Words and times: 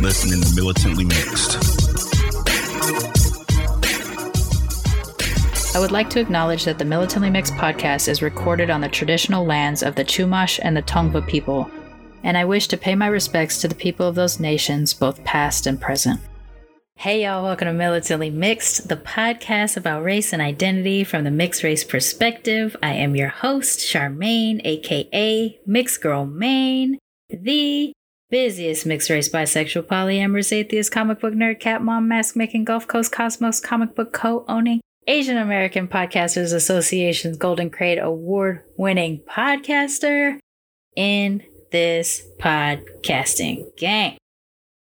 listening 0.00 0.40
to 0.40 0.54
Militantly 0.54 1.04
Mixed. 1.04 1.56
I 5.74 5.80
would 5.80 5.92
like 5.92 6.10
to 6.10 6.20
acknowledge 6.20 6.64
that 6.64 6.78
the 6.78 6.84
Militantly 6.84 7.30
Mixed 7.30 7.54
podcast 7.54 8.08
is 8.08 8.22
recorded 8.22 8.70
on 8.70 8.80
the 8.80 8.88
traditional 8.88 9.44
lands 9.44 9.82
of 9.82 9.94
the 9.94 10.04
Chumash 10.04 10.60
and 10.62 10.76
the 10.76 10.82
Tongva 10.82 11.26
people, 11.26 11.70
and 12.22 12.38
I 12.38 12.44
wish 12.44 12.68
to 12.68 12.76
pay 12.76 12.94
my 12.94 13.06
respects 13.06 13.60
to 13.60 13.68
the 13.68 13.74
people 13.74 14.06
of 14.06 14.14
those 14.14 14.40
nations, 14.40 14.94
both 14.94 15.22
past 15.24 15.66
and 15.66 15.80
present. 15.80 16.20
Hey, 16.96 17.24
y'all, 17.24 17.42
welcome 17.42 17.66
to 17.66 17.72
Militantly 17.72 18.30
Mixed, 18.30 18.88
the 18.88 18.96
podcast 18.96 19.76
about 19.76 20.04
race 20.04 20.32
and 20.32 20.40
identity 20.40 21.02
from 21.02 21.24
the 21.24 21.30
mixed 21.30 21.64
race 21.64 21.82
perspective. 21.82 22.76
I 22.82 22.92
am 22.94 23.16
your 23.16 23.28
host, 23.28 23.80
Charmaine, 23.80 24.60
aka 24.64 25.58
Mixed 25.66 26.00
Girl 26.00 26.24
Maine, 26.24 26.98
the 27.28 27.92
busiest 28.34 28.84
mixed 28.84 29.10
race, 29.10 29.28
bisexual, 29.28 29.84
polyamorous, 29.84 30.50
atheist, 30.50 30.90
comic 30.90 31.20
book 31.20 31.34
nerd, 31.34 31.60
cat 31.60 31.80
mom, 31.80 32.08
mask 32.08 32.34
making, 32.34 32.64
Gulf 32.64 32.84
Coast 32.88 33.12
Cosmos 33.12 33.60
comic 33.60 33.94
book 33.94 34.12
co 34.12 34.44
owning, 34.48 34.80
Asian 35.06 35.36
American 35.36 35.86
Podcasters 35.86 36.52
Association's 36.52 37.36
Golden 37.36 37.70
Crate 37.70 38.00
award 38.00 38.64
winning 38.76 39.20
podcaster 39.20 40.40
in 40.96 41.44
this 41.70 42.26
podcasting 42.40 43.66
gang. 43.76 44.18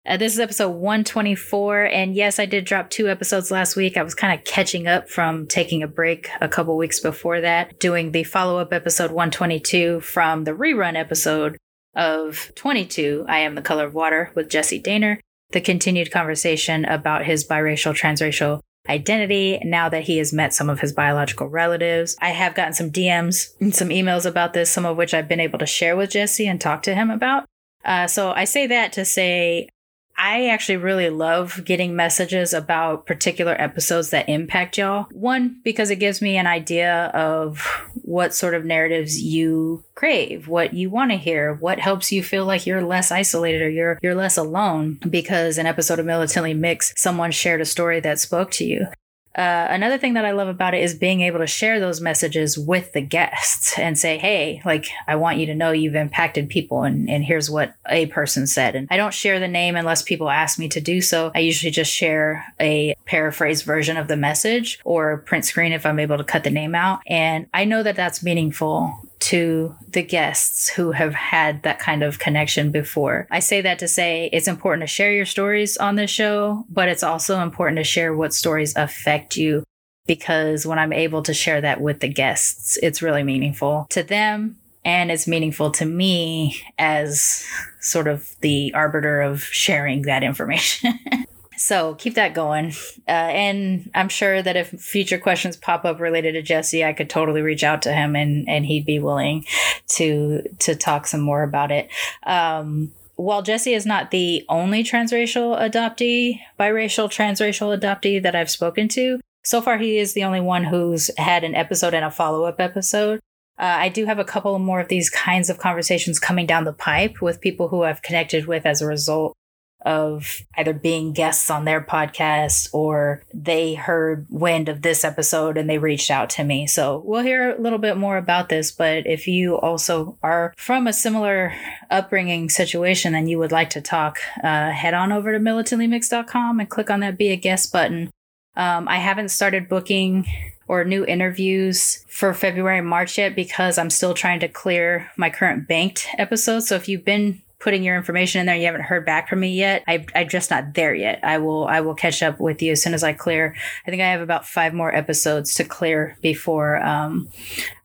Uh, 0.07 0.17
this 0.17 0.35
is 0.35 0.39
episode 0.39 0.71
124. 0.71 1.87
And 1.87 2.15
yes, 2.15 2.39
I 2.39 2.47
did 2.47 2.65
drop 2.65 2.91
two 2.91 3.09
episodes 3.09 3.51
last 3.51 3.75
week. 3.75 3.97
I 3.97 4.05
was 4.05 4.15
kind 4.15 4.39
of 4.39 4.45
catching 4.45 4.87
up 4.87 5.11
from 5.11 5.49
taking 5.49 5.83
a 5.83 5.89
break 5.89 6.29
a 6.41 6.49
couple 6.49 6.77
weeks 6.77 7.01
before 7.01 7.41
that, 7.41 7.81
doing 7.81 8.13
the 8.13 8.23
follow 8.23 8.59
up 8.59 8.73
episode 8.73 9.11
122 9.11 9.99
from 9.99 10.45
the 10.45 10.53
rerun 10.53 10.95
episode 10.95 11.57
of 11.95 12.53
22, 12.55 13.27
I 13.29 13.39
Am 13.39 13.55
the 13.55 13.63
Color 13.63 13.87
of 13.87 13.95
Water 13.95 14.33
with 14.35 14.51
Jesse 14.51 14.81
Daner, 14.81 15.19
the 15.51 15.61
continued 15.61 16.11
conversation 16.11 16.85
about 16.85 17.25
his 17.25 17.47
biracial, 17.47 17.95
transracial 17.95 18.61
identity 18.89 19.61
now 19.65 19.89
that 19.89 20.05
he 20.05 20.19
has 20.19 20.33
met 20.33 20.53
some 20.53 20.69
of 20.69 20.81
his 20.81 20.93
biological 20.93 21.49
relatives. 21.49 22.17
I 22.21 22.31
have 22.31 22.55
gotten 22.55 22.73
some 22.73 22.91
DMs 22.91 23.51
and 23.61 23.75
some 23.75 23.91
emails 23.91 24.27
about 24.27 24.55
this, 24.55 24.71
some 24.71 24.85
of 24.85 24.97
which 24.97 25.15
I've 25.15 25.29
been 25.29 25.41
able 25.41 25.59
to 25.61 25.67
share 25.67 25.97
with 25.97 26.11
Jesse 26.11 26.49
and 26.49 26.61
talk 26.61 26.83
to 26.85 26.95
him 26.95 27.11
about. 27.11 27.45
Uh, 27.85 28.07
so 28.07 28.33
I 28.33 28.45
say 28.45 28.67
that 28.69 28.93
to 28.95 29.05
say 29.05 29.69
I 30.17 30.49
actually 30.49 30.77
really 30.77 31.11
love 31.11 31.65
getting 31.65 31.97
messages 31.97 32.53
about 32.53 33.07
particular 33.07 33.55
episodes 33.59 34.11
that 34.11 34.29
impact 34.29 34.79
y'all. 34.79 35.07
One, 35.13 35.61
because 35.65 35.91
it 35.91 35.97
gives 35.97 36.23
me 36.23 36.37
an 36.37 36.47
idea 36.47 37.07
of 37.15 37.67
what 38.03 38.35
sort 38.35 38.55
of 38.55 38.65
narratives 38.65 39.21
you 39.21 39.85
crave, 39.95 40.49
what 40.49 40.75
you 40.75 40.91
want 40.91 41.11
to 41.11 41.17
hear, 41.17 41.55
what 41.55 41.79
helps 41.79 42.13
you 42.13 42.23
feel 42.23 42.45
like 42.45 42.67
you're 42.67 42.83
less 42.83 43.11
isolated 43.11 43.63
or 43.63 43.71
you're 43.71 43.99
you're 44.03 44.15
less 44.15 44.37
alone 44.37 44.99
because 45.09 45.59
an 45.59 45.67
episode 45.67 45.99
of 45.99 46.07
Militantly 46.07 46.55
Mixed 46.55 46.99
someone 46.99 47.31
shared 47.31 47.61
a 47.61 47.65
story 47.65 48.01
that 48.01 48.19
spoke 48.19 48.51
to 48.53 48.65
you. 48.65 48.87
Uh, 49.35 49.67
another 49.71 49.99
thing 49.99 50.15
that 50.15 50.25
I 50.25 50.33
love 50.33 50.49
about 50.49 50.75
it 50.75 50.83
is 50.83 50.95
being 50.95 51.23
able 51.23 51.39
to 51.39 51.47
share 51.47 51.81
those 51.81 52.01
messages 52.01 52.59
with 52.59 52.93
the 52.93 53.01
guests 53.01 53.79
and 53.79 53.99
say, 53.99 54.19
hey, 54.19 54.61
like, 54.65 54.87
I 55.07 55.17
want 55.17 55.39
you 55.39 55.47
to 55.47 55.55
know 55.55 55.73
you've 55.73 55.95
impacted 55.95 56.49
people, 56.49 56.83
and, 56.83 57.09
and 57.09 57.25
here's 57.25 57.51
what 57.51 57.75
a 57.89 58.07
person 58.07 58.47
said. 58.47 58.77
And 58.77 58.89
I 58.91 58.97
don't 58.97 59.15
share 59.15 59.41
the 59.41 59.49
name 59.49 59.77
unless 59.77 60.03
people 60.03 60.29
ask 60.29 60.59
me 60.59 60.69
to 60.69 60.81
do 60.81 61.01
so. 61.01 61.31
I 61.35 61.41
usually 61.41 61.71
just 61.71 61.93
share 61.93 62.45
a 62.61 62.95
paraphrased 63.07 63.65
version 63.65 63.97
of 63.97 64.09
the 64.09 64.17
message 64.17 64.81
or 64.85 65.19
print 65.19 65.45
screen 65.45 65.73
if 65.73 65.87
I'm 65.87 65.99
able 65.99 66.19
to 66.19 66.25
cut 66.25 66.45
the 66.45 66.51
name 66.51 66.75
out. 66.75 67.01
And 67.07 67.47
I 67.55 67.65
know 67.65 67.83
that 67.83 67.97
that's 67.97 68.23
meaningful 68.23 69.09
to 69.23 69.75
the 69.89 70.03
guests 70.03 70.69
who 70.69 70.93
have 70.93 71.15
had 71.15 71.63
that 71.63 71.79
kind 71.79 72.03
of 72.03 72.19
connection 72.19 72.71
before. 72.71 73.27
I 73.31 73.39
say 73.39 73.61
that 73.61 73.79
to 73.79 73.89
say 73.89 74.29
it's 74.33 74.49
important 74.49 74.83
to 74.83 74.87
share 74.87 75.13
your 75.13 75.27
stories 75.27 75.77
on 75.77 75.95
this 75.95 76.11
show, 76.11 76.65
but 76.69 76.89
it's 76.89 77.03
also 77.03 77.41
important 77.41 77.79
to 77.79 77.85
share 77.85 78.15
what 78.15 78.35
stories 78.35 78.75
affect 78.77 79.37
you 79.37 79.63
because 80.07 80.67
when 80.67 80.79
I'm 80.79 80.93
able 80.93 81.23
to 81.23 81.35
share 81.35 81.61
that 81.61 81.81
with 81.81 82.01
the 82.01 82.09
guests, 82.09 82.77
it's 82.83 83.03
really 83.03 83.23
meaningful 83.23 83.87
to 83.91 84.03
them 84.03 84.57
and 84.85 85.13
it's 85.13 85.29
meaningful 85.29 85.71
to 85.73 85.85
me 85.85 86.57
as 86.79 87.47
sort 87.81 88.09
of 88.09 88.35
the 88.41 88.73
arbiter 88.75 89.21
of 89.21 89.45
sharing 89.45 90.03
that 90.03 90.25
information. 90.25 90.99
So 91.63 91.95
keep 91.95 92.15
that 92.15 92.35
going. 92.35 92.73
Uh, 93.07 93.11
and 93.11 93.89
I'm 93.95 94.09
sure 94.09 94.43
that 94.43 94.57
if 94.57 94.71
future 94.71 95.19
questions 95.19 95.57
pop 95.57 95.85
up 95.85 96.01
related 96.01 96.33
to 96.33 96.43
Jesse, 96.43 96.85
I 96.85 96.93
could 96.93 97.09
totally 97.09 97.41
reach 97.41 97.63
out 97.63 97.83
to 97.83 97.93
him 97.93 98.17
and, 98.17 98.49
and 98.49 98.67
he'd 98.67 98.85
be 98.85 98.99
willing 98.99 99.45
to 99.91 100.43
to 100.59 100.75
talk 100.75 101.07
some 101.07 101.21
more 101.21 101.45
about 101.45 101.71
it. 101.71 101.89
Um, 102.25 102.93
while 103.15 103.43
Jesse 103.43 103.75
is 103.75 103.87
not 103.87 104.11
the 104.11 104.45
only 104.49 104.83
transracial 104.83 105.57
adoptee, 105.57 106.41
biracial 106.59 107.09
transracial 107.09 107.79
adoptee 107.79 108.21
that 108.21 108.35
I've 108.35 108.51
spoken 108.51 108.89
to, 108.89 109.21
so 109.45 109.61
far 109.61 109.79
he 109.79 109.99
is 109.99 110.15
the 110.15 110.25
only 110.25 110.41
one 110.41 110.65
who's 110.65 111.13
had 111.17 111.45
an 111.45 111.55
episode 111.55 111.95
and 111.95 112.05
a 112.05 112.11
follow 112.11 112.43
up 112.43 112.61
episode. 112.61 113.21
Uh, 113.57 113.77
I 113.79 113.89
do 113.89 114.07
have 114.07 114.19
a 114.19 114.25
couple 114.25 114.59
more 114.59 114.81
of 114.81 114.89
these 114.89 115.11
kinds 115.11 115.49
of 115.49 115.59
conversations 115.59 116.19
coming 116.19 116.47
down 116.47 116.65
the 116.65 116.73
pipe 116.73 117.23
with 117.23 117.41
people 117.41 117.69
who 117.69 117.85
I've 117.85 118.03
connected 118.03 118.47
with 118.47 118.67
as 118.67 118.83
a 118.83 118.87
result 118.87 119.37
of 119.85 120.43
either 120.57 120.73
being 120.73 121.13
guests 121.13 121.51
on 121.51 121.65
their 121.65 121.81
podcast 121.81 122.69
or 122.73 123.23
they 123.35 123.75
heard 123.75 124.27
wind 124.31 124.69
of 124.69 124.83
this 124.83 125.05
episode 125.05 125.57
and 125.57 125.69
they 125.69 125.79
reached 125.79 126.11
out 126.11 126.31
to 126.31 126.45
me. 126.45 126.67
So 126.67 127.03
we'll 127.05 127.23
hear 127.23 127.51
a 127.51 127.61
little 127.61 127.79
bit 127.79 127.97
more 127.97 128.17
about 128.17 128.49
this. 128.49 128.71
But 128.71 129.07
if 129.07 129.27
you 129.27 129.57
also 129.59 130.17
are 130.23 130.55
from 130.57 130.87
a 130.87 130.93
similar 130.93 131.53
upbringing 131.91 132.49
situation 132.49 133.15
and 133.15 133.29
you 133.29 133.39
would 133.39 133.53
like 133.53 133.71
to 133.71 133.81
talk, 133.81 134.19
uh, 134.43 134.71
head 134.71 134.95
on 134.95 135.13
over 135.13 135.33
to 135.33 135.39
militantlymix.com 135.39 136.61
and 136.61 136.71
click 136.71 136.91
on 136.91 137.01
that 137.01 137.19
be 137.19 137.31
a 137.31 137.37
guest 137.37 137.73
button. 137.73 138.11
Um, 138.55 138.87
I 138.89 138.99
haven't 138.99 139.31
started 139.31 139.69
booking 139.69 140.27
or 140.69 140.85
new 140.85 141.05
interviews 141.05 142.05
for 142.09 142.33
February 142.33 142.79
and 142.79 142.89
March 142.89 143.19
yet 143.19 143.35
because 143.35 143.79
I'm 143.79 143.91
still 143.91 144.15
trying 144.15 144.41
to 144.41 144.49
clear 144.49 145.11
my 145.17 145.29
current 145.31 145.67
banked 145.67 146.07
episodes. 146.19 146.69
So 146.69 146.77
if 146.77 146.89
you've 146.89 147.05
been 147.05 147.43
putting 147.63 147.85
your 147.85 147.97
information 147.97 148.41
in 148.41 148.47
there. 148.47 148.57
You 148.57 148.67
haven't 148.67 148.83
heard 148.83 149.07
back 149.07 149.29
from 149.29 149.41
me 149.41 149.55
yet. 149.55 149.85
I, 149.87 150.05
i'm 150.17 150.29
just 150.29 150.51
not 150.51 150.75
there 150.75 150.95
yet. 150.95 151.21
I 151.23 151.39
will 151.39 151.65
i 151.65 151.81
will 151.81 151.95
catch 151.95 152.23
up 152.23 152.41
with 152.41 152.61
you 152.61 152.73
as 152.73 152.83
soon 152.83 152.93
as 152.93 153.05
i 153.05 153.13
clear. 153.13 153.55
I 153.87 153.91
think 153.91 154.03
i 154.03 154.11
have 154.11 154.21
about 154.21 154.47
five 154.47 154.75
more 154.75 154.95
episodes 154.95 155.55
to 155.55 155.65
clear 155.65 156.19
before 156.21 156.85
um, 156.85 157.29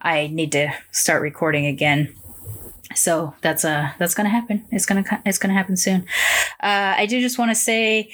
i 0.01 0.27
need 0.27 0.51
to 0.53 0.73
start 0.91 1.21
recording 1.21 1.67
again. 1.67 2.15
So 2.95 3.35
that's 3.41 3.63
uh 3.63 3.91
that's 3.99 4.15
gonna 4.15 4.29
happen. 4.29 4.65
It's 4.71 4.87
gonna 4.87 5.03
it's 5.25 5.37
gonna 5.37 5.53
happen 5.53 5.77
soon. 5.77 6.01
Uh, 6.59 6.95
i 6.97 7.05
do 7.05 7.21
just 7.21 7.37
want 7.37 7.51
to 7.51 7.55
say 7.55 8.11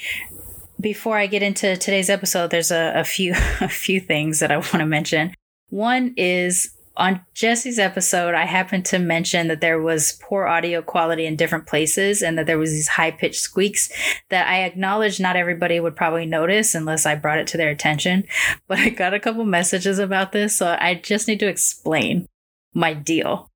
before 0.81 1.17
i 1.17 1.27
get 1.27 1.41
into 1.41 1.77
today's 1.77 2.09
episode 2.09 2.49
there's 2.49 2.71
a, 2.71 2.91
a 2.95 3.03
few 3.05 3.31
a 3.61 3.69
few 3.69 4.01
things 4.01 4.39
that 4.39 4.51
i 4.51 4.57
want 4.57 4.79
to 4.79 4.85
mention. 4.85 5.33
One 5.69 6.13
is 6.17 6.69
on 6.95 7.21
Jesse's 7.33 7.79
episode, 7.79 8.35
I 8.35 8.45
happened 8.45 8.85
to 8.85 8.99
mention 8.99 9.47
that 9.47 9.61
there 9.61 9.81
was 9.81 10.19
poor 10.21 10.45
audio 10.45 10.81
quality 10.81 11.25
in 11.25 11.35
different 11.35 11.65
places 11.65 12.21
and 12.21 12.37
that 12.37 12.45
there 12.45 12.59
was 12.59 12.71
these 12.71 12.87
high 12.87 13.11
pitched 13.11 13.41
squeaks 13.41 13.91
that 14.29 14.47
I 14.47 14.63
acknowledge 14.63 15.19
not 15.19 15.35
everybody 15.35 15.79
would 15.79 15.95
probably 15.95 16.25
notice 16.25 16.75
unless 16.75 17.05
I 17.05 17.15
brought 17.15 17.39
it 17.39 17.47
to 17.47 17.57
their 17.57 17.69
attention. 17.69 18.25
But 18.67 18.79
I 18.79 18.89
got 18.89 19.13
a 19.13 19.19
couple 19.19 19.45
messages 19.45 19.99
about 19.99 20.31
this, 20.31 20.55
so 20.55 20.77
I 20.79 20.95
just 20.95 21.27
need 21.27 21.39
to 21.39 21.47
explain 21.47 22.27
my 22.73 22.93
deal. 22.93 23.51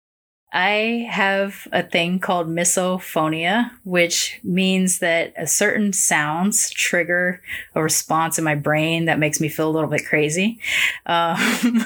I 0.54 1.08
have 1.10 1.68
a 1.74 1.84
thing 1.84 2.20
called 2.20 2.48
misophonia, 2.48 3.70
which 3.84 4.40
means 4.44 5.00
that 5.00 5.50
certain 5.50 5.92
sounds 5.92 6.70
trigger 6.70 7.42
a 7.76 7.84
response 7.84 8.38
in 8.38 8.46
my 8.46 8.56
brain 8.56 9.06
that 9.06 9.20
makes 9.20 9.42
me 9.42 9.50
feel 9.50 9.70
a 9.70 9.72
little 9.72 9.90
bit 9.90 10.06
crazy. 10.06 10.60
Um, 11.06 11.38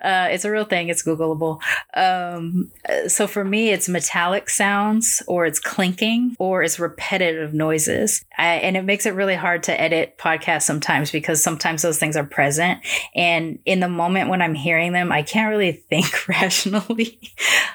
uh, 0.00 0.28
it's 0.30 0.44
a 0.44 0.50
real 0.50 0.64
thing, 0.64 0.88
it's 0.88 1.04
Googleable. 1.04 1.60
Um, 1.94 2.72
so 3.06 3.28
for 3.28 3.44
me, 3.44 3.70
it's 3.70 3.88
metallic 3.88 4.50
sounds, 4.50 5.22
or 5.28 5.46
it's 5.46 5.60
clinking, 5.60 6.34
or 6.40 6.64
it's 6.64 6.80
repetitive 6.80 7.54
noises. 7.54 8.24
I, 8.36 8.54
and 8.54 8.76
it 8.76 8.82
makes 8.82 9.06
it 9.06 9.14
really 9.14 9.36
hard 9.36 9.62
to 9.64 9.80
edit 9.80 10.18
podcasts 10.18 10.62
sometimes 10.62 11.12
because 11.12 11.42
sometimes 11.42 11.82
those 11.82 11.98
things 11.98 12.16
are 12.16 12.24
present. 12.24 12.80
And 13.14 13.60
in 13.66 13.80
the 13.80 13.88
moment 13.88 14.30
when 14.30 14.42
I'm 14.42 14.54
hearing 14.54 14.92
them, 14.92 15.12
I 15.12 15.22
can't 15.22 15.50
really 15.50 15.72
think 15.90 16.28
rationally. 16.28 17.20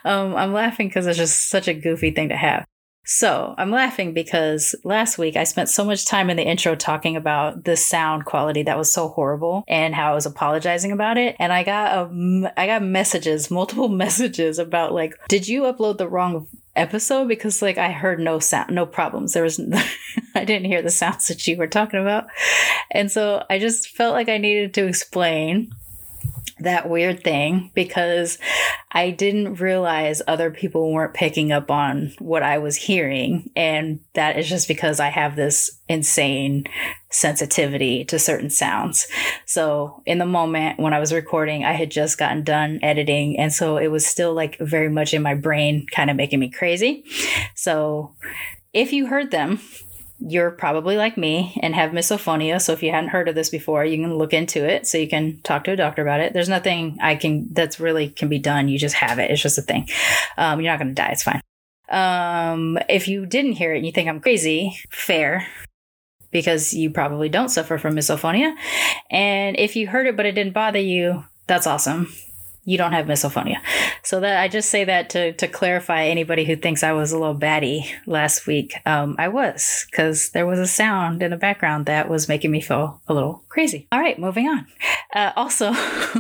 Um, 0.04 0.25
Um, 0.26 0.36
I'm 0.36 0.54
laughing 0.54 0.88
because 0.88 1.08
it's 1.08 1.18
just 1.18 1.50
such 1.50 1.68
a 1.68 1.74
goofy 1.74 2.12
thing 2.12 2.30
to 2.30 2.38
have. 2.38 2.66
So 3.08 3.54
I'm 3.58 3.70
laughing 3.70 4.14
because 4.14 4.74
last 4.84 5.20
week 5.20 5.36
I 5.36 5.44
spent 5.44 5.70
so 5.70 5.86
much 5.86 6.06
time 6.06 6.32
in 6.32 6.38
the 6.38 6.44
intro 6.44 6.76
talking 6.76 7.16
about 7.16 7.64
the 7.64 7.78
sound 7.78 8.26
quality 8.26 8.64
that 8.64 8.80
was 8.80 8.92
so 8.92 9.10
horrible 9.10 9.64
and 9.68 9.94
how 9.94 10.12
I 10.12 10.16
was 10.16 10.26
apologizing 10.26 10.92
about 10.92 11.20
it. 11.20 11.36
And 11.38 11.54
I 11.54 11.64
got 11.64 11.96
a, 11.96 12.54
I 12.58 12.66
got 12.66 12.82
messages, 12.82 13.52
multiple 13.52 13.90
messages 13.90 14.58
about 14.58 14.94
like, 14.94 15.14
did 15.28 15.48
you 15.48 15.64
upload 15.64 16.00
the 16.00 16.10
wrong 16.10 16.48
episode? 16.76 17.28
Because 17.28 17.62
like 17.62 17.78
I 17.78 17.92
heard 17.92 18.20
no 18.20 18.40
sound, 18.40 18.74
no 18.74 18.88
problems. 18.88 19.34
There 19.34 19.44
was, 19.44 19.60
I 20.36 20.44
didn't 20.44 20.66
hear 20.66 20.82
the 20.82 20.90
sounds 20.90 21.28
that 21.28 21.46
you 21.48 21.58
were 21.58 21.68
talking 21.68 22.02
about. 22.02 22.26
And 22.90 23.12
so 23.12 23.44
I 23.52 23.60
just 23.60 23.90
felt 23.90 24.16
like 24.16 24.30
I 24.30 24.40
needed 24.40 24.74
to 24.74 24.88
explain 24.88 25.70
that 26.60 26.90
weird 26.90 27.24
thing 27.24 27.72
because 27.74 28.38
I 28.92 29.12
didn't 29.12 29.56
realize 29.56 30.22
other 30.26 30.52
people 30.52 30.94
weren't 30.94 31.14
picking 31.14 31.52
up 31.52 31.70
on 31.70 32.14
what 32.20 32.44
I 32.44 32.60
was 32.60 32.78
hearing. 32.78 33.52
And 33.56 34.00
that 34.14 34.40
is 34.40 34.48
just 34.48 34.68
because 34.68 35.02
I 35.02 35.10
have 35.10 35.36
this 35.36 35.82
insane 35.90 36.66
sensitivity 37.10 38.06
to 38.06 38.18
certain 38.18 38.50
sounds. 38.50 39.08
So, 39.46 40.02
in 40.06 40.18
the 40.18 40.26
moment 40.26 40.80
when 40.80 40.94
I 40.94 41.00
was 41.00 41.14
recording, 41.14 41.66
I 41.66 41.74
had 41.74 41.92
just 41.92 42.18
gotten 42.18 42.44
done 42.44 42.80
editing. 42.82 43.38
And 43.38 43.54
so 43.54 43.78
it 43.78 43.88
was 43.88 44.06
still 44.06 44.34
like 44.34 44.58
very 44.60 44.90
much 44.90 45.14
in 45.14 45.22
my 45.22 45.36
brain, 45.36 45.86
kind 45.92 46.10
of 46.10 46.16
making 46.16 46.40
me 46.40 46.50
crazy. 46.50 47.04
So, 47.54 48.16
if 48.74 48.92
you 48.92 49.08
heard 49.08 49.32
them, 49.32 49.60
you're 50.28 50.52
probably 50.52 50.98
like 50.98 51.18
me 51.18 51.58
and 51.62 51.76
have 51.76 51.92
misophonia. 51.92 52.60
So 52.60 52.74
if 52.74 52.82
you 52.82 52.92
hadn't 52.92 53.12
heard 53.12 53.30
of 53.30 53.36
this 53.36 53.50
before, 53.50 53.86
you 53.86 53.98
can 53.98 54.16
look 54.16 54.34
into 54.34 54.68
it 54.68 54.88
so 54.88 54.98
you 54.98 55.08
can 55.08 55.40
talk 55.42 55.64
to 55.66 55.72
a 55.72 55.76
doctor 55.76 56.02
about 56.02 56.20
it. 56.20 56.34
There's 56.34 56.50
nothing 56.50 56.98
I 57.00 57.16
can 57.16 57.54
that's 57.54 57.80
really 57.80 58.10
can 58.10 58.28
be 58.28 58.40
done. 58.40 58.68
You 58.68 58.80
just 58.80 58.96
have 58.96 59.20
it. 59.20 59.30
It's 59.30 59.42
just 59.42 59.60
a 59.60 59.62
thing. 59.62 59.88
Um, 60.38 60.60
you're 60.60 60.72
not 60.72 60.80
going 60.80 60.96
to 60.96 60.96
die. 60.96 61.12
It's 61.12 61.24
fine. 61.24 61.42
Um, 61.90 62.80
if 62.90 63.08
you 63.08 63.28
didn't 63.28 63.54
hear 63.54 63.74
it 63.74 63.78
and 63.78 63.86
you 63.86 63.92
think 63.92 64.10
I'm 64.10 64.20
crazy, 64.20 64.76
fair. 64.90 65.48
Because 66.32 66.74
you 66.74 66.90
probably 66.90 67.30
don't 67.30 67.50
suffer 67.50 67.78
from 67.78 67.96
misophonia. 67.96 68.56
And 69.12 69.58
if 69.58 69.76
you 69.76 69.88
heard 69.88 70.08
it 70.08 70.18
but 70.18 70.26
it 70.26 70.34
didn't 70.34 70.54
bother 70.54 70.80
you, 70.80 71.24
that's 71.48 71.68
awesome 71.68 72.12
you 72.66 72.78
don't 72.78 72.92
have 72.92 73.06
misophonia. 73.06 73.58
So 74.04 74.20
that 74.20 74.42
I 74.42 74.48
just 74.48 74.70
say 74.70 74.84
that 74.84 75.10
to 75.12 75.34
to 75.34 75.48
clarify 75.48 76.06
anybody 76.06 76.44
who 76.46 76.56
thinks 76.56 76.84
I 76.84 76.92
was 76.92 77.12
a 77.12 77.18
little 77.18 77.36
batty 77.36 77.92
last 78.06 78.48
week. 78.48 78.76
Um, 78.86 79.16
I 79.18 79.28
was 79.28 79.86
because 79.90 80.32
there 80.32 80.48
was 80.48 80.60
a 80.60 80.68
sound 80.68 81.22
in 81.22 81.32
the 81.32 81.38
background 81.38 81.86
that 81.86 82.10
was 82.10 82.28
making 82.28 82.52
me 82.52 82.62
feel 82.62 83.02
a 83.08 83.14
little 83.14 83.44
crazy. 83.50 83.88
All 83.92 84.00
right, 84.00 84.20
moving 84.20 84.48
on. 84.48 84.66
Uh, 85.14 85.32
also, 85.36 85.74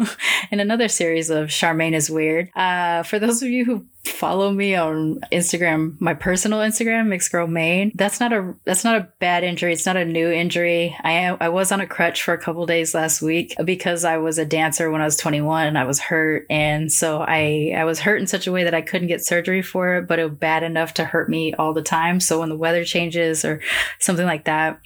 in 0.51 0.59
another 0.59 0.87
series 0.87 1.29
of 1.29 1.47
Charmaine 1.47 1.93
is 1.93 2.09
weird. 2.09 2.49
Uh, 2.55 3.03
for 3.03 3.19
those 3.19 3.41
of 3.41 3.49
you 3.49 3.65
who 3.65 3.85
follow 4.07 4.51
me 4.51 4.75
on 4.75 5.19
Instagram, 5.31 5.99
my 5.99 6.13
personal 6.13 6.59
Instagram, 6.59 7.07
Mixed 7.07 7.31
Girl 7.31 7.47
Maine. 7.47 7.91
That's 7.95 8.19
not 8.19 8.33
a 8.33 8.55
that's 8.65 8.83
not 8.83 8.97
a 8.97 9.09
bad 9.19 9.43
injury. 9.43 9.73
It's 9.73 9.85
not 9.85 9.97
a 9.97 10.05
new 10.05 10.29
injury. 10.29 10.95
I 11.03 11.11
am 11.11 11.37
I 11.39 11.49
was 11.49 11.71
on 11.71 11.81
a 11.81 11.87
crutch 11.87 12.23
for 12.23 12.33
a 12.33 12.37
couple 12.37 12.65
days 12.65 12.93
last 12.93 13.21
week 13.21 13.55
because 13.63 14.05
I 14.05 14.17
was 14.17 14.37
a 14.37 14.45
dancer 14.45 14.91
when 14.91 15.01
I 15.01 15.05
was 15.05 15.17
21 15.17 15.67
and 15.67 15.77
I 15.77 15.85
was 15.85 15.99
hurt, 15.99 16.45
and 16.49 16.91
so 16.91 17.21
I 17.21 17.73
I 17.75 17.85
was 17.85 17.99
hurt 17.99 18.21
in 18.21 18.27
such 18.27 18.47
a 18.47 18.51
way 18.51 18.63
that 18.63 18.75
I 18.75 18.81
couldn't 18.81 19.07
get 19.07 19.25
surgery 19.25 19.61
for 19.61 19.97
it, 19.97 20.07
but 20.07 20.19
it 20.19 20.29
was 20.29 20.37
bad 20.37 20.63
enough 20.63 20.93
to 20.95 21.05
hurt 21.05 21.29
me 21.29 21.53
all 21.53 21.73
the 21.73 21.81
time. 21.81 22.19
So 22.19 22.39
when 22.39 22.49
the 22.49 22.57
weather 22.57 22.83
changes 22.83 23.43
or 23.45 23.61
something 23.99 24.25
like 24.25 24.45
that 24.45 24.79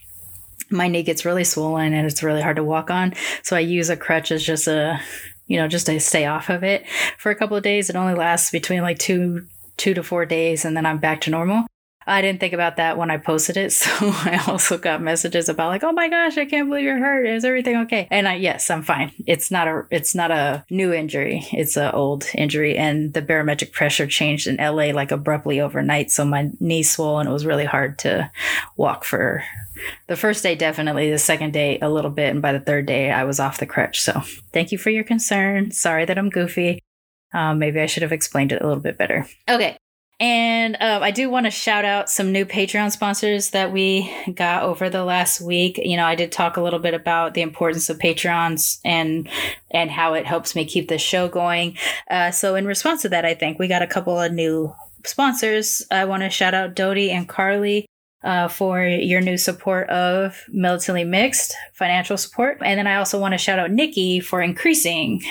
my 0.72 0.88
knee 0.88 1.02
gets 1.02 1.26
really 1.26 1.44
swollen 1.44 1.94
and 1.94 2.06
it's 2.06 2.22
really 2.22 2.42
hard 2.44 2.58
to 2.58 2.64
walk 2.64 2.92
on. 2.92 3.14
So 3.42 3.56
I 3.56 3.62
use 3.62 3.90
a 3.90 3.98
crutch 3.98 4.32
as 4.32 4.44
just 4.44 4.68
a 4.68 5.02
you 5.50 5.58
know, 5.58 5.68
just 5.68 5.88
to 5.88 6.00
stay 6.00 6.26
off 6.26 6.50
of 6.50 6.64
it 6.64 6.88
for 7.18 7.30
a 7.30 7.36
couple 7.36 7.58
of 7.58 7.64
days. 7.64 7.90
It 7.90 7.98
only 7.98 8.14
lasts 8.14 8.52
between 8.52 8.82
like 8.82 9.00
two, 9.00 9.48
two 9.76 9.94
to 9.96 10.04
four 10.04 10.26
days, 10.26 10.64
and 10.64 10.78
then 10.78 10.86
I'm 10.86 11.00
back 11.00 11.20
to 11.22 11.32
normal. 11.32 11.66
I 12.10 12.22
didn't 12.22 12.40
think 12.40 12.54
about 12.54 12.78
that 12.78 12.98
when 12.98 13.12
I 13.12 13.18
posted 13.18 13.58
it. 13.58 13.70
So 13.80 13.92
I 14.02 14.44
also 14.48 14.78
got 14.78 15.02
messages 15.02 15.48
about 15.50 15.70
like, 15.70 15.84
oh 15.84 15.92
my 15.92 16.10
gosh, 16.10 16.38
I 16.38 16.46
can't 16.46 16.70
believe 16.70 16.84
you're 16.84 17.00
hurt. 17.00 17.26
Is 17.26 17.46
everything 17.46 17.78
okay? 17.78 18.08
And 18.12 18.28
I, 18.28 18.36
yes, 18.36 18.70
I'm 18.70 18.84
fine. 18.84 19.12
It's 19.26 19.52
not 19.52 19.68
a, 19.68 19.86
it's 19.90 20.14
not 20.14 20.32
a 20.32 20.66
new 20.70 20.94
injury. 20.94 21.46
It's 21.52 21.78
an 21.78 21.92
old 21.92 22.26
injury. 22.36 22.78
And 22.78 23.14
the 23.14 23.22
barometric 23.22 23.72
pressure 23.72 24.08
changed 24.08 24.48
in 24.48 24.58
LA 24.58 24.92
like 24.92 25.12
abruptly 25.12 25.60
overnight. 25.60 26.12
So 26.12 26.26
my 26.26 26.52
knee 26.60 26.84
swollen. 26.84 27.28
It 27.28 27.32
was 27.32 27.46
really 27.46 27.66
hard 27.66 28.00
to 28.00 28.30
walk 28.76 29.06
for 29.06 29.44
the 30.08 30.16
first 30.16 30.44
day, 30.44 30.56
definitely. 30.56 31.10
The 31.10 31.18
second 31.20 31.54
day, 31.54 31.80
a 31.82 31.90
little 31.90 32.12
bit. 32.12 32.30
And 32.30 32.42
by 32.42 32.54
the 32.54 32.60
third 32.60 32.86
day, 32.86 33.12
I 33.12 33.24
was 33.24 33.40
off 33.40 33.60
the 33.60 33.66
crutch. 33.66 34.02
So 34.02 34.22
thank 34.52 34.72
you 34.72 34.78
for 34.78 34.90
your 34.90 35.04
concern. 35.04 35.72
Sorry 35.72 36.06
that 36.06 36.18
I'm 36.18 36.30
goofy. 36.30 36.82
Um, 37.34 37.60
maybe 37.60 37.80
I 37.80 37.86
should 37.86 38.04
have 38.04 38.12
explained 38.12 38.52
it 38.52 38.62
a 38.62 38.68
little 38.68 38.84
bit 38.84 38.98
better. 38.98 39.28
Okay. 39.48 39.78
And 40.20 40.76
uh, 40.82 41.00
I 41.02 41.12
do 41.12 41.30
want 41.30 41.46
to 41.46 41.52
shout 41.52 41.86
out 41.86 42.10
some 42.10 42.34
new 42.34 42.46
Patreon 42.46 42.92
sponsors 42.92 43.52
that 43.52 43.72
we 43.72 44.14
got 44.34 44.64
over 44.64 44.90
the 44.90 45.06
last 45.06 45.40
week. 45.40 45.80
You 45.82 45.96
know, 45.96 46.06
I 46.06 46.16
did 46.16 46.32
talk 46.32 46.58
a 46.58 46.62
little 46.62 46.80
bit 46.80 46.94
about 46.94 47.36
the 47.36 47.42
importance 47.42 47.90
of 47.90 48.00
Patreons 48.00 48.80
and 48.84 49.30
and 49.72 49.90
how 49.90 50.16
it 50.16 50.26
helps 50.26 50.56
me 50.56 50.66
keep 50.66 50.90
the 50.90 50.98
show 50.98 51.30
going. 51.30 51.78
Uh, 52.10 52.32
so 52.32 52.56
in 52.56 52.66
response 52.66 53.02
to 53.04 53.10
that, 53.10 53.24
I 53.24 53.34
think 53.34 53.60
we 53.60 53.70
got 53.70 53.82
a 53.82 53.88
couple 53.88 54.20
of 54.20 54.34
new 54.34 54.76
sponsors. 55.06 55.84
I 55.90 56.04
want 56.04 56.24
to 56.24 56.30
shout 56.30 56.54
out 56.54 56.76
Dodie 56.76 57.12
and 57.12 57.28
Carly 57.28 57.86
uh, 58.24 58.50
for 58.50 58.84
your 58.84 59.22
new 59.22 59.38
support 59.38 59.90
of 59.90 60.44
Militantly 60.50 61.06
Mixed 61.06 61.56
financial 61.74 62.18
support. 62.18 62.58
And 62.64 62.78
then 62.78 62.88
I 62.88 62.98
also 62.98 63.20
want 63.20 63.34
to 63.34 63.38
shout 63.38 63.60
out 63.60 63.72
Nikki 63.72 64.20
for 64.20 64.42
increasing 64.42 65.22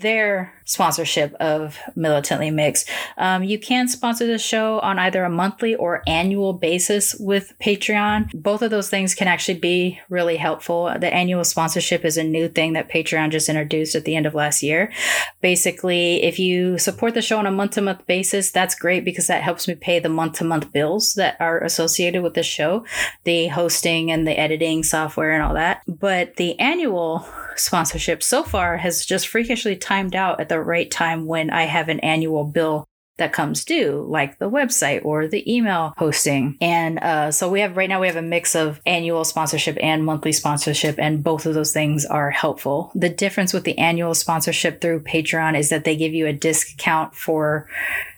their 0.00 0.52
sponsorship 0.64 1.32
of 1.34 1.78
Militantly 1.94 2.50
Mixed. 2.50 2.88
Um, 3.16 3.44
you 3.44 3.58
can 3.58 3.88
sponsor 3.88 4.26
the 4.26 4.38
show 4.38 4.80
on 4.80 4.98
either 4.98 5.24
a 5.24 5.30
monthly 5.30 5.74
or 5.74 6.02
annual 6.06 6.52
basis 6.52 7.14
with 7.14 7.54
Patreon. 7.62 8.30
Both 8.34 8.62
of 8.62 8.70
those 8.70 8.90
things 8.90 9.14
can 9.14 9.28
actually 9.28 9.58
be 9.58 10.00
really 10.08 10.36
helpful. 10.36 10.92
The 10.98 11.12
annual 11.12 11.44
sponsorship 11.44 12.04
is 12.04 12.16
a 12.16 12.24
new 12.24 12.48
thing 12.48 12.72
that 12.74 12.90
Patreon 12.90 13.30
just 13.30 13.48
introduced 13.48 13.94
at 13.94 14.04
the 14.04 14.16
end 14.16 14.26
of 14.26 14.34
last 14.34 14.62
year. 14.62 14.92
Basically, 15.40 16.22
if 16.22 16.38
you 16.38 16.78
support 16.78 17.14
the 17.14 17.22
show 17.22 17.38
on 17.38 17.46
a 17.46 17.50
month 17.50 17.72
to 17.72 17.82
month 17.82 18.06
basis, 18.06 18.50
that's 18.50 18.74
great 18.74 19.04
because 19.04 19.28
that 19.28 19.42
helps 19.42 19.68
me 19.68 19.74
pay 19.74 19.98
the 20.00 20.08
month 20.08 20.38
to 20.38 20.44
month 20.44 20.72
bills 20.72 21.14
that 21.14 21.36
are 21.40 21.62
associated 21.62 22.22
with 22.22 22.34
the 22.34 22.42
show, 22.42 22.84
the 23.24 23.48
hosting 23.48 24.10
and 24.10 24.26
the 24.26 24.38
editing 24.38 24.82
software 24.82 25.32
and 25.32 25.42
all 25.42 25.54
that. 25.54 25.82
But 25.86 26.36
the 26.36 26.58
annual 26.58 27.26
sponsorship 27.58 28.22
so 28.22 28.42
far 28.42 28.76
has 28.78 29.04
just 29.04 29.28
freakishly 29.28 29.76
timed 29.76 30.14
out 30.14 30.40
at 30.40 30.48
the 30.48 30.60
right 30.60 30.90
time 30.90 31.26
when 31.26 31.50
I 31.50 31.62
have 31.62 31.88
an 31.88 32.00
annual 32.00 32.44
bill 32.44 32.86
that 33.18 33.32
comes 33.32 33.64
due, 33.64 34.04
like 34.08 34.38
the 34.38 34.50
website 34.50 35.04
or 35.04 35.26
the 35.26 35.50
email 35.52 35.94
hosting. 35.96 36.56
And 36.60 36.98
uh, 36.98 37.32
so 37.32 37.48
we 37.48 37.60
have 37.60 37.76
right 37.76 37.88
now 37.88 38.00
we 38.00 38.08
have 38.08 38.16
a 38.16 38.22
mix 38.22 38.54
of 38.54 38.80
annual 38.84 39.24
sponsorship 39.24 39.78
and 39.80 40.04
monthly 40.04 40.32
sponsorship, 40.32 40.96
and 40.98 41.24
both 41.24 41.46
of 41.46 41.54
those 41.54 41.72
things 41.72 42.04
are 42.04 42.30
helpful. 42.30 42.92
The 42.94 43.08
difference 43.08 43.52
with 43.52 43.64
the 43.64 43.78
annual 43.78 44.14
sponsorship 44.14 44.80
through 44.80 45.00
Patreon 45.00 45.58
is 45.58 45.70
that 45.70 45.84
they 45.84 45.96
give 45.96 46.12
you 46.12 46.26
a 46.26 46.32
discount 46.32 47.14
for, 47.14 47.68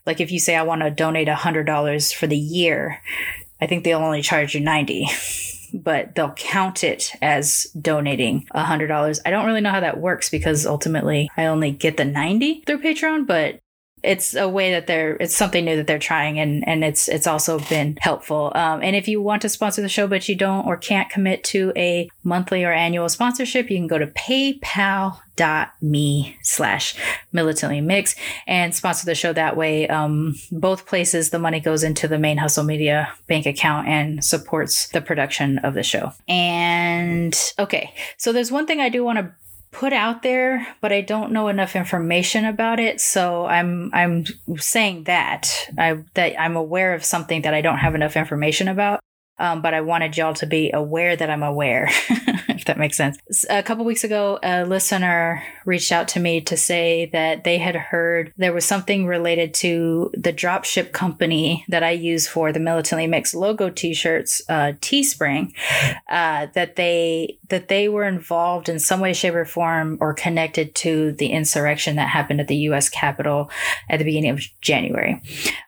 like, 0.05 0.21
if 0.21 0.33
you 0.33 0.41
say 0.41 0.57
I 0.57 0.63
want 0.63 0.83
to 0.83 0.91
donate 0.91 1.29
hundred 1.29 1.65
dollars 1.65 2.11
for 2.11 2.27
the 2.27 2.37
year, 2.37 3.01
I 3.61 3.67
think 3.67 3.85
they'll 3.85 3.99
only 3.99 4.23
charge 4.23 4.55
you 4.55 4.61
ninety. 4.61 5.07
but 5.73 6.15
they'll 6.15 6.33
count 6.33 6.85
it 6.85 7.13
as 7.23 7.65
donating 7.81 8.47
a 8.53 8.65
hundred 8.65 8.89
dollars. 8.89 9.21
I 9.25 9.31
don't 9.31 9.47
really 9.47 9.61
know 9.61 9.71
how 9.71 9.81
that 9.81 10.01
works 10.01 10.31
because 10.31 10.67
ultimately 10.67 11.31
I 11.37 11.47
only 11.47 11.71
get 11.71 11.97
the 11.97 12.05
90 12.05 12.63
through 12.67 12.83
Patreon, 12.83 13.27
but 13.27 13.61
it's 14.09 14.35
a 14.35 14.49
way 14.49 14.71
that 14.71 14.87
they're 14.87 15.17
it's 15.21 15.37
something 15.37 15.67
new 15.67 15.77
that 15.77 15.87
they're 15.87 15.99
trying 15.99 16.41
and 16.41 16.67
and 16.67 16.83
it's 16.83 17.09
it's 17.09 17.27
also 17.27 17.59
been 17.59 17.99
helpful. 18.01 18.51
Um, 18.55 18.83
and 18.83 18.97
if 18.97 19.07
you 19.07 19.21
want 19.21 19.43
to 19.43 19.51
sponsor 19.51 19.83
the 19.83 19.89
show 19.89 20.07
but 20.07 20.29
you 20.29 20.35
don't 20.35 20.67
or 20.67 20.79
can't 20.79 21.11
commit 21.11 21.45
to 21.45 21.73
a 21.77 22.09
monthly 22.25 22.65
or 22.65 22.73
annual 22.73 23.09
sponsorship 23.11 23.71
you 23.71 23.77
can 23.77 23.87
go 23.87 23.99
to 23.99 24.07
paypal 24.07 25.21
dot 25.37 25.73
me 25.81 26.37
slash 26.43 26.97
militantly 27.33 27.81
mix 27.81 28.17
and 28.47 28.75
sponsor 28.75 29.05
the 29.05 29.15
show 29.15 29.33
that 29.35 29.57
way. 29.57 29.87
Um, 29.87 30.35
both 30.51 30.87
places 30.87 31.31
the 31.31 31.39
money 31.39 31.61
goes 31.61 31.85
into 31.85 32.09
the 32.09 32.19
main 32.19 32.39
hustle 32.39 32.65
media 32.65 33.13
bank 33.29 33.47
account 33.47 33.89
and 33.89 34.25
supports 34.25 34.89
the 34.89 35.03
production 35.03 35.59
of 35.59 35.75
the 35.75 35.83
show. 35.83 36.13
And 36.27 37.39
okay. 37.59 37.95
So 38.17 38.33
there's 38.33 38.51
one 38.51 38.67
thing 38.67 38.81
i 38.81 38.89
do 38.89 39.05
want 39.05 39.19
to 39.19 39.33
put 39.71 39.93
out 39.93 40.23
there, 40.23 40.67
but 40.81 40.93
I 40.93 41.01
don't 41.01 41.33
know 41.33 41.49
enough 41.49 41.77
information 41.77 42.45
about 42.45 42.81
it. 42.81 43.01
So 43.01 43.47
I'm 43.47 43.91
I'm 43.93 44.25
saying 44.57 45.05
that 45.05 45.71
I 45.79 46.05
that 46.15 46.41
I'm 46.41 46.57
aware 46.57 46.95
of 46.95 47.05
something 47.05 47.43
that 47.43 47.55
I 47.55 47.61
don't 47.61 47.79
have 47.79 47.95
enough 47.95 48.17
information 48.17 48.69
about. 48.69 49.01
Um, 49.41 49.63
but 49.63 49.73
I 49.73 49.83
wanted 49.83 50.17
y'all 50.17 50.35
to 50.35 50.47
be 50.47 50.73
aware 50.73 51.15
that 51.15 51.31
I'm 51.31 51.45
aware, 51.45 51.89
that 52.69 52.79
makes 52.79 52.97
sense. 52.97 53.19
A 53.51 53.63
couple 53.63 53.85
weeks 53.85 54.05
ago, 54.05 54.39
a 54.43 54.65
listener 54.65 55.43
reached 55.67 55.91
out 55.91 56.09
to 56.09 56.21
me 56.21 56.41
to 56.43 56.57
say 56.57 57.07
that 57.13 57.45
they 57.45 57.59
had 57.59 57.75
heard 57.75 58.33
there 58.37 58.53
was 58.53 58.65
something 58.65 59.07
related 59.07 59.53
to 59.55 60.11
the 60.15 60.33
dropship 60.33 60.93
company 60.93 61.65
that 61.69 61.83
I 61.83 61.91
use 61.91 62.29
for 62.29 62.53
the 62.53 62.61
Militantly 62.61 63.07
Mixed 63.07 63.35
logo 63.35 63.69
T-shirts, 63.69 64.41
uh, 64.49 64.73
Teespring, 64.81 65.53
uh, 66.09 66.47
that 66.55 66.77
they 66.77 67.39
that 67.49 67.69
they 67.69 67.89
were 67.89 68.05
involved 68.05 68.69
in 68.69 68.79
some 68.79 69.01
way, 69.01 69.13
shape, 69.13 69.35
or 69.35 69.45
form, 69.45 69.99
or 70.01 70.15
connected 70.15 70.75
to 70.77 71.13
the 71.13 71.29
insurrection 71.29 71.97
that 71.97 72.09
happened 72.09 72.41
at 72.41 72.49
the 72.49 72.57
U.S. 72.57 72.89
Capitol 72.89 73.51
at 73.89 73.99
the 73.99 74.05
beginning 74.05 74.31
of 74.31 74.41
January. 74.61 75.21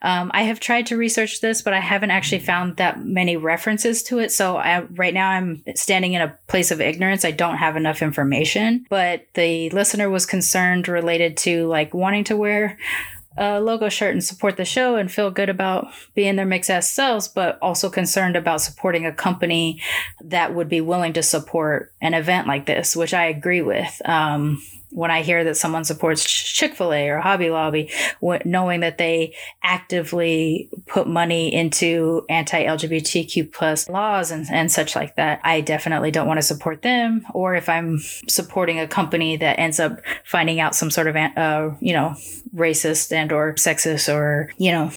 Um, 0.03 0.31
I 0.35 0.43
have 0.43 0.61
tried 0.61 0.87
to 0.87 0.97
research 0.97 1.41
this, 1.41 1.63
but 1.63 1.73
I 1.73 1.81
haven't 1.81 2.11
actually 2.11 2.41
found 2.41 2.77
that 2.77 3.05
many 3.05 3.37
references 3.37 4.03
to 4.05 4.19
it. 4.19 4.31
So 4.31 4.57
I, 4.57 4.83
right 4.83 5.15
now, 5.15 5.31
I'm 5.31 5.63
standing 5.75 6.13
in 6.13 6.23
a 6.23 6.37
place 6.47 6.71
of 6.71 6.81
ignorance. 6.91 7.25
I 7.25 7.31
don't 7.31 7.57
have 7.57 7.77
enough 7.77 8.03
information. 8.03 8.85
But 8.91 9.27
the 9.35 9.71
listener 9.71 10.11
was 10.11 10.27
concerned 10.27 10.89
related 10.89 11.37
to 11.39 11.67
like 11.67 11.95
wanting 11.95 12.25
to 12.25 12.37
wear 12.37 12.79
a 13.37 13.61
logo 13.61 13.89
shirt 13.89 14.13
and 14.13 14.23
support 14.23 14.57
the 14.57 14.65
show 14.65 14.97
and 14.97 15.11
feel 15.11 15.31
good 15.31 15.49
about 15.49 15.89
being 16.15 16.37
their 16.37 16.45
mix 16.45 16.69
ass 16.69 16.91
selves, 16.91 17.29
but 17.29 17.59
also 17.63 17.89
concerned 17.89 18.37
about 18.37 18.61
supporting 18.61 19.07
a 19.07 19.13
company 19.13 19.81
that 20.23 20.55
would 20.55 20.69
be 20.69 20.81
willing 20.81 21.13
to 21.13 21.23
support 21.23 21.93
an 22.01 22.13
event 22.13 22.47
like 22.47 22.67
this, 22.67 22.97
which 22.97 23.15
I 23.15 23.27
agree 23.27 23.63
with. 23.63 24.03
Um, 24.05 24.61
when 24.91 25.11
I 25.11 25.23
hear 25.23 25.45
that 25.45 25.57
someone 25.57 25.85
supports 25.85 26.25
Chick 26.25 26.75
fil 26.75 26.93
A 26.93 27.09
or 27.09 27.19
Hobby 27.19 27.51
Lobby, 27.51 27.91
knowing 28.45 28.81
that 28.81 28.99
they 28.99 29.35
actively 29.63 30.69
put 30.87 31.07
money 31.07 31.53
into 31.53 32.25
anti 32.29 32.65
LGBTQ 32.65 33.53
plus 33.53 33.89
laws 33.89 34.31
and, 34.31 34.47
and 34.51 34.71
such 34.71 34.97
like 34.97 35.17
that, 35.17 35.41
I 35.45 35.61
definitely 35.61 36.11
don't 36.11 36.27
want 36.27 36.39
to 36.39 36.43
support 36.43 36.83
them. 36.83 37.27
Or 37.33 37.55
if 37.55 37.69
I'm 37.69 37.99
supporting 38.29 38.79
a 38.79 38.89
company 38.89 39.37
that 39.37 39.59
ends 39.59 39.81
up 39.81 40.01
finding 40.25 40.61
out 40.61 40.75
some 40.75 40.91
sort 40.91 41.07
of, 41.07 41.17
uh, 41.17 41.71
you 41.81 41.93
know, 41.93 42.15
racist 42.55 43.13
and 43.13 43.33
or 43.33 43.55
sexist 43.55 44.13
or, 44.13 44.53
you 44.59 44.73
know, 44.73 44.91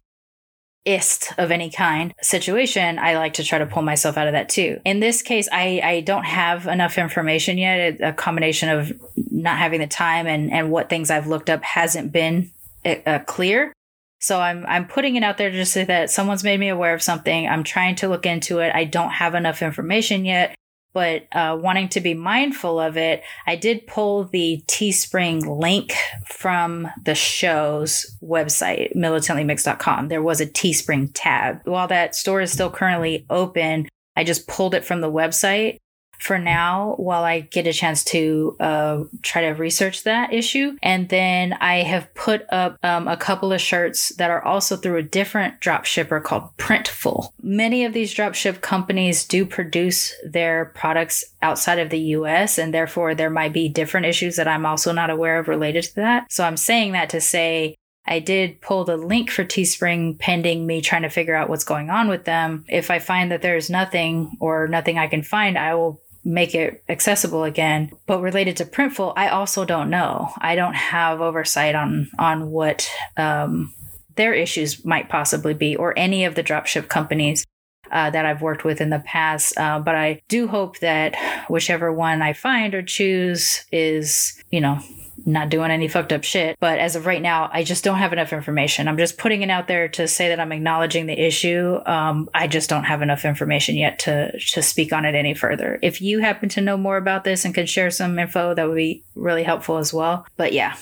ist 0.85 1.33
of 1.37 1.51
any 1.51 1.69
kind 1.69 2.13
situation, 2.21 2.99
I 2.99 3.15
like 3.17 3.33
to 3.33 3.43
try 3.43 3.57
to 3.59 3.65
pull 3.65 3.83
myself 3.83 4.17
out 4.17 4.27
of 4.27 4.33
that 4.33 4.49
too. 4.49 4.79
In 4.85 4.99
this 4.99 5.21
case, 5.21 5.47
I, 5.51 5.81
I 5.83 6.01
don't 6.01 6.25
have 6.25 6.67
enough 6.67 6.97
information 6.97 7.57
yet. 7.57 8.01
A 8.01 8.13
combination 8.13 8.69
of 8.69 8.93
not 9.31 9.57
having 9.57 9.79
the 9.79 9.87
time 9.87 10.27
and, 10.27 10.51
and 10.51 10.71
what 10.71 10.89
things 10.89 11.09
I've 11.09 11.27
looked 11.27 11.49
up 11.49 11.63
hasn't 11.63 12.11
been 12.11 12.51
uh, 12.85 13.19
clear. 13.25 13.73
So 14.19 14.39
I'm 14.39 14.65
I'm 14.67 14.87
putting 14.87 15.17
it 15.17 15.23
out 15.23 15.37
there 15.37 15.51
just 15.51 15.73
so 15.73 15.83
that 15.83 16.09
someone's 16.09 16.45
made 16.45 16.59
me 16.59 16.69
aware 16.69 16.93
of 16.93 17.01
something. 17.01 17.47
I'm 17.47 17.63
trying 17.63 17.95
to 17.95 18.07
look 18.07 18.25
into 18.25 18.59
it. 18.59 18.71
I 18.73 18.85
don't 18.85 19.11
have 19.11 19.35
enough 19.35 19.61
information 19.61 20.23
yet 20.23 20.55
but 20.93 21.27
uh, 21.31 21.57
wanting 21.59 21.89
to 21.89 22.01
be 22.01 22.13
mindful 22.13 22.79
of 22.79 22.97
it, 22.97 23.23
I 23.45 23.55
did 23.55 23.87
pull 23.87 24.25
the 24.25 24.63
Teespring 24.67 25.59
link 25.59 25.93
from 26.25 26.87
the 27.03 27.15
show's 27.15 28.17
website, 28.23 28.95
militantlymix.com. 28.95 30.07
There 30.07 30.21
was 30.21 30.39
a 30.39 30.45
Teespring 30.45 31.11
tab. 31.13 31.61
While 31.65 31.87
that 31.87 32.15
store 32.15 32.41
is 32.41 32.51
still 32.51 32.69
currently 32.69 33.25
open, 33.29 33.89
I 34.15 34.23
just 34.23 34.47
pulled 34.47 34.75
it 34.75 34.85
from 34.85 35.01
the 35.01 35.11
website 35.11 35.79
for 36.23 36.39
now 36.39 36.95
while 36.95 37.25
I 37.25 37.41
get 37.41 37.67
a 37.67 37.73
chance 37.73 38.01
to 38.05 38.55
uh, 38.61 39.03
try 39.23 39.41
to 39.41 39.49
research 39.49 40.03
that 40.03 40.31
issue. 40.31 40.77
And 40.81 41.09
then 41.09 41.51
I 41.59 41.83
have 41.83 42.13
put 42.15 42.45
up 42.49 42.77
um, 42.81 43.09
a 43.09 43.17
couple 43.17 43.51
of 43.51 43.59
shirts 43.59 44.15
that 44.15 44.31
are 44.31 44.41
also 44.41 44.77
through 44.77 44.95
a 44.99 45.03
different 45.03 45.59
drop 45.59 45.83
shipper 45.83 46.21
called 46.21 46.55
Printful. 46.57 47.27
Many 47.41 47.83
of 47.83 47.91
these 47.91 48.13
drop 48.13 48.35
ship 48.35 48.61
companies 48.61 49.25
do 49.25 49.45
produce 49.45 50.13
their 50.25 50.71
products 50.73 51.25
outside 51.41 51.79
of 51.79 51.89
the 51.89 51.99
US, 51.99 52.57
and 52.57 52.73
therefore 52.73 53.13
there 53.13 53.29
might 53.29 53.51
be 53.51 53.67
different 53.67 54.05
issues 54.05 54.37
that 54.37 54.47
I'm 54.47 54.65
also 54.65 54.93
not 54.93 55.09
aware 55.09 55.39
of 55.39 55.49
related 55.49 55.83
to 55.83 55.95
that. 55.95 56.31
So 56.31 56.45
I'm 56.45 56.55
saying 56.55 56.93
that 56.93 57.09
to 57.09 57.19
say 57.19 57.75
I 58.05 58.19
did 58.19 58.61
pull 58.61 58.83
the 58.83 58.97
link 58.97 59.29
for 59.29 59.45
Teespring 59.45 60.19
pending 60.19 60.65
me 60.65 60.81
trying 60.81 61.03
to 61.03 61.09
figure 61.09 61.35
out 61.35 61.49
what's 61.49 61.63
going 61.63 61.89
on 61.89 62.09
with 62.09 62.25
them. 62.25 62.65
If 62.67 62.91
I 62.91 62.99
find 62.99 63.31
that 63.31 63.41
there's 63.41 63.69
nothing 63.69 64.35
or 64.39 64.67
nothing 64.67 64.97
I 64.97 65.07
can 65.07 65.23
find, 65.23 65.57
I 65.57 65.75
will 65.75 66.01
make 66.23 66.55
it 66.55 66.83
accessible 66.89 67.43
again. 67.43 67.91
But 68.05 68.21
related 68.21 68.57
to 68.57 68.65
Printful, 68.65 69.13
I 69.15 69.29
also 69.29 69.65
don't 69.65 69.89
know. 69.89 70.31
I 70.37 70.55
don't 70.55 70.75
have 70.75 71.21
oversight 71.21 71.75
on 71.75 72.09
on 72.17 72.51
what 72.51 72.89
um, 73.17 73.73
their 74.15 74.33
issues 74.33 74.85
might 74.85 75.09
possibly 75.09 75.53
be, 75.53 75.75
or 75.75 75.97
any 75.97 76.25
of 76.25 76.35
the 76.35 76.43
dropship 76.43 76.87
companies. 76.87 77.45
Uh, 77.91 78.09
that 78.09 78.25
I've 78.25 78.41
worked 78.41 78.63
with 78.63 78.81
in 78.81 78.89
the 78.89 79.03
past. 79.05 79.55
Uh, 79.55 79.77
but 79.77 79.93
I 79.93 80.19
do 80.27 80.47
hope 80.47 80.79
that 80.79 81.15
whichever 81.47 81.93
one 81.93 82.23
I 82.23 82.33
find 82.33 82.73
or 82.73 82.81
choose 82.81 83.65
is, 83.71 84.41
you 84.49 84.59
know, 84.59 84.79
not 85.25 85.49
doing 85.49 85.71
any 85.71 85.87
fucked 85.87 86.13
up 86.13 86.23
shit. 86.23 86.57
But 86.59 86.79
as 86.79 86.95
of 86.95 87.05
right 87.05 87.21
now, 87.21 87.49
I 87.51 87.63
just 87.63 87.83
don't 87.83 87.97
have 87.97 88.13
enough 88.13 88.33
information. 88.33 88.87
I'm 88.87 88.97
just 88.97 89.17
putting 89.17 89.41
it 89.41 89.49
out 89.49 89.67
there 89.67 89.87
to 89.89 90.07
say 90.07 90.29
that 90.29 90.39
I'm 90.39 90.51
acknowledging 90.51 91.05
the 91.05 91.19
issue. 91.19 91.79
Um, 91.85 92.29
I 92.33 92.47
just 92.47 92.69
don't 92.69 92.83
have 92.83 93.01
enough 93.01 93.25
information 93.25 93.75
yet 93.75 93.99
to 93.99 94.37
to 94.39 94.61
speak 94.61 94.93
on 94.93 95.05
it 95.05 95.15
any 95.15 95.33
further. 95.33 95.79
If 95.81 96.01
you 96.01 96.19
happen 96.19 96.49
to 96.49 96.61
know 96.61 96.77
more 96.77 96.97
about 96.97 97.23
this 97.23 97.45
and 97.45 97.55
could 97.55 97.69
share 97.69 97.91
some 97.91 98.17
info, 98.19 98.53
that 98.53 98.67
would 98.67 98.75
be 98.75 99.03
really 99.15 99.43
helpful 99.43 99.77
as 99.77 99.93
well. 99.93 100.25
But 100.37 100.53
yeah. 100.53 100.75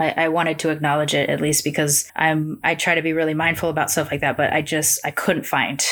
I, 0.00 0.14
I 0.16 0.28
wanted 0.28 0.60
to 0.60 0.68
acknowledge 0.68 1.12
it 1.12 1.28
at 1.28 1.40
least 1.40 1.64
because 1.64 2.08
I'm 2.14 2.60
I 2.62 2.76
try 2.76 2.94
to 2.94 3.02
be 3.02 3.12
really 3.12 3.34
mindful 3.34 3.68
about 3.68 3.90
stuff 3.90 4.12
like 4.12 4.20
that, 4.20 4.36
but 4.36 4.52
I 4.52 4.62
just 4.62 5.00
I 5.04 5.10
couldn't 5.10 5.44
find 5.44 5.84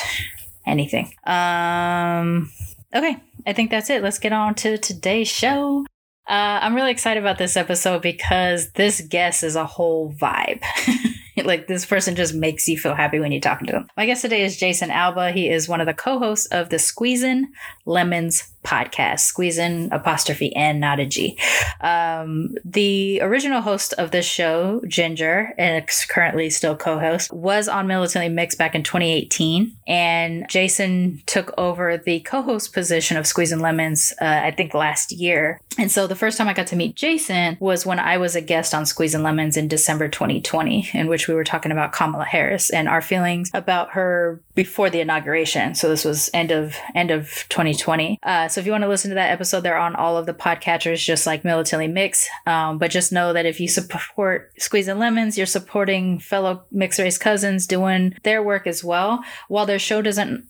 anything. 0.64 1.12
Um 1.25 2.52
okay, 2.95 3.16
I 3.45 3.52
think 3.52 3.73
that's 3.73 3.90
it. 3.90 4.05
Let's 4.05 4.21
get 4.21 4.33
on 4.33 4.55
to 4.57 4.78
today's 4.78 5.26
show. 5.26 5.85
Uh, 6.28 6.59
I'm 6.61 6.75
really 6.75 6.90
excited 6.90 7.23
about 7.23 7.38
this 7.38 7.56
episode 7.56 8.02
because 8.02 8.73
this 8.73 9.00
guest 9.00 9.45
is 9.45 9.54
a 9.54 9.64
whole 9.64 10.12
vibe. 10.12 10.62
like 11.45 11.68
this 11.68 11.87
person 11.87 12.16
just 12.16 12.35
makes 12.35 12.66
you 12.66 12.76
feel 12.76 12.95
happy 12.95 13.21
when 13.21 13.30
you're 13.30 13.40
talking 13.40 13.66
to 13.66 13.73
them. 13.73 13.88
My 13.97 14.06
guest 14.06 14.23
today 14.23 14.42
is 14.42 14.56
Jason 14.56 14.90
Alba. 14.90 15.30
He 15.30 15.49
is 15.49 15.68
one 15.68 15.80
of 15.80 15.87
the 15.87 15.95
co-hosts 15.95 16.47
of 16.47 16.71
the 16.71 16.76
Squeezin' 16.76 17.45
Lemons 17.85 18.52
podcast, 18.66 19.20
squeezing 19.20 19.88
apostrophe 19.92 20.54
and 20.56 20.80
not 20.80 20.99
a 20.99 21.06
G. 21.06 21.38
Um, 21.80 22.54
the 22.64 23.20
original 23.23 23.61
host 23.61 23.94
of 23.94 24.11
this 24.11 24.26
show, 24.26 24.82
Ginger, 24.87 25.54
and 25.56 25.87
currently 26.08 26.50
still 26.50 26.76
co-host, 26.76 27.32
was 27.32 27.68
on 27.68 27.87
Militantly 27.87 28.28
Mixed 28.28 28.58
back 28.58 28.75
in 28.75 28.82
2018, 28.82 29.76
and 29.87 30.46
Jason 30.49 31.23
took 31.26 31.54
over 31.56 31.96
the 31.96 32.20
co-host 32.20 32.73
position 32.73 33.16
of 33.16 33.26
Squeezing 33.26 33.61
Lemons, 33.61 34.12
uh, 34.20 34.40
I 34.44 34.50
think 34.50 34.75
last 34.75 35.12
year. 35.12 35.61
And 35.78 35.90
so 35.90 36.06
the 36.06 36.14
first 36.14 36.38
time 36.38 36.49
I 36.49 36.54
got 36.54 36.66
to 36.68 36.76
meet 36.76 36.96
Jason 36.96 37.56
was 37.61 37.85
when 37.85 37.99
I 37.99 38.16
was 38.16 38.35
a 38.35 38.40
guest 38.40 38.75
on 38.75 38.87
Squeezing 38.87 39.23
Lemons 39.23 39.56
in 39.56 39.68
December 39.68 40.08
2020, 40.08 40.90
in 40.94 41.06
which 41.06 41.28
we 41.28 41.35
were 41.35 41.44
talking 41.44 41.70
about 41.70 41.92
Kamala 41.92 42.25
Harris 42.25 42.70
and 42.70 42.88
our 42.88 43.02
feelings 43.02 43.50
about 43.52 43.90
her 43.90 44.40
before 44.54 44.88
the 44.88 45.00
inauguration. 45.00 45.75
So 45.75 45.88
this 45.88 46.04
was 46.04 46.30
end 46.32 46.50
of 46.50 46.76
end 46.94 47.11
of 47.11 47.44
2020. 47.50 48.18
Uh, 48.23 48.49
so 48.49 48.55
if 48.60 48.66
you 48.66 48.72
want 48.72 48.82
to 48.82 48.88
listen 48.88 49.10
to 49.10 49.14
that 49.16 49.30
episode, 49.30 49.60
they're 49.60 49.78
on 49.78 49.94
all 49.94 50.16
of 50.16 50.26
the 50.26 50.34
podcatchers, 50.34 51.04
just 51.04 51.26
like 51.26 51.44
Militantly 51.44 51.88
Mixed. 51.88 52.28
Um, 52.46 52.78
but 52.78 52.90
just 52.90 53.12
know 53.12 53.32
that 53.32 53.46
if 53.46 53.60
you 53.60 53.68
support 53.68 54.52
Squeezing 54.58 54.98
Lemons, 54.98 55.36
you're 55.36 55.46
supporting 55.46 56.18
fellow 56.18 56.64
mixed 56.70 56.98
race 56.98 57.18
cousins 57.18 57.66
doing 57.66 58.16
their 58.22 58.42
work 58.42 58.66
as 58.66 58.82
well. 58.84 59.25
While 59.48 59.66
their 59.66 59.78
show 59.78 60.02
doesn't 60.02 60.46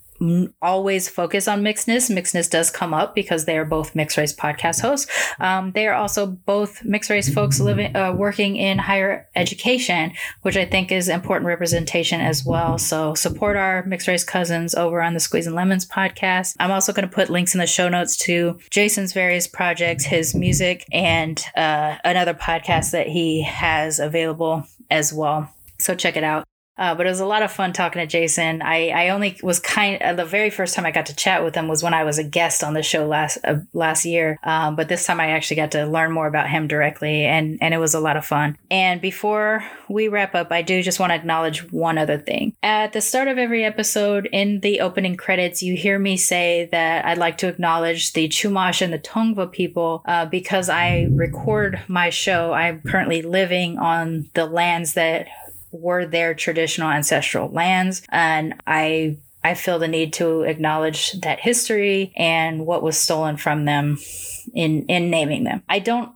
always 0.62 1.08
focus 1.08 1.49
on 1.49 1.62
mixedness. 1.62 2.11
Mixedness 2.11 2.50
does 2.50 2.70
come 2.70 2.94
up 2.94 3.14
because 3.14 3.44
they 3.44 3.56
are 3.58 3.64
both 3.64 3.94
mixed 3.94 4.16
race 4.16 4.35
podcast 4.35 4.80
hosts. 4.80 5.11
Um, 5.38 5.73
they 5.73 5.87
are 5.87 5.94
also 5.94 6.26
both 6.26 6.85
mixed 6.85 7.11
race 7.11 7.32
folks 7.32 7.61
living, 7.61 7.94
uh, 7.96 8.12
working 8.12 8.56
in 8.56 8.78
higher 8.78 9.28
education, 9.35 10.12
which 10.42 10.56
I 10.56 10.64
think 10.64 10.92
is 10.92 11.08
important 11.08 11.46
representation 11.46 12.20
as 12.20 12.44
well. 12.44 12.78
So 12.78 13.14
support 13.14 13.56
our 13.56 13.85
mixed 13.87 14.08
race 14.08 14.25
cousins 14.25 14.75
over 14.75 15.02
on 15.02 15.14
the 15.14 15.20
Squeezing 15.20 15.54
Lemons 15.54 15.87
podcast. 15.87 16.54
I'm 16.58 16.70
also 16.70 16.92
going 16.92 17.08
to 17.08 17.14
put 17.14 17.30
links 17.30 17.54
in 17.54 17.61
the 17.61 17.66
show 17.66 17.88
notes 17.88 18.16
to 18.18 18.58
Jason's 18.70 19.12
various 19.12 19.46
projects, 19.46 20.04
his 20.04 20.35
music, 20.35 20.85
and 20.92 21.42
uh, 21.56 21.96
another 22.04 22.35
podcast 22.35 22.92
that 22.92 23.08
he 23.08 23.42
has 23.42 23.99
available 23.99 24.64
as 24.90 25.12
well. 25.12 25.50
So 25.78 25.94
check 25.94 26.16
it 26.16 26.25
out. 26.25 26.44
Uh, 26.78 26.95
but 26.95 27.06
it 27.06 27.11
was 27.11 27.21
a 27.21 27.26
lot 27.26 27.42
of 27.42 27.50
fun 27.50 27.73
talking 27.73 28.00
to 28.00 28.06
Jason. 28.06 28.62
I, 28.62 28.88
I 28.88 29.09
only 29.11 29.38
was 29.42 29.59
kind 29.59 30.02
uh, 30.02 30.12
the 30.12 30.25
very 30.25 30.50
first 30.50 30.75
time 30.75 30.87
I 30.87 30.90
got 30.90 31.06
to 31.06 31.16
chat 31.16 31.42
with 31.42 31.54
him 31.54 31.68
was 31.68 31.83
when 31.83 31.95
I 31.95 32.04
was 32.04 32.18
a 32.18 32.25
guest 32.25 32.62
on 32.62 32.75
the 32.75 32.83
show 32.83 33.06
last 33.06 33.38
uh, 33.45 33.56
last 33.73 34.04
year. 34.04 34.38
Um, 34.42 34.76
but 34.76 34.88
this 34.88 35.06
time 35.06 35.21
I 35.21 35.30
actually 35.30 35.56
got 35.56 35.73
to 35.73 35.87
learn 35.87 36.12
more 36.12 36.26
about 36.26 36.50
him 36.50 36.68
directly, 36.68 37.25
and 37.25 37.59
and 37.61 37.73
it 37.73 37.78
was 37.78 37.95
a 37.95 38.00
lot 38.00 38.16
of 38.16 38.26
fun. 38.26 38.59
And 38.71 39.00
before 39.00 39.64
we 39.88 40.09
wrap 40.09 40.35
up, 40.35 40.52
I 40.52 40.62
do 40.62 40.83
just 40.83 41.00
want 41.00 41.11
to 41.11 41.14
acknowledge 41.14 41.71
one 41.73 41.99
other 41.99 42.18
thing. 42.18 42.54
At 42.62 42.92
the 42.92 43.00
start 43.00 43.28
of 43.28 43.38
every 43.38 43.64
episode, 43.64 44.28
in 44.33 44.61
the 44.61 44.80
opening 44.80 45.16
credits, 45.16 45.62
you 45.62 45.76
hear 45.76 45.99
me 45.99 46.16
say 46.16 46.68
that 46.73 47.04
I'd 47.04 47.18
like 47.18 47.38
to 47.38 47.49
acknowledge 47.49 48.12
the 48.12 48.28
Chumash 48.28 48.83
and 48.83 48.92
the 48.92 48.99
Tongva 48.99 49.50
people 49.50 50.02
uh, 50.06 50.26
because 50.26 50.68
I 50.68 51.09
record 51.11 51.80
my 51.88 52.11
show. 52.11 52.52
I'm 52.52 52.83
currently 52.83 53.23
living 53.23 53.78
on 53.78 54.28
the 54.35 54.47
lands 54.47 54.95
that 54.95 55.28
were 55.80 56.06
their 56.06 56.35
traditional 56.35 56.90
ancestral 56.90 57.50
lands. 57.50 58.02
And 58.09 58.54
I 58.66 59.18
I 59.45 59.54
feel 59.54 59.78
the 59.78 59.87
need 59.87 60.12
to 60.14 60.42
acknowledge 60.42 61.12
that 61.21 61.38
history 61.38 62.12
and 62.16 62.66
what 62.66 62.83
was 62.83 62.99
stolen 62.99 63.37
from 63.37 63.64
them 63.64 63.99
in 64.54 64.87
in 64.87 65.11
naming 65.11 65.45
them. 65.45 65.62
I 65.68 65.78
don't 65.78 66.11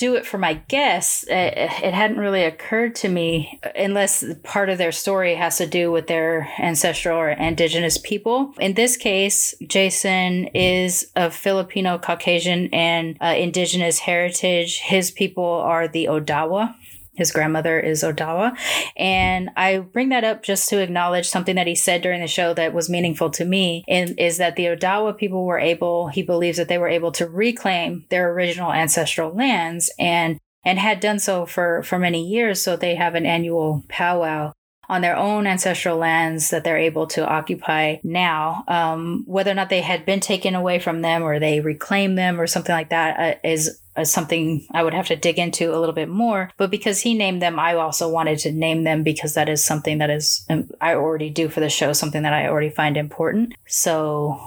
do 0.00 0.14
it 0.14 0.24
for 0.24 0.38
my 0.38 0.54
guests, 0.54 1.26
it 1.28 1.92
hadn't 1.92 2.16
really 2.16 2.42
occurred 2.42 2.94
to 2.94 3.08
me 3.08 3.60
unless 3.76 4.24
part 4.42 4.70
of 4.70 4.78
their 4.78 4.92
story 4.92 5.34
has 5.34 5.58
to 5.58 5.66
do 5.66 5.92
with 5.92 6.06
their 6.06 6.48
ancestral 6.58 7.18
or 7.18 7.28
indigenous 7.28 7.98
people. 7.98 8.54
In 8.58 8.72
this 8.72 8.96
case, 8.96 9.54
Jason 9.68 10.46
is 10.54 11.10
of 11.16 11.34
Filipino, 11.36 11.98
Caucasian, 11.98 12.70
and 12.72 13.18
uh, 13.20 13.34
indigenous 13.36 13.98
heritage. 13.98 14.78
His 14.78 15.10
people 15.10 15.44
are 15.44 15.86
the 15.86 16.06
Odawa. 16.06 16.74
His 17.14 17.32
grandmother 17.32 17.78
is 17.78 18.02
Odawa. 18.02 18.56
And 18.96 19.50
I 19.56 19.78
bring 19.78 20.10
that 20.10 20.24
up 20.24 20.42
just 20.42 20.68
to 20.70 20.80
acknowledge 20.80 21.28
something 21.28 21.56
that 21.56 21.66
he 21.66 21.74
said 21.74 22.02
during 22.02 22.20
the 22.20 22.26
show 22.26 22.54
that 22.54 22.72
was 22.72 22.88
meaningful 22.88 23.30
to 23.30 23.44
me, 23.44 23.84
and 23.88 24.18
is 24.18 24.38
that 24.38 24.56
the 24.56 24.66
Odawa 24.66 25.16
people 25.16 25.44
were 25.44 25.58
able, 25.58 26.08
he 26.08 26.22
believes 26.22 26.58
that 26.58 26.68
they 26.68 26.78
were 26.78 26.88
able 26.88 27.12
to 27.12 27.28
reclaim 27.28 28.06
their 28.10 28.32
original 28.32 28.72
ancestral 28.72 29.34
lands 29.34 29.90
and 29.98 30.38
and 30.62 30.78
had 30.78 31.00
done 31.00 31.18
so 31.18 31.46
for, 31.46 31.82
for 31.82 31.98
many 31.98 32.22
years. 32.22 32.60
So 32.60 32.76
they 32.76 32.94
have 32.94 33.14
an 33.14 33.24
annual 33.24 33.82
powwow 33.88 34.52
on 34.90 35.02
their 35.02 35.16
own 35.16 35.46
ancestral 35.46 35.96
lands 35.96 36.50
that 36.50 36.64
they're 36.64 36.76
able 36.76 37.06
to 37.06 37.24
occupy 37.24 37.96
now. 38.02 38.64
Um, 38.66 39.22
whether 39.24 39.52
or 39.52 39.54
not 39.54 39.68
they 39.68 39.82
had 39.82 40.04
been 40.04 40.18
taken 40.18 40.56
away 40.56 40.80
from 40.80 41.00
them 41.00 41.22
or 41.22 41.38
they 41.38 41.60
reclaim 41.60 42.16
them 42.16 42.40
or 42.40 42.48
something 42.48 42.74
like 42.74 42.90
that 42.90 43.36
uh, 43.36 43.38
is 43.48 43.80
uh, 43.94 44.02
something 44.02 44.66
I 44.72 44.82
would 44.82 44.92
have 44.92 45.06
to 45.06 45.16
dig 45.16 45.38
into 45.38 45.72
a 45.72 45.78
little 45.78 45.94
bit 45.94 46.08
more. 46.08 46.50
But 46.56 46.72
because 46.72 47.00
he 47.00 47.14
named 47.14 47.40
them, 47.40 47.56
I 47.60 47.74
also 47.74 48.08
wanted 48.08 48.40
to 48.40 48.50
name 48.50 48.82
them 48.82 49.04
because 49.04 49.34
that 49.34 49.48
is 49.48 49.64
something 49.64 49.98
that 49.98 50.10
is 50.10 50.44
um, 50.50 50.68
I 50.80 50.94
already 50.94 51.30
do 51.30 51.48
for 51.48 51.60
the 51.60 51.70
show, 51.70 51.92
something 51.92 52.24
that 52.24 52.32
I 52.32 52.48
already 52.48 52.70
find 52.70 52.96
important. 52.96 53.54
So 53.68 54.40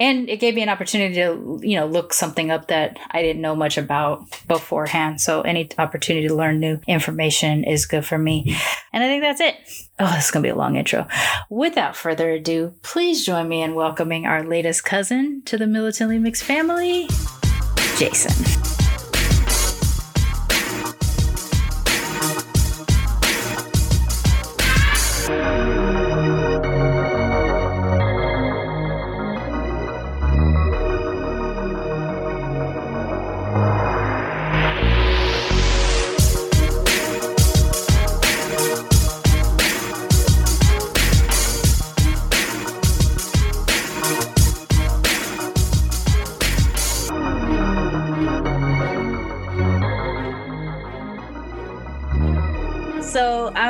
and 0.00 0.28
it 0.30 0.38
gave 0.40 0.54
me 0.54 0.62
an 0.62 0.68
opportunity 0.68 1.14
to 1.14 1.60
you 1.62 1.76
know 1.76 1.86
look 1.86 2.12
something 2.12 2.50
up 2.50 2.68
that 2.68 2.98
i 3.12 3.22
didn't 3.22 3.42
know 3.42 3.54
much 3.54 3.78
about 3.78 4.24
beforehand. 4.48 5.20
So 5.20 5.42
any 5.42 5.68
opportunity 5.78 6.26
to 6.28 6.34
learn 6.34 6.58
new 6.58 6.80
information 6.88 7.62
is 7.64 7.86
good 7.86 8.04
for 8.04 8.18
me. 8.18 8.56
And 8.92 9.04
i 9.04 9.06
think 9.06 9.22
that's 9.22 9.40
it. 9.40 9.54
Oh 9.98 10.10
this 10.14 10.24
is 10.26 10.30
going 10.30 10.42
to 10.42 10.46
be 10.46 10.50
a 10.50 10.56
long 10.56 10.76
intro. 10.76 11.06
Without 11.48 11.94
further 11.94 12.30
ado 12.30 12.74
please 12.82 13.24
join 13.24 13.48
me 13.48 13.62
in 13.62 13.74
welcoming 13.74 14.26
our 14.26 14.42
latest 14.42 14.84
cousin 14.84 15.42
to 15.44 15.56
the 15.56 15.66
militantly 15.66 16.18
mixed 16.18 16.42
family 16.42 17.08
jason 17.96 18.79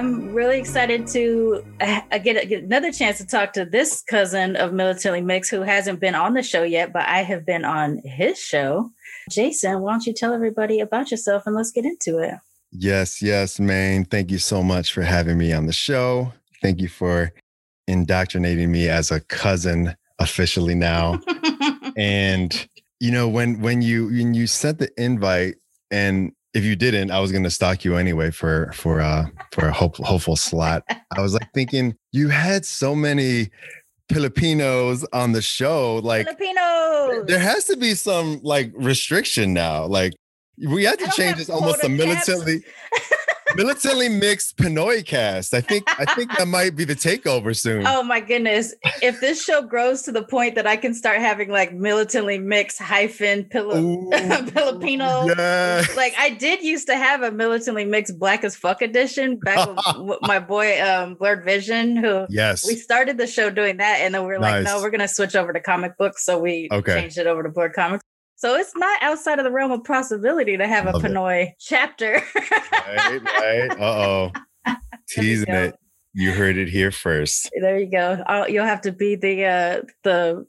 I'm 0.01 0.33
really 0.33 0.59
excited 0.59 1.09
to 1.09 1.65
uh, 1.81 2.19
get, 2.19 2.49
get, 2.49 2.63
another 2.63 2.93
chance 2.93 3.19
to 3.19 3.27
talk 3.27 3.53
to 3.55 3.65
this 3.65 4.03
cousin 4.03 4.55
of 4.55 4.73
Militantly 4.73 5.21
Mixed 5.21 5.51
who 5.51 5.63
hasn't 5.63 5.99
been 5.99 6.15
on 6.15 6.35
the 6.35 6.43
show 6.45 6.63
yet, 6.63 6.93
but 6.93 7.07
I 7.07 7.23
have 7.23 7.45
been 7.45 7.65
on 7.65 7.99
his 8.05 8.39
show. 8.39 8.91
Jason, 9.29 9.81
why 9.81 9.93
don't 9.93 10.07
you 10.07 10.15
tell 10.15 10.33
everybody 10.33 10.79
about 10.79 11.11
yourself 11.11 11.43
and 11.45 11.57
let's 11.57 11.73
get 11.73 11.85
into 11.85 12.19
it? 12.19 12.35
Yes, 12.71 13.21
yes, 13.21 13.59
man. 13.59 14.05
Thank 14.05 14.31
you 14.31 14.39
so 14.39 14.63
much 14.63 14.93
for 14.93 15.03
having 15.03 15.37
me 15.37 15.53
on 15.53 15.67
the 15.67 15.73
show. 15.73 16.33
Thank 16.63 16.81
you 16.81 16.89
for 16.89 17.33
indoctrinating 17.89 18.71
me 18.71 18.89
as 18.89 19.11
a 19.11 19.21
cousin 19.21 19.97
officially 20.21 20.77
now. 20.77 21.21
and 21.97 22.69
you 23.01 23.11
know, 23.11 23.29
when 23.29 23.61
when 23.61 23.83
you 23.83 24.07
when 24.07 24.35
you 24.35 24.47
sent 24.47 24.79
the 24.79 24.91
invite 24.97 25.57
and 25.91 26.33
if 26.55 26.65
you 26.65 26.77
didn't, 26.77 27.11
I 27.11 27.21
was 27.21 27.33
gonna 27.33 27.51
stalk 27.51 27.85
you 27.85 27.97
anyway 27.97 28.31
for 28.31 28.73
for 28.73 29.01
uh 29.01 29.27
for 29.53 29.69
a 29.69 29.73
hope, 29.73 29.97
hopeful 29.99 30.37
slot. 30.37 30.83
I 31.17 31.21
was 31.21 31.35
like 31.35 31.53
thinking 31.55 31.97
you 32.13 32.29
had 32.29 32.65
so 32.65 32.95
many 32.95 33.51
Filipinos 34.11 35.07
on 35.13 35.33
the 35.33 35.43
show. 35.43 35.97
Like 36.03 36.27
Filipinos, 36.27 37.27
there 37.27 37.39
has 37.39 37.65
to 37.67 37.77
be 37.77 37.95
some 37.95 38.41
like 38.43 38.73
restriction 38.75 39.53
now. 39.53 39.87
Like 39.87 40.13
we 40.69 40.85
had 40.85 40.99
to 40.99 41.09
change 41.11 41.39
this 41.39 41.49
almost 41.49 41.85
a 41.85 41.89
militantly 41.89 42.63
militantly 43.61 44.09
mixed 44.09 44.57
Pinoy 44.57 45.05
cast. 45.05 45.55
I 45.55 45.61
think 45.61 45.85
I 46.01 46.05
think 46.15 46.37
that 46.37 46.49
might 46.49 46.77
be 46.77 46.85
the 46.85 46.95
takeover 46.95 47.57
soon. 47.57 47.87
Oh 47.87 48.03
my 48.03 48.21
goodness! 48.21 48.75
If 49.03 49.21
this 49.21 49.43
show 49.43 49.63
grows 49.63 50.03
to 50.03 50.13
the 50.13 50.23
point 50.23 50.55
that 50.55 50.67
I 50.67 50.77
can 50.77 50.95
start 50.95 51.19
having 51.19 51.51
like 51.51 51.73
militantly 51.73 52.39
mixed 52.39 52.79
hyphen 52.79 53.45
Pil- 53.45 53.71
Filipino, 54.11 55.27
yes. 55.27 55.97
like 55.97 56.15
I 56.19 56.31
did 56.31 56.63
used 56.63 56.87
to 56.89 56.97
have 56.97 57.23
a 57.23 57.31
militantly 57.31 57.85
mixed 57.85 58.19
Black 58.19 58.45
as 58.45 58.57
Fuck 58.57 58.83
edition 58.83 59.39
back 59.39 59.69
with 59.99 60.19
my 60.23 60.39
boy 60.39 60.81
um, 60.83 61.15
Blurred 61.15 61.45
Vision, 61.45 61.97
who 61.97 62.27
yes 62.29 62.67
we 62.67 62.75
started 62.75 63.19
the 63.19 63.27
show 63.27 63.51
doing 63.51 63.79
that, 63.79 64.01
and 64.01 64.15
then 64.15 64.27
we 64.27 64.33
are 64.33 64.41
like, 64.41 64.65
nice. 64.65 64.65
no, 64.65 64.81
we're 64.81 64.91
gonna 64.91 65.09
switch 65.09 65.37
over 65.37 65.53
to 65.53 65.61
comic 65.61 65.97
books, 65.99 66.25
so 66.25 66.39
we 66.39 66.69
okay. 66.71 67.01
changed 67.01 67.19
it 67.19 67.27
over 67.27 67.43
to 67.43 67.49
Blurred 67.49 67.75
Comics. 67.75 68.05
So 68.41 68.55
it's 68.55 68.75
not 68.75 69.03
outside 69.03 69.39
of 69.39 69.45
the 69.45 69.51
realm 69.51 69.71
of 69.71 69.85
possibility 69.85 70.57
to 70.57 70.67
have 70.67 70.87
a 70.87 70.93
Love 70.93 71.03
Pinoy 71.03 71.49
it. 71.49 71.55
chapter. 71.61 72.23
right, 72.35 73.23
right. 73.23 73.71
Uh 73.79 73.85
oh. 73.85 74.33
Teasing 75.11 75.53
it. 75.53 75.75
You 76.15 76.33
heard 76.33 76.57
it 76.57 76.71
here 76.71 76.91
first. 76.91 77.51
There 77.61 77.79
you 77.79 77.91
go. 77.91 78.25
I'll, 78.27 78.49
you'll 78.49 78.65
have 78.65 78.81
to 78.83 78.93
be 78.93 79.15
the 79.15 79.45
uh, 79.45 79.83
the 80.05 80.47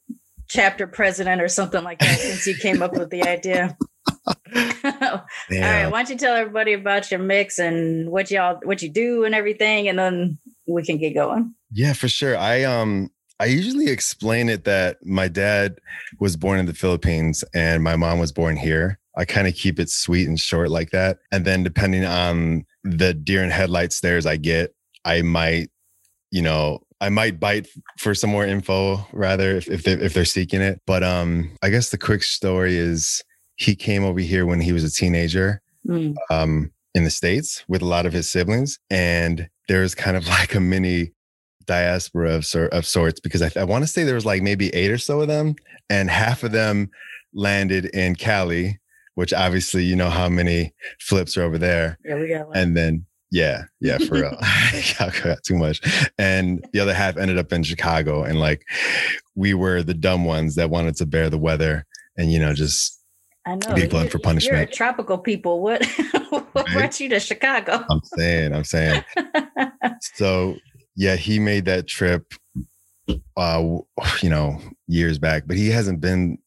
chapter 0.47 0.87
president 0.87 1.41
or 1.41 1.49
something 1.49 1.83
like 1.83 1.99
that 1.99 2.17
since 2.17 2.47
you 2.47 2.55
came 2.55 2.81
up 2.81 2.93
with 2.93 3.09
the 3.09 3.23
idea. 3.23 3.77
All 4.25 5.21
right, 5.51 5.87
why 5.87 6.03
don't 6.03 6.09
you 6.09 6.17
tell 6.17 6.35
everybody 6.35 6.71
about 6.71 7.11
your 7.11 7.19
mix 7.19 7.59
and 7.59 8.09
what 8.09 8.31
y'all 8.31 8.57
what 8.63 8.81
you 8.81 8.87
do 8.89 9.25
and 9.25 9.35
everything, 9.35 9.89
and 9.89 9.99
then 9.99 10.39
we 10.65 10.83
can 10.83 10.97
get 10.97 11.13
going. 11.13 11.53
Yeah, 11.73 11.91
for 11.91 12.07
sure. 12.07 12.37
I 12.37 12.63
um 12.63 13.11
I 13.41 13.45
usually 13.45 13.89
explain 13.89 14.49
it 14.49 14.65
that 14.65 15.03
my 15.03 15.27
dad 15.27 15.79
was 16.19 16.37
born 16.37 16.59
in 16.59 16.67
the 16.67 16.75
Philippines 16.75 17.43
and 17.55 17.83
my 17.83 17.95
mom 17.95 18.19
was 18.19 18.31
born 18.31 18.55
here. 18.55 18.99
I 19.17 19.25
kind 19.25 19.47
of 19.47 19.55
keep 19.55 19.79
it 19.79 19.89
sweet 19.89 20.27
and 20.27 20.39
short 20.39 20.69
like 20.69 20.91
that. 20.91 21.17
And 21.31 21.43
then 21.43 21.63
depending 21.63 22.05
on 22.05 22.65
the 22.83 23.15
deer 23.15 23.41
and 23.41 23.51
headlight 23.51 23.93
stares 23.93 24.27
I 24.27 24.37
get, 24.37 24.75
I 25.05 25.23
might, 25.23 25.71
you 26.29 26.43
know, 26.43 26.83
I 27.01 27.09
might 27.09 27.39
bite 27.39 27.67
for 27.97 28.13
some 28.13 28.29
more 28.29 28.45
info 28.45 29.07
rather 29.11 29.57
if 29.57 29.67
if, 29.67 29.85
they, 29.85 29.93
if 29.93 30.13
they're 30.13 30.23
seeking 30.23 30.61
it. 30.61 30.79
But 30.85 31.01
um, 31.03 31.57
I 31.63 31.69
guess 31.69 31.89
the 31.89 31.97
quick 31.97 32.21
story 32.21 32.77
is 32.77 33.23
he 33.55 33.75
came 33.75 34.03
over 34.03 34.19
here 34.19 34.45
when 34.45 34.61
he 34.61 34.71
was 34.71 34.83
a 34.83 34.91
teenager. 34.91 35.63
Mm. 35.87 36.13
Um, 36.29 36.71
in 36.93 37.05
the 37.05 37.09
states 37.09 37.63
with 37.67 37.81
a 37.81 37.85
lot 37.85 38.05
of 38.05 38.11
his 38.11 38.29
siblings 38.29 38.77
and 38.89 39.49
there's 39.69 39.95
kind 39.95 40.17
of 40.17 40.27
like 40.39 40.53
a 40.53 40.59
mini 40.59 41.13
diaspora 41.65 42.35
of, 42.35 42.45
sort 42.45 42.71
of 42.73 42.85
sorts 42.85 43.19
because 43.19 43.41
I, 43.41 43.51
I 43.59 43.63
want 43.63 43.83
to 43.83 43.87
say 43.87 44.03
there 44.03 44.15
was 44.15 44.25
like 44.25 44.41
maybe 44.41 44.69
eight 44.69 44.91
or 44.91 44.97
so 44.97 45.21
of 45.21 45.27
them, 45.27 45.55
and 45.89 46.09
half 46.09 46.43
of 46.43 46.51
them 46.51 46.89
landed 47.33 47.85
in 47.85 48.15
Cali, 48.15 48.79
which 49.15 49.33
obviously 49.33 49.83
you 49.83 49.95
know 49.95 50.09
how 50.09 50.29
many 50.29 50.73
flips 50.99 51.37
are 51.37 51.43
over 51.43 51.57
there. 51.57 51.97
Yeah, 52.05 52.15
we 52.15 52.27
got 52.27 52.47
one. 52.47 52.57
And 52.57 52.77
then 52.77 53.05
yeah, 53.31 53.63
yeah, 53.79 53.97
for 53.97 54.15
real. 54.15 54.37
I 54.41 55.11
got 55.23 55.43
too 55.43 55.55
much. 55.55 55.81
And 56.17 56.65
the 56.73 56.79
other 56.79 56.93
half 56.93 57.17
ended 57.17 57.37
up 57.37 57.53
in 57.53 57.63
Chicago, 57.63 58.23
and 58.23 58.39
like 58.39 58.63
we 59.35 59.53
were 59.53 59.83
the 59.83 59.93
dumb 59.93 60.25
ones 60.25 60.55
that 60.55 60.69
wanted 60.69 60.95
to 60.97 61.05
bear 61.05 61.29
the 61.29 61.37
weather 61.37 61.85
and 62.17 62.31
you 62.31 62.39
know 62.39 62.53
just 62.53 63.01
I 63.45 63.55
know. 63.55 63.73
Be 63.73 63.87
blunt 63.87 64.11
for 64.11 64.19
punishment. 64.19 64.57
You're 64.57 64.67
tropical 64.67 65.17
people. 65.17 65.61
What 65.61 65.83
what 66.29 66.53
right? 66.55 66.73
brought 66.73 66.99
you 66.99 67.09
to 67.09 67.19
Chicago? 67.19 67.83
I'm 67.89 68.01
saying, 68.15 68.53
I'm 68.53 68.63
saying. 68.63 69.03
so 70.01 70.57
yeah, 70.95 71.15
he 71.15 71.39
made 71.39 71.65
that 71.65 71.87
trip, 71.87 72.33
uh, 73.37 73.77
you 74.21 74.29
know, 74.29 74.59
years 74.87 75.17
back, 75.19 75.43
but 75.47 75.57
he 75.57 75.69
hasn't 75.69 76.01
been 76.01 76.37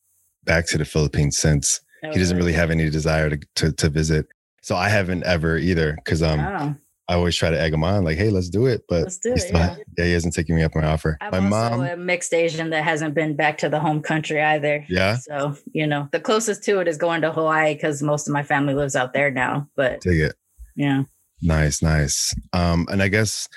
back 0.44 0.66
to 0.68 0.78
the 0.78 0.85
Philippines 0.85 1.38
since. 1.38 1.80
Oh, 2.04 2.11
he 2.12 2.18
doesn't 2.18 2.37
really 2.37 2.52
have 2.52 2.70
any 2.70 2.90
desire 2.90 3.30
to, 3.30 3.38
to, 3.57 3.72
to 3.72 3.88
visit. 3.88 4.26
So 4.62 4.76
I 4.76 4.88
haven't 4.88 5.24
ever 5.24 5.57
either 5.59 5.94
because 5.96 6.22
um 6.22 6.40
oh. 6.40 6.74
I 7.07 7.14
always 7.14 7.37
try 7.37 7.50
to 7.50 7.61
egg 7.61 7.74
him 7.74 7.85
on, 7.85 8.02
like, 8.02 8.16
hey, 8.16 8.30
let's 8.30 8.48
do 8.48 8.64
it. 8.64 8.85
But 8.88 9.02
let's 9.02 9.18
do 9.18 9.35
it, 9.35 9.50
yeah. 9.52 9.76
yeah. 9.98 10.04
he 10.04 10.12
hasn't 10.12 10.33
taken 10.33 10.57
me 10.57 10.62
up 10.62 10.74
on 10.74 10.83
my 10.83 10.88
offer. 10.88 11.18
I'm 11.20 11.33
my 11.33 11.40
mom, 11.40 11.85
a 11.85 11.96
mixed 11.98 12.33
Asian 12.33 12.70
that 12.70 12.83
hasn't 12.83 13.14
been 13.14 13.37
back 13.37 13.59
to 13.59 13.68
the 13.68 13.78
home 13.78 14.00
country 14.00 14.40
either. 14.40 14.87
Yeah. 14.88 15.16
So 15.16 15.54
you 15.72 15.87
know, 15.87 16.09
the 16.12 16.20
closest 16.20 16.64
to 16.64 16.80
it 16.80 16.88
is 16.88 16.96
going 16.96 17.20
to 17.22 17.33
Hawaii 17.33 17.74
because 17.74 18.02
most 18.02 18.26
of 18.26 18.33
my 18.33 18.42
family 18.42 18.74
lives 18.74 18.96
out 18.96 19.12
there 19.12 19.30
now. 19.30 19.68
But 19.76 20.00
take 20.00 20.18
it. 20.18 20.35
Yeah. 20.76 21.02
Nice, 21.42 21.83
nice. 21.83 22.35
Um, 22.54 22.87
and 22.90 23.02
I 23.02 23.09
guess 23.09 23.48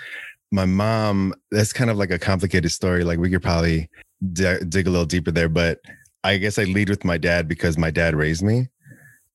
my 0.51 0.65
mom, 0.65 1.33
that's 1.51 1.73
kind 1.73 1.89
of 1.89 1.97
like 1.97 2.11
a 2.11 2.19
complicated 2.19 2.71
story. 2.71 3.03
Like 3.03 3.19
we 3.19 3.29
could 3.29 3.43
probably 3.43 3.89
d- 4.33 4.59
dig 4.67 4.87
a 4.87 4.89
little 4.89 5.05
deeper 5.05 5.31
there, 5.31 5.49
but 5.49 5.79
I 6.23 6.37
guess 6.37 6.57
I 6.57 6.63
lead 6.63 6.89
with 6.89 7.05
my 7.05 7.17
dad 7.17 7.47
because 7.47 7.77
my 7.77 7.91
dad 7.91 8.15
raised 8.15 8.43
me. 8.43 8.67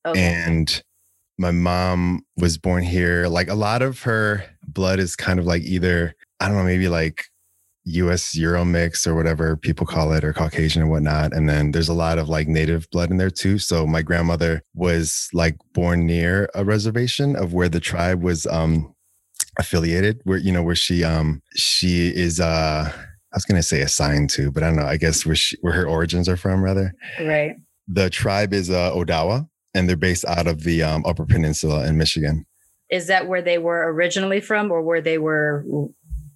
Okay. 0.06 0.20
And 0.20 0.82
my 1.38 1.50
mom 1.50 2.24
was 2.36 2.58
born 2.58 2.82
here. 2.82 3.28
Like 3.28 3.48
a 3.48 3.54
lot 3.54 3.82
of 3.82 4.02
her 4.02 4.44
blood 4.66 4.98
is 4.98 5.16
kind 5.16 5.38
of 5.38 5.46
like 5.46 5.62
either, 5.62 6.14
I 6.40 6.48
don't 6.48 6.56
know, 6.56 6.64
maybe 6.64 6.88
like 6.88 7.24
US 7.84 8.34
Euro 8.36 8.64
mix 8.64 9.06
or 9.06 9.14
whatever 9.14 9.56
people 9.56 9.86
call 9.86 10.12
it, 10.12 10.24
or 10.24 10.32
Caucasian 10.32 10.82
and 10.82 10.90
whatnot. 10.90 11.32
And 11.32 11.48
then 11.48 11.72
there's 11.72 11.88
a 11.88 11.94
lot 11.94 12.18
of 12.18 12.28
like 12.28 12.48
native 12.48 12.88
blood 12.90 13.10
in 13.10 13.16
there 13.16 13.30
too. 13.30 13.58
So 13.58 13.86
my 13.86 14.02
grandmother 14.02 14.62
was 14.74 15.28
like 15.32 15.56
born 15.72 16.06
near 16.06 16.48
a 16.54 16.64
reservation 16.64 17.36
of 17.36 17.52
where 17.52 17.68
the 17.68 17.80
tribe 17.80 18.22
was 18.22 18.46
um 18.46 18.94
affiliated, 19.58 20.20
where 20.24 20.38
you 20.38 20.52
know, 20.52 20.62
where 20.62 20.74
she 20.74 21.04
um 21.04 21.42
she 21.54 22.08
is 22.08 22.40
uh 22.40 22.90
I 22.90 23.36
was 23.36 23.44
gonna 23.44 23.62
say 23.62 23.80
assigned 23.80 24.30
to, 24.30 24.50
but 24.50 24.62
I 24.62 24.66
don't 24.66 24.76
know, 24.76 24.86
I 24.86 24.96
guess 24.96 25.24
where 25.26 25.34
she 25.34 25.56
where 25.60 25.72
her 25.72 25.86
origins 25.86 26.28
are 26.28 26.36
from 26.36 26.62
rather. 26.62 26.92
right. 27.20 27.56
The 27.88 28.10
tribe 28.10 28.52
is 28.52 28.70
uh 28.70 28.92
Odawa 28.92 29.48
and 29.74 29.88
they're 29.88 29.96
based 29.96 30.24
out 30.26 30.46
of 30.46 30.62
the 30.64 30.82
um, 30.82 31.04
upper 31.06 31.24
peninsula 31.24 31.86
in 31.86 31.96
Michigan. 31.96 32.46
Is 32.90 33.06
that 33.06 33.26
where 33.26 33.42
they 33.42 33.58
were 33.58 33.92
originally 33.92 34.40
from 34.40 34.70
or 34.70 34.82
where 34.82 35.00
they 35.00 35.18
were 35.18 35.64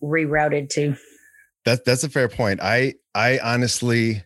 rerouted 0.02 0.70
to? 0.70 0.96
That's 1.64 1.82
that's 1.84 2.04
a 2.04 2.08
fair 2.08 2.28
point. 2.28 2.60
I 2.62 2.94
I 3.14 3.38
honestly 3.40 4.22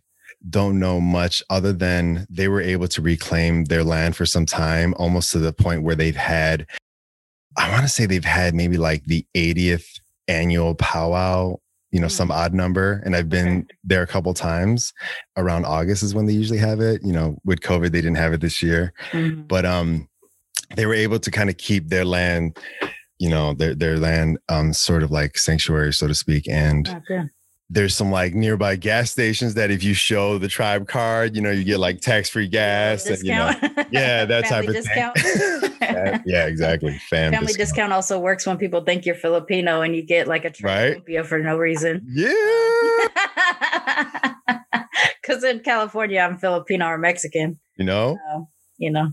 don't 0.48 0.78
know 0.78 1.00
much 1.00 1.42
other 1.50 1.72
than 1.72 2.26
they 2.30 2.48
were 2.48 2.60
able 2.60 2.88
to 2.88 3.02
reclaim 3.02 3.64
their 3.64 3.84
land 3.84 4.16
for 4.16 4.24
some 4.24 4.46
time, 4.46 4.94
almost 4.96 5.32
to 5.32 5.38
the 5.38 5.52
point 5.52 5.82
where 5.82 5.94
they've 5.94 6.16
had, 6.16 6.66
I 7.60 7.70
want 7.70 7.82
to 7.82 7.88
say 7.88 8.06
they've 8.06 8.24
had 8.24 8.54
maybe 8.54 8.76
like 8.78 9.04
the 9.04 9.24
80th 9.36 9.86
annual 10.28 10.74
powwow, 10.74 11.56
you 11.90 12.00
know, 12.00 12.06
Mm. 12.06 12.10
some 12.20 12.30
odd 12.30 12.54
number. 12.54 13.02
And 13.04 13.14
I've 13.16 13.28
been 13.28 13.66
there 13.84 14.02
a 14.02 14.06
couple 14.06 14.32
times 14.34 14.92
around 15.36 15.64
August 15.66 16.02
is 16.02 16.14
when 16.14 16.26
they 16.26 16.32
usually 16.32 16.58
have 16.58 16.80
it. 16.80 17.02
You 17.04 17.12
know, 17.12 17.38
with 17.44 17.60
COVID, 17.60 17.90
they 17.92 18.00
didn't 18.00 18.16
have 18.16 18.32
it 18.32 18.40
this 18.40 18.62
year. 18.62 18.92
Mhm. 19.12 19.46
but 19.48 19.64
um 19.66 20.08
they 20.76 20.86
were 20.86 20.94
able 20.94 21.18
to 21.18 21.30
kind 21.32 21.50
of 21.50 21.56
keep 21.56 21.88
their 21.88 22.04
land 22.04 22.56
you 23.18 23.28
know 23.28 23.52
their 23.54 23.74
their 23.74 23.96
land 23.98 24.38
um 24.48 24.72
sort 24.72 25.02
of 25.02 25.10
like 25.10 25.36
sanctuary 25.36 25.92
so 25.92 26.06
to 26.06 26.14
speak 26.14 26.48
and 26.48 26.88
Okay. 26.88 27.22
There's 27.72 27.94
some 27.94 28.10
like 28.10 28.34
nearby 28.34 28.74
gas 28.74 29.12
stations 29.12 29.54
that 29.54 29.70
if 29.70 29.82
you 29.84 29.94
show 29.94 30.38
the 30.38 30.48
tribe 30.48 30.88
card 30.88 31.36
you 31.36 31.40
know 31.40 31.50
you 31.52 31.62
get 31.64 31.78
like 31.78 32.00
tax-free 32.00 32.48
gas 32.48 33.06
and, 33.06 33.22
you 33.22 33.32
know 33.32 33.52
Discount. 33.52 33.88
yeah 33.92 34.24
that 34.24 34.44
type 34.46 34.66
of 34.68 34.74
discount. 34.74 35.16
thing 35.18 35.72
yeah, 35.80 36.20
yeah, 36.26 36.46
exactly 36.46 36.98
Fam 37.08 37.32
Family 37.32 37.52
discount. 37.52 37.92
also 37.92 38.18
works 38.18 38.44
when 38.46 38.58
people 38.58 38.80
think 38.82 39.06
you're 39.06 39.14
Filipino 39.14 39.82
and 39.82 39.94
you 39.94 40.02
get 40.02 40.26
like 40.26 40.44
a 40.44 40.52
Right. 40.62 41.00
for 41.26 41.38
no 41.38 41.56
reason. 41.56 42.04
yeah 42.08 42.32
Because 45.22 45.44
in 45.44 45.60
California, 45.60 46.20
I'm 46.20 46.38
Filipino 46.38 46.86
or 46.86 46.98
Mexican. 46.98 47.58
you 47.76 47.84
know 47.84 48.18
So, 48.32 48.48
you 48.78 48.90
know, 48.90 49.12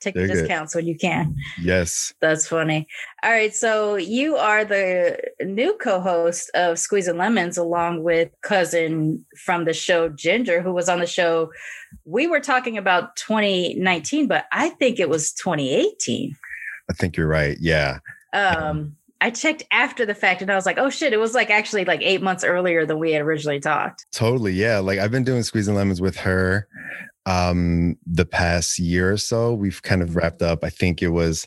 take 0.00 0.14
the 0.14 0.26
good. 0.26 0.34
discounts 0.34 0.74
when 0.74 0.86
you 0.86 0.96
can. 0.96 1.34
yes 1.60 2.12
That's 2.20 2.46
funny. 2.46 2.86
All 3.22 3.30
right. 3.30 3.54
So 3.54 3.96
you 3.96 4.36
are 4.36 4.64
the 4.64 5.18
new 5.42 5.76
co 5.80 6.00
host 6.00 6.50
of 6.54 6.76
Squeezin' 6.76 7.16
Lemons, 7.18 7.56
along 7.58 8.02
with 8.02 8.30
cousin 8.42 9.24
from 9.44 9.64
the 9.64 9.72
show 9.72 10.08
Ginger, 10.08 10.62
who 10.62 10.72
was 10.72 10.88
on 10.88 11.00
the 11.00 11.06
show. 11.06 11.50
We 12.04 12.26
were 12.26 12.40
talking 12.40 12.76
about 12.78 13.16
2019, 13.16 14.26
but 14.28 14.46
I 14.52 14.70
think 14.70 15.00
it 15.00 15.08
was 15.08 15.32
2018. 15.32 16.36
i 16.88 16.92
think 16.92 17.16
you're 17.16 17.26
right 17.26 17.56
yeah 17.60 17.98
Um, 18.32 18.96
I 19.20 19.30
checked 19.30 19.62
after 19.70 20.04
the 20.04 20.14
fact 20.14 20.42
and 20.42 20.52
I 20.52 20.56
was 20.56 20.66
like, 20.66 20.76
oh 20.78 20.90
shit, 20.90 21.14
it 21.14 21.16
was 21.18 21.32
like 21.34 21.48
actually 21.48 21.86
like 21.86 22.02
eight 22.02 22.20
months 22.22 22.44
earlier 22.44 22.84
than 22.84 22.98
we 22.98 23.12
had 23.12 23.22
originally 23.22 23.60
talked. 23.60 24.04
Totally. 24.12 24.52
Yeah. 24.52 24.78
Like 24.78 24.98
I've 24.98 25.10
been 25.10 25.24
doing 25.24 25.42
squeezing 25.42 25.74
lemons 25.74 26.02
with 26.02 26.16
her 26.18 26.68
um 27.26 27.96
the 28.06 28.24
past 28.24 28.78
year 28.78 29.12
or 29.12 29.16
so. 29.16 29.52
We've 29.52 29.82
kind 29.82 30.02
of 30.02 30.16
wrapped 30.16 30.42
up. 30.42 30.64
I 30.64 30.70
think 30.70 31.02
it 31.02 31.08
was 31.08 31.46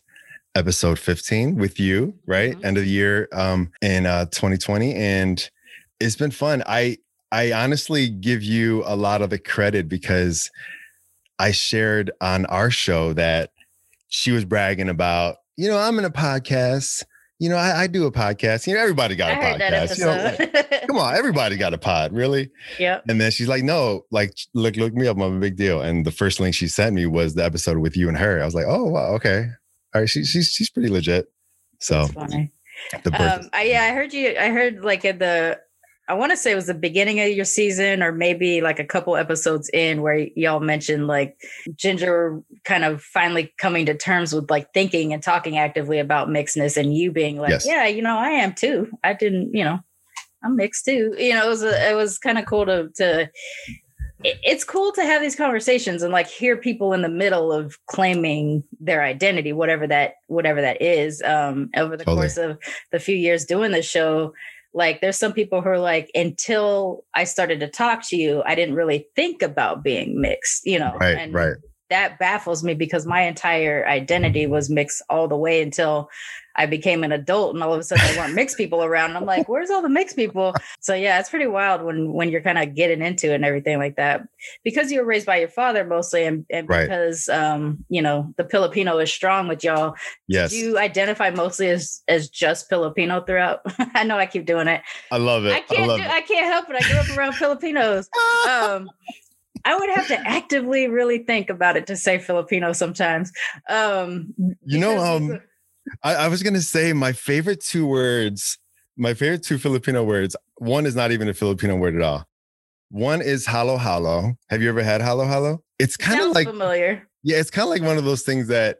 episode 0.56 1.00
15 1.00 1.56
with 1.56 1.80
you, 1.80 2.14
right? 2.26 2.56
Mhm. 2.58 2.66
End 2.66 2.78
of 2.78 2.84
the 2.84 2.90
year 2.90 3.28
um 3.34 3.72
in 3.82 4.06
uh 4.06 4.26
2020 4.26 4.94
and 4.96 5.50
it's 6.00 6.16
been 6.16 6.32
fun. 6.32 6.64
I 6.66 6.98
I 7.32 7.52
honestly 7.54 8.10
give 8.10 8.42
you 8.44 8.84
a 8.86 8.96
lot 8.96 9.22
of 9.22 9.30
the 9.30 9.38
credit 9.40 9.88
because 9.88 10.50
I 11.38 11.52
shared 11.52 12.12
on 12.20 12.46
our 12.48 12.70
show 12.72 13.14
that 13.14 13.52
she 14.10 14.32
was 14.32 14.44
bragging 14.46 14.90
about, 14.90 15.38
you 15.56 15.70
know, 15.70 15.78
I'm 15.78 16.00
in 16.00 16.06
a 16.06 16.10
podcast. 16.10 17.04
You 17.40 17.50
know, 17.50 17.56
I, 17.56 17.84
I 17.84 17.88
do 17.88 18.06
a 18.06 18.12
podcast. 18.12 18.68
You 18.68 18.76
know, 18.76 18.82
everybody 18.82 19.16
got 19.16 19.32
a 19.32 19.38
I 19.38 19.58
that 19.58 19.90
podcast. 19.90 19.98
You 19.98 20.06
know, 20.06 20.70
like, 20.70 20.82
come 20.88 20.98
on, 20.98 21.16
everybody 21.16 21.56
got 21.56 21.74
a 21.74 21.78
pod, 21.78 22.12
really? 22.12 22.52
Yeah. 22.78 23.00
And 23.08 23.20
then 23.20 23.32
she's 23.32 23.48
like, 23.48 23.64
no, 23.64 24.06
like 24.12 24.38
look, 24.54 24.76
look 24.76 24.94
me 24.94 25.08
up. 25.08 25.18
I'm 25.18 25.38
a 25.38 25.40
big 25.40 25.56
deal. 25.56 25.82
And 25.82 26.06
the 26.06 26.12
first 26.12 26.40
link 26.40 26.54
she 26.54 26.68
sent 26.68 26.94
me 26.94 27.06
was 27.06 27.36
the 27.36 27.46
episode 27.46 27.78
with 27.78 27.96
you 27.96 28.10
and 28.10 28.18
her. 28.18 28.42
I 28.42 28.46
was 28.46 28.56
like, 28.56 28.66
oh 28.68 28.86
wow, 28.86 29.14
okay. 29.16 29.48
All 29.96 30.02
right, 30.02 30.10
she, 30.10 30.24
she's 30.26 30.50
she's 30.52 30.70
pretty 30.70 30.90
legit. 30.90 31.32
So 31.80 32.02
That's 32.02 32.14
funny. 32.14 32.52
the 33.04 33.12
birth. 33.12 33.44
Um, 33.44 33.50
I, 33.54 33.64
yeah, 33.64 33.84
I 33.84 33.92
heard 33.92 34.14
you. 34.14 34.36
I 34.38 34.50
heard 34.50 34.84
like 34.84 35.06
at 35.06 35.20
the, 35.20 35.60
I 36.10 36.14
want 36.14 36.32
to 36.32 36.38
say 36.38 36.52
it 36.52 36.56
was 36.56 36.66
the 36.66 36.74
beginning 36.74 37.20
of 37.20 37.30
your 37.30 37.46
season, 37.46 38.02
or 38.02 38.12
maybe 38.12 38.62
like 38.62 38.80
a 38.80 38.84
couple 38.84 39.16
episodes 39.16 39.70
in, 39.70 40.02
where 40.02 40.28
y'all 40.36 40.60
mentioned 40.60 41.06
like 41.06 41.38
Ginger 41.76 42.42
kind 42.66 42.84
of 42.84 43.04
finally 43.04 43.54
coming 43.60 43.86
to 43.86 43.94
terms 43.96 44.34
with 44.34 44.50
like 44.50 44.74
thinking 44.74 45.14
and 45.14 45.22
talking 45.22 45.58
actively 45.60 46.00
about 46.00 46.28
mixedness, 46.28 46.78
and 46.78 46.98
you 46.98 47.12
being 47.12 47.38
like, 47.38 47.52
Yes. 47.52 47.68
yeah, 47.68 47.86
you 47.86 48.02
know, 48.02 48.18
I 48.18 48.30
am 48.30 48.54
too. 48.56 48.90
I 49.04 49.14
didn't, 49.14 49.54
you 49.54 49.64
know, 49.64 49.80
I'm 50.44 50.56
mixed 50.56 50.86
too. 50.86 51.16
You 51.18 51.36
know, 51.36 51.46
it 51.46 51.50
was 51.50 51.62
a, 51.64 51.92
it 51.92 51.94
was 51.96 52.18
kind 52.18 52.40
of 52.40 52.46
cool 52.48 52.66
to 52.66 52.90
to. 52.96 53.30
It's 54.22 54.66
cool 54.66 54.92
to 54.94 55.04
have 55.04 55.22
these 55.22 55.36
conversations 55.38 56.04
and 56.04 56.12
like 56.12 56.28
hear 56.28 56.58
people 56.58 56.92
in 56.92 57.04
the 57.04 57.08
middle 57.10 57.54
of 57.54 57.78
claiming 57.86 58.64
their 58.82 59.02
identity, 59.02 59.54
whatever 59.54 59.88
that 59.88 60.16
whatever 60.28 60.60
that 60.60 60.82
is. 60.82 61.22
Um, 61.22 61.70
over 61.78 61.96
the 61.96 62.04
Totally. 62.04 62.24
course 62.24 62.38
of 62.38 62.58
the 62.92 63.00
few 63.00 63.16
years 63.16 63.46
doing 63.46 63.72
the 63.72 63.82
show 63.82 64.34
like 64.74 65.02
there's 65.02 65.18
some 65.18 65.34
people 65.34 65.62
who 65.62 65.70
are 65.70 65.80
like 65.80 66.10
until 66.14 67.04
i 67.16 67.24
started 67.24 67.60
to 67.60 67.68
talk 67.68 68.08
to 68.08 68.16
you 68.16 68.44
i 68.46 68.56
didn't 68.56 68.76
really 68.76 69.08
think 69.16 69.42
about 69.42 69.84
being 69.84 70.20
mixed 70.20 70.66
you 70.66 70.78
know 70.78 70.94
right, 71.00 71.18
and 71.18 71.34
right. 71.34 71.56
That 71.90 72.20
baffles 72.20 72.64
me 72.64 72.74
because 72.74 73.06
my 73.06 73.22
entire 73.22 73.88
identity 73.88 74.46
was 74.48 74.70
mixed 74.70 75.02
all 75.10 75.28
the 75.28 75.38
way 75.38 75.62
until 75.62 76.10
i 76.56 76.66
became 76.66 77.04
an 77.04 77.12
adult 77.12 77.54
and 77.54 77.64
all 77.64 77.74
of 77.74 77.80
a 77.80 77.84
sudden 77.84 78.06
there 78.06 78.18
weren't 78.22 78.34
mixed 78.34 78.58
people 78.58 78.84
around 78.84 79.10
and 79.12 79.18
i'm 79.18 79.26
like 79.26 79.48
where's 79.48 79.70
all 79.70 79.82
the 79.82 79.90
mixed 79.90 80.16
people 80.16 80.54
so 80.80 80.94
yeah 80.94 81.20
it's 81.20 81.30
pretty 81.30 81.48
wild 81.48 81.82
when 81.84 82.12
when 82.14 82.30
you're 82.30 82.42
kind 82.42 82.58
of 82.58 82.76
getting 82.76 83.02
into 83.02 83.32
it 83.32 83.36
and 83.36 83.46
everything 83.46 83.78
like 83.78 83.96
that 83.96 84.22
because 84.64 84.92
you 84.92 85.00
were 85.00 85.06
raised 85.06 85.26
by 85.26 85.38
your 85.38 85.48
father 85.50 85.86
mostly 85.86 86.26
and, 86.26 86.46
and 86.50 86.68
Right. 86.68 86.82
because 86.84 87.30
um 87.30 87.84
you 87.90 88.02
know 88.02 88.34
the 88.38 88.46
filipino 88.46 88.98
is 89.00 89.12
strong 89.12 89.48
with 89.48 89.64
y'all 89.64 89.96
Yes. 90.28 90.52
do 90.52 90.58
you 90.58 90.78
identify 90.78 91.32
mostly 91.32 91.70
as 91.70 92.04
as 92.08 92.30
just 92.30 92.70
Filipino 92.70 93.22
throughout? 93.22 93.62
I 93.96 94.04
know 94.04 94.18
I 94.20 94.28
keep 94.28 94.46
doing 94.46 94.68
it. 94.68 94.82
I 95.12 95.18
love 95.18 95.44
it. 95.46 95.54
I 95.54 95.62
can't 95.62 95.88
love 95.88 96.00
do. 96.00 96.06
I 96.06 96.22
can't 96.22 96.46
help 96.46 96.70
it. 96.70 96.76
I 96.76 96.88
grew 96.88 97.00
up 97.00 97.18
around 97.18 97.34
Filipinos. 97.34 98.08
Um, 98.48 98.90
I 99.66 99.76
would 99.76 99.90
have 99.90 100.08
to 100.08 100.20
actively 100.28 100.88
really 100.88 101.20
think 101.20 101.50
about 101.50 101.78
it 101.78 101.88
to 101.88 101.96
say 101.96 102.18
Filipino 102.18 102.74
sometimes. 102.74 103.32
Um, 103.70 104.34
you 104.66 104.80
know, 104.80 104.98
um, 105.00 105.32
it's 105.32 105.44
I, 106.04 106.16
I 106.16 106.28
was 106.28 106.44
gonna 106.44 106.62
say 106.62 106.94
my 106.94 107.12
favorite 107.12 107.62
two 107.62 107.88
words, 107.88 108.58
my 108.98 109.14
favorite 109.14 109.44
two 109.44 109.58
Filipino 109.58 110.04
words. 110.04 110.36
One 110.58 110.86
is 110.86 110.96
not 110.96 111.12
even 111.12 111.28
a 111.28 111.34
Filipino 111.34 111.76
word 111.76 111.96
at 111.96 112.02
all. 112.02 112.26
One 112.90 113.22
is 113.22 113.46
halo 113.46 113.78
halo. 113.78 114.34
Have 114.50 114.62
you 114.62 114.70
ever 114.70 114.84
had 114.84 115.02
halo 115.02 115.26
halo? 115.26 115.64
It's 115.78 115.98
kind 115.98 116.22
of 116.22 116.32
like 116.32 116.48
familiar. 116.48 117.08
yeah, 117.24 117.38
it's 117.38 117.52
kind 117.52 117.64
of 117.64 117.70
like 117.70 117.82
one 117.82 117.98
of 117.98 118.04
those 118.04 118.24
things 118.24 118.48
that 118.48 118.80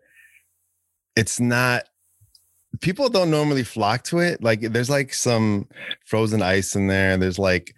it's 1.16 1.40
not 1.40 1.84
people 2.82 3.10
don't 3.10 3.32
normally 3.32 3.64
flock 3.64 4.04
to 4.06 4.20
it. 4.20 4.44
Like 4.44 4.62
there's 4.62 4.90
like 4.90 5.14
some 5.14 5.68
frozen 6.06 6.42
ice 6.42 6.76
in 6.76 6.88
there, 6.88 7.18
there's 7.18 7.40
like 7.40 7.74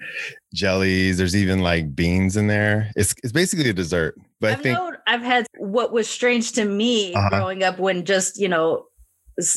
jellies, 0.54 1.18
there's 1.18 1.36
even 1.36 1.60
like 1.60 1.96
beans 1.96 2.38
in 2.38 2.48
there. 2.48 2.92
It's 2.96 3.14
it's 3.24 3.32
basically 3.34 3.70
a 3.70 3.74
dessert. 3.74 4.16
But 4.40 4.52
I've, 4.54 4.60
I 4.60 4.64
think 4.64 4.80
known, 4.80 4.98
I've 5.08 5.22
had 5.22 5.48
what 5.58 5.92
was 5.92 6.08
strange 6.10 6.52
to 6.54 6.66
me 6.66 7.14
Uh-huh. 7.14 7.30
growing 7.30 7.64
up 7.64 7.80
when 7.80 8.06
just 8.06 8.40
you 8.40 8.50
know 8.50 8.86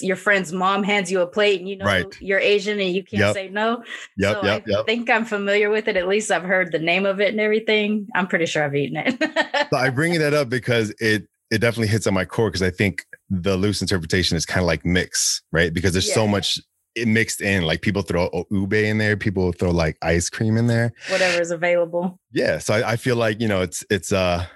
your 0.01 0.17
friend's 0.17 0.53
mom 0.53 0.83
hands 0.85 1.11
you 1.11 1.21
a 1.21 1.27
plate 1.27 1.59
and 1.61 1.69
you 1.69 1.77
know 1.77 1.85
Right. 1.85 2.17
you're 2.21 2.39
Asian 2.39 2.79
and 2.81 2.95
you 2.95 3.03
can't 3.03 3.21
Yep. 3.21 3.35
say 3.35 3.49
no. 3.49 3.83
yep, 4.17 4.37
so 4.41 4.45
yep, 4.47 4.63
I 4.67 4.71
yep. 4.71 4.87
think 4.87 5.11
I'm 5.11 5.25
familiar 5.25 5.69
with 5.69 5.89
it. 5.89 5.97
At 5.97 6.07
least 6.09 6.31
I've 6.31 6.45
heard 6.45 6.71
the 6.73 6.79
name 6.79 7.05
of 7.07 7.21
it 7.21 7.31
and 7.31 7.41
everything. 7.41 8.07
I'm 8.15 8.29
pretty 8.29 8.47
sure 8.47 8.63
I've 8.65 8.75
eaten 8.77 8.97
it. 9.05 9.69
So 9.73 9.77
I 9.77 9.91
bring 9.91 10.19
that 10.21 10.33
up 10.33 10.49
because 10.49 10.91
it 11.01 11.29
it 11.51 11.59
definitely 11.59 11.89
hits 11.89 12.07
on 12.07 12.15
my 12.15 12.25
core 12.25 12.49
because 12.51 12.63
I 12.63 12.71
think 12.71 13.05
the 13.31 13.57
loose 13.57 13.81
interpretation 13.83 14.37
is 14.37 14.47
kind 14.47 14.61
of 14.63 14.67
like 14.67 14.85
mix, 14.85 15.43
right? 15.53 15.73
Because 15.73 15.93
there's 15.93 16.13
so 16.13 16.27
much 16.27 16.59
it 16.95 17.09
mixed 17.09 17.41
in. 17.41 17.65
Like 17.65 17.83
people 17.83 18.03
throw 18.03 18.45
ube 18.51 18.73
in 18.75 18.99
there, 18.99 19.17
people 19.17 19.53
throw 19.53 19.71
like 19.71 19.97
ice 20.03 20.29
cream 20.31 20.57
in 20.57 20.67
there. 20.67 20.93
Whatever 21.11 21.41
is 21.41 21.51
available. 21.51 22.19
yeah 22.33 22.59
so 22.59 22.75
I, 22.75 22.93
I 22.93 22.97
feel 22.97 23.17
like 23.17 23.41
you 23.41 23.49
know 23.49 23.63
it's 23.63 23.85
it's 23.91 24.13
uh 24.13 24.47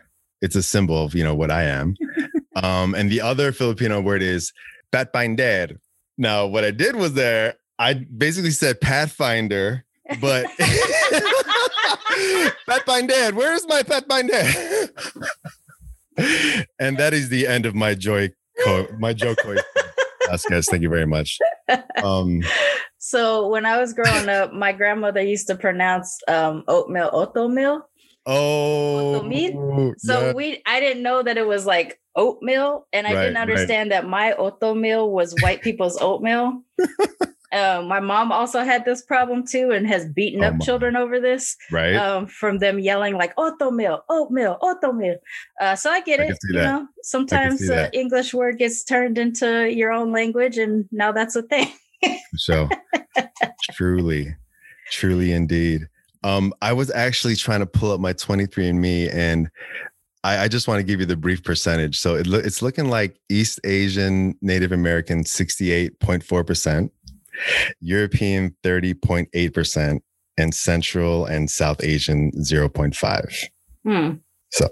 it's 0.41 0.55
a 0.55 0.63
symbol 0.63 1.05
of 1.05 1.15
you 1.15 1.25
know 1.25 1.35
what 1.35 1.51
i 1.51 1.65
am 1.65 1.97
um 2.57 2.95
and 2.95 3.11
the 3.11 3.21
other 3.21 3.51
filipino 3.51 4.01
word 4.01 4.23
is 4.23 4.53
batbinder. 4.93 5.79
now 6.17 6.47
what 6.47 6.65
i 6.65 6.71
did 6.71 6.95
was 6.95 7.15
there 7.15 7.55
I 7.79 7.95
basically 7.95 8.51
said 8.51 8.81
Pathfinder, 8.81 9.85
but 10.21 10.47
Pathfinder, 12.69 13.31
where's 13.35 13.67
my 13.69 13.83
Pathfinder? 13.85 14.43
and 16.81 16.99
that 16.99 17.13
is 17.15 17.29
the 17.29 17.47
end 17.47 17.67
of 17.67 17.75
my 17.77 17.95
joy, 17.95 18.31
co- 18.65 18.89
my 18.99 19.13
joke. 19.13 19.39
guys, 20.29 20.67
thank 20.67 20.83
you 20.83 20.89
very 20.89 21.07
much. 21.07 21.39
Um, 22.03 22.43
so 22.99 23.49
when 23.49 23.65
I 23.67 23.79
was 23.79 23.93
growing 23.93 24.29
up, 24.29 24.53
my 24.53 24.73
grandmother 24.73 25.23
used 25.23 25.47
to 25.49 25.57
pronounce 25.57 26.19
um, 26.29 26.65
oatmeal 26.69 27.11
oatmeal. 27.13 27.89
Oh, 28.27 29.17
oatmeal. 29.17 29.95
So 29.99 30.27
yeah. 30.27 30.33
we, 30.33 30.63
I 30.67 30.81
didn't 30.81 31.03
know 31.03 31.23
that 31.23 31.39
it 31.39 31.47
was 31.47 31.65
like 31.65 31.99
oatmeal, 32.15 32.87
and 32.93 33.07
I 33.07 33.15
right, 33.15 33.23
didn't 33.23 33.39
understand 33.39 33.91
right. 33.91 34.03
that 34.03 34.09
my 34.09 34.33
oatmeal 34.33 35.11
was 35.11 35.35
white 35.41 35.63
people's 35.63 35.99
oatmeal. 36.01 36.63
Uh, 37.53 37.83
my 37.87 38.01
mom 38.01 38.31
also 38.31 38.63
had 38.63 38.85
this 38.85 39.03
problem 39.03 39.45
too 39.47 39.71
and 39.71 39.87
has 39.87 40.07
beaten 40.07 40.45
oh 40.45 40.49
up 40.49 40.61
children 40.61 40.97
over 40.97 41.19
this. 41.21 41.57
Right. 41.71 41.95
Um, 41.95 42.27
from 42.27 42.59
them 42.59 42.79
yelling 42.79 43.15
like 43.15 43.33
oatmeal, 43.39 44.05
oatmeal, 44.11 44.59
oatmeal. 44.61 45.17
Uh, 45.61 45.75
so 45.75 45.91
I 45.91 46.01
get 46.01 46.21
I 46.21 46.25
it. 46.25 46.39
You 46.51 46.59
that. 46.59 46.65
know, 46.65 46.89
sometimes 47.03 47.61
the 47.61 47.91
English 47.93 48.35
word 48.35 48.59
gets 48.59 48.85
turned 48.85 49.19
into 49.19 49.73
your 49.73 49.93
own 49.93 50.13
language, 50.13 50.59
and 50.59 50.87
now 50.93 51.13
that's 51.13 51.37
a 51.37 51.43
thing. 51.43 51.73
so 52.37 52.69
truly, 53.73 54.37
truly 54.91 55.33
indeed. 55.33 55.89
Um, 56.25 56.53
I 56.61 56.73
was 56.73 56.91
actually 56.91 57.37
trying 57.37 57.61
to 57.61 57.67
pull 57.67 57.93
up 57.93 58.01
my 58.01 58.13
23andMe 58.13 59.15
and 59.15 59.49
I, 60.25 60.45
I 60.45 60.49
just 60.49 60.67
want 60.67 60.81
to 60.81 60.83
give 60.83 61.01
you 61.01 61.07
the 61.07 61.17
brief 61.17 61.43
percentage. 61.45 61.99
So 61.99 62.17
it 62.17 62.27
lo- 62.27 62.41
it's 62.41 62.61
looking 62.61 62.91
like 62.91 63.19
East 63.29 63.61
Asian 63.65 64.37
Native 64.43 64.73
American 64.73 65.25
68.4%, 65.25 66.91
European 67.81 68.57
30.8%, 68.65 70.01
and 70.39 70.55
Central 70.55 71.27
and 71.27 71.51
South 71.51 71.83
Asian 71.83 72.31
0.5. 72.33 73.45
Hmm. 73.85 74.15
So, 74.51 74.69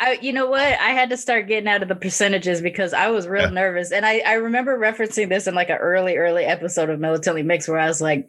I, 0.00 0.18
you 0.20 0.32
know 0.32 0.50
what? 0.50 0.60
I 0.60 0.90
had 0.90 1.08
to 1.10 1.16
start 1.16 1.48
getting 1.48 1.68
out 1.68 1.82
of 1.82 1.88
the 1.88 1.94
percentages 1.94 2.60
because 2.60 2.92
I 2.92 3.08
was 3.08 3.26
real 3.26 3.44
yeah. 3.44 3.50
nervous. 3.50 3.90
And 3.90 4.04
I, 4.04 4.18
I 4.18 4.34
remember 4.34 4.78
referencing 4.78 5.30
this 5.30 5.46
in 5.46 5.54
like 5.54 5.70
an 5.70 5.78
early, 5.78 6.16
early 6.16 6.44
episode 6.44 6.90
of 6.90 7.00
Militantly 7.00 7.42
Mixed 7.42 7.68
where 7.68 7.78
I 7.78 7.88
was 7.88 8.02
like, 8.02 8.28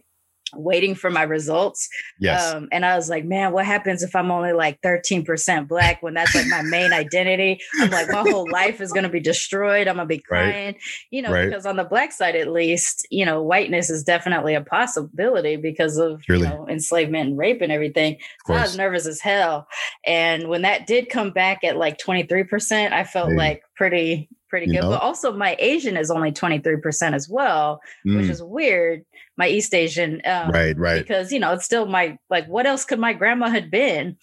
waiting 0.53 0.95
for 0.95 1.09
my 1.09 1.23
results. 1.23 1.87
Yes. 2.19 2.53
Um, 2.53 2.67
and 2.71 2.85
I 2.85 2.95
was 2.95 3.09
like, 3.09 3.25
man, 3.25 3.51
what 3.51 3.65
happens 3.65 4.03
if 4.03 4.15
I'm 4.15 4.31
only 4.31 4.53
like 4.53 4.81
13% 4.81 5.67
black 5.67 6.01
when 6.01 6.13
that's 6.13 6.35
like 6.35 6.47
my 6.47 6.61
main 6.61 6.93
identity? 6.93 7.59
I'm 7.79 7.89
like, 7.89 8.09
my 8.09 8.21
whole 8.29 8.49
life 8.51 8.81
is 8.81 8.91
going 8.91 9.03
to 9.03 9.09
be 9.09 9.19
destroyed. 9.19 9.87
I'm 9.87 9.95
going 9.95 10.07
to 10.07 10.15
be 10.15 10.19
crying, 10.19 10.73
right. 10.73 10.81
you 11.11 11.21
know, 11.21 11.31
right. 11.31 11.49
because 11.49 11.65
on 11.65 11.75
the 11.75 11.83
black 11.83 12.11
side, 12.11 12.35
at 12.35 12.51
least, 12.51 13.07
you 13.09 13.25
know, 13.25 13.41
whiteness 13.41 13.89
is 13.89 14.03
definitely 14.03 14.55
a 14.55 14.61
possibility 14.61 15.55
because 15.55 15.97
of, 15.97 16.23
you 16.27 16.39
know, 16.39 16.67
enslavement 16.69 17.29
and 17.29 17.37
rape 17.37 17.61
and 17.61 17.71
everything. 17.71 18.17
So 18.45 18.53
I 18.53 18.61
was 18.61 18.77
nervous 18.77 19.05
as 19.05 19.21
hell. 19.21 19.67
And 20.05 20.47
when 20.47 20.63
that 20.63 20.87
did 20.87 21.09
come 21.09 21.31
back 21.31 21.63
at 21.63 21.77
like 21.77 21.97
23%, 21.97 22.91
I 22.91 23.03
felt 23.03 23.29
hey. 23.29 23.35
like 23.35 23.63
pretty, 23.75 24.29
pretty 24.49 24.67
you 24.67 24.73
good. 24.73 24.81
Know? 24.81 24.89
But 24.89 25.01
also 25.01 25.35
my 25.35 25.55
Asian 25.59 25.97
is 25.97 26.11
only 26.11 26.31
23% 26.31 27.13
as 27.13 27.29
well, 27.29 27.81
mm. 28.05 28.17
which 28.17 28.29
is 28.29 28.41
weird 28.43 29.05
my 29.39 29.47
East 29.47 29.73
Asian. 29.73 30.21
Um, 30.25 30.51
right, 30.51 30.77
right. 30.77 30.99
Because, 30.99 31.31
you 31.31 31.39
know, 31.39 31.53
it's 31.53 31.63
still 31.63 31.85
my, 31.85 32.19
like, 32.29 32.45
what 32.47 32.67
else 32.67 32.83
could 32.83 32.99
my 32.99 33.13
grandma 33.13 33.47
had 33.47 33.71
been? 33.71 34.17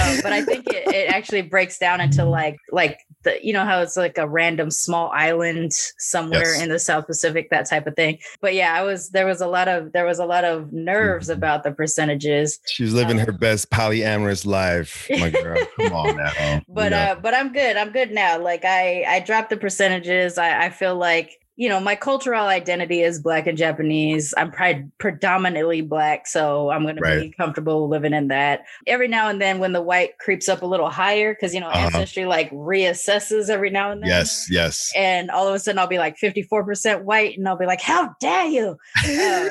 Um, 0.00 0.18
but 0.22 0.32
I 0.32 0.42
think 0.42 0.68
it, 0.68 0.86
it 0.94 1.10
actually 1.12 1.42
breaks 1.42 1.76
down 1.76 2.00
into 2.00 2.24
like, 2.24 2.56
like 2.70 3.00
the, 3.24 3.44
you 3.44 3.52
know, 3.52 3.64
how 3.64 3.82
it's 3.82 3.96
like 3.96 4.16
a 4.16 4.28
random 4.28 4.70
small 4.70 5.10
island 5.10 5.72
somewhere 5.98 6.54
yes. 6.54 6.62
in 6.62 6.68
the 6.68 6.78
South 6.78 7.08
Pacific, 7.08 7.50
that 7.50 7.68
type 7.68 7.88
of 7.88 7.96
thing. 7.96 8.18
But 8.40 8.54
yeah, 8.54 8.72
I 8.72 8.84
was, 8.84 9.10
there 9.10 9.26
was 9.26 9.40
a 9.40 9.48
lot 9.48 9.66
of, 9.66 9.90
there 9.90 10.06
was 10.06 10.20
a 10.20 10.24
lot 10.24 10.44
of 10.44 10.72
nerves 10.72 11.26
mm-hmm. 11.26 11.38
about 11.38 11.64
the 11.64 11.72
percentages. 11.72 12.60
She's 12.68 12.94
living 12.94 13.18
um, 13.18 13.26
her 13.26 13.32
best 13.32 13.70
polyamorous 13.70 14.46
life. 14.46 15.08
My 15.10 15.30
girl, 15.30 15.58
come 15.80 15.92
on 15.92 16.16
now. 16.16 16.62
But, 16.68 16.92
uh, 16.92 17.16
but 17.20 17.34
I'm 17.34 17.52
good. 17.52 17.76
I'm 17.76 17.90
good 17.90 18.12
now. 18.12 18.40
Like 18.40 18.64
I, 18.64 19.04
I 19.08 19.18
dropped 19.18 19.50
the 19.50 19.56
percentages. 19.56 20.38
I, 20.38 20.66
I 20.66 20.70
feel 20.70 20.94
like 20.94 21.40
you 21.60 21.68
know, 21.68 21.78
my 21.78 21.94
cultural 21.94 22.46
identity 22.46 23.02
is 23.02 23.20
black 23.20 23.46
and 23.46 23.58
Japanese. 23.58 24.32
I'm 24.38 24.50
predominantly 24.96 25.82
black, 25.82 26.26
so 26.26 26.70
I'm 26.70 26.84
going 26.84 26.96
right. 26.96 27.16
to 27.16 27.20
be 27.20 27.32
comfortable 27.32 27.86
living 27.86 28.14
in 28.14 28.28
that. 28.28 28.64
Every 28.86 29.08
now 29.08 29.28
and 29.28 29.42
then, 29.42 29.58
when 29.58 29.74
the 29.74 29.82
white 29.82 30.16
creeps 30.16 30.48
up 30.48 30.62
a 30.62 30.66
little 30.66 30.88
higher, 30.88 31.34
because 31.34 31.52
you 31.52 31.60
know, 31.60 31.68
uh-huh. 31.68 31.88
ancestry 31.88 32.24
like 32.24 32.50
reassesses 32.50 33.50
every 33.50 33.68
now 33.68 33.90
and 33.90 34.02
then. 34.02 34.08
Yes, 34.08 34.48
yes. 34.50 34.90
And 34.96 35.30
all 35.30 35.46
of 35.46 35.54
a 35.54 35.58
sudden, 35.58 35.78
I'll 35.78 35.86
be 35.86 35.98
like 35.98 36.16
54% 36.16 37.02
white, 37.02 37.36
and 37.36 37.46
I'll 37.46 37.58
be 37.58 37.66
like, 37.66 37.82
"How 37.82 38.14
dare 38.20 38.46
you!" 38.46 38.78
Um, 39.04 39.50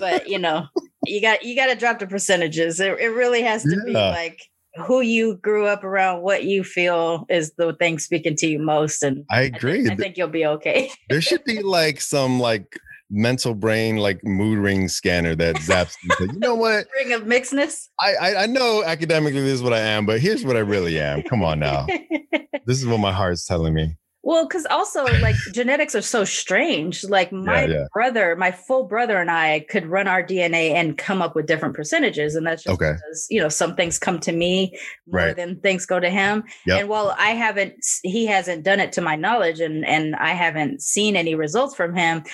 but 0.00 0.28
you 0.28 0.40
know, 0.40 0.66
you 1.06 1.20
got 1.20 1.44
you 1.44 1.54
got 1.54 1.66
to 1.66 1.76
drop 1.76 2.00
the 2.00 2.08
percentages. 2.08 2.80
It, 2.80 2.98
it 2.98 3.10
really 3.10 3.42
has 3.42 3.62
to 3.62 3.76
yeah. 3.76 3.84
be 3.86 3.92
like 3.92 4.40
who 4.76 5.00
you 5.00 5.36
grew 5.36 5.66
up 5.66 5.84
around, 5.84 6.22
what 6.22 6.44
you 6.44 6.64
feel 6.64 7.26
is 7.28 7.52
the 7.56 7.74
thing 7.74 7.98
speaking 7.98 8.36
to 8.36 8.46
you 8.46 8.58
most. 8.58 9.02
And 9.02 9.24
I 9.30 9.42
agree. 9.42 9.80
I 9.80 9.88
think, 9.88 10.00
I 10.00 10.02
think 10.02 10.16
you'll 10.16 10.28
be 10.28 10.46
okay. 10.46 10.90
there 11.08 11.20
should 11.20 11.44
be 11.44 11.62
like 11.62 12.00
some 12.00 12.40
like 12.40 12.78
mental 13.10 13.54
brain 13.54 13.96
like 13.96 14.24
mood 14.24 14.58
ring 14.58 14.88
scanner 14.88 15.34
that 15.36 15.56
zaps 15.56 15.96
you. 16.02 16.26
you 16.26 16.38
know 16.38 16.54
what? 16.54 16.86
Ring 16.96 17.12
of 17.12 17.22
mixedness. 17.22 17.88
I, 18.00 18.14
I, 18.14 18.42
I 18.42 18.46
know 18.46 18.82
academically 18.84 19.42
this 19.42 19.52
is 19.52 19.62
what 19.62 19.72
I 19.72 19.80
am, 19.80 20.06
but 20.06 20.20
here's 20.20 20.44
what 20.44 20.56
I 20.56 20.60
really 20.60 20.98
am. 20.98 21.22
Come 21.22 21.44
on 21.44 21.60
now. 21.60 21.86
this 22.66 22.78
is 22.80 22.86
what 22.86 22.98
my 22.98 23.12
heart's 23.12 23.46
telling 23.46 23.74
me. 23.74 23.96
Well, 24.24 24.48
because 24.48 24.66
also 24.70 25.04
like 25.20 25.36
genetics 25.52 25.94
are 25.94 26.00
so 26.00 26.24
strange. 26.24 27.04
Like 27.04 27.30
my 27.30 27.66
yeah, 27.66 27.74
yeah. 27.74 27.84
brother, 27.92 28.34
my 28.36 28.50
full 28.50 28.84
brother 28.84 29.18
and 29.18 29.30
I 29.30 29.60
could 29.68 29.84
run 29.84 30.08
our 30.08 30.22
DNA 30.22 30.72
and 30.72 30.96
come 30.96 31.20
up 31.20 31.36
with 31.36 31.46
different 31.46 31.74
percentages. 31.74 32.34
And 32.34 32.46
that's 32.46 32.64
just 32.64 32.74
okay. 32.74 32.92
because, 32.92 33.26
you 33.28 33.38
know, 33.38 33.50
some 33.50 33.76
things 33.76 33.98
come 33.98 34.18
to 34.20 34.32
me 34.32 34.78
more 35.06 35.26
right. 35.26 35.36
than 35.36 35.60
things 35.60 35.84
go 35.84 36.00
to 36.00 36.08
him. 36.08 36.42
Yep. 36.66 36.80
And 36.80 36.88
while 36.88 37.14
I 37.18 37.30
haven't, 37.30 37.74
he 38.02 38.24
hasn't 38.24 38.64
done 38.64 38.80
it 38.80 38.92
to 38.92 39.02
my 39.02 39.14
knowledge 39.14 39.60
and, 39.60 39.84
and 39.84 40.16
I 40.16 40.30
haven't 40.30 40.80
seen 40.80 41.16
any 41.16 41.34
results 41.34 41.74
from 41.74 41.94
him, 41.94 42.24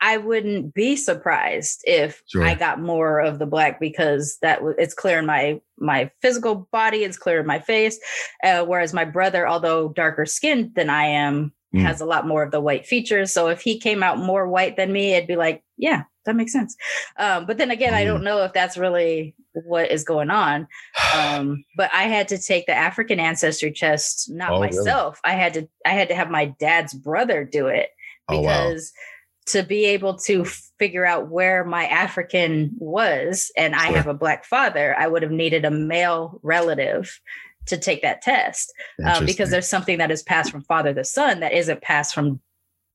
I 0.00 0.16
wouldn't 0.16 0.74
be 0.74 0.96
surprised 0.96 1.82
if 1.84 2.22
sure. 2.26 2.44
I 2.44 2.54
got 2.54 2.80
more 2.80 3.20
of 3.20 3.38
the 3.38 3.46
black 3.46 3.80
because 3.80 4.38
that 4.42 4.56
w- 4.56 4.76
it's 4.78 4.94
clear 4.94 5.18
in 5.18 5.26
my 5.26 5.60
my 5.76 6.10
physical 6.22 6.68
body, 6.72 6.98
it's 6.98 7.18
clear 7.18 7.40
in 7.40 7.46
my 7.46 7.58
face. 7.58 7.98
Uh, 8.42 8.64
whereas 8.64 8.92
my 8.94 9.04
brother, 9.04 9.48
although 9.48 9.88
darker 9.88 10.26
skinned 10.26 10.74
than 10.74 10.90
I 10.90 11.04
am, 11.04 11.52
mm. 11.74 11.80
has 11.80 12.00
a 12.00 12.06
lot 12.06 12.26
more 12.26 12.42
of 12.42 12.52
the 12.52 12.60
white 12.60 12.86
features. 12.86 13.32
So 13.32 13.48
if 13.48 13.60
he 13.60 13.78
came 13.78 14.02
out 14.02 14.18
more 14.18 14.46
white 14.46 14.76
than 14.76 14.92
me, 14.92 15.14
it'd 15.14 15.28
be 15.28 15.36
like, 15.36 15.62
yeah, 15.76 16.04
that 16.26 16.36
makes 16.36 16.52
sense. 16.52 16.76
Um, 17.16 17.46
but 17.46 17.58
then 17.58 17.70
again, 17.70 17.92
mm. 17.92 17.96
I 17.96 18.04
don't 18.04 18.24
know 18.24 18.44
if 18.44 18.52
that's 18.52 18.78
really 18.78 19.34
what 19.52 19.90
is 19.90 20.04
going 20.04 20.30
on. 20.30 20.68
Um, 21.16 21.64
but 21.76 21.90
I 21.92 22.04
had 22.04 22.28
to 22.28 22.38
take 22.38 22.66
the 22.66 22.74
African 22.74 23.18
ancestry 23.18 23.72
test, 23.72 24.30
not 24.30 24.52
oh, 24.52 24.60
myself. 24.60 25.20
Really? 25.24 25.34
I 25.34 25.38
had 25.38 25.54
to 25.54 25.68
I 25.84 25.90
had 25.90 26.08
to 26.08 26.14
have 26.14 26.30
my 26.30 26.46
dad's 26.46 26.94
brother 26.94 27.44
do 27.44 27.66
it 27.66 27.88
because. 28.28 28.38
Oh, 28.38 28.42
wow 28.42 29.04
to 29.48 29.62
be 29.62 29.84
able 29.86 30.16
to 30.18 30.44
figure 30.44 31.04
out 31.04 31.28
where 31.28 31.64
my 31.64 31.86
African 31.86 32.72
was, 32.78 33.50
and 33.56 33.74
I 33.74 33.86
have 33.92 34.06
a 34.06 34.14
black 34.14 34.44
father, 34.44 34.94
I 34.98 35.06
would 35.06 35.22
have 35.22 35.32
needed 35.32 35.64
a 35.64 35.70
male 35.70 36.40
relative 36.42 37.20
to 37.66 37.76
take 37.76 38.02
that 38.02 38.22
test 38.22 38.72
um, 39.04 39.26
because 39.26 39.50
there's 39.50 39.68
something 39.68 39.98
that 39.98 40.10
is 40.10 40.22
passed 40.22 40.50
from 40.50 40.62
father 40.62 40.94
to 40.94 41.04
son 41.04 41.40
that 41.40 41.52
isn't 41.52 41.82
passed 41.82 42.14
from 42.14 42.40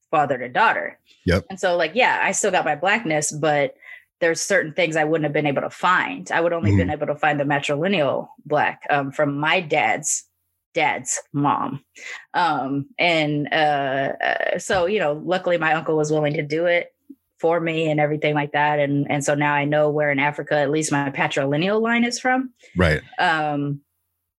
father 0.09 0.37
to 0.37 0.49
daughter. 0.49 0.99
Yep. 1.25 1.45
And 1.49 1.59
so, 1.59 1.75
like, 1.75 1.91
yeah, 1.93 2.21
I 2.23 2.31
still 2.31 2.51
got 2.51 2.65
my 2.65 2.75
blackness, 2.75 3.31
but 3.31 3.75
there's 4.19 4.41
certain 4.41 4.73
things 4.73 4.95
I 4.95 5.03
wouldn't 5.03 5.25
have 5.25 5.33
been 5.33 5.47
able 5.47 5.61
to 5.63 5.69
find. 5.69 6.31
I 6.31 6.39
would 6.41 6.53
only 6.53 6.71
mm. 6.71 6.77
been 6.77 6.89
able 6.89 7.07
to 7.07 7.15
find 7.15 7.39
the 7.39 7.43
matrilineal 7.43 8.29
black 8.45 8.81
um, 8.89 9.11
from 9.11 9.37
my 9.37 9.59
dad's 9.59 10.23
dad's 10.73 11.19
mom. 11.33 11.83
Um, 12.33 12.87
and 12.97 13.47
uh, 13.51 14.13
uh, 14.23 14.59
so, 14.59 14.85
you 14.85 14.99
know, 14.99 15.21
luckily 15.23 15.57
my 15.57 15.73
uncle 15.73 15.95
was 15.95 16.11
willing 16.11 16.33
to 16.33 16.43
do 16.43 16.65
it 16.65 16.93
for 17.39 17.59
me 17.59 17.89
and 17.89 17.99
everything 17.99 18.33
like 18.33 18.53
that. 18.53 18.79
And 18.79 19.05
and 19.09 19.23
so 19.23 19.35
now 19.35 19.53
I 19.53 19.65
know 19.65 19.89
where 19.89 20.11
in 20.11 20.19
Africa 20.19 20.55
at 20.55 20.71
least 20.71 20.91
my 20.91 21.09
patrilineal 21.09 21.81
line 21.81 22.05
is 22.05 22.19
from. 22.19 22.53
Right. 22.77 23.01
Um, 23.19 23.81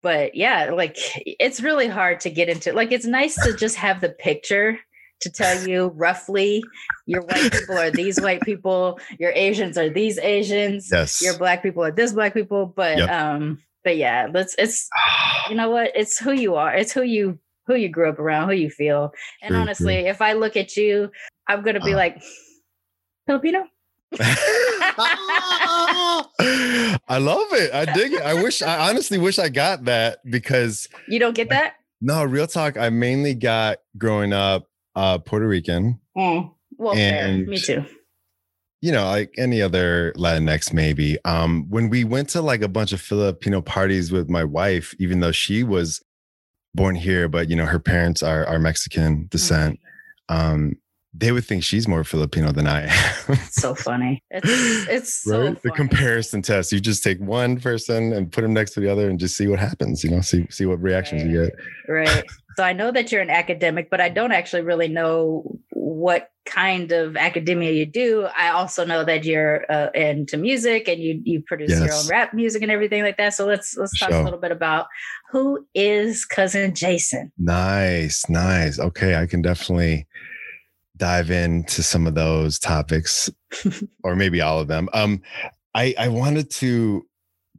but 0.02 0.36
yeah, 0.36 0.72
like 0.72 0.98
it's 1.26 1.62
really 1.62 1.88
hard 1.88 2.20
to 2.22 2.30
get 2.30 2.50
into. 2.50 2.74
Like 2.74 2.92
it's 2.92 3.06
nice 3.06 3.36
to 3.44 3.56
just 3.56 3.76
have 3.76 4.02
the 4.02 4.10
picture 4.10 4.80
to 5.22 5.30
tell 5.30 5.68
you 5.68 5.88
roughly 5.96 6.64
your 7.06 7.22
white 7.22 7.52
people 7.52 7.78
are 7.78 7.92
these 7.92 8.20
white 8.20 8.42
people, 8.42 9.00
your 9.20 9.32
Asians 9.32 9.78
are 9.78 9.90
these 9.90 10.18
Asians, 10.20 10.90
yes. 10.92 11.22
your 11.22 11.38
black 11.38 11.64
people 11.64 11.84
are 11.84 11.92
this 11.92 12.14
black 12.14 12.34
people. 12.34 12.66
But 12.66 12.98
yep. 12.98 13.10
um, 13.10 13.60
but 13.84 13.98
yeah, 13.98 14.28
let's 14.34 14.56
it's 14.58 14.90
you 15.50 15.56
know 15.56 15.70
what? 15.70 15.92
It's 15.96 16.18
who 16.18 16.32
you 16.32 16.56
are. 16.56 16.74
It's 16.74 16.92
who 16.92 17.04
you 17.04 17.38
who 17.68 17.76
you 17.76 17.90
grew 17.90 18.10
up 18.10 18.20
around, 18.20 18.50
who 18.50 18.56
you 18.56 18.70
feel. 18.70 19.14
And 19.42 19.52
true, 19.52 19.60
honestly, 19.60 20.02
true. 20.02 20.10
if 20.10 20.22
I 20.22 20.34
look 20.34 20.58
at 20.58 20.76
you, 20.76 21.12
I'm 21.48 21.64
gonna 21.64 21.80
be 21.80 21.94
uh. 21.94 21.98
like 21.98 22.22
Filipino. 23.28 23.66
I 24.20 26.28
love 27.20 27.48
it. 27.54 27.74
I 27.74 27.86
dig 27.94 28.14
it. 28.14 28.22
I 28.22 28.36
wish 28.36 28.62
I 28.62 28.90
honestly 28.90 29.18
wish 29.18 29.40
I 29.40 29.50
got 29.50 29.86
that 29.86 30.20
because 30.30 30.88
you 31.08 31.18
don't 31.20 31.36
get 31.36 31.50
that? 31.50 31.76
No, 32.02 32.24
real 32.24 32.48
talk. 32.48 32.78
I 32.78 32.90
mainly 32.90 33.34
got 33.34 33.80
growing 33.98 34.34
up 34.34 34.68
uh 34.96 35.18
Puerto 35.20 35.48
Rican. 35.48 36.00
Mm. 36.18 36.52
Well, 36.78 36.96
and, 36.96 37.46
fair. 37.46 37.50
me 37.50 37.60
too 37.60 37.86
you 38.84 38.92
know, 38.92 39.06
like 39.06 39.34
any 39.38 39.62
other 39.62 40.12
Latinx, 40.18 40.74
maybe. 40.74 41.18
Um, 41.24 41.66
when 41.70 41.90
we 41.90 42.04
went 42.04 42.28
to 42.32 42.42
like 42.42 42.62
a 42.62 42.68
bunch 42.68 42.92
of 42.92 43.00
Filipino 43.00 43.62
parties 43.62 44.12
with 44.12 44.30
my 44.30 44.44
wife, 44.44 44.94
even 45.00 45.22
though 45.22 45.32
she 45.32 45.64
was 45.64 46.04
born 46.76 46.96
here, 46.96 47.30
but 47.30 47.50
you 47.50 47.56
know, 47.56 47.66
her 47.66 47.80
parents 47.80 48.22
are 48.22 48.46
are 48.46 48.60
Mexican 48.60 49.28
descent. 49.32 49.80
Um, 50.28 50.76
they 51.14 51.32
would 51.32 51.46
think 51.46 51.64
she's 51.64 51.88
more 51.88 52.04
Filipino 52.04 52.52
than 52.52 52.68
I 52.68 52.88
am. 52.88 53.38
so 53.52 53.74
funny. 53.74 54.22
It's 54.32 54.90
it's 54.90 55.14
so 55.24 55.38
right. 55.38 55.46
funny. 55.46 55.60
The 55.64 55.72
comparison 55.72 56.42
test. 56.42 56.74
You 56.74 56.82
just 56.82 57.06
take 57.06 57.22
one 57.22 57.62
person 57.62 58.12
and 58.12 58.30
put 58.30 58.42
them 58.42 58.52
next 58.52 58.72
to 58.72 58.82
the 58.82 58.92
other 58.92 59.10
and 59.10 59.18
just 59.18 59.38
see 59.38 59.48
what 59.48 59.60
happens. 59.60 60.04
You 60.04 60.10
know, 60.10 60.20
see 60.20 60.46
see 60.50 60.66
what 60.66 60.82
reactions 60.82 61.24
you 61.24 61.46
get. 61.46 61.54
Right. 61.88 62.26
So 62.58 62.64
I 62.64 62.74
know 62.74 62.92
that 62.92 63.12
you're 63.12 63.22
an 63.22 63.30
academic, 63.30 63.90
but 63.90 64.02
I 64.02 64.10
don't 64.10 64.32
actually 64.32 64.62
really 64.62 64.88
know 64.88 65.60
what 65.70 66.32
kind 66.46 66.92
of 66.92 67.16
academia 67.16 67.72
you 67.72 67.86
do. 67.86 68.28
I 68.38 68.50
also 68.50 68.86
know 68.86 69.04
that 69.06 69.24
you're 69.24 69.66
uh, 69.72 69.90
into 69.94 70.38
music 70.38 70.88
and 70.88 71.02
you 71.02 71.22
you 71.24 71.42
produce 71.42 71.72
your 71.72 71.94
own 71.94 72.08
rap 72.08 72.34
music 72.34 72.62
and 72.62 72.72
everything 72.72 73.04
like 73.04 73.18
that. 73.18 73.34
So 73.34 73.46
let's 73.46 73.78
let's 73.78 73.98
talk 73.98 74.12
a 74.12 74.22
little 74.22 74.40
bit 74.40 74.52
about 74.52 74.88
who 75.32 75.66
is 75.74 76.26
cousin 76.26 76.76
Jason. 76.76 77.32
Nice, 77.38 78.28
nice. 78.30 78.80
Okay, 78.80 79.16
I 79.16 79.26
can 79.26 79.42
definitely 79.42 80.08
dive 80.98 81.32
into 81.32 81.82
some 81.82 82.06
of 82.08 82.16
those 82.16 82.60
topics, 82.60 83.30
or 84.04 84.16
maybe 84.16 84.42
all 84.42 84.60
of 84.60 84.68
them. 84.68 84.90
Um, 84.94 85.22
I 85.74 85.96
I 85.98 86.08
wanted 86.10 86.50
to 86.52 87.06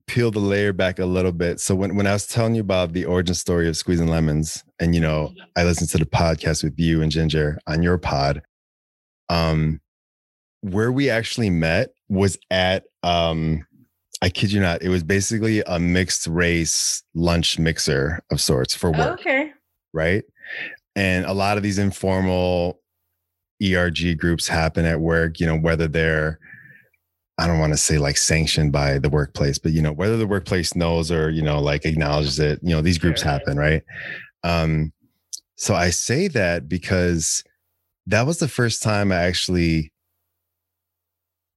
peel 0.06 0.30
the 0.30 0.38
layer 0.38 0.72
back 0.72 0.98
a 0.98 1.06
little 1.06 1.32
bit. 1.32 1.60
So 1.60 1.74
when 1.74 1.96
when 1.96 2.06
I 2.06 2.12
was 2.12 2.26
telling 2.26 2.54
you 2.54 2.60
about 2.60 2.92
the 2.92 3.04
origin 3.04 3.34
story 3.34 3.68
of 3.68 3.74
Squeezin' 3.74 4.08
Lemons, 4.08 4.62
and 4.80 4.94
you 4.94 5.00
know, 5.00 5.32
I 5.56 5.64
listened 5.64 5.90
to 5.90 5.98
the 5.98 6.04
podcast 6.06 6.62
with 6.64 6.78
you 6.78 7.02
and 7.02 7.10
Ginger 7.10 7.58
on 7.66 7.82
your 7.82 7.98
pod. 7.98 8.42
Um, 9.28 9.80
where 10.60 10.92
we 10.92 11.10
actually 11.10 11.50
met 11.50 11.90
was 12.08 12.38
at 12.50 12.84
um 13.02 13.66
I 14.22 14.30
kid 14.30 14.52
you 14.52 14.60
not, 14.60 14.82
it 14.82 14.88
was 14.88 15.02
basically 15.02 15.60
a 15.66 15.78
mixed 15.78 16.26
race 16.26 17.02
lunch 17.14 17.58
mixer 17.58 18.22
of 18.30 18.40
sorts 18.40 18.74
for 18.74 18.90
work 18.90 19.20
Okay. 19.20 19.52
right? 19.92 20.24
And 20.96 21.26
a 21.26 21.32
lot 21.34 21.58
of 21.58 21.62
these 21.62 21.76
informal 21.78 22.80
ERG 23.62 24.16
groups 24.16 24.48
happen 24.48 24.86
at 24.86 25.00
work, 25.00 25.40
you 25.40 25.46
know, 25.46 25.58
whether 25.58 25.88
they're, 25.88 26.38
I 27.36 27.46
don't 27.46 27.58
want 27.58 27.72
to 27.72 27.76
say 27.76 27.98
like 27.98 28.16
sanctioned 28.16 28.70
by 28.70 28.98
the 28.98 29.10
workplace, 29.10 29.58
but, 29.58 29.72
you 29.72 29.82
know, 29.82 29.92
whether 29.92 30.16
the 30.16 30.26
workplace 30.26 30.76
knows 30.76 31.10
or, 31.10 31.30
you 31.30 31.42
know, 31.42 31.60
like 31.60 31.84
acknowledges 31.84 32.38
it, 32.38 32.60
you 32.62 32.70
know, 32.70 32.80
these 32.80 32.98
groups 32.98 33.22
happen, 33.22 33.56
right? 33.56 33.82
Um, 34.44 34.92
so 35.56 35.74
I 35.74 35.90
say 35.90 36.28
that 36.28 36.68
because 36.68 37.42
that 38.06 38.26
was 38.26 38.38
the 38.38 38.48
first 38.48 38.82
time 38.82 39.10
I 39.10 39.16
actually 39.16 39.92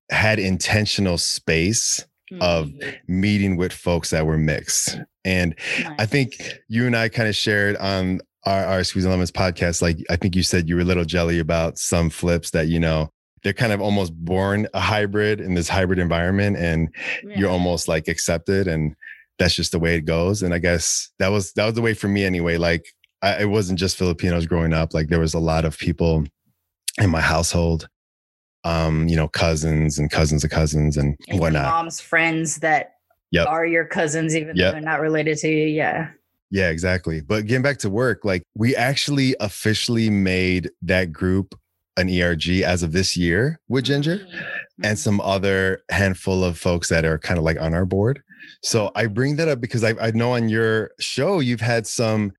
had 0.10 0.40
intentional 0.40 1.18
space 1.18 2.06
of 2.42 2.72
meeting 3.08 3.56
with 3.56 3.72
folks 3.72 4.10
that 4.10 4.26
were 4.26 4.38
mixed. 4.38 5.00
And 5.24 5.56
I 6.00 6.06
think 6.06 6.60
you 6.68 6.86
and 6.86 6.96
I 6.96 7.10
kind 7.10 7.30
of 7.30 7.36
shared 7.36 7.78
on 7.78 8.22
our, 8.46 8.66
our 8.66 8.80
Squeezin' 8.80 9.10
Lemons 9.10 9.32
podcast. 9.32 9.82
Like, 9.82 9.98
I 10.10 10.16
think 10.16 10.36
you 10.36 10.44
said 10.44 10.68
you 10.68 10.76
were 10.76 10.82
a 10.82 10.86
little 10.86 11.06
jelly 11.06 11.40
about 11.40 11.78
some 11.78 12.10
flips 12.10 12.52
that, 12.52 12.68
you 12.68 12.80
know, 12.80 13.12
they're 13.48 13.54
kind 13.54 13.72
of 13.72 13.80
almost 13.80 14.14
born 14.14 14.68
a 14.74 14.80
hybrid 14.82 15.40
in 15.40 15.54
this 15.54 15.70
hybrid 15.70 16.00
environment 16.00 16.58
and 16.58 16.94
you're 17.24 17.50
almost 17.50 17.88
like 17.88 18.10
accepted 18.10 18.68
and 18.68 18.94
that's 19.40 19.56
just 19.56 19.72
the 19.72 19.80
way 19.80 19.96
it 19.96 20.02
goes. 20.02 20.44
And 20.44 20.54
I 20.54 20.58
guess 20.58 21.10
that 21.20 21.30
was, 21.30 21.54
that 21.54 21.64
was 21.64 21.74
the 21.76 21.82
way 21.82 21.94
for 21.94 22.10
me 22.10 22.26
anyway. 22.26 22.58
Like, 22.58 22.86
I, 23.22 23.44
it 23.44 23.46
wasn't 23.46 23.80
just 23.80 23.96
Filipinos 23.96 24.48
growing 24.48 24.74
up. 24.74 24.94
Like, 24.94 25.08
there 25.08 25.22
was 25.22 25.34
a 25.34 25.40
lot 25.40 25.64
of 25.64 25.78
people 25.78 26.26
in 27.00 27.10
my 27.10 27.22
household, 27.22 27.88
um, 28.66 29.08
you 29.08 29.16
know, 29.16 29.30
cousins 29.30 29.98
and 29.98 30.12
cousins 30.12 30.44
of 30.44 30.50
cousins 30.50 30.98
and, 30.98 31.16
and 31.30 31.38
your 31.38 31.40
whatnot. 31.40 31.64
mom's 31.72 32.02
friends 32.02 32.58
that 32.58 32.96
Yep. 33.32 33.48
are 33.48 33.66
your 33.66 33.86
cousins, 33.86 34.36
even 34.36 34.58
Yep. 34.58 34.58
though 34.58 34.72
they're 34.74 34.82
not 34.82 35.00
related 35.00 35.38
to 35.38 35.48
you. 35.48 35.68
Yeah. 35.68 36.10
Yeah, 36.52 36.70
exactly. 36.70 37.22
But 37.22 37.46
getting 37.46 37.62
back 37.64 37.78
to 37.80 37.90
work, 37.90 38.26
like 38.26 38.44
we 38.56 38.76
actually 38.76 39.38
officially 39.40 40.10
made 40.10 40.70
that 40.82 41.14
group 41.14 41.56
an 41.98 42.10
ERG 42.10 42.62
as 42.62 42.84
of 42.84 42.92
this 42.92 43.18
year 43.18 43.60
with 43.68 43.86
Ginger 43.86 44.26
and 44.84 44.98
some 44.98 45.20
other 45.22 45.82
handful 45.90 46.44
of 46.44 46.58
folks 46.58 46.90
that 46.90 47.04
are 47.06 47.18
kind 47.18 47.38
of 47.38 47.44
like 47.44 47.60
on 47.60 47.74
our 47.74 47.86
board. 47.86 48.22
So 48.62 48.92
I 48.96 49.08
bring 49.08 49.36
that 49.38 49.48
up 49.48 49.60
because 49.60 49.84
I, 49.84 49.94
I 50.00 50.12
know 50.12 50.32
on 50.34 50.48
your 50.48 50.92
show 51.00 51.40
you've 51.40 51.62
had 51.62 51.88
some 51.88 52.32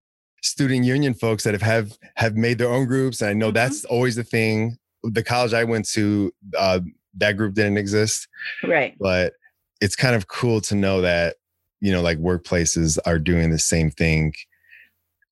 student 0.43 0.85
union 0.85 1.13
folks 1.15 1.43
that 1.45 1.55
have 1.55 1.63
have, 1.63 1.99
have 2.17 2.37
made 2.37 2.59
their 2.59 2.69
own 2.71 2.87
groups, 2.87 3.21
and 3.21 3.31
I 3.31 3.33
know 3.35 3.51
Mhm. 3.51 3.55
that's 3.55 3.85
always 3.87 4.15
the 4.17 4.23
thing. 4.25 4.79
The 5.03 5.23
college 5.25 5.53
I 5.53 5.65
went 5.65 5.89
to, 5.91 6.33
uh, 6.57 6.81
that 7.15 7.33
group 7.37 7.55
didn't 7.55 7.79
exist 7.79 8.29
Right. 8.63 8.95
but 9.01 9.33
it's 9.81 9.97
kind 9.97 10.15
of 10.15 10.29
cool 10.29 10.61
to 10.63 10.75
know 10.77 11.01
that 11.01 11.37
you 11.81 11.91
know 11.91 12.03
like 12.03 12.19
workplaces 12.19 12.99
are 13.07 13.19
doing 13.19 13.51
the 13.51 13.59
same 13.59 13.91
thing 13.91 14.33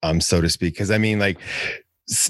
um 0.02 0.20
so 0.20 0.40
to 0.40 0.48
speak 0.48 0.74
because 0.74 0.90
i 0.90 0.98
mean 0.98 1.18
like 1.18 1.38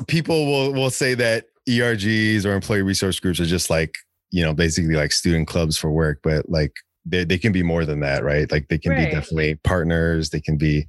people 0.09 0.47
will 0.47 0.73
will 0.73 0.91
say 0.91 1.15
that 1.15 1.45
ergs 1.69 2.45
or 2.45 2.53
employee 2.55 2.83
resource 2.83 3.19
groups 3.21 3.41
are 3.41 3.47
just 3.47 3.71
like 3.71 3.95
you 4.31 4.43
know 4.43 4.55
basically 4.55 4.95
like 4.95 5.13
student 5.13 5.47
clubs 5.49 5.77
for 5.77 5.91
work 5.91 6.21
but 6.23 6.49
like 6.49 6.73
they, 7.05 7.25
they 7.25 7.39
can 7.39 7.53
be 7.53 7.63
more 7.63 7.85
than 7.85 8.01
that 8.01 8.25
right 8.25 8.51
like 8.51 8.69
they 8.69 8.79
can 8.79 8.93
Right. 8.93 9.09
be 9.09 9.15
definitely 9.15 9.55
partners 9.57 10.31
they 10.31 10.41
can 10.41 10.57
be 10.57 10.87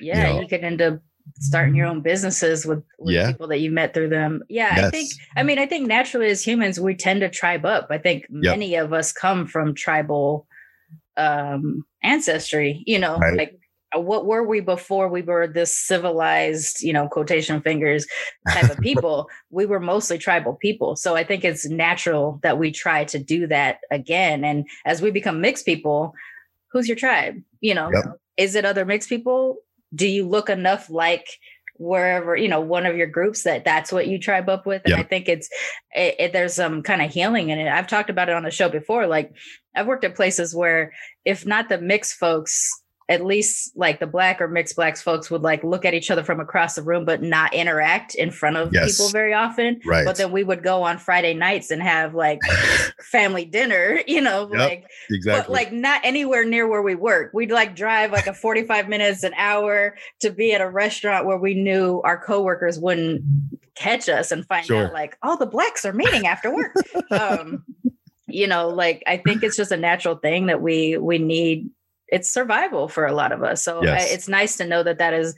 Yeah. 0.00 0.24
know. 0.32 0.40
You 0.40 0.48
could 0.48 0.62
end 0.64 0.82
up 0.82 1.00
starting 1.40 1.74
your 1.74 1.86
own 1.86 2.02
businesses 2.02 2.66
with, 2.66 2.82
with 2.98 3.14
Yeah. 3.14 3.32
people 3.32 3.48
that 3.48 3.60
you 3.60 3.70
met 3.70 3.94
through 3.94 4.10
them. 4.10 4.42
Yeah. 4.50 4.74
I 4.86 4.90
think, 4.90 5.10
I 5.36 5.42
mean, 5.42 5.58
I 5.58 5.64
think 5.64 5.86
naturally 5.88 6.26
as 6.28 6.46
humans, 6.46 6.78
we 6.78 6.94
tend 6.94 7.22
to 7.22 7.30
tribe 7.30 7.64
up. 7.64 7.86
I 7.90 7.96
think 7.96 8.26
many 8.28 8.74
of 8.74 8.92
us 8.92 9.10
come 9.10 9.46
from 9.46 9.74
tribal 9.74 10.46
um 11.16 11.84
ancestry, 12.02 12.82
you 12.86 12.98
know, 12.98 13.16
Right. 13.18 13.36
like 13.38 13.58
Uh, 13.94 14.00
what 14.00 14.26
were 14.26 14.42
we 14.42 14.60
before 14.60 15.08
we 15.08 15.22
were 15.22 15.46
this 15.46 15.76
civilized, 15.76 16.82
you 16.82 16.92
know, 16.92 17.08
quotation 17.08 17.60
fingers 17.60 18.06
type 18.48 18.70
of 18.70 18.78
people? 18.80 19.28
we 19.50 19.66
were 19.66 19.80
mostly 19.80 20.18
tribal 20.18 20.54
people. 20.54 20.96
So 20.96 21.14
I 21.16 21.24
think 21.24 21.44
it's 21.44 21.68
natural 21.68 22.40
that 22.42 22.58
we 22.58 22.70
try 22.72 23.04
to 23.04 23.18
do 23.18 23.46
that 23.48 23.78
again. 23.90 24.44
And 24.44 24.66
as 24.84 25.00
we 25.00 25.10
become 25.10 25.40
mixed 25.40 25.64
people, 25.66 26.14
who's 26.72 26.88
your 26.88 26.96
tribe? 26.96 27.42
You 27.60 27.74
know, 27.74 27.90
Yep. 27.92 28.20
is 28.36 28.54
it 28.54 28.64
other 28.64 28.84
mixed 28.84 29.08
people? 29.08 29.58
Do 29.94 30.06
you 30.08 30.26
look 30.26 30.50
enough 30.50 30.90
like 30.90 31.28
wherever 31.76 32.36
you 32.36 32.46
know 32.46 32.60
one 32.60 32.86
of 32.86 32.96
your 32.96 33.06
groups 33.08 33.42
that 33.42 33.64
that's 33.64 33.90
what 33.90 34.06
you 34.06 34.16
tribe 34.16 34.48
up 34.48 34.64
with 34.64 34.80
and 34.84 34.94
i 34.94 35.02
think 35.02 35.28
it's 35.28 35.48
it, 35.92 36.14
it, 36.20 36.32
there's 36.32 36.54
some 36.54 36.84
kind 36.84 37.02
of 37.02 37.10
healing 37.10 37.48
in 37.48 37.58
it 37.58 37.68
i've 37.68 37.88
talked 37.88 38.08
about 38.10 38.28
it 38.28 38.34
on 38.36 38.44
the 38.44 38.50
show 38.50 38.68
before 38.68 39.08
like 39.08 39.32
i've 39.74 39.88
worked 39.88 40.04
at 40.04 40.14
places 40.14 40.54
where 40.54 40.92
if 41.24 41.44
not 41.44 41.68
the 41.68 41.80
mixed 41.80 42.14
folks 42.14 42.70
at 43.08 43.22
least 43.24 43.76
like 43.76 44.00
the 44.00 44.06
black 44.06 44.40
or 44.40 44.48
mixed 44.48 44.76
blacks 44.76 45.02
folks 45.02 45.30
would 45.30 45.42
like 45.42 45.62
look 45.62 45.84
at 45.84 45.92
each 45.92 46.10
other 46.10 46.24
from 46.24 46.40
across 46.40 46.74
the 46.74 46.82
room 46.82 47.04
but 47.04 47.22
not 47.22 47.52
interact 47.52 48.14
in 48.14 48.30
front 48.30 48.56
of 48.56 48.72
Yes. 48.72 48.96
people 48.96 49.10
very 49.10 49.34
often 49.34 49.80
right 49.84 50.06
but 50.06 50.16
then 50.16 50.32
we 50.32 50.42
would 50.42 50.62
go 50.62 50.82
on 50.82 50.96
friday 50.96 51.34
nights 51.34 51.70
and 51.70 51.82
have 51.82 52.14
like 52.14 52.38
family 53.00 53.44
dinner 53.44 54.00
you 54.06 54.20
know 54.22 54.48
Yep, 54.50 54.58
like 54.58 54.84
exactly 55.10 55.42
but 55.42 55.50
like 55.52 55.72
not 55.72 56.00
anywhere 56.04 56.44
near 56.44 56.66
where 56.68 56.82
we 56.82 56.94
work. 56.94 57.32
We'd 57.34 57.50
like 57.50 57.74
drive 57.76 58.12
like 58.12 58.26
a 58.26 58.34
45 58.34 58.88
minutes, 58.88 59.22
an 59.22 59.34
hour 59.36 59.96
to 60.20 60.30
be 60.30 60.52
at 60.52 60.60
a 60.60 60.68
restaurant 60.68 61.26
where 61.26 61.38
we 61.38 61.54
knew 61.54 62.00
our 62.04 62.18
coworkers 62.18 62.78
wouldn't 62.78 63.22
catch 63.74 64.08
us 64.08 64.30
and 64.30 64.46
find 64.46 64.66
Sure. 64.66 64.86
out 64.86 64.92
like, 64.92 65.16
oh, 65.22 65.36
the 65.36 65.46
blacks 65.46 65.84
are 65.84 65.92
meeting 65.92 66.26
after 66.26 66.54
work. 66.54 66.74
um, 67.10 67.64
you 68.26 68.46
know, 68.46 68.68
like 68.68 69.02
I 69.06 69.16
think 69.18 69.42
it's 69.42 69.56
just 69.56 69.72
a 69.72 69.76
natural 69.76 70.16
thing 70.16 70.46
that 70.46 70.60
we 70.62 70.96
we 70.98 71.18
need. 71.18 71.70
It's 72.14 72.30
survival 72.30 72.88
for 72.88 73.06
a 73.06 73.12
lot 73.12 73.32
of 73.32 73.42
us. 73.42 73.62
So 73.62 73.82
Yes. 73.82 74.12
It's 74.12 74.28
nice 74.28 74.56
to 74.56 74.66
know 74.66 74.82
that 74.82 74.98
that 74.98 75.12
is, 75.14 75.34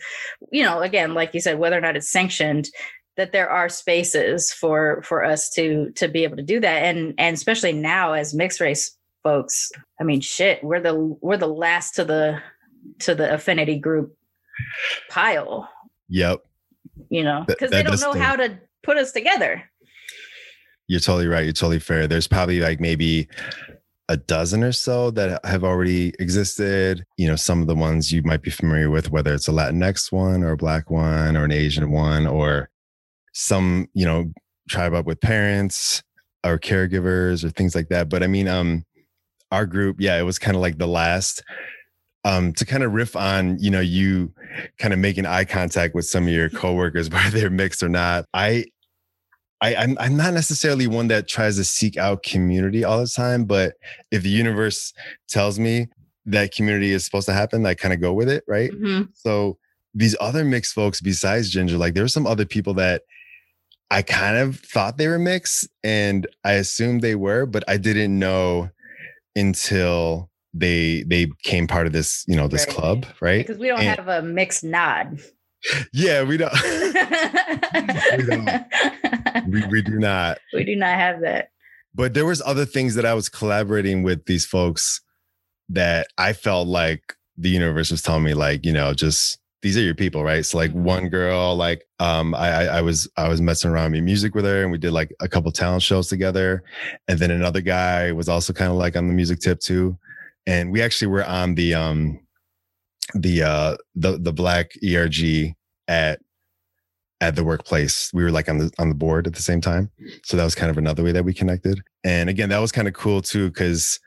you 0.53 0.63
know, 0.63 0.81
again, 0.81 1.15
like 1.15 1.35
you 1.35 1.41
said, 1.41 1.59
whether 1.59 1.77
or 1.77 1.81
not 1.81 1.97
it's 1.97 2.11
sanctioned, 2.11 2.69
that 3.17 3.33
there 3.33 3.49
are 3.49 3.69
spaces 3.69 4.53
for 4.53 5.03
for 5.03 5.25
us 5.25 5.49
to 5.51 5.91
to 5.93 6.07
be 6.07 6.23
able 6.25 6.37
to 6.37 6.43
do 6.43 6.61
that, 6.61 6.85
and 6.85 7.15
and 7.19 7.35
especially 7.35 7.73
now 7.73 8.13
as 8.13 8.35
mixed 8.35 8.61
race 8.61 8.97
folks 9.27 9.73
i 10.01 10.05
mean 10.05 10.21
shit 10.21 10.63
we're 10.63 10.79
the 10.79 10.95
we're 11.21 11.37
the 11.37 11.49
last 11.49 11.97
to 11.97 12.05
the 12.05 12.41
to 13.01 13.13
the 13.13 13.35
affinity 13.35 13.77
group 13.77 14.17
pile 15.11 15.69
yep 16.09 16.45
you 17.09 17.25
know 17.25 17.43
because 17.49 17.73
they 17.73 17.83
don't 17.83 18.01
know 18.01 18.13
stink. 18.13 18.25
how 18.25 18.37
to 18.37 18.57
put 18.85 18.97
us 18.97 19.11
together 19.11 19.69
You're 20.87 21.01
totally 21.01 21.27
right. 21.27 21.43
You're 21.43 21.53
totally 21.53 21.81
fair. 21.81 22.07
There's 22.07 22.29
probably 22.29 22.61
like 22.61 22.79
maybe 22.79 23.29
a 24.09 24.17
dozen 24.17 24.63
or 24.63 24.73
so 24.73 25.11
that 25.13 25.45
have 25.45 25.65
already 25.65 26.13
existed. 26.19 27.05
You 27.17 27.29
know, 27.29 27.37
some 27.37 27.61
of 27.61 27.67
the 27.67 27.75
ones 27.75 28.13
you 28.13 28.23
might 28.23 28.43
be 28.43 28.51
familiar 28.51 28.91
with, 28.91 29.11
whether 29.11 29.35
it's 29.35 29.49
a 29.49 29.53
Latinx 29.53 30.13
one 30.13 30.43
or 30.43 30.53
a 30.53 30.57
Black 30.57 30.91
one 30.91 31.37
or 31.37 31.45
an 31.45 31.53
Asian 31.53 31.91
one 31.91 32.27
or 32.27 32.71
some, 33.33 33.89
you 33.95 34.07
know, 34.07 34.33
tribe 34.69 34.95
up 34.95 35.07
with 35.07 35.21
parents 35.21 36.03
or 36.45 36.59
caregivers 36.59 37.45
or 37.45 37.51
things 37.51 37.75
like 37.75 37.89
that. 37.89 38.09
But 38.09 38.23
I 38.23 38.29
mean, 38.29 38.49
um, 38.49 38.85
our 39.51 39.67
group, 39.67 39.97
yeah, 39.99 40.19
it 40.19 40.23
was 40.23 40.39
kind 40.39 40.57
of 40.57 40.63
like 40.63 40.79
the 40.79 40.89
last. 40.89 41.43
Um, 42.25 42.53
to 42.55 42.65
kind 42.65 42.83
of 42.83 42.93
riff 42.93 43.15
on, 43.15 43.57
you 43.61 43.71
know, 43.71 43.79
you 43.79 44.33
kind 44.81 44.93
of 44.93 44.99
making 44.99 45.27
eye 45.27 45.45
contact 45.45 45.95
with 45.95 46.07
some 46.07 46.25
of 46.25 46.31
your 46.31 46.51
coworkers, 46.51 47.09
whether 47.11 47.39
they're 47.39 47.51
mixed 47.51 47.85
or 47.85 47.89
not. 47.89 48.25
I 48.35 48.65
I, 49.63 49.75
I'm 49.75 49.97
I'm 49.99 50.17
not 50.17 50.35
necessarily 50.35 50.87
one 50.87 51.09
that 51.09 51.29
tries 51.29 51.57
to 51.57 51.65
seek 51.65 51.97
out 51.97 52.23
community 52.23 52.85
all 52.85 53.01
the 53.01 53.07
time, 53.09 53.45
but 53.47 53.75
if 54.11 54.23
the 54.23 54.29
universe 54.29 54.93
tells 55.29 55.59
me 55.59 55.87
that 56.27 56.53
community 56.55 56.93
is 56.93 57.05
supposed 57.05 57.27
to 57.27 57.33
happen, 57.33 57.65
I 57.65 57.75
kind 57.75 57.95
of 57.95 58.01
go 58.01 58.13
with 58.13 58.29
it, 58.29 58.45
right? 58.47 58.71
Mm-hmm. 58.71 59.05
So 59.15 59.59
these 59.95 60.15
other 60.21 60.45
mixed 60.45 60.75
folks 60.75 61.01
besides 61.01 61.49
Ginger, 61.51 61.79
like 61.79 61.95
there 61.95 62.05
were 62.05 62.09
some 62.09 62.27
other 62.27 62.45
people 62.45 62.75
that 62.75 63.03
I 63.91 64.03
kind 64.03 64.37
of 64.37 64.59
thought 64.61 64.99
they 64.99 65.09
were 65.09 65.19
mixed 65.19 65.69
and 65.85 66.27
I 66.45 66.53
assumed 66.55 67.01
they 67.01 67.15
were, 67.15 67.47
but 67.47 67.63
I 67.69 67.77
didn't 67.79 68.19
know 68.19 68.69
until 69.37 70.31
they 70.53 71.03
they 71.07 71.29
came 71.43 71.67
part 71.67 71.87
of 71.87 71.93
this, 71.93 72.25
you 72.27 72.37
know, 72.37 72.49
this 72.49 72.67
Right. 72.67 72.75
club, 72.77 73.07
right? 73.21 73.47
Because 73.47 73.59
we 73.61 73.69
don't 73.69 73.81
And- 73.81 73.99
have 73.99 74.09
a 74.09 74.23
mixed 74.23 74.65
nod. 74.65 75.21
Yeah, 75.93 76.23
we 76.29 76.37
don't 76.37 76.53
we, 79.47 79.67
we 79.67 79.83
do 79.83 79.99
not. 79.99 80.39
we 80.53 80.65
do 80.65 80.77
not 80.77 80.99
have 80.99 81.21
that. 81.23 81.51
But 81.95 82.15
there 82.15 82.27
was 82.27 82.43
other 82.45 82.65
things 82.67 82.95
that 82.95 83.07
I 83.07 83.15
was 83.15 83.29
collaborating 83.29 84.03
with 84.03 84.25
these 84.27 84.45
folks 84.45 85.01
that 85.71 86.09
I 86.19 86.33
felt 86.33 86.69
like 86.69 87.15
the 87.39 87.49
universe 87.49 87.91
was 87.91 88.03
telling 88.03 88.23
me, 88.25 88.35
like, 88.35 88.65
you 88.65 88.73
know, 88.73 88.93
just 88.95 89.39
these 89.63 89.77
are 89.77 89.83
your 89.83 89.95
people, 89.95 90.23
right? 90.23 90.45
So 90.45 90.59
like 90.59 90.73
Mhm. 90.73 90.83
one 90.83 91.09
girl, 91.09 91.57
like 91.57 91.85
um, 91.99 92.35
I, 92.35 92.49
I 92.49 92.65
I 92.79 92.81
was 92.83 93.09
I 93.17 93.29
was 93.29 93.41
messing 93.41 93.71
around 93.71 93.93
with 93.93 94.03
music 94.05 94.35
with 94.35 94.45
her, 94.45 94.63
and 94.63 94.71
we 94.71 94.79
did 94.79 94.93
like 94.93 95.13
a 95.21 95.29
couple 95.29 95.51
talent 95.51 95.83
shows 95.83 96.09
together. 96.09 96.63
And 97.09 97.19
then 97.19 97.31
another 97.31 97.61
guy 97.63 98.13
was 98.13 98.29
also 98.29 98.53
kind 98.53 98.71
of 98.71 98.77
like 98.77 98.97
on 98.97 99.09
the 99.09 99.15
music 99.15 99.41
tip 99.41 99.61
too, 99.61 99.99
and 100.47 100.71
we 100.71 100.83
actually 100.83 101.09
were 101.09 101.25
on 101.25 101.55
the 101.55 101.75
um 101.75 102.21
the 103.23 103.43
uh 103.43 103.77
the 103.95 104.19
the 104.19 104.33
black 104.33 104.73
ERG 104.85 105.55
at 105.89 106.21
at 107.21 107.35
the 107.35 107.45
workplace. 107.45 108.11
We 108.13 108.23
were 108.23 108.31
like 108.31 108.49
on 108.49 108.59
the 108.59 108.71
on 108.79 108.89
the 108.89 108.95
board 108.95 109.27
at 109.27 109.35
the 109.35 109.43
same 109.43 109.61
time. 109.61 109.91
So 110.25 110.37
that 110.37 110.45
was 110.45 110.55
kind 110.55 110.71
of 110.71 110.79
another 110.79 111.03
way 111.03 111.13
that 111.13 111.25
we 111.25 111.35
connected. 111.35 111.81
And 112.05 112.29
again, 112.29 112.51
that 112.51 112.59
was 112.59 112.73
kind 112.73 112.89
of 112.89 112.95
cool 112.95 113.23
too, 113.23 113.49
because 113.49 113.99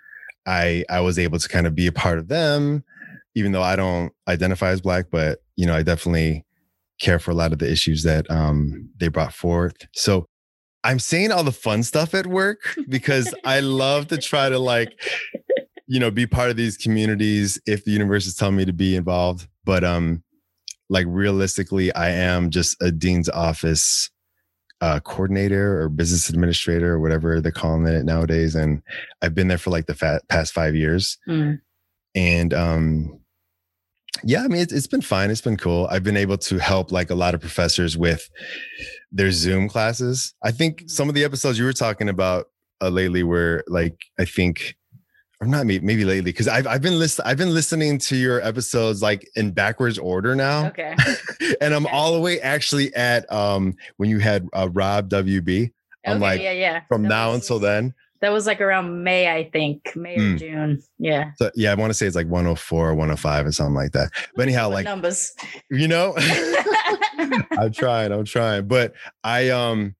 I 0.45 0.85
I 0.89 1.01
was 1.01 1.17
able 1.17 1.39
to 1.39 1.49
kind 1.49 1.67
of 1.67 1.75
be 1.75 1.87
a 1.87 1.91
part 1.91 2.19
of 2.19 2.27
them, 2.27 2.83
even 3.35 3.51
though 3.51 3.63
I 3.63 3.75
don't 3.75 4.13
identify 4.27 4.69
as 4.69 4.81
black, 4.81 5.07
but 5.11 5.39
you 5.55 5.65
know, 5.65 5.75
I 5.75 5.83
definitely 5.83 6.45
care 7.01 7.19
for 7.19 7.31
a 7.31 7.35
lot 7.35 7.53
of 7.53 7.59
the 7.59 7.71
issues 7.71 8.03
that 8.03 8.29
um 8.29 8.89
they 8.99 9.07
brought 9.07 9.33
forth. 9.33 9.87
So 9.93 10.25
I'm 10.83 10.99
saying 10.99 11.31
all 11.31 11.43
the 11.43 11.51
fun 11.51 11.83
stuff 11.83 12.13
at 12.13 12.27
work 12.27 12.75
because 12.87 13.33
I 13.43 13.59
love 13.59 14.07
to 14.09 14.17
try 14.17 14.47
to 14.47 14.59
like, 14.59 14.93
you 15.89 15.99
know, 15.99 16.11
be 16.11 16.27
part 16.27 16.51
of 16.51 16.55
these 16.55 16.77
communities 16.77 17.59
if 17.65 17.83
the 17.83 17.89
universe 17.89 18.27
is 18.27 18.35
telling 18.35 18.55
me 18.55 18.63
to 18.63 18.71
be 18.71 18.95
involved. 18.95 19.47
But 19.65 19.83
um, 19.83 20.23
like 20.87 21.07
realistically, 21.09 21.91
I 21.95 22.11
am 22.11 22.51
just 22.51 22.79
a 22.79 22.91
dean's 22.91 23.27
office 23.27 24.11
uh, 24.81 24.99
coordinator 24.99 25.81
or 25.81 25.89
business 25.89 26.29
administrator 26.29 26.93
or 26.93 26.99
whatever 26.99 27.41
they're 27.41 27.51
calling 27.51 27.87
it 27.87 28.05
nowadays, 28.05 28.53
and 28.53 28.83
I've 29.23 29.33
been 29.33 29.47
there 29.47 29.57
for 29.57 29.71
like 29.71 29.87
the 29.87 29.95
fa- 29.95 30.21
past 30.29 30.53
five 30.53 30.75
years. 30.75 31.17
Mm. 31.27 31.59
And 32.13 32.53
um, 32.53 33.19
yeah, 34.23 34.43
I 34.43 34.47
mean, 34.47 34.61
it's, 34.61 34.71
it's 34.71 34.87
been 34.87 35.01
fine. 35.01 35.31
It's 35.31 35.41
been 35.41 35.57
cool. 35.57 35.87
I've 35.89 36.03
been 36.03 36.17
able 36.17 36.37
to 36.37 36.59
help 36.59 36.91
like 36.91 37.09
a 37.09 37.15
lot 37.15 37.33
of 37.33 37.41
professors 37.41 37.97
with 37.97 38.29
their 39.11 39.31
Zoom 39.31 39.69
classes. 39.69 40.35
I 40.43 40.51
think 40.51 40.83
some 40.85 41.09
of 41.09 41.15
the 41.15 41.23
episodes 41.23 41.57
you 41.57 41.65
were 41.65 41.73
talking 41.73 42.09
about 42.09 42.45
uh, 42.79 42.89
lately 42.89 43.23
were 43.23 43.63
like, 43.67 43.97
I 44.19 44.25
think, 44.25 44.75
or 45.41 45.47
not 45.47 45.65
maybe, 45.65 45.85
maybe 45.85 46.03
lately, 46.05 46.21
because 46.31 46.47
I've 46.47 46.67
I've 46.67 46.81
been 46.81 46.99
list 46.99 47.19
I've 47.23 47.37
been 47.37 47.53
listening 47.53 47.97
to 47.99 48.15
your 48.15 48.41
episodes 48.41 49.01
like 49.01 49.29
in 49.35 49.51
backwards 49.51 49.97
order 49.97 50.35
now, 50.35 50.67
Okay. 50.67 50.95
and 51.61 51.73
I'm 51.73 51.85
Okay. 51.85 51.95
all 51.95 52.13
the 52.13 52.19
way 52.19 52.41
actually 52.41 52.93
at 52.95 53.31
um 53.31 53.75
when 53.97 54.09
you 54.09 54.19
had 54.19 54.47
uh, 54.53 54.69
Rob 54.71 55.09
WB. 55.09 55.71
I'm 56.05 56.17
okay, 56.17 56.21
like, 56.21 56.41
yeah, 56.41 56.51
yeah. 56.51 56.81
From 56.87 57.03
That 57.03 57.09
now 57.09 57.27
was- 57.31 57.41
until 57.41 57.59
then, 57.59 57.93
That 58.21 58.31
was 58.33 58.45
like 58.47 58.59
around 58.61 59.03
May, 59.03 59.29
I 59.33 59.49
think. 59.49 59.95
May 59.95 60.15
or 60.15 60.19
Mm. 60.19 60.39
June. 60.39 60.83
Yeah. 60.97 61.31
so 61.37 61.51
yeah, 61.55 61.71
I 61.71 61.75
want 61.75 61.89
to 61.89 61.93
say 61.93 62.05
it's 62.05 62.15
like 62.17 62.27
104 62.27 62.89
or 62.89 62.93
105 62.95 63.45
or 63.45 63.51
something 63.53 63.75
like 63.75 63.91
that. 63.93 64.09
But 64.35 64.43
anyhow, 64.43 64.69
like 64.69 64.83
numbers. 64.85 65.33
you 65.69 65.87
know. 65.87 66.15
I'm 67.57 67.71
trying. 67.71 68.11
I'm 68.11 68.25
trying. 68.25 68.67
But 68.67 68.93
I 69.23 69.49
um 69.49 69.95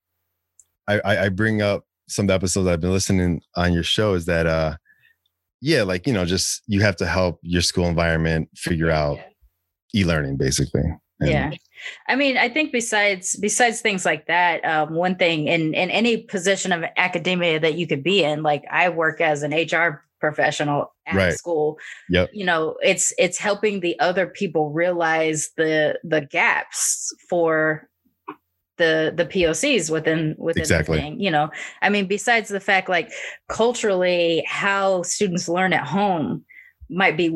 I, 0.88 1.00
I 1.00 1.24
I 1.26 1.30
bring 1.30 1.62
up 1.62 1.86
some 2.08 2.24
of 2.24 2.28
the 2.28 2.34
episodes 2.34 2.68
I've 2.68 2.80
been 2.82 2.92
listening 2.94 3.42
on 3.56 3.72
your 3.74 3.84
show 3.84 4.14
is 4.16 4.26
that 4.26 4.48
uh 4.48 4.76
yeah, 5.62 5.84
like 5.84 6.07
you 6.07 6.14
know, 6.14 6.26
just 6.26 6.62
you 6.68 6.82
have 6.82 6.95
to 6.97 7.05
help 7.05 7.39
your 7.41 7.62
school 7.62 7.86
environment 7.88 8.49
figure 8.55 8.89
out 8.89 9.20
e-learning 9.95 10.38
basically. 10.38 10.84
And- 11.22 11.30
yeah 11.30 11.51
i 12.07 12.16
mean 12.16 12.38
i 12.38 12.47
think 12.47 12.72
besides 12.72 13.36
besides 13.41 13.82
things 13.82 14.05
like 14.05 14.28
that 14.28 14.64
um, 14.64 14.93
one 14.95 15.16
thing 15.16 15.47
in 15.47 15.74
in 15.74 15.89
any 15.89 16.18
position 16.18 16.72
of 16.72 16.84
academia 16.95 17.60
that 17.60 17.76
you 17.76 17.88
could 17.88 18.03
be 18.03 18.24
in 18.24 18.41
like 18.41 18.64
i 18.72 18.88
work 18.88 19.20
as 19.20 19.43
an 19.43 19.51
hr 19.53 20.01
professional 20.22 20.93
at 21.05 21.16
Right. 21.16 21.34
school 21.34 21.78
Yep. 22.10 22.30
you 22.34 22.45
know 22.45 22.78
it's 22.82 23.14
it's 23.18 23.38
helping 23.38 23.82
the 23.82 23.99
other 23.99 24.28
people 24.28 24.70
realize 24.72 25.49
the 25.57 25.99
the 26.05 26.22
gaps 26.22 27.14
for 27.30 27.89
the 28.80 29.14
the 29.16 29.26
pocs 29.26 29.92
within 29.92 30.34
within 30.40 30.62
Exactly. 30.62 30.98
the 30.98 31.04
thing 31.04 31.20
you 31.20 31.30
know 31.30 31.50
i 31.84 31.90
mean 31.90 32.08
besides 32.08 32.50
the 32.50 32.60
fact 32.60 32.90
like 32.90 33.12
culturally 33.48 34.44
how 34.48 35.04
students 35.04 35.48
learn 35.48 35.72
at 35.74 35.86
home 35.86 36.44
might 36.90 37.16
be 37.16 37.30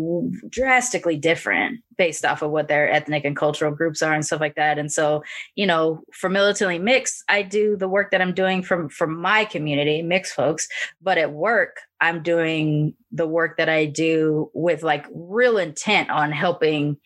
drastically 0.50 1.16
different 1.16 1.80
based 1.96 2.26
off 2.26 2.42
of 2.42 2.50
what 2.50 2.68
their 2.68 2.90
ethnic 2.92 3.24
and 3.24 3.36
cultural 3.38 3.72
groups 3.72 4.02
are 4.02 4.14
and 4.14 4.26
stuff 4.26 4.42
like 4.42 4.56
that. 4.56 4.80
And 4.80 4.92
so, 4.92 5.24
you 5.54 5.68
know, 5.68 6.02
for 6.12 6.28
militantly 6.28 6.80
mixed, 6.80 7.24
I 7.30 7.44
do 7.44 7.78
the 7.78 7.88
work 7.88 8.10
that 8.10 8.20
I'm 8.22 8.34
doing 8.34 8.64
from 8.64 8.90
from 8.90 9.16
my 9.16 9.46
community, 9.46 10.02
mixed 10.02 10.34
folks, 10.34 10.68
but 11.04 11.20
at 11.20 11.34
work, 11.34 11.78
I'm 12.02 12.24
doing 12.24 12.96
the 13.12 13.28
work 13.28 13.58
that 13.58 13.70
I 13.70 13.86
do 13.86 14.50
with 14.56 14.82
like 14.82 15.06
real 15.14 15.60
intent 15.60 16.10
on 16.10 16.32
helping 16.32 16.98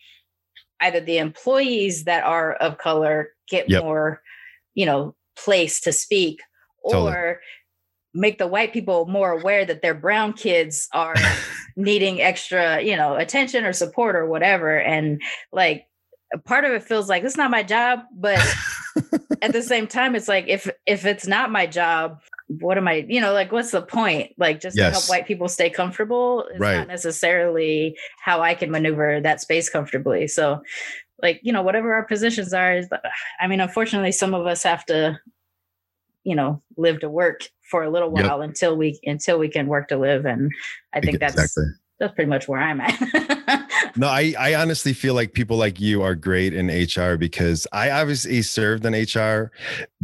either 0.80 1.00
the 1.00 1.18
employees 1.18 2.04
that 2.04 2.24
are 2.24 2.54
of 2.54 2.78
color 2.78 3.28
get 3.50 3.68
Yep. 3.68 3.82
more, 3.84 4.22
you 4.78 4.86
know, 4.86 5.12
place 5.36 5.80
to 5.80 5.92
speak 5.92 6.40
or 6.84 6.92
Totally. 7.02 7.34
make 8.14 8.38
the 8.38 8.46
white 8.46 8.72
people 8.72 9.06
more 9.06 9.32
aware 9.32 9.64
that 9.64 9.82
their 9.82 9.92
brown 9.92 10.32
kids 10.32 10.88
are 10.92 11.16
needing 11.76 12.20
extra, 12.20 12.80
you 12.80 12.96
know, 12.96 13.16
attention 13.16 13.64
or 13.64 13.72
support 13.72 14.14
or 14.14 14.26
whatever. 14.26 14.78
And 14.78 15.20
like 15.52 15.88
part 16.44 16.64
of 16.64 16.70
it 16.70 16.84
feels 16.84 17.08
like 17.08 17.24
it's 17.24 17.36
not 17.36 17.50
my 17.50 17.64
job, 17.64 18.02
but 18.14 18.38
at 19.42 19.52
the 19.52 19.62
same 19.62 19.88
time, 19.88 20.14
it's 20.14 20.28
like 20.28 20.44
if 20.46 20.70
if 20.86 21.04
it's 21.04 21.26
not 21.26 21.50
my 21.50 21.66
job, 21.66 22.20
what 22.46 22.78
am 22.78 22.86
I, 22.86 23.04
you 23.08 23.20
know, 23.20 23.32
like 23.32 23.50
what's 23.50 23.72
the 23.72 23.82
point? 23.82 24.30
Like 24.38 24.60
just 24.60 24.76
to 24.76 24.90
help 24.92 25.08
white 25.08 25.26
people 25.26 25.48
stay 25.48 25.70
comfortable 25.70 26.46
is 26.54 26.60
Right. 26.60 26.76
not 26.76 26.86
necessarily 26.86 27.96
how 28.24 28.42
I 28.42 28.54
can 28.54 28.70
maneuver 28.70 29.20
that 29.20 29.40
space 29.40 29.68
comfortably. 29.68 30.28
So 30.28 30.62
like, 31.20 31.40
you 31.42 31.52
know, 31.52 31.62
whatever 31.62 31.94
our 31.94 32.04
positions 32.04 32.52
are, 32.52 32.76
is 32.76 32.88
I 33.40 33.46
mean, 33.46 33.60
unfortunately, 33.60 34.12
some 34.12 34.34
of 34.34 34.46
us 34.46 34.62
have 34.62 34.84
to, 34.86 35.18
you 36.24 36.34
know, 36.34 36.62
live 36.76 37.00
to 37.00 37.08
work 37.10 37.48
for 37.70 37.82
a 37.82 37.90
little 37.90 38.12
Yep. 38.16 38.26
while 38.26 38.40
until 38.40 38.76
we 38.76 38.98
until 39.04 39.38
we 39.38 39.48
can 39.48 39.66
work 39.66 39.88
to 39.88 39.96
live. 39.96 40.24
And 40.24 40.50
I 40.92 41.00
think 41.00 41.18
that's 41.18 41.34
exactly. 41.34 41.64
that's 41.98 42.14
pretty 42.14 42.30
much 42.30 42.48
where 42.48 42.60
I'm 42.60 42.80
at. 42.80 43.64
No, 43.96 44.06
I, 44.06 44.34
I 44.38 44.54
honestly 44.54 44.92
feel 44.92 45.14
like 45.14 45.32
people 45.32 45.56
like 45.56 45.80
you 45.80 46.02
are 46.02 46.14
great 46.14 46.54
in 46.54 46.68
HR 46.68 47.16
because 47.16 47.66
I 47.72 47.90
obviously 47.90 48.42
served 48.42 48.84
in 48.86 48.92
HR 48.92 49.50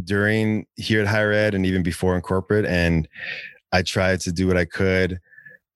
during 0.02 0.66
here 0.74 1.00
at 1.00 1.06
higher 1.06 1.32
ed 1.32 1.54
and 1.54 1.64
even 1.64 1.84
before 1.84 2.16
in 2.16 2.20
corporate. 2.20 2.66
And 2.66 3.08
I 3.72 3.82
tried 3.82 4.20
to 4.22 4.32
do 4.32 4.48
what 4.48 4.56
I 4.56 4.64
could, 4.64 5.20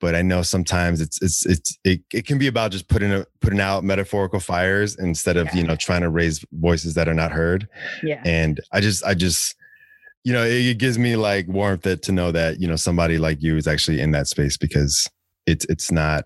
but 0.00 0.14
I 0.14 0.22
know 0.22 0.42
sometimes 0.42 1.00
it's 1.00 1.20
it's 1.22 1.44
it's 1.46 1.78
it, 1.84 2.00
it 2.12 2.26
can 2.26 2.38
be 2.38 2.46
about 2.46 2.70
just 2.70 2.88
putting 2.88 3.12
a, 3.12 3.26
putting 3.40 3.60
out 3.60 3.84
metaphorical 3.84 4.40
fires 4.40 4.96
instead 4.96 5.36
of 5.36 5.52
you 5.54 5.62
know 5.62 5.76
trying 5.76 6.02
to 6.02 6.08
raise 6.08 6.44
voices 6.52 6.94
that 6.94 7.08
are 7.08 7.14
not 7.14 7.32
heard. 7.32 7.68
yeah. 8.02 8.22
And 8.24 8.60
I 8.72 8.80
just 8.80 9.04
I 9.04 9.14
just 9.14 9.56
you 10.24 10.32
know 10.32 10.44
it, 10.44 10.66
it 10.66 10.78
gives 10.78 10.98
me 10.98 11.16
like 11.16 11.48
warmth 11.48 11.82
that, 11.82 12.02
to 12.02 12.12
know 12.12 12.32
that 12.32 12.60
you 12.60 12.68
know 12.68 12.76
somebody 12.76 13.18
like 13.18 13.42
you 13.42 13.56
is 13.56 13.66
actually 13.66 14.00
in 14.00 14.12
that 14.12 14.28
space 14.28 14.56
because 14.56 15.08
it's 15.46 15.64
it's 15.66 15.90
not 15.90 16.24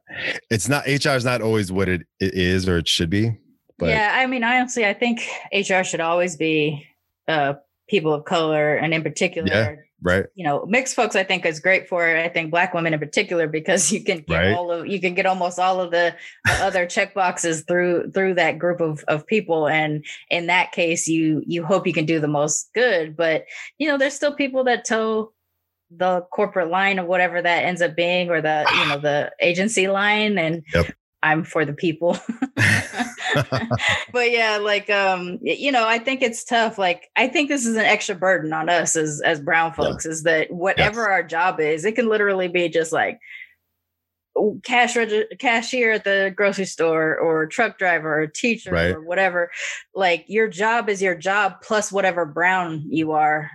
it's 0.51 0.69
not 0.69 0.85
HR 0.87 1.17
is 1.17 1.25
not 1.25 1.41
always 1.41 1.71
what 1.71 1.89
it, 1.89 2.03
it 2.21 2.35
is 2.35 2.69
or 2.69 2.79
it 2.79 2.89
should 2.89 3.11
be. 3.11 3.37
But 3.79 3.91
yeah, 3.91 4.13
I 4.15 4.27
mean, 4.27 4.45
honestly, 4.45 4.85
I 4.85 4.95
think 4.95 5.23
HR 5.53 5.83
should 5.83 6.01
always 6.01 6.37
be 6.37 6.87
uh, 7.27 7.55
people 7.89 8.13
of 8.13 8.25
color, 8.25 8.75
and 8.75 8.93
in 8.93 9.03
particular, 9.03 9.87
right, 10.03 10.27
you 10.35 10.45
know, 10.45 10.67
mixed 10.67 10.95
folks. 10.95 11.17
I 11.17 11.25
think 11.25 11.47
is 11.47 11.61
great 11.61 11.89
for. 11.89 12.05
I 12.05 12.29
think 12.29 12.51
Black 12.51 12.75
women 12.75 12.93
in 12.93 12.99
particular 13.01 13.47
because 13.49 13.91
you 13.93 14.03
can 14.05 14.19
get 14.27 14.37
Right. 14.39 14.55
all 14.55 14.71
of 14.71 14.87
you 14.87 15.01
can 15.01 15.15
get 15.15 15.27
almost 15.27 15.59
all 15.59 15.81
of 15.81 15.91
the, 15.91 16.15
the 16.45 16.53
other 16.65 16.87
check 16.87 17.15
boxes 17.15 17.63
through 17.63 18.11
through 18.13 18.35
that 18.35 18.59
group 18.59 18.81
of 18.81 19.05
of 19.09 19.27
people, 19.27 19.69
and 19.69 20.05
in 20.31 20.47
that 20.49 20.73
case, 20.73 21.09
you 21.09 21.43
you 21.47 21.65
hope 21.65 21.87
you 21.87 21.93
can 21.93 22.07
do 22.07 22.21
the 22.21 22.29
most 22.29 22.71
good. 22.75 23.17
But 23.17 23.45
you 23.79 23.89
know, 23.89 23.97
there's 23.99 24.15
still 24.15 24.35
people 24.35 24.65
that 24.65 24.85
toe 24.85 25.33
the 25.95 26.23
corporate 26.33 26.71
line 26.71 26.99
of 26.99 27.07
whatever 27.07 27.43
that 27.43 27.65
ends 27.65 27.83
up 27.83 27.95
being, 27.95 28.31
or 28.31 28.41
the 28.41 28.65
you 28.75 28.89
know 28.89 28.99
the 28.99 29.31
agency 29.41 29.89
line, 29.89 30.39
and 30.39 30.63
Yep. 30.75 30.95
I'm 31.23 31.45
for 31.45 31.65
the 31.65 31.73
people. 31.75 32.19
but 34.13 34.31
yeah, 34.31 34.59
like 34.59 34.91
um, 34.91 35.39
you 35.43 35.73
know, 35.73 35.87
I 35.87 35.99
think 35.99 36.23
it's 36.23 36.45
tough. 36.45 36.79
Like 36.79 37.11
I 37.17 37.29
think 37.29 37.49
this 37.49 37.67
is 37.67 37.77
an 37.77 37.85
extra 37.85 38.15
burden 38.15 38.53
on 38.53 38.69
us 38.69 38.97
as 38.97 39.21
as 39.25 39.41
brown 39.41 39.73
folks, 39.73 40.05
yeah. 40.05 40.11
is 40.11 40.23
that 40.25 40.51
whatever 40.51 41.03
yes. 41.03 41.11
our 41.11 41.23
job 41.23 41.61
is, 41.61 41.85
it 41.85 41.95
can 41.95 42.09
literally 42.09 42.49
be 42.49 42.69
just 42.69 42.93
like 42.93 43.21
cash 44.63 44.97
reg- 44.97 45.39
cashier 45.39 45.93
at 45.93 46.05
the 46.05 46.33
grocery 46.35 46.65
store 46.65 47.19
or 47.19 47.47
truck 47.47 47.79
driver 47.79 48.23
or 48.23 48.27
teacher 48.27 48.71
right. 48.71 48.95
or 48.95 49.03
whatever 49.03 49.51
like 49.95 50.25
your 50.27 50.49
job 50.49 50.89
is 50.89 51.03
your 51.03 51.15
job 51.15 51.57
plus 51.63 51.93
whatever 51.93 52.25
brown 52.25 52.83
you 52.89 53.13
are 53.13 53.51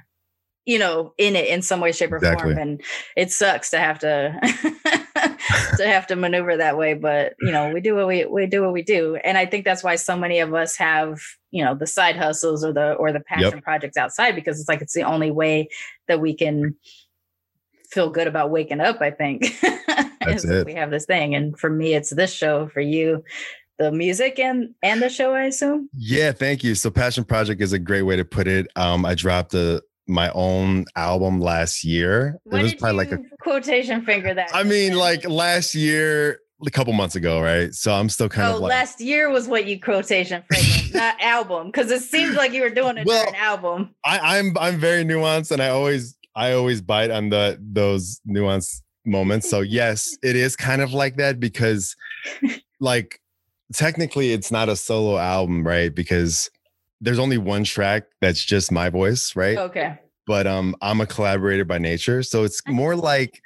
you 0.65 0.77
know 0.77 1.13
in 1.17 1.35
it 1.35 1.47
in 1.47 1.61
some 1.61 1.79
way 1.79 1.91
shape 1.91 2.11
or 2.11 2.17
exactly. 2.17 2.53
form 2.53 2.59
and 2.59 2.81
it 3.15 3.31
sucks 3.31 3.71
to 3.71 3.79
have 3.79 3.97
to 3.99 5.06
to 5.77 5.87
have 5.87 6.07
to 6.07 6.15
maneuver 6.15 6.57
that 6.57 6.77
way 6.77 6.93
but 6.93 7.33
you 7.41 7.51
know 7.51 7.71
we 7.73 7.81
do 7.81 7.95
what 7.95 8.07
we 8.07 8.25
we 8.25 8.45
do 8.45 8.61
what 8.61 8.73
we 8.73 8.81
do. 8.81 9.15
And 9.17 9.37
i 9.37 9.45
think 9.45 9.65
that's 9.65 9.83
why 9.83 9.95
so 9.95 10.17
many 10.17 10.39
of 10.39 10.53
us 10.53 10.75
have 10.77 11.19
you 11.51 11.63
know 11.63 11.75
the 11.75 11.87
side 11.87 12.15
hustles 12.15 12.63
or 12.63 12.73
the 12.73 12.93
or 12.93 13.11
the 13.11 13.19
passion 13.19 13.51
yep. 13.55 13.63
projects 13.63 13.97
outside 13.97 14.35
because 14.35 14.59
it's 14.59 14.69
like 14.69 14.81
it's 14.81 14.93
the 14.93 15.03
only 15.03 15.31
way 15.31 15.69
that 16.07 16.19
we 16.19 16.33
can 16.33 16.75
feel 17.89 18.09
good 18.09 18.27
about 18.27 18.51
waking 18.51 18.81
up 18.81 19.01
i 19.01 19.11
think. 19.11 19.45
That's 20.27 20.43
it. 20.43 20.65
we 20.65 20.73
have 20.73 20.91
this 20.91 21.05
thing. 21.05 21.35
And 21.35 21.57
for 21.57 21.69
me 21.69 21.93
it's 21.93 22.13
this 22.13 22.33
show 22.33 22.67
for 22.67 22.81
you 22.81 23.23
the 23.79 23.91
music 23.91 24.39
and 24.39 24.73
and 24.81 25.01
the 25.01 25.09
show 25.09 25.33
i 25.33 25.43
assume? 25.43 25.89
Yeah 25.93 26.31
thank 26.31 26.63
you. 26.63 26.75
So 26.75 26.89
passion 26.89 27.23
project 27.23 27.61
is 27.61 27.73
a 27.73 27.79
great 27.79 28.03
way 28.03 28.15
to 28.15 28.25
put 28.25 28.47
it. 28.47 28.67
Um 28.75 29.05
i 29.05 29.15
dropped 29.15 29.53
a 29.53 29.81
my 30.07 30.31
own 30.31 30.85
album 30.95 31.39
last 31.39 31.83
year. 31.83 32.39
When 32.43 32.61
it 32.61 32.63
was 32.63 32.75
probably 32.75 32.97
like 32.97 33.11
a 33.11 33.19
quotation 33.41 34.03
finger 34.03 34.33
that. 34.33 34.51
I 34.53 34.63
mean, 34.63 34.95
like 34.95 35.27
last 35.27 35.75
year, 35.75 36.39
a 36.65 36.71
couple 36.71 36.93
months 36.93 37.15
ago, 37.15 37.41
right? 37.41 37.73
So 37.73 37.93
I'm 37.93 38.09
still 38.09 38.29
kind 38.29 38.51
oh, 38.51 38.55
of 38.55 38.61
like, 38.61 38.69
last 38.71 38.99
year 38.99 39.29
was 39.29 39.47
what 39.47 39.65
you 39.65 39.79
quotation 39.79 40.43
finger, 40.51 40.97
not 40.97 41.21
album, 41.21 41.67
because 41.67 41.91
it 41.91 42.01
seems 42.01 42.35
like 42.35 42.51
you 42.51 42.61
were 42.61 42.69
doing 42.69 42.97
it 42.97 43.05
well, 43.05 43.31
album. 43.35 43.93
I, 44.05 44.37
I'm 44.37 44.57
I'm 44.57 44.77
very 44.77 45.03
nuanced, 45.03 45.51
and 45.51 45.61
I 45.61 45.69
always 45.69 46.17
I 46.35 46.53
always 46.53 46.81
bite 46.81 47.11
on 47.11 47.29
the 47.29 47.59
those 47.61 48.21
nuanced 48.27 48.81
moments. 49.05 49.49
So 49.49 49.61
yes, 49.61 50.17
it 50.23 50.35
is 50.35 50.55
kind 50.55 50.81
of 50.81 50.93
like 50.93 51.17
that 51.17 51.39
because, 51.39 51.95
like, 52.79 53.21
technically, 53.73 54.33
it's 54.33 54.51
not 54.51 54.69
a 54.69 54.75
solo 54.75 55.17
album, 55.17 55.65
right? 55.65 55.93
Because 55.93 56.49
there's 57.01 57.19
only 57.19 57.37
one 57.37 57.63
track 57.63 58.03
that's 58.21 58.43
just 58.43 58.71
my 58.71 58.89
voice, 58.89 59.35
right? 59.35 59.57
Okay. 59.57 59.99
But 60.25 60.47
um 60.47 60.75
I'm 60.81 61.01
a 61.01 61.05
collaborator 61.05 61.65
by 61.65 61.77
nature. 61.77 62.23
So 62.23 62.43
it's 62.43 62.61
more 62.67 62.95
like 62.95 63.41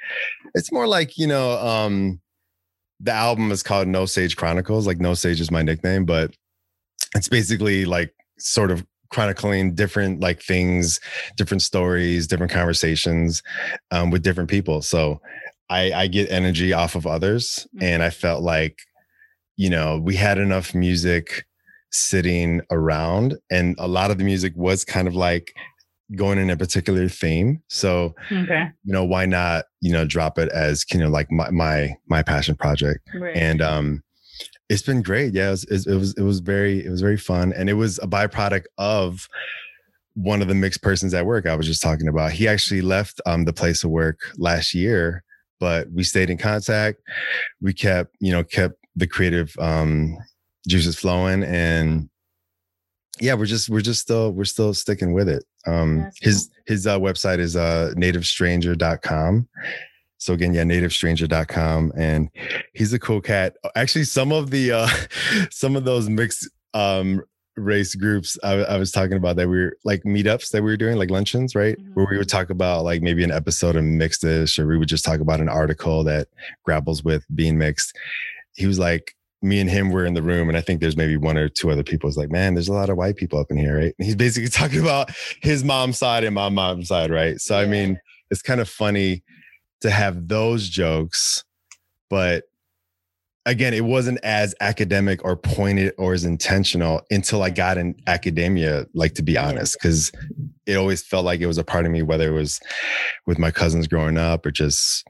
it's 0.56 0.72
more 0.72 0.88
like, 0.88 1.18
you 1.18 1.28
know, 1.28 1.58
um 1.60 2.22
the 3.00 3.12
album 3.12 3.52
is 3.52 3.64
called 3.64 3.88
No 3.88 4.06
Sage 4.06 4.36
Chronicles. 4.36 4.88
Like 4.88 5.00
No 5.00 5.14
Sage 5.14 5.42
is 5.42 5.52
my 5.52 5.64
nickname, 5.64 6.06
but 6.06 6.36
it's 7.16 7.28
basically 7.28 7.86
like 7.86 8.14
sort 8.38 8.72
of 8.72 8.86
chronicling 9.10 9.76
different 9.76 10.22
like 10.22 10.42
things, 10.42 11.00
different 11.36 11.62
stories, 11.62 12.28
different 12.28 12.52
conversations 12.52 13.44
um, 13.92 14.10
with 14.10 14.24
different 14.24 14.50
people. 14.50 14.82
So 14.82 15.22
I, 15.70 15.92
I 15.94 16.08
get 16.08 16.32
energy 16.32 16.74
off 16.74 16.96
of 16.96 17.06
others, 17.08 17.68
mm-hmm. 17.76 17.84
and 17.84 18.04
I 18.04 18.10
felt 18.10 18.44
like, 18.44 18.80
you 19.58 19.70
know, 19.70 20.00
we 20.00 20.16
had 20.16 20.38
enough 20.38 20.74
music 20.74 21.46
sitting 21.92 22.62
around 22.72 23.38
and 23.50 23.76
a 23.80 23.88
lot 23.88 24.12
of 24.12 24.18
the 24.18 24.24
music 24.24 24.54
was 24.56 24.84
kind 24.84 25.08
of 25.08 25.16
like 25.16 25.54
going 26.16 26.38
in 26.38 26.50
a 26.50 26.58
particular 26.58 27.08
theme. 27.08 27.62
So 27.68 28.16
okay. 28.32 28.68
you 28.84 28.94
know 28.94 29.06
why 29.06 29.26
not 29.26 29.66
you 29.80 29.92
know 29.92 30.06
drop 30.06 30.38
it 30.38 30.50
as 30.50 30.86
you 30.92 31.00
know 31.00 31.10
like 31.10 31.32
my 31.32 31.50
my, 31.52 31.96
my 32.08 32.24
passion 32.24 32.56
project? 32.56 33.08
Right. 33.14 33.36
and 33.36 33.62
um 33.62 34.04
it's 34.70 34.82
been 34.82 35.02
great. 35.02 35.34
Yeah 35.34 35.50
it 35.50 35.52
was, 35.52 35.88
it 35.88 35.96
was 35.96 36.14
it 36.16 36.24
was 36.24 36.40
very 36.40 36.86
it 36.86 36.90
was 36.90 37.02
very 37.02 37.18
fun 37.18 37.54
and 37.54 37.70
it 37.70 37.74
was 37.74 37.98
a 38.00 38.08
byproduct 38.08 38.66
of 38.78 39.28
one 40.16 40.42
of 40.42 40.48
the 40.50 40.56
mixed 40.56 40.82
persons 40.82 41.14
at 41.14 41.26
work 41.26 41.46
i 41.46 41.56
was 41.56 41.66
just 41.66 41.82
talking 41.82 42.08
about. 42.10 42.32
He 42.32 42.48
actually 42.48 42.82
left 42.82 43.22
um 43.26 43.46
the 43.46 43.54
place 43.54 43.84
of 43.84 43.92
work 43.92 44.20
last 44.38 44.74
year 44.74 45.24
but 45.62 45.90
we 45.92 46.04
stayed 46.04 46.30
in 46.30 46.38
contact. 46.38 47.00
We 47.62 47.72
kept 47.72 48.16
you 48.20 48.34
know 48.34 48.44
kept 48.44 48.76
the 48.98 49.08
creative 49.08 49.56
um 49.60 50.18
juices 50.68 50.98
flowing 50.98 51.44
and 51.44 52.10
yeah 53.20 53.34
we're 53.34 53.46
just 53.46 53.70
we're 53.70 53.82
just 53.82 54.02
still 54.02 54.32
we're 54.32 54.46
still 54.46 54.74
sticking 54.74 55.14
with 55.14 55.30
it. 55.30 55.44
Um 55.66 56.10
his 56.22 56.50
his 56.66 56.88
uh, 56.88 57.00
website 57.00 57.40
is 57.40 57.56
uh 57.56 57.94
nativestranger.com 57.96 59.48
so 60.18 60.34
again 60.34 60.54
yeah 60.54 60.64
nativestranger.com 60.64 61.94
and 61.96 62.30
he's 62.74 62.94
a 62.94 63.00
cool 63.00 63.22
cat. 63.22 63.56
Actually 63.76 64.06
some 64.06 64.32
of 64.32 64.50
the 64.50 64.72
uh 64.72 64.90
some 65.52 65.76
of 65.76 65.84
those 65.84 66.10
mixed 66.10 66.50
um 66.74 67.22
race 67.58 67.96
groups 67.96 68.38
I, 68.44 68.54
I, 68.54 68.78
was 68.78 68.94
talking 68.94 69.18
about 69.18 69.36
that 69.36 69.50
we 69.50 69.60
were 69.60 69.78
like 69.84 70.04
meetups 70.04 70.52
that 70.52 70.64
we 70.64 70.72
were 70.72 70.78
doing 70.78 70.98
like 70.98 71.12
luncheons 71.12 71.54
right? 71.54 71.78
Mm-hmm. 71.78 71.94
where 71.94 72.08
we 72.10 72.18
would 72.18 72.30
talk 72.30 72.50
about 72.50 72.86
like 72.86 73.02
maybe 73.02 73.26
an 73.26 73.32
episode 73.32 73.76
of 73.76 73.84
mixed 73.84 74.22
dish 74.22 74.58
or 74.58 74.68
we 74.68 74.78
would 74.78 74.88
just 74.88 75.04
talk 75.04 75.20
about 75.20 75.42
an 75.42 75.50
article 75.50 76.04
that 76.06 76.30
grapples 76.64 77.04
with 77.04 77.26
being 77.36 77.58
mixed. 77.58 77.96
He 78.56 78.68
was 78.68 78.80
like 78.80 79.16
me 79.42 79.60
and 79.60 79.70
him 79.70 79.90
were 79.90 80.06
in 80.06 80.14
the 80.14 80.22
room, 80.22 80.50
and 80.50 80.58
I 80.58 80.62
think 80.62 80.82
there's 80.82 80.98
maybe 80.98 81.18
one 81.18 81.38
or 81.38 81.50
two 81.50 81.72
other 81.72 81.84
people. 81.84 82.08
It's 82.08 82.18
like, 82.18 82.30
man, 82.30 82.54
there's 82.54 82.68
a 82.68 82.74
lot 82.74 82.90
of 82.90 82.98
white 82.98 83.16
people 83.16 83.40
up 83.40 83.50
in 83.50 83.58
here, 83.58 83.78
right? 83.78 83.96
And 83.98 84.06
he's 84.06 84.16
basically 84.16 84.50
talking 84.52 84.80
about 84.80 85.12
his 85.42 85.64
mom's 85.64 85.98
side 85.98 86.24
and 86.24 86.36
my 86.36 86.50
mom's 86.50 86.88
side, 86.88 87.12
right? 87.12 87.40
So 87.40 87.58
yeah. 87.58 87.64
I 87.64 87.68
mean, 87.68 88.00
it's 88.30 88.42
kind 88.42 88.62
of 88.62 88.70
funny 88.70 89.24
to 89.82 89.90
have 89.90 90.28
those 90.28 90.70
jokes, 90.70 91.44
but 92.10 92.44
again, 93.46 93.74
it 93.74 93.86
wasn't 93.86 94.20
as 94.24 94.54
academic 94.62 95.24
or 95.26 95.36
pointed 95.36 95.94
or 95.98 96.14
as 96.14 96.24
intentional 96.24 97.02
until 97.10 97.42
I 97.42 97.50
got 97.50 97.78
in 97.78 97.96
academia, 98.08 98.86
like 98.94 99.16
to 99.16 99.24
be 99.24 99.38
honest, 99.38 99.78
because 99.80 100.12
it 100.66 100.76
always 100.76 101.04
felt 101.04 101.26
like 101.26 101.42
it 101.42 101.48
was 101.48 101.58
a 101.58 101.64
part 101.64 101.86
of 101.86 101.92
me, 101.92 102.04
whether 102.04 102.28
it 102.28 102.38
was 102.38 102.60
with 103.26 103.40
my 103.40 103.52
cousins 103.52 103.88
growing 103.88 104.18
up 104.18 104.46
or 104.46 104.52
just, 104.52 105.04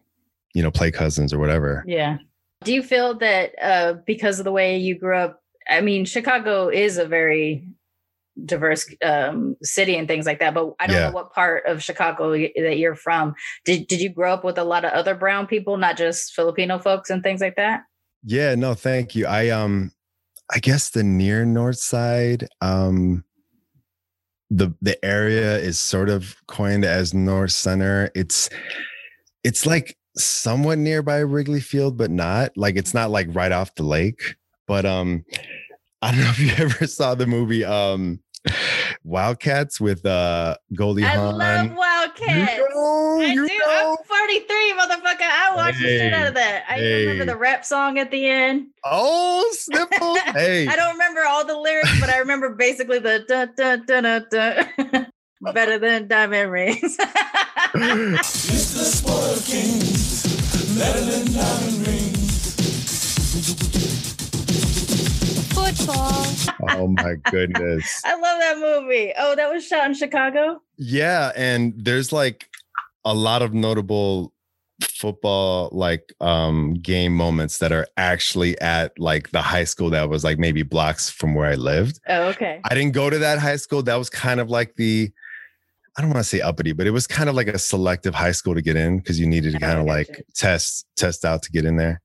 you 0.54 0.64
know, 0.64 0.72
play 0.72 0.92
cousins 0.92 1.34
or 1.34 1.40
whatever. 1.40 1.84
Yeah. 1.86 2.18
Do 2.64 2.74
you 2.74 2.84
feel 2.84 3.16
that 3.16 3.54
uh, 3.62 3.94
because 4.06 4.40
of 4.40 4.46
the 4.46 4.52
way 4.52 4.78
you 4.78 4.98
grew 4.98 5.18
up? 5.18 5.42
I 5.70 5.82
mean, 5.82 6.06
Chicago 6.06 6.70
is 6.70 6.98
a 6.98 7.06
very 7.06 7.68
diverse 8.46 8.90
um, 9.04 9.56
city 9.62 9.96
and 9.96 10.08
things 10.08 10.26
like 10.26 10.40
that, 10.40 10.54
but 10.54 10.74
I 10.80 10.88
don't 10.88 10.96
yeah. 10.96 11.08
know 11.08 11.14
what 11.14 11.34
part 11.34 11.66
of 11.66 11.84
Chicago 11.84 12.32
that 12.32 12.78
you're 12.78 12.96
from. 12.96 13.36
Did 13.66 13.88
Did 13.88 14.02
you 14.02 14.10
grow 14.10 14.34
up 14.34 14.44
with 14.44 14.58
a 14.58 14.64
lot 14.64 14.86
of 14.86 14.92
other 14.92 15.16
brown 15.16 15.48
people, 15.48 15.78
not 15.78 15.98
just 15.98 16.34
Filipino 16.34 16.80
folks 16.80 17.10
and 17.10 17.24
things 17.24 17.42
like 17.42 17.56
that? 17.56 17.84
Yeah, 18.24 18.56
no, 18.56 18.74
thank 18.74 19.16
you. 19.16 19.26
I 19.26 19.50
um, 19.50 19.92
I 20.54 20.60
guess 20.60 20.90
the 20.90 21.04
near 21.04 21.46
north 21.46 21.78
side, 21.78 22.48
um, 22.62 23.24
the 24.50 24.74
the 24.82 25.04
area 25.04 25.58
is 25.58 25.80
sort 25.80 26.10
of 26.10 26.36
coined 26.48 26.86
as 26.86 27.14
North 27.14 27.52
Center. 27.52 28.12
It's 28.14 28.50
it's 29.44 29.66
like 29.66 29.98
somewhat 30.16 30.78
nearby 30.78 31.20
Wrigley 31.20 31.62
Field, 31.62 31.98
but 31.98 32.12
not 32.12 32.52
like 32.56 32.76
it's 32.76 32.94
not 32.94 33.12
like 33.12 33.28
right 33.32 33.52
off 33.52 33.76
the 33.76 33.84
lake. 33.84 34.36
But 34.68 34.86
um, 34.86 35.26
I 36.02 36.12
don't 36.12 36.20
know 36.24 36.30
if 36.30 36.40
you 36.40 36.52
ever 36.58 36.88
saw 36.88 37.16
the 37.16 37.28
movie 37.28 37.64
um 37.64 38.20
Wildcats 39.04 39.80
with 39.80 40.06
uh 40.06 40.56
Goldie 40.74 41.04
I 41.04 41.10
Hawn. 41.10 41.42
I 41.42 41.62
love 41.62 41.76
Wildcats. 41.76 42.58
You 42.58 42.70
know, 42.70 43.20
I 43.22 43.34
do. 43.34 43.48
Know. 43.48 43.98
I'm 44.00 44.06
43, 44.06 44.74
motherfucker. 44.74 45.22
I 45.22 45.54
watched 45.56 45.78
hey, 45.78 45.84
the 45.84 46.00
shit 46.00 46.14
out 46.14 46.28
of 46.28 46.34
that. 46.36 46.64
I 46.70 46.74
hey. 46.74 47.06
remember 47.06 47.26
the 47.26 47.38
rap 47.38 47.66
song 47.66 48.00
at 48.00 48.12
the 48.12 48.28
end. 48.28 48.68
Oh, 48.84 49.52
Snipple. 49.56 50.18
hey. 50.34 50.68
I 50.68 50.76
don't 50.76 50.94
remember 50.94 51.22
all 51.28 51.46
the 51.46 51.58
lyrics, 51.58 52.00
but 52.00 52.10
I 52.10 52.18
remember 52.18 52.50
basically 52.50 53.00
the 53.00 53.24
da 53.28 53.46
da 53.46 53.78
da 53.78 54.20
da. 54.20 55.06
Better 55.42 55.80
than 55.80 56.08
diamond 56.08 56.52
rings. 56.52 56.98
Mr. 57.74 58.84
Spoil 58.84 59.40
Kings, 59.44 60.24
better 60.78 61.02
than 61.02 61.34
diamond 61.34 61.88
rings. 61.88 62.22
Football. 65.52 66.26
Oh 66.78 66.88
my 66.88 67.16
goodness. 67.32 68.02
I 68.06 68.14
love 68.14 68.40
that 68.40 68.60
movie. 68.60 69.14
Oh, 69.18 69.36
that 69.36 69.52
was 69.52 69.66
shot 69.66 69.86
in 69.86 69.96
Chicago? 69.96 70.62
Yeah. 70.78 71.32
And 71.36 71.74
there's 71.76 72.12
like 72.12 72.48
a 73.04 73.16
lot 73.16 73.42
of 73.42 73.52
notable 73.52 74.34
football 74.84 75.70
like 75.72 76.12
um 76.22 76.74
game 76.76 77.16
moments 77.16 77.60
that 77.60 77.72
are 77.72 77.88
actually 77.98 78.60
at 78.62 78.98
like 79.00 79.30
the 79.30 79.42
high 79.42 79.64
school 79.64 79.92
that 79.92 80.10
was 80.10 80.24
like 80.24 80.40
maybe 80.40 80.64
blocks 80.64 81.10
from 81.10 81.34
where 81.34 81.50
I 81.50 81.56
lived. 81.56 82.00
Oh, 82.08 82.24
okay. 82.30 82.62
I 82.66 82.76
didn't 82.76 82.94
go 82.94 83.10
to 83.10 83.18
that 83.20 83.40
high 83.40 83.56
school. 83.56 83.82
That 83.82 83.96
was 83.96 84.10
kind 84.10 84.40
of 84.40 84.50
like 84.50 84.76
the 84.76 85.12
I 85.98 86.02
don't 86.02 86.10
want 86.10 86.24
to 86.24 86.30
say 86.30 86.40
uppity, 86.40 86.72
but 86.72 86.88
it 86.88 86.92
was 86.92 87.06
kind 87.06 87.30
of 87.30 87.36
like 87.36 87.48
a 87.48 87.60
selective 87.60 88.16
high 88.16 88.32
school 88.32 88.56
to 88.56 88.62
get 88.62 88.78
in 88.78 88.98
because 88.98 89.20
you 89.20 89.28
needed 89.28 89.54
to 89.54 89.60
kind 89.60 89.80
of 89.80 89.86
like 89.86 90.24
test 90.36 90.86
test 90.96 91.26
out 91.26 91.44
to 91.44 91.52
get 91.52 91.66
in 91.66 91.76
there. 91.76 92.02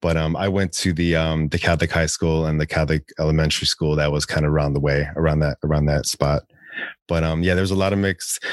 But 0.00 0.16
um, 0.16 0.34
I 0.34 0.48
went 0.48 0.72
to 0.78 0.92
the 0.92 1.14
um, 1.14 1.48
the 1.48 1.58
Catholic 1.58 1.92
high 1.92 2.06
school 2.06 2.46
and 2.46 2.60
the 2.60 2.66
Catholic 2.66 3.08
elementary 3.20 3.66
school 3.66 3.94
that 3.96 4.10
was 4.10 4.26
kind 4.26 4.44
of 4.44 4.52
around 4.52 4.72
the 4.72 4.80
way 4.80 5.08
around 5.14 5.38
that 5.40 5.58
around 5.62 5.86
that 5.86 6.06
spot. 6.06 6.42
But 7.06 7.22
um, 7.22 7.44
yeah, 7.44 7.54
there 7.54 7.62
was 7.62 7.70
a 7.70 7.76
lot 7.76 7.92
of 7.92 8.00
mixed. 8.00 8.44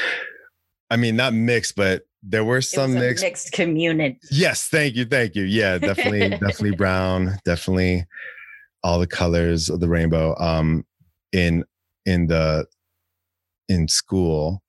I 0.92 0.98
mean, 0.98 1.16
not 1.16 1.34
mixed, 1.34 1.76
but 1.76 2.04
there 2.22 2.44
were 2.44 2.62
some 2.62 2.94
mixed 2.94 3.24
mixed 3.24 3.52
community. 3.52 4.20
Yes, 4.30 4.68
thank 4.68 4.96
you, 4.96 5.06
thank 5.06 5.36
you. 5.36 5.44
Yeah, 5.44 5.80
definitely, 5.80 6.30
definitely 6.30 6.76
brown, 6.76 7.40
definitely 7.46 8.06
all 8.84 9.00
the 9.00 9.08
colors 9.08 9.70
of 9.70 9.80
the 9.80 9.90
rainbow 9.90 10.36
um 10.40 10.86
in 11.34 11.64
in 12.06 12.28
the 12.28 12.66
in 13.70 13.88
school 13.88 14.62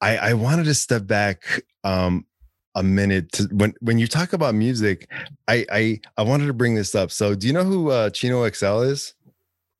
i 0.00 0.16
i 0.16 0.34
wanted 0.34 0.64
to 0.64 0.74
step 0.74 1.06
back 1.06 1.62
um 1.84 2.26
a 2.74 2.82
minute 2.82 3.30
to 3.30 3.44
when 3.52 3.72
when 3.80 3.98
you 3.98 4.06
talk 4.08 4.32
about 4.32 4.54
music 4.54 5.08
i 5.46 5.64
i 5.70 6.00
i 6.16 6.22
wanted 6.22 6.46
to 6.46 6.52
bring 6.52 6.74
this 6.74 6.94
up 6.94 7.10
so 7.12 7.34
do 7.34 7.46
you 7.46 7.52
know 7.52 7.62
who 7.62 7.90
uh 7.90 8.10
chino 8.10 8.48
xl 8.50 8.80
is 8.80 9.14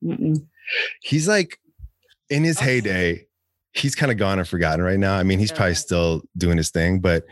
Mm-mm. 0.05 0.37
he's 1.03 1.27
like 1.27 1.59
in 2.31 2.45
his 2.45 2.59
Oh. 2.61 2.65
heyday 2.65 3.27
he's 3.73 3.97
kind 3.97 4.13
of 4.13 4.19
gone 4.19 4.39
and 4.39 4.47
forgotten 4.47 4.85
right 4.85 4.99
now 5.01 5.15
i 5.17 5.25
mean 5.25 5.41
he's 5.41 5.51
probably 5.51 5.75
still 5.75 6.23
doing 6.37 6.57
his 6.57 6.71
thing 6.71 7.01
but 7.01 7.25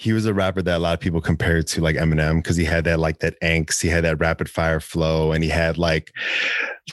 he 0.00 0.14
was 0.14 0.24
a 0.24 0.32
rapper 0.32 0.62
that 0.62 0.78
a 0.78 0.78
lot 0.78 0.94
of 0.94 1.00
people 1.00 1.20
compared 1.20 1.66
to 1.66 1.82
like 1.82 1.94
eminem 1.94 2.36
because 2.42 2.56
he 2.56 2.64
had 2.64 2.84
that 2.84 2.98
like 2.98 3.18
that 3.18 3.38
angst 3.42 3.82
he 3.82 3.88
had 3.88 4.02
that 4.04 4.18
rapid 4.18 4.48
fire 4.48 4.80
flow 4.80 5.32
and 5.32 5.44
he 5.44 5.50
had 5.50 5.76
like 5.76 6.10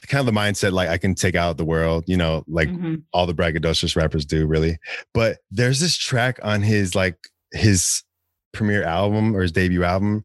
kind 0.07 0.19
of 0.27 0.33
the 0.33 0.37
mindset 0.37 0.73
like 0.73 0.89
i 0.89 0.97
can 0.97 1.15
take 1.15 1.33
out 1.35 1.55
the 1.57 1.63
world 1.65 2.03
you 2.07 2.17
know 2.17 2.43
like 2.47 2.67
Mhm. 2.67 3.03
all 3.13 3.25
the 3.25 3.33
braggadocious 3.33 3.95
rappers 3.95 4.25
do 4.25 4.45
really 4.45 4.77
but 5.13 5.37
there's 5.51 5.79
this 5.79 5.95
track 5.95 6.37
on 6.43 6.61
his 6.61 6.95
like 6.95 7.17
his 7.53 8.03
premiere 8.51 8.83
album 8.83 9.33
or 9.35 9.41
his 9.41 9.53
debut 9.53 9.83
album 9.85 10.23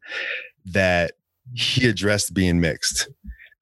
that 0.65 1.13
he 1.53 1.87
addressed 1.87 2.33
being 2.33 2.59
mixed 2.59 3.07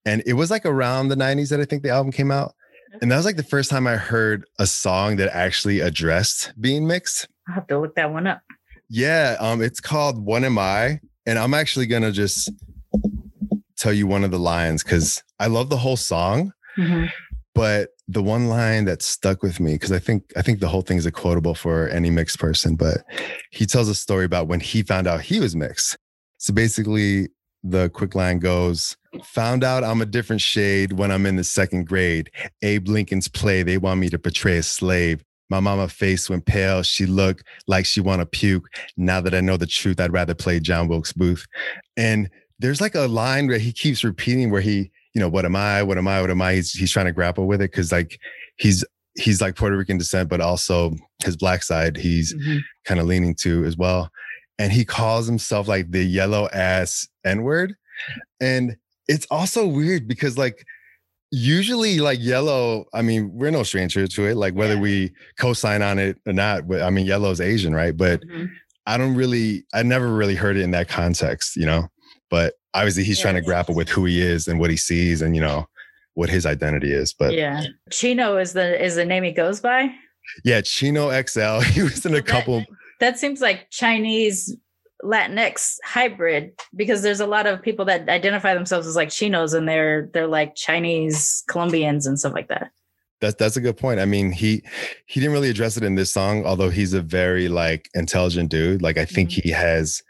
and 0.03 0.23
it 0.25 0.33
was 0.33 0.49
like 0.49 0.65
around 0.65 1.09
the 1.09 1.15
90s 1.15 1.49
that 1.49 1.59
i 1.59 1.65
think 1.65 1.83
the 1.83 1.89
album 1.89 2.11
came 2.11 2.31
out 2.31 2.55
and 3.01 3.11
that 3.11 3.17
was 3.17 3.25
like 3.25 3.35
the 3.37 3.43
first 3.43 3.69
time 3.69 3.85
i 3.85 3.97
heard 3.97 4.45
a 4.57 4.65
song 4.65 5.17
that 5.17 5.29
actually 5.35 5.79
addressed 5.79 6.53
being 6.59 6.87
mixed 6.87 7.27
I'll 7.47 7.55
have 7.55 7.67
to 7.67 7.79
look 7.79 7.95
that 7.95 8.11
one 8.13 8.27
up. 8.27 8.41
Yeah 8.93 9.37
um 9.39 9.61
it's 9.61 9.79
called 9.79 10.17
one 10.25 10.43
am 10.43 10.57
i 10.59 10.99
and 11.25 11.39
i'm 11.39 11.53
actually 11.53 11.85
gonna 11.87 12.11
just 12.11 12.51
tell 13.77 13.93
you 13.93 14.05
one 14.05 14.23
of 14.25 14.31
the 14.31 14.37
lines 14.39 14.83
because 14.83 15.23
i 15.39 15.47
love 15.47 15.69
the 15.69 15.77
whole 15.77 15.97
song 15.97 16.51
Mhm. 16.77 17.09
but 17.55 17.89
the 18.07 18.21
one 18.21 18.47
line 18.47 18.83
that 18.85 19.01
stuck 19.01 19.41
with 19.43 19.59
me 19.59 19.73
because 19.75 19.91
i 19.93 19.99
think 19.99 20.23
i 20.35 20.41
think 20.41 20.59
the 20.59 20.67
whole 20.67 20.81
thing 20.81 20.97
is 20.97 21.05
a 21.05 21.11
quotable 21.11 21.55
for 21.55 21.87
any 21.87 22.09
mixed 22.09 22.37
person 22.39 22.75
but 22.75 22.97
he 23.51 23.65
tells 23.65 23.87
a 23.87 23.95
story 23.95 24.25
about 24.25 24.47
when 24.47 24.59
he 24.59 24.83
found 24.83 25.07
out 25.07 25.21
he 25.21 25.39
was 25.39 25.55
mixed. 25.55 25.97
So 26.37 26.53
basically 26.53 27.29
the 27.63 27.89
quick 27.89 28.15
line 28.15 28.39
goes 28.39 28.97
found 29.23 29.63
out 29.63 29.83
i'm 29.83 30.01
a 30.01 30.05
different 30.05 30.41
shade 30.41 30.93
when 30.93 31.11
i'm 31.11 31.25
in 31.25 31.35
the 31.35 31.43
second 31.43 31.87
grade. 31.87 32.29
Abe 32.61 32.87
lincoln's 32.87 33.27
play 33.27 33.61
they 33.63 33.77
want 33.77 33.99
me 33.99 34.09
to 34.09 34.17
portray 34.19 34.57
a 34.57 34.63
slave 34.63 35.23
my 35.51 35.59
mama 35.59 35.87
face 35.87 36.29
went 36.29 36.45
pale 36.45 36.81
she 36.81 37.05
looked 37.05 37.43
like 37.67 37.85
she 37.85 38.01
want 38.01 38.19
to 38.21 38.25
puke 38.25 38.67
now 38.97 39.19
that 39.21 39.35
i 39.35 39.41
know 39.41 39.57
the 39.57 39.67
truth 39.67 39.99
i'd 39.99 40.13
rather 40.13 40.33
play 40.33 40.59
john 40.59 40.87
wilkes 40.87 41.13
booth 41.13 41.45
and 41.97 42.29
there's 42.57 42.81
like 42.81 42.95
a 42.95 43.07
line 43.07 43.47
where 43.47 43.57
he 43.59 43.71
keeps 43.71 44.03
repeating 44.03 44.49
where 44.49 44.61
he 44.61 44.89
you 45.13 45.19
know, 45.19 45.27
what 45.27 45.43
am 45.43 45.57
I? 45.57 45.83
What 45.83 45.97
am 45.97 46.07
I? 46.07 46.21
What 46.21 46.29
am 46.31 46.41
I? 46.41 46.53
He's 46.53 46.71
he's 46.71 46.89
trying 46.89 47.07
to 47.07 47.11
grapple 47.11 47.45
with 47.45 47.61
it 47.61 47.69
because 47.69 47.91
like 47.91 48.17
he's 48.55 48.85
he's 49.15 49.41
like 49.41 49.57
Puerto 49.57 49.75
Rican 49.75 49.97
descent, 49.97 50.29
but 50.29 50.39
also 50.39 50.93
his 51.25 51.35
black 51.35 51.63
side 51.63 51.97
he's 51.97 52.33
Mhm. 52.33 52.61
kind 52.85 52.97
of 53.01 53.07
leaning 53.07 53.35
to 53.41 53.65
as 53.65 53.75
well. 53.75 54.09
And 54.57 54.71
he 54.71 54.85
calls 54.85 55.27
himself 55.27 55.67
like 55.67 55.91
the 55.91 56.01
yellow 56.05 56.47
ass 56.53 57.09
N 57.25 57.41
word. 57.43 57.75
And 58.39 58.77
it's 59.09 59.27
also 59.29 59.67
weird 59.67 60.07
because 60.07 60.37
like 60.37 60.63
usually 61.31 61.99
like 61.99 62.19
yellow, 62.21 62.85
I 62.93 63.01
mean, 63.01 63.31
we're 63.33 63.51
no 63.51 63.63
stranger 63.63 64.05
to 64.07 64.25
it, 64.27 64.35
like 64.35 64.53
whether 64.53 64.75
Yeah. 64.75 64.81
we 64.81 65.11
co-sign 65.39 65.81
on 65.81 65.97
it 65.99 66.17
or 66.25 66.33
not. 66.33 66.67
But 66.67 66.81
I 66.81 66.89
mean, 66.89 67.05
yellow 67.05 67.31
is 67.31 67.41
Asian, 67.41 67.73
right? 67.73 67.95
But 67.95 68.21
Mhm. 68.27 68.49
I 68.85 68.97
don't 68.97 69.15
really, 69.15 69.63
I 69.73 69.83
never 69.83 70.13
really 70.13 70.35
heard 70.35 70.57
it 70.57 70.61
in 70.61 70.71
that 70.71 70.89
context, 70.89 71.55
you 71.55 71.65
know. 71.65 71.87
But 72.29 72.55
obviously, 72.73 73.03
he's 73.03 73.19
trying 73.19 73.35
to 73.35 73.41
grapple 73.41 73.75
with 73.75 73.89
who 73.89 74.05
he 74.05 74.21
is 74.21 74.47
and 74.47 74.59
what 74.59 74.69
he 74.69 74.77
sees, 74.77 75.21
and 75.21 75.35
you 75.35 75.41
know 75.41 75.67
what 76.13 76.29
his 76.29 76.45
identity 76.45 76.91
is. 76.91 77.13
But 77.13 77.33
yeah, 77.33 77.63
Chino 77.89 78.37
is 78.37 78.53
the 78.53 78.83
is 78.83 78.95
the 78.95 79.05
name 79.05 79.23
he 79.23 79.31
goes 79.31 79.59
by. 79.61 79.91
Yeah, 80.43 80.61
Chino 80.61 81.09
XL, 81.11 81.59
he 81.73 81.81
was 81.83 82.05
in 82.05 82.13
a 82.13 82.17
That- 82.17 82.25
couple. 82.27 82.65
That 82.99 83.17
seems 83.19 83.41
like 83.41 83.69
Chinese 83.71 84.55
Latinx 85.03 85.77
hybrid 85.83 86.51
because 86.75 87.01
there's 87.01 87.19
a 87.19 87.25
lot 87.27 87.47
of 87.47 87.61
people 87.61 87.85
that 87.85 88.07
identify 88.09 88.53
themselves 88.53 88.87
as 88.87 88.95
like 88.95 89.09
Chinos 89.09 89.53
and 89.53 89.67
they're 89.67 90.09
they're 90.13 90.27
like 90.27 90.55
Chinese 90.55 91.43
Colombians 91.47 92.05
and 92.05 92.19
stuff 92.19 92.33
like 92.33 92.47
that. 92.49 92.71
That's 93.19 93.35
that's 93.35 93.57
a 93.57 93.61
good 93.61 93.77
point. 93.77 93.99
I 93.99 94.05
mean, 94.05 94.31
he 94.31 94.63
he 95.05 95.19
didn't 95.19 95.33
really 95.33 95.49
address 95.49 95.77
it 95.77 95.83
in 95.83 95.95
this 95.95 96.11
song, 96.11 96.45
although 96.45 96.69
he's 96.69 96.93
a 96.93 97.01
very 97.01 97.49
like 97.49 97.89
intelligent 97.93 98.49
dude. 98.49 98.81
Like 98.81 98.97
I 98.97 99.05
think 99.05 99.29
Mhm. 99.29 99.43
he 99.43 99.49
has 99.51 100.01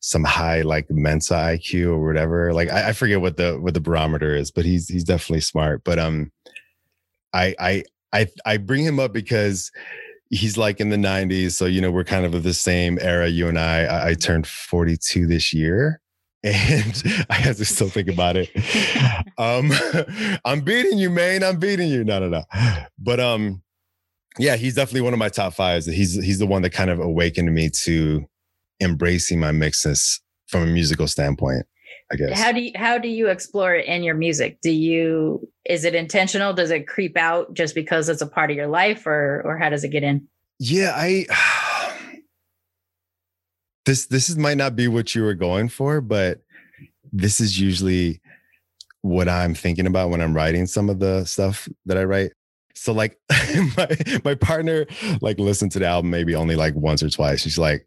some 0.00 0.24
high 0.24 0.62
like 0.62 0.86
Mensa 0.90 1.34
IQ 1.34 1.88
or 1.88 2.06
whatever. 2.06 2.52
Like 2.52 2.70
I, 2.70 2.88
I 2.88 2.92
forget 2.92 3.20
what 3.20 3.36
the 3.36 3.58
what 3.60 3.74
the 3.74 3.80
barometer 3.80 4.34
is, 4.34 4.50
but 4.50 4.64
he's 4.64 4.88
he's 4.88 5.04
definitely 5.04 5.40
smart. 5.40 5.84
But 5.84 5.98
um, 5.98 6.32
I 7.32 7.54
I 7.58 7.84
I 8.12 8.26
I 8.44 8.56
bring 8.56 8.84
him 8.84 8.98
up 9.00 9.12
because 9.12 9.70
he's 10.30 10.56
like 10.56 10.80
in 10.80 10.88
the 10.88 10.96
90s, 10.96 11.52
so 11.52 11.66
you 11.66 11.80
know 11.80 11.90
we're 11.90 12.04
kind 12.04 12.24
of 12.24 12.34
of 12.34 12.42
the 12.42 12.54
same 12.54 12.98
era. 13.00 13.28
You 13.28 13.48
and 13.48 13.58
I. 13.58 13.84
I, 13.84 14.08
I 14.08 14.14
turned 14.14 14.46
42 14.46 15.26
this 15.26 15.52
year. 15.52 16.00
And 16.42 17.26
I 17.28 17.34
have 17.34 17.58
to 17.58 17.66
still 17.66 17.90
think 17.90 18.08
about 18.08 18.34
it. 18.38 18.48
Um, 19.36 19.70
I'm 20.46 20.62
beating 20.62 20.96
you, 20.96 21.10
man. 21.10 21.44
I'm 21.44 21.58
beating 21.58 21.90
you. 21.90 22.02
No, 22.02 22.18
no, 22.18 22.30
no. 22.30 22.44
But 22.98 23.20
um, 23.20 23.60
yeah, 24.38 24.56
he's 24.56 24.74
definitely 24.74 25.02
one 25.02 25.12
of 25.12 25.18
my 25.18 25.28
top 25.28 25.52
fives. 25.52 25.84
He's 25.84 26.14
he's 26.14 26.38
the 26.38 26.46
one 26.46 26.62
that 26.62 26.70
kind 26.70 26.88
of 26.88 26.98
awakened 26.98 27.54
me 27.54 27.68
to 27.82 28.24
embracing 28.80 29.38
my 29.38 29.52
mixness 29.52 30.18
from 30.46 30.62
a 30.62 30.66
musical 30.66 31.06
standpoint. 31.06 31.66
I 32.12 32.16
guess. 32.16 32.38
How 32.38 32.52
do 32.52 32.60
you 32.60 32.72
how 32.74 32.98
do 32.98 33.08
you 33.08 33.28
explore 33.28 33.74
it 33.74 33.86
in 33.86 34.02
your 34.02 34.14
music? 34.14 34.60
Do 34.62 34.70
you 34.70 35.48
is 35.64 35.84
it 35.84 35.94
intentional? 35.94 36.52
Does 36.52 36.70
it 36.70 36.88
creep 36.88 37.16
out 37.16 37.54
just 37.54 37.74
because 37.74 38.08
it's 38.08 38.22
a 38.22 38.26
part 38.26 38.50
of 38.50 38.56
your 38.56 38.66
life, 38.66 39.06
or 39.06 39.42
or 39.44 39.56
how 39.58 39.68
does 39.68 39.84
it 39.84 39.90
get 39.90 40.02
in? 40.02 40.26
yeah, 40.60 40.92
I. 40.94 41.26
This 43.86 44.06
this 44.06 44.28
is, 44.28 44.36
might 44.36 44.58
not 44.58 44.76
be 44.76 44.88
what 44.88 45.14
you 45.14 45.22
were 45.22 45.34
going 45.34 45.70
for, 45.70 46.02
but 46.02 46.42
this 47.12 47.40
is 47.40 47.58
usually 47.58 48.20
what 49.00 49.26
I'm 49.26 49.54
thinking 49.54 49.86
about 49.86 50.10
when 50.10 50.20
I'm 50.20 50.36
writing 50.36 50.66
some 50.66 50.90
of 50.90 50.98
the 51.00 51.24
stuff 51.24 51.66
that 51.86 51.96
I 51.96 52.04
write. 52.04 52.32
So 52.74 52.92
like 52.92 53.18
my 53.76 53.88
my 54.22 54.34
partner 54.34 54.86
like 55.22 55.38
listened 55.38 55.72
to 55.72 55.78
the 55.78 55.86
album 55.86 56.10
maybe 56.10 56.34
only 56.34 56.56
like 56.56 56.74
once 56.74 57.02
or 57.02 57.08
twice. 57.08 57.40
She's 57.40 57.58
like, 57.58 57.86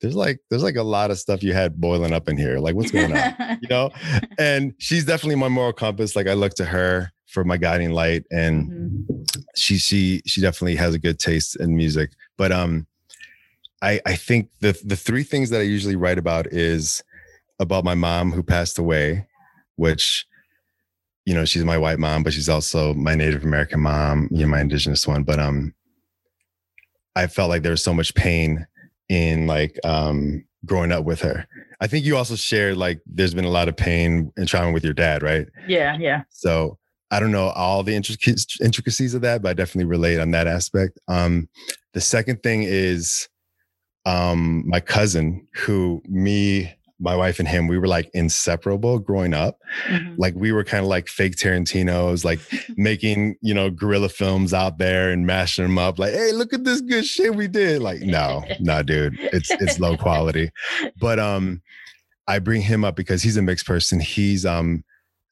there's 0.00 0.14
like 0.16 0.40
there's 0.48 0.62
like 0.62 0.76
a 0.76 0.82
lot 0.82 1.10
of 1.10 1.18
stuff 1.18 1.42
you 1.42 1.52
had 1.52 1.80
boiling 1.80 2.12
up 2.12 2.28
in 2.28 2.36
here. 2.38 2.58
Like 2.58 2.74
what's 2.74 2.90
going 2.90 3.12
on? 3.12 3.58
you 3.60 3.68
know? 3.68 3.90
And 4.38 4.74
she's 4.78 5.04
definitely 5.04 5.36
my 5.36 5.48
moral 5.48 5.72
compass. 5.72 6.16
Like 6.16 6.26
I 6.26 6.32
look 6.34 6.54
to 6.54 6.64
her 6.64 7.12
for 7.26 7.44
my 7.44 7.56
guiding 7.58 7.90
light 7.92 8.24
and 8.30 8.70
Mhm. 8.70 9.40
she 9.56 9.78
she 9.78 10.22
she 10.26 10.40
definitely 10.40 10.76
has 10.76 10.94
a 10.94 10.98
good 10.98 11.18
taste 11.18 11.56
in 11.56 11.76
music. 11.76 12.10
But 12.38 12.50
um 12.52 12.86
I 13.82 14.00
I 14.06 14.16
think 14.16 14.50
the 14.60 14.78
the 14.84 14.96
three 14.96 15.22
things 15.22 15.50
that 15.50 15.60
I 15.60 15.64
usually 15.64 15.96
write 15.96 16.18
about 16.18 16.46
is 16.48 17.02
about 17.58 17.84
my 17.84 17.94
mom 17.94 18.32
who 18.32 18.42
passed 18.42 18.78
away, 18.78 19.26
which 19.76 20.26
you 21.26 21.34
know, 21.34 21.44
she's 21.44 21.64
my 21.64 21.76
white 21.76 21.98
mom, 21.98 22.22
but 22.22 22.32
she's 22.32 22.48
also 22.48 22.94
my 22.94 23.14
Native 23.14 23.44
American 23.44 23.80
mom, 23.80 24.28
you 24.32 24.40
know, 24.40 24.48
my 24.50 24.60
indigenous 24.62 25.06
one. 25.06 25.22
But 25.22 25.38
um 25.38 25.74
I 27.14 27.26
felt 27.26 27.50
like 27.50 27.62
there 27.62 27.72
was 27.72 27.82
so 27.84 27.92
much 27.94 28.14
pain 28.14 28.66
in 29.10 29.46
like 29.46 29.78
um 29.84 30.44
growing 30.64 30.92
up 30.92 31.04
with 31.04 31.20
her. 31.20 31.46
I 31.80 31.86
think 31.86 32.04
you 32.04 32.16
also 32.16 32.36
shared 32.36 32.76
like 32.76 33.00
there's 33.06 33.34
been 33.34 33.44
a 33.44 33.50
lot 33.50 33.68
of 33.68 33.76
pain 33.76 34.32
and 34.36 34.48
trauma 34.48 34.72
with 34.72 34.84
your 34.84 34.94
dad, 34.94 35.22
right? 35.22 35.46
Yeah, 35.66 35.98
yeah. 35.98 36.22
So 36.30 36.78
I 37.10 37.18
don't 37.18 37.32
know 37.32 37.48
all 37.48 37.82
the 37.82 37.94
intricacies 37.94 38.46
intricacies 38.62 39.14
of 39.14 39.22
that, 39.22 39.42
but 39.42 39.50
I 39.50 39.54
definitely 39.54 39.86
relate 39.86 40.20
on 40.20 40.30
that 40.30 40.46
aspect. 40.46 40.98
Um, 41.08 41.48
the 41.92 42.00
second 42.00 42.42
thing 42.42 42.62
is 42.62 43.28
um, 44.06 44.62
my 44.66 44.80
cousin, 44.80 45.46
who 45.54 46.02
me, 46.06 46.72
my 47.00 47.16
wife, 47.16 47.38
and 47.38 47.48
him, 47.48 47.66
we 47.66 47.78
were 47.78 47.88
like 47.88 48.10
inseparable 48.14 48.98
growing 48.98 49.32
up. 49.34 49.58
Mhm. 49.88 50.14
Like 50.18 50.34
we 50.36 50.52
were 50.52 50.62
kind 50.64 50.82
of 50.84 50.88
like 50.88 51.08
fake 51.08 51.36
Tarantino's, 51.36 52.24
like 52.24 52.40
making 52.76 53.36
you 53.40 53.54
know 53.54 53.70
guerrilla 53.70 54.08
films 54.10 54.52
out 54.54 54.78
there 54.78 55.10
and 55.10 55.26
mashing 55.26 55.64
them 55.64 55.78
up. 55.78 55.98
Like, 55.98 56.12
hey, 56.12 56.32
look 56.32 56.52
at 56.52 56.64
this 56.64 56.80
good 56.80 57.06
shit 57.06 57.34
we 57.34 57.48
did. 57.48 57.82
Like, 57.82 58.00
no, 58.02 58.44
no, 58.60 58.82
dude, 58.82 59.18
it's 59.18 59.50
it's 59.50 59.80
low 59.80 59.96
quality. 59.96 60.50
But 61.00 61.18
um, 61.18 61.62
I 62.28 62.38
bring 62.38 62.62
him 62.62 62.84
up 62.84 62.96
because 62.96 63.22
he's 63.22 63.36
a 63.36 63.42
mixed 63.42 63.66
person. 63.66 63.98
He's 64.00 64.44
um 64.44 64.84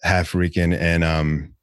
half 0.03 0.35
Rican 0.35 0.73
and 0.73 1.05
um 1.05 1.55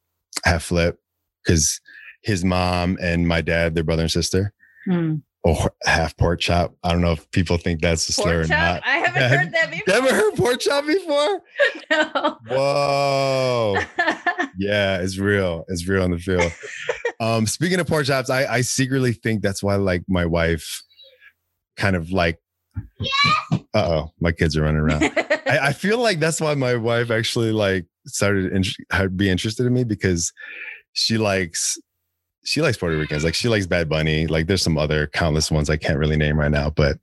half 0.44 0.64
flip 0.64 1.00
because 1.44 1.82
his 2.22 2.44
mom 2.46 2.98
and 3.02 3.28
my 3.28 3.42
dad, 3.42 3.76
their 3.76 3.84
brother 3.84 4.04
and 4.04 4.12
sister, 4.12 4.54
Hmm. 4.86 5.16
Or 5.46 5.72
half 5.86 6.18
pork 6.18 6.40
chop. 6.40 6.76
I 6.84 6.92
don't 6.92 7.02
know 7.02 7.12
if 7.12 7.30
people 7.30 7.58
think 7.58 7.80
that's 7.80 8.10
a 8.10 8.14
slur 8.14 8.42
or 8.42 8.44
chop? 8.46 8.50
not. 8.50 8.84
I 8.84 8.98
haven't 8.98 9.30
heard 9.30 9.52
that 9.54 9.70
before. 9.72 9.94
Never 10.02 10.14
heard 10.14 10.34
pork 10.36 10.60
chop 10.60 10.86
before? 10.86 11.42
No. 11.92 12.38
Whoa. 12.50 13.78
Yeah, 14.58 15.02
it's 15.02 15.18
real. 15.18 15.66
It's 15.68 15.86
real 15.86 16.04
in 16.06 16.12
the 16.12 16.18
field. 16.18 16.50
um, 17.20 17.46
speaking 17.46 17.78
of 17.82 17.88
pork 17.88 18.06
chops, 18.06 18.30
I, 18.30 18.46
I 18.46 18.62
secretly 18.62 19.12
think 19.12 19.42
that's 19.42 19.62
why 19.62 19.76
like 19.76 20.04
my 20.08 20.26
wife 20.26 20.82
kind 21.76 21.98
of 21.98 22.10
like 22.12 22.40
Uh 23.52 23.58
oh, 23.74 24.14
my 24.22 24.32
kids 24.32 24.56
are 24.56 24.62
running 24.62 24.80
around. 24.80 25.04
I, 25.46 25.60
I 25.62 25.74
feel 25.74 26.00
like 26.00 26.20
that's 26.22 26.40
why 26.40 26.56
my 26.56 26.76
wife 26.76 27.12
actually 27.12 27.52
like 27.52 27.86
started 28.08 28.52
in, 28.54 28.64
be 29.18 29.30
interested 29.30 29.66
in 29.66 29.74
me 29.74 29.84
because 29.84 30.32
she 30.94 31.18
likes 31.18 31.78
she 32.46 32.62
likes 32.62 32.78
Puerto 32.78 32.98
Ricans. 32.98 33.24
Like 33.24 33.34
she 33.34 33.50
likes 33.50 33.66
Bad 33.66 33.90
Bunny. 33.90 34.28
Like 34.28 34.48
there's 34.48 34.62
some 34.62 34.78
other 34.78 35.08
countless 35.08 35.52
ones 35.52 35.70
I 35.70 35.78
can't 35.78 35.98
really 35.98 36.16
name 36.16 36.40
right 36.40 36.52
now, 36.52 36.70
but 36.70 36.98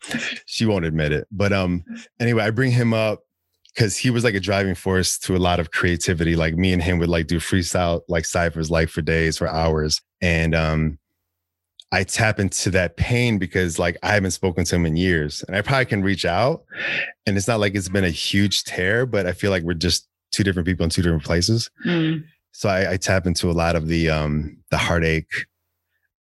she 0.47 0.65
won't 0.65 0.85
admit 0.85 1.13
it. 1.13 1.27
But 1.31 1.53
um 1.53 1.85
anyway, 2.21 2.45
I 2.45 2.51
bring 2.51 2.71
him 2.71 2.95
up 2.95 3.25
because 3.75 3.97
he 3.97 4.11
was 4.11 4.25
like 4.25 4.35
a 4.35 4.41
driving 4.41 4.75
force 4.75 5.19
to 5.19 5.37
a 5.37 5.39
lot 5.39 5.61
of 5.61 5.73
creativity. 5.73 6.37
Like 6.37 6.55
me 6.55 6.73
and 6.73 6.83
him 6.83 6.99
would 6.99 7.09
like 7.09 7.27
do 7.27 7.39
freestyle 7.39 8.03
like 8.09 8.25
ciphers 8.25 8.71
like 8.71 8.89
for 8.89 9.03
days, 9.03 9.37
for 9.37 9.49
hours. 9.49 10.01
And 10.21 10.55
um 10.55 10.99
I 11.91 12.05
tap 12.05 12.41
into 12.41 12.71
that 12.71 12.97
pain 12.97 13.39
because 13.39 13.79
like 13.79 13.99
I 14.03 14.15
haven't 14.15 14.31
spoken 14.31 14.65
to 14.65 14.77
him 14.77 14.87
in 14.87 14.97
years 14.97 15.45
and 15.47 15.57
I 15.57 15.61
probably 15.61 15.87
can 15.87 16.03
reach 16.03 16.25
out. 16.25 16.65
And 17.27 17.37
it's 17.37 17.49
not 17.49 17.61
like 17.61 17.75
it's 17.75 17.89
been 17.89 18.05
a 18.05 18.11
huge 18.11 18.65
tear, 18.65 19.07
but 19.07 19.27
I 19.27 19.33
feel 19.33 19.51
like 19.51 19.65
we're 19.65 19.75
just 19.75 20.09
two 20.31 20.43
different 20.43 20.67
people 20.67 20.85
in 20.85 20.91
two 20.91 21.03
different 21.03 21.25
places. 21.25 21.71
Mm. 21.85 22.25
So 22.53 22.69
I, 22.69 22.93
I, 22.93 22.97
tap 22.97 23.27
into 23.27 23.51
a 23.51 23.53
lot 23.53 23.77
of 23.77 23.89
the 23.89 24.11
um 24.11 24.59
the 24.71 24.77
heartache 24.77 25.47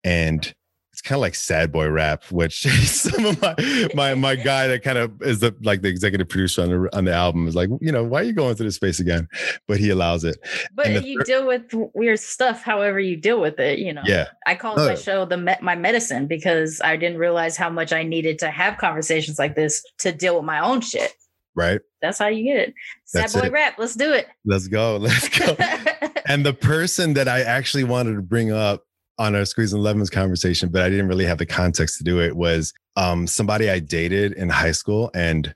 and 0.03 0.53
it's 0.91 1.01
kind 1.01 1.17
of 1.17 1.21
like 1.21 1.35
sad 1.35 1.71
boy 1.71 1.89
rap, 1.89 2.25
which 2.25 2.61
some 2.85 3.25
of 3.25 3.41
my 3.41 3.55
my 3.95 4.13
my 4.13 4.35
guy 4.35 4.67
that 4.67 4.83
kind 4.83 4.97
of 4.97 5.21
is 5.21 5.39
the 5.39 5.55
like 5.63 5.81
the 5.81 5.87
executive 5.87 6.27
producer 6.27 6.61
on 6.61 6.69
the 6.69 6.97
on 6.97 7.05
the 7.05 7.13
album 7.13 7.47
is 7.47 7.55
like, 7.55 7.69
you 7.79 7.91
know, 7.91 8.03
why 8.03 8.21
are 8.21 8.23
you 8.23 8.33
going 8.33 8.55
to 8.55 8.63
this 8.63 8.75
space 8.75 8.99
again? 8.99 9.27
But 9.67 9.79
he 9.79 9.89
allows 9.89 10.23
it. 10.23 10.37
But 10.73 11.05
you 11.05 11.23
deal 11.23 11.47
with 11.47 11.73
weird 11.93 12.19
stuff 12.19 12.61
however 12.61 12.99
you 12.99 13.15
deal 13.15 13.39
with 13.39 13.59
it, 13.59 13.79
you 13.79 13.93
know. 13.93 14.03
Yeah. 14.05 14.27
I 14.45 14.55
call 14.55 14.75
my 14.75 14.95
show 14.95 15.25
the 15.25 15.37
me- 15.37 15.55
my 15.61 15.75
medicine 15.75 16.27
because 16.27 16.81
I 16.83 16.97
didn't 16.97 17.17
realize 17.17 17.55
how 17.55 17.69
much 17.69 17.93
I 17.93 18.03
needed 18.03 18.37
to 18.39 18.51
have 18.51 18.77
conversations 18.77 19.39
like 19.39 19.55
this 19.55 19.83
to 19.99 20.11
deal 20.11 20.35
with 20.35 20.45
my 20.45 20.59
own 20.59 20.81
shit. 20.81 21.13
Right. 21.55 21.81
That's 22.01 22.17
how 22.17 22.27
you 22.27 22.43
get 22.43 22.57
it. 22.57 22.73
Sad 23.05 23.23
That's 23.23 23.33
boy 23.33 23.47
it. 23.47 23.51
rap. 23.51 23.75
Let's 23.77 23.95
do 23.95 24.13
it. 24.13 24.27
Let's 24.45 24.67
go. 24.67 24.97
Let's 25.01 25.27
go. 25.29 25.55
and 26.27 26.45
the 26.45 26.53
person 26.53 27.13
that 27.13 27.27
I 27.27 27.41
actually 27.41 27.83
wanted 27.83 28.15
to 28.15 28.21
bring 28.21 28.51
up 28.51 28.83
on 29.19 29.35
our 29.35 29.41
Squeezin' 29.41 29.79
Lemons 29.79 30.09
conversation, 30.09 30.69
but 30.69 30.81
I 30.81 30.89
didn't 30.89 31.07
really 31.07 31.25
have 31.25 31.37
the 31.37 31.45
context 31.45 31.97
to 31.97 32.03
do 32.03 32.19
it, 32.19 32.35
was 32.35 32.73
um, 32.95 33.27
somebody 33.27 33.69
I 33.69 33.79
dated 33.79 34.33
in 34.33 34.49
high 34.49 34.71
school. 34.71 35.11
And 35.13 35.53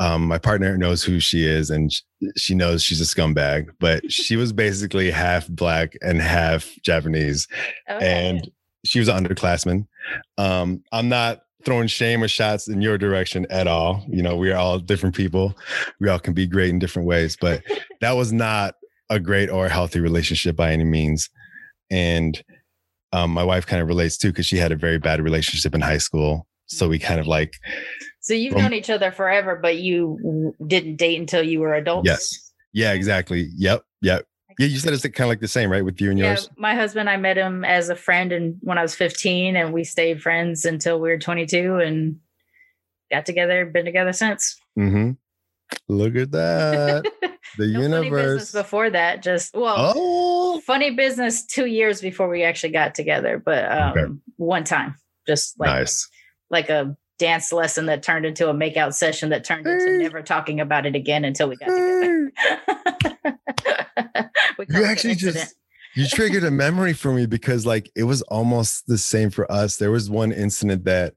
um, 0.00 0.26
my 0.26 0.38
partner 0.38 0.76
knows 0.76 1.04
who 1.04 1.20
she 1.20 1.46
is 1.46 1.70
and 1.70 1.92
she 2.36 2.54
knows 2.54 2.82
she's 2.82 3.00
a 3.00 3.04
scumbag, 3.04 3.68
but 3.78 4.10
she 4.10 4.36
was 4.36 4.52
basically 4.64 5.10
half 5.10 5.46
black 5.48 5.96
and 6.02 6.20
half 6.20 6.70
Japanese. 6.82 7.46
Okay. 7.88 8.30
And 8.30 8.50
she 8.84 8.98
was 8.98 9.08
an 9.08 9.24
underclassman. 9.24 9.86
Um, 10.36 10.82
I'm 10.90 11.08
not 11.08 11.42
throwing 11.64 11.88
shame 11.88 12.22
or 12.22 12.28
shots 12.28 12.68
in 12.68 12.80
your 12.80 12.98
direction 12.98 13.46
at 13.50 13.66
all. 13.66 14.04
You 14.08 14.22
know, 14.22 14.36
we're 14.36 14.56
all 14.56 14.78
different 14.78 15.14
people. 15.14 15.56
We 16.00 16.08
all 16.08 16.18
can 16.18 16.34
be 16.34 16.46
great 16.46 16.70
in 16.70 16.78
different 16.78 17.08
ways, 17.08 17.36
but 17.40 17.62
that 18.00 18.12
was 18.12 18.32
not 18.32 18.74
a 19.10 19.20
great 19.20 19.50
or 19.50 19.68
healthy 19.68 20.00
relationship 20.00 20.56
by 20.56 20.72
any 20.72 20.84
means. 20.84 21.28
And 21.90 22.42
um, 23.12 23.30
my 23.30 23.44
wife 23.44 23.66
kind 23.66 23.80
of 23.80 23.88
relates 23.88 24.16
too 24.16 24.28
because 24.28 24.46
she 24.46 24.56
had 24.56 24.72
a 24.72 24.76
very 24.76 24.98
bad 24.98 25.20
relationship 25.20 25.74
in 25.74 25.80
high 25.80 25.98
school. 25.98 26.46
So 26.66 26.88
we 26.88 26.98
kind 26.98 27.20
of 27.20 27.26
like. 27.26 27.54
So 28.20 28.34
you've 28.34 28.54
um, 28.54 28.62
known 28.62 28.72
each 28.72 28.90
other 28.90 29.12
forever, 29.12 29.58
but 29.60 29.78
you 29.78 30.54
didn't 30.66 30.96
date 30.96 31.20
until 31.20 31.42
you 31.42 31.60
were 31.60 31.74
adults. 31.74 32.06
Yes. 32.06 32.52
Yeah. 32.72 32.92
Exactly. 32.92 33.50
Yep. 33.56 33.84
Yep. 34.02 34.26
Yeah, 34.58 34.66
you 34.66 34.78
said 34.78 34.92
it's 34.92 35.02
kind 35.02 35.20
of 35.20 35.28
like 35.28 35.40
the 35.40 35.48
same, 35.48 35.70
right, 35.70 35.84
with 35.84 36.00
you 36.00 36.10
and 36.10 36.18
yeah, 36.18 36.30
yours. 36.30 36.50
My 36.56 36.74
husband, 36.74 37.10
I 37.10 37.16
met 37.16 37.36
him 37.36 37.64
as 37.64 37.88
a 37.88 37.96
friend, 37.96 38.32
and 38.32 38.56
when 38.60 38.78
I 38.78 38.82
was 38.82 38.94
15, 38.94 39.56
and 39.56 39.72
we 39.72 39.84
stayed 39.84 40.22
friends 40.22 40.64
until 40.64 41.00
we 41.00 41.08
were 41.08 41.18
22, 41.18 41.76
and 41.76 42.20
got 43.10 43.26
together, 43.26 43.66
been 43.66 43.84
together 43.84 44.12
since. 44.12 44.56
Mm-hmm. 44.78 45.12
Look 45.88 46.16
at 46.16 46.30
that. 46.32 47.04
The 47.56 47.68
no 47.68 47.82
universe. 47.82 48.50
before 48.50 48.90
that, 48.90 49.22
just 49.22 49.54
well, 49.54 49.92
oh. 49.94 50.60
funny 50.66 50.90
business 50.90 51.46
two 51.46 51.66
years 51.66 52.00
before 52.00 52.28
we 52.28 52.42
actually 52.42 52.72
got 52.72 52.94
together, 52.94 53.40
but 53.44 53.70
um, 53.70 53.90
okay. 53.90 54.12
one 54.36 54.64
time, 54.64 54.96
just 55.26 55.58
like 55.60 55.68
nice. 55.68 56.08
like 56.50 56.68
a 56.68 56.96
dance 57.18 57.52
lesson 57.52 57.86
that 57.86 58.02
turned 58.02 58.26
into 58.26 58.48
a 58.48 58.54
makeout 58.54 58.94
session 58.94 59.28
that 59.28 59.44
turned 59.44 59.66
into 59.66 59.98
never 59.98 60.20
talking 60.20 60.58
about 60.58 60.84
it 60.84 60.96
again 60.96 61.24
until 61.24 61.48
we 61.48 61.56
got 61.56 61.66
together. 61.66 62.32
you 64.68 64.84
actually 64.84 65.14
just 65.14 65.54
you 65.94 66.06
triggered 66.08 66.44
a 66.44 66.50
memory 66.50 66.92
for 66.92 67.12
me 67.12 67.26
because 67.26 67.66
like 67.66 67.90
it 67.96 68.04
was 68.04 68.22
almost 68.22 68.86
the 68.86 68.98
same 68.98 69.30
for 69.30 69.50
us. 69.50 69.76
There 69.76 69.90
was 69.90 70.10
one 70.10 70.32
incident 70.32 70.84
that 70.84 71.14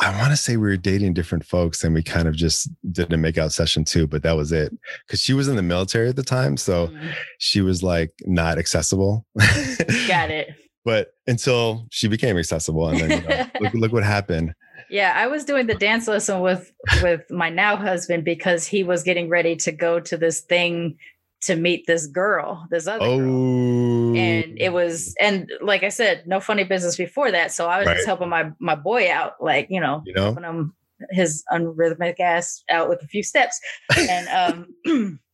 I 0.00 0.16
want 0.18 0.30
to 0.30 0.36
say 0.36 0.56
we 0.56 0.68
were 0.68 0.76
dating 0.78 1.12
different 1.12 1.44
folks 1.44 1.84
and 1.84 1.94
we 1.94 2.02
kind 2.02 2.26
of 2.26 2.34
just 2.34 2.70
did 2.90 3.12
a 3.12 3.16
makeout 3.16 3.52
session 3.52 3.84
too, 3.84 4.06
but 4.06 4.22
that 4.22 4.32
was 4.32 4.50
it. 4.50 4.72
Cause 5.08 5.20
she 5.20 5.34
was 5.34 5.46
in 5.46 5.56
the 5.56 5.62
military 5.62 6.08
at 6.08 6.16
the 6.16 6.22
time. 6.22 6.56
So 6.56 6.86
mm-hmm. 6.86 7.08
she 7.38 7.60
was 7.60 7.82
like 7.82 8.12
not 8.24 8.58
accessible. 8.58 9.26
Got 9.36 10.30
it. 10.30 10.54
but 10.84 11.12
until 11.26 11.86
she 11.90 12.08
became 12.08 12.38
accessible 12.38 12.88
and 12.88 13.00
then 13.00 13.10
you 13.10 13.28
know, 13.28 13.46
look, 13.60 13.74
look 13.74 13.92
what 13.92 14.04
happened. 14.04 14.54
Yeah, 14.88 15.12
I 15.14 15.26
was 15.26 15.44
doing 15.44 15.66
the 15.66 15.74
dance 15.74 16.08
lesson 16.08 16.40
with 16.40 16.72
with 17.02 17.30
my 17.30 17.48
now 17.48 17.76
husband 17.76 18.24
because 18.24 18.66
he 18.66 18.82
was 18.82 19.02
getting 19.02 19.28
ready 19.28 19.54
to 19.56 19.70
go 19.70 20.00
to 20.00 20.16
this 20.16 20.40
thing 20.40 20.96
to 21.42 21.56
meet 21.56 21.86
this 21.86 22.06
girl, 22.06 22.66
this 22.70 22.86
other 22.86 23.04
oh. 23.04 23.18
girl. 23.18 24.16
And 24.16 24.58
it 24.58 24.72
was, 24.72 25.14
and 25.20 25.50
like 25.62 25.82
I 25.82 25.88
said, 25.88 26.24
no 26.26 26.40
funny 26.40 26.64
business 26.64 26.96
before 26.96 27.30
that. 27.30 27.52
So 27.52 27.68
I 27.68 27.78
was 27.78 27.86
right. 27.86 27.96
just 27.96 28.06
helping 28.06 28.28
my 28.28 28.50
my 28.58 28.74
boy 28.74 29.10
out, 29.10 29.34
like, 29.40 29.68
you 29.70 29.80
know, 29.80 30.02
you 30.04 30.12
know? 30.14 30.24
helping 30.24 30.44
him 30.44 30.74
his 31.10 31.44
unrhythmic 31.50 32.20
ass 32.20 32.62
out 32.68 32.88
with 32.88 33.02
a 33.02 33.06
few 33.06 33.22
steps. 33.22 33.58
And 33.96 34.66
um 34.86 35.18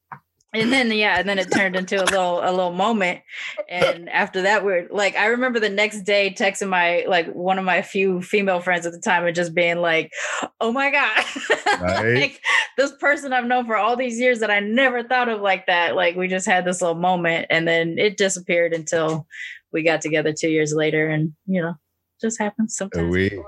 and 0.53 0.73
then 0.73 0.91
yeah 0.93 1.19
and 1.19 1.29
then 1.29 1.39
it 1.39 1.51
turned 1.53 1.77
into 1.77 1.97
a 1.97 2.05
little 2.05 2.41
a 2.41 2.51
little 2.51 2.73
moment. 2.73 3.21
And 3.69 4.09
after 4.09 4.43
that 4.43 4.65
we're 4.65 4.89
like 4.91 5.17
i 5.17 5.27
remember 5.27 5.61
the 5.61 5.69
next 5.69 6.03
day 6.03 6.35
texting 6.37 6.69
my 6.69 7.05
like 7.09 7.33
one 7.33 7.59
of 7.59 7.65
my 7.65 7.83
few 7.83 8.23
female 8.23 8.61
friends 8.61 8.87
at 8.87 8.93
the 8.93 9.01
time 9.01 9.25
and 9.27 9.35
just 9.35 9.55
being 9.55 9.79
like 9.79 10.13
oh 10.61 10.73
my 10.73 10.91
god. 10.91 11.25
Right. 11.79 12.15
like 12.15 12.41
this 12.79 12.93
person 12.93 13.35
i've 13.35 13.45
known 13.45 13.67
for 13.67 13.77
all 13.77 13.97
these 13.97 14.19
years 14.19 14.39
that 14.39 14.51
i 14.51 14.61
never 14.61 15.03
thought 15.03 15.29
of 15.29 15.43
like 15.43 15.67
that 15.67 15.95
like 15.95 16.17
we 16.17 16.27
just 16.27 16.47
had 16.47 16.65
this 16.65 16.81
little 16.81 16.97
moment 16.97 17.47
and 17.51 17.69
then 17.69 17.99
it 17.99 18.17
disappeared 18.17 18.73
until 18.73 19.27
we 19.73 19.83
got 19.83 20.01
together 20.01 20.33
two 20.33 20.49
years 20.49 20.73
later 20.73 21.07
and 21.09 21.35
you 21.47 21.61
know 21.61 21.75
just 22.21 22.39
happens 22.39 22.77
sometimes. 22.77 23.13
we 23.13 23.43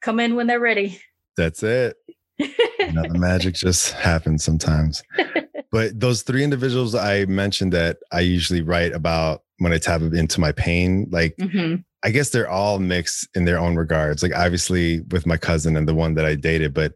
come 0.00 0.18
in 0.18 0.34
when 0.34 0.46
they're 0.46 0.60
ready. 0.60 0.98
That's 1.36 1.62
it. 1.62 1.96
You 2.80 2.92
know, 2.92 3.02
the 3.08 3.18
magic 3.18 3.54
just 3.54 3.92
happens 3.92 4.44
sometimes 4.44 5.02
but 5.74 5.98
those 5.98 6.22
three 6.22 6.44
individuals 6.44 6.94
I 6.94 7.24
mentioned 7.24 7.72
that 7.72 7.96
I 8.12 8.20
usually 8.20 8.62
write 8.62 8.92
about 8.92 9.42
when 9.58 9.72
I 9.72 9.78
tap 9.78 10.02
into 10.02 10.38
my 10.38 10.52
pain, 10.52 11.08
like 11.10 11.34
mm-hmm. 11.36 11.80
I 12.04 12.10
guess 12.10 12.30
they're 12.30 12.48
all 12.48 12.78
mixed 12.78 13.26
in 13.34 13.44
their 13.44 13.58
own 13.58 13.74
regards. 13.74 14.22
Like 14.22 14.36
obviously 14.36 15.00
with 15.10 15.26
my 15.26 15.36
cousin 15.36 15.76
and 15.76 15.88
the 15.88 15.94
one 15.94 16.14
that 16.14 16.24
I 16.24 16.36
dated, 16.36 16.74
but 16.74 16.92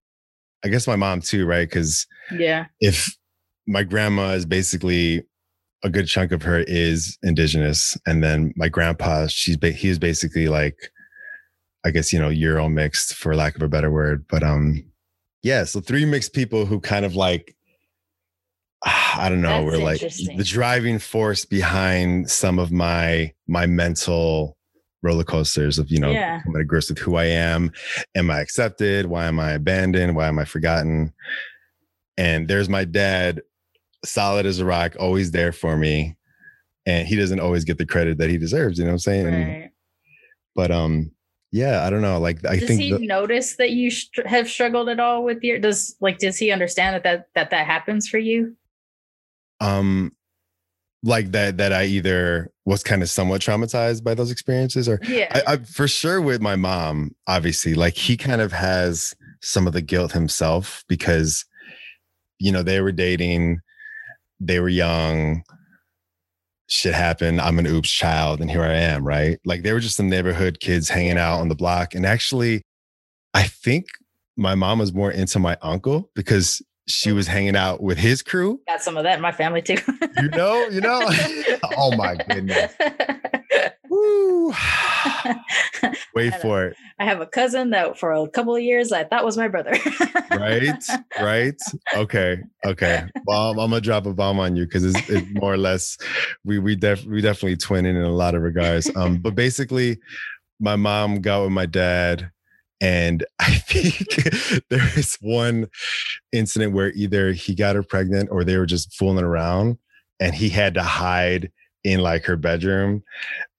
I 0.65 0.69
guess 0.69 0.87
my 0.87 0.95
mom 0.95 1.23
too, 1.23 1.45
right? 1.45 1.69
Because 1.69 2.07
yeah, 2.31 2.67
if 2.79 3.09
my 3.67 3.83
grandma 3.83 4.35
is 4.35 4.47
basically 4.47 5.25
a 5.83 5.91
good 5.91 6.07
chunk 6.07 6.31
of 6.31 6.43
her 6.45 6.61
is 6.61 7.19
indigenous, 7.25 7.99
and 8.07 8.23
then 8.23 8.53
my 8.55 8.69
grandpa, 8.69 9.27
she's 9.27 9.57
ba- 9.57 9.73
he's 9.73 9.99
basically 9.99 10.47
like, 10.47 10.77
I 11.85 11.91
guess 11.91 12.13
you 12.13 12.21
know 12.21 12.29
Euro 12.29 12.69
mixed 12.69 13.15
for 13.15 13.35
lack 13.35 13.57
of 13.57 13.63
a 13.63 13.69
better 13.69 13.91
word, 13.91 14.25
but 14.29 14.45
um, 14.45 14.85
yeah. 15.43 15.65
So 15.65 15.81
three 15.81 16.05
mixed 16.05 16.33
people 16.33 16.65
who 16.65 16.79
kind 16.79 17.05
of 17.05 17.17
like 17.17 17.57
I 18.85 19.29
don't 19.29 19.41
know, 19.41 19.65
That's 19.65 19.79
we're 19.79 19.85
like 19.85 20.01
the 20.37 20.45
driving 20.45 20.99
force 20.99 21.45
behind 21.45 22.31
some 22.31 22.59
of 22.59 22.71
my 22.71 23.33
my 23.47 23.67
mental 23.67 24.57
roller 25.03 25.25
coasters 25.25 25.79
of 25.79 25.91
you 25.91 25.99
know 25.99 26.11
yeah. 26.11 26.41
coming 26.43 26.61
to 26.61 26.65
grips 26.65 26.89
with 26.89 26.99
who 26.99 27.17
I 27.17 27.25
am. 27.25 27.73
Am 28.15 28.31
I 28.31 28.41
accepted? 28.41 29.07
Why 29.07 29.27
am 29.27 29.41
I 29.41 29.53
abandoned? 29.53 30.15
Why 30.15 30.29
am 30.29 30.39
I 30.39 30.45
forgotten? 30.45 31.13
And 32.17 32.49
there's 32.49 32.69
my 32.69 32.85
dad, 32.85 33.43
solid 34.05 34.47
as 34.47 34.59
a 34.59 34.65
rock, 34.65 34.97
always 34.99 35.31
there 35.31 35.53
for 35.53 35.77
me. 35.77 36.17
And 36.87 37.07
he 37.07 37.17
doesn't 37.17 37.41
always 37.41 37.65
get 37.65 37.79
the 37.79 37.87
credit 37.87 38.19
that 38.19 38.31
he 38.31 38.39
deserves, 38.39 38.79
you 38.79 38.85
know 38.85 38.91
what 38.91 38.95
I'm 38.95 38.99
saying? 39.01 39.27
Right. 39.27 39.35
And, 39.35 39.71
but 40.55 40.71
um 40.71 41.11
yeah, 41.51 41.85
I 41.85 41.91
don't 41.91 42.03
know. 42.03 42.21
Like 42.21 42.45
I 42.45 42.51
think 42.51 42.61
does 42.61 42.69
think 42.69 42.81
he 42.83 42.93
the, 42.93 43.07
notice 43.07 43.57
that 43.57 43.71
you 43.71 43.91
st- 43.91 44.27
have 44.27 44.49
struggled 44.49 44.89
at 44.89 45.01
all 45.01 45.25
with 45.25 45.43
your 45.43 45.59
does 45.59 45.97
like 46.01 46.19
does 46.19 46.37
he 46.37 46.51
understand 46.51 46.95
that 46.97 47.03
that 47.05 47.27
that, 47.35 47.51
that 47.51 47.67
happens 47.67 48.09
for 48.09 48.19
you? 48.19 48.55
Um 49.61 50.13
like 51.03 51.31
that 51.33 51.59
that 51.59 51.73
I 51.73 51.85
either 51.85 52.51
was 52.65 52.83
kind 52.83 53.03
of 53.03 53.11
somewhat 53.11 53.41
traumatized 53.41 54.03
by 54.03 54.15
those 54.15 54.31
experiences 54.31 54.89
or 54.89 54.99
yeah. 55.05 55.29
I, 55.47 55.53
I, 55.53 55.57
for 55.59 55.87
sure 55.87 56.21
with 56.21 56.41
my 56.41 56.57
mom 56.57 57.15
obviously 57.27 57.75
like 57.75 57.95
he 57.95 58.17
kind 58.17 58.41
of 58.41 58.53
has 58.53 59.15
some 59.41 59.67
of 59.67 59.73
the 59.73 59.81
guilt 59.81 60.13
himself 60.13 60.85
because 60.89 61.45
you 62.39 62.51
know 62.51 62.63
they 62.63 62.81
were 62.81 62.93
dating 62.93 63.61
they 64.41 64.59
were 64.59 64.69
young 64.69 65.45
shit 66.69 66.95
happened 66.95 67.41
i'm 67.41 67.59
an 67.59 67.67
oops 67.67 67.91
child 67.91 68.41
and 68.41 68.51
here 68.51 68.63
i 68.63 68.75
am 68.75 69.07
right? 69.07 69.39
Like 69.45 69.63
they 69.63 69.73
were 69.73 69.81
just 69.81 69.97
some 69.97 70.09
neighborhood 70.09 70.59
kids 70.61 70.89
hanging 70.89 71.17
out 71.17 71.41
on 71.41 71.49
the 71.49 71.55
block 71.55 71.95
and 71.95 72.05
actually 72.05 72.63
i 73.35 73.45
think 73.45 73.87
my 74.37 74.55
mom 74.55 74.81
was 74.81 74.93
more 74.93 75.11
into 75.11 75.39
my 75.39 75.57
uncle 75.63 76.11
because 76.15 76.61
she 76.89 77.13
was 77.13 77.27
hanging 77.27 77.57
out 77.57 77.83
with 77.83 77.99
his 77.99 78.23
crew. 78.23 78.61
Got 78.69 78.83
some 78.83 78.97
of 78.97 79.05
that 79.05 79.17
in 79.17 79.21
my 79.21 79.33
family 79.33 79.63
too. 79.63 79.77
You 80.21 80.29
know, 80.31 80.67
you 80.69 80.81
know. 80.81 81.01
oh 81.77 81.95
my 81.97 82.17
goodness. 82.29 82.73
Woo. 83.89 84.49
Wait 86.15 86.35
for 86.37 86.67
it. 86.67 86.77
I 86.99 87.05
have 87.05 87.21
a 87.21 87.27
cousin 87.27 87.71
that 87.71 87.99
for 87.99 88.13
a 88.13 88.29
couple 88.29 88.57
of 88.57 88.63
years 88.63 88.91
I 88.93 89.05
thought 89.05 89.25
was 89.25 89.37
my 89.37 89.49
brother. 89.49 89.75
Right. 90.31 90.83
Right. 91.21 91.61
Okay. 91.95 92.39
Okay. 92.65 93.05
Well, 93.27 93.51
I'm, 93.51 93.59
I'm 93.59 93.71
gonna 93.71 93.81
drop 93.81 94.07
a 94.07 94.15
bomb 94.15 94.39
on 94.39 94.57
you 94.57 94.65
because 94.65 94.85
it's, 94.85 95.09
it's 95.09 95.27
more 95.33 95.53
or 95.53 95.59
less 95.59 95.99
we 96.45 96.59
we 96.59 96.75
def 96.77 97.05
we 97.05 97.21
definitely 97.21 97.57
twinning 97.57 97.97
in 97.97 98.03
a 98.03 98.11
lot 98.11 98.35
of 98.35 98.43
regards. 98.43 98.91
Um, 98.97 99.19
but 99.19 99.35
basically, 99.35 99.99
my 100.61 100.77
mom 100.77 101.21
got 101.21 101.43
with 101.43 101.53
my 101.53 101.67
dad, 101.67 102.31
and 102.81 103.25
I 103.39 103.55
think 103.55 104.65
there 104.69 104.89
is 104.97 105.17
one 105.21 105.69
incident 106.33 106.73
where 106.73 106.93
either 106.93 107.33
he 107.33 107.55
got 107.55 107.77
her 107.77 107.83
pregnant 107.83 108.31
or 108.31 108.45
they 108.45 108.57
were 108.57 108.67
just 108.67 108.95
fooling 108.95 109.25
around, 109.25 109.79
and 110.21 110.35
he 110.35 110.49
had 110.49 110.75
to 110.75 110.83
hide 110.83 111.51
in 111.85 112.01
like 112.01 112.25
her 112.25 112.37
bedroom, 112.37 113.03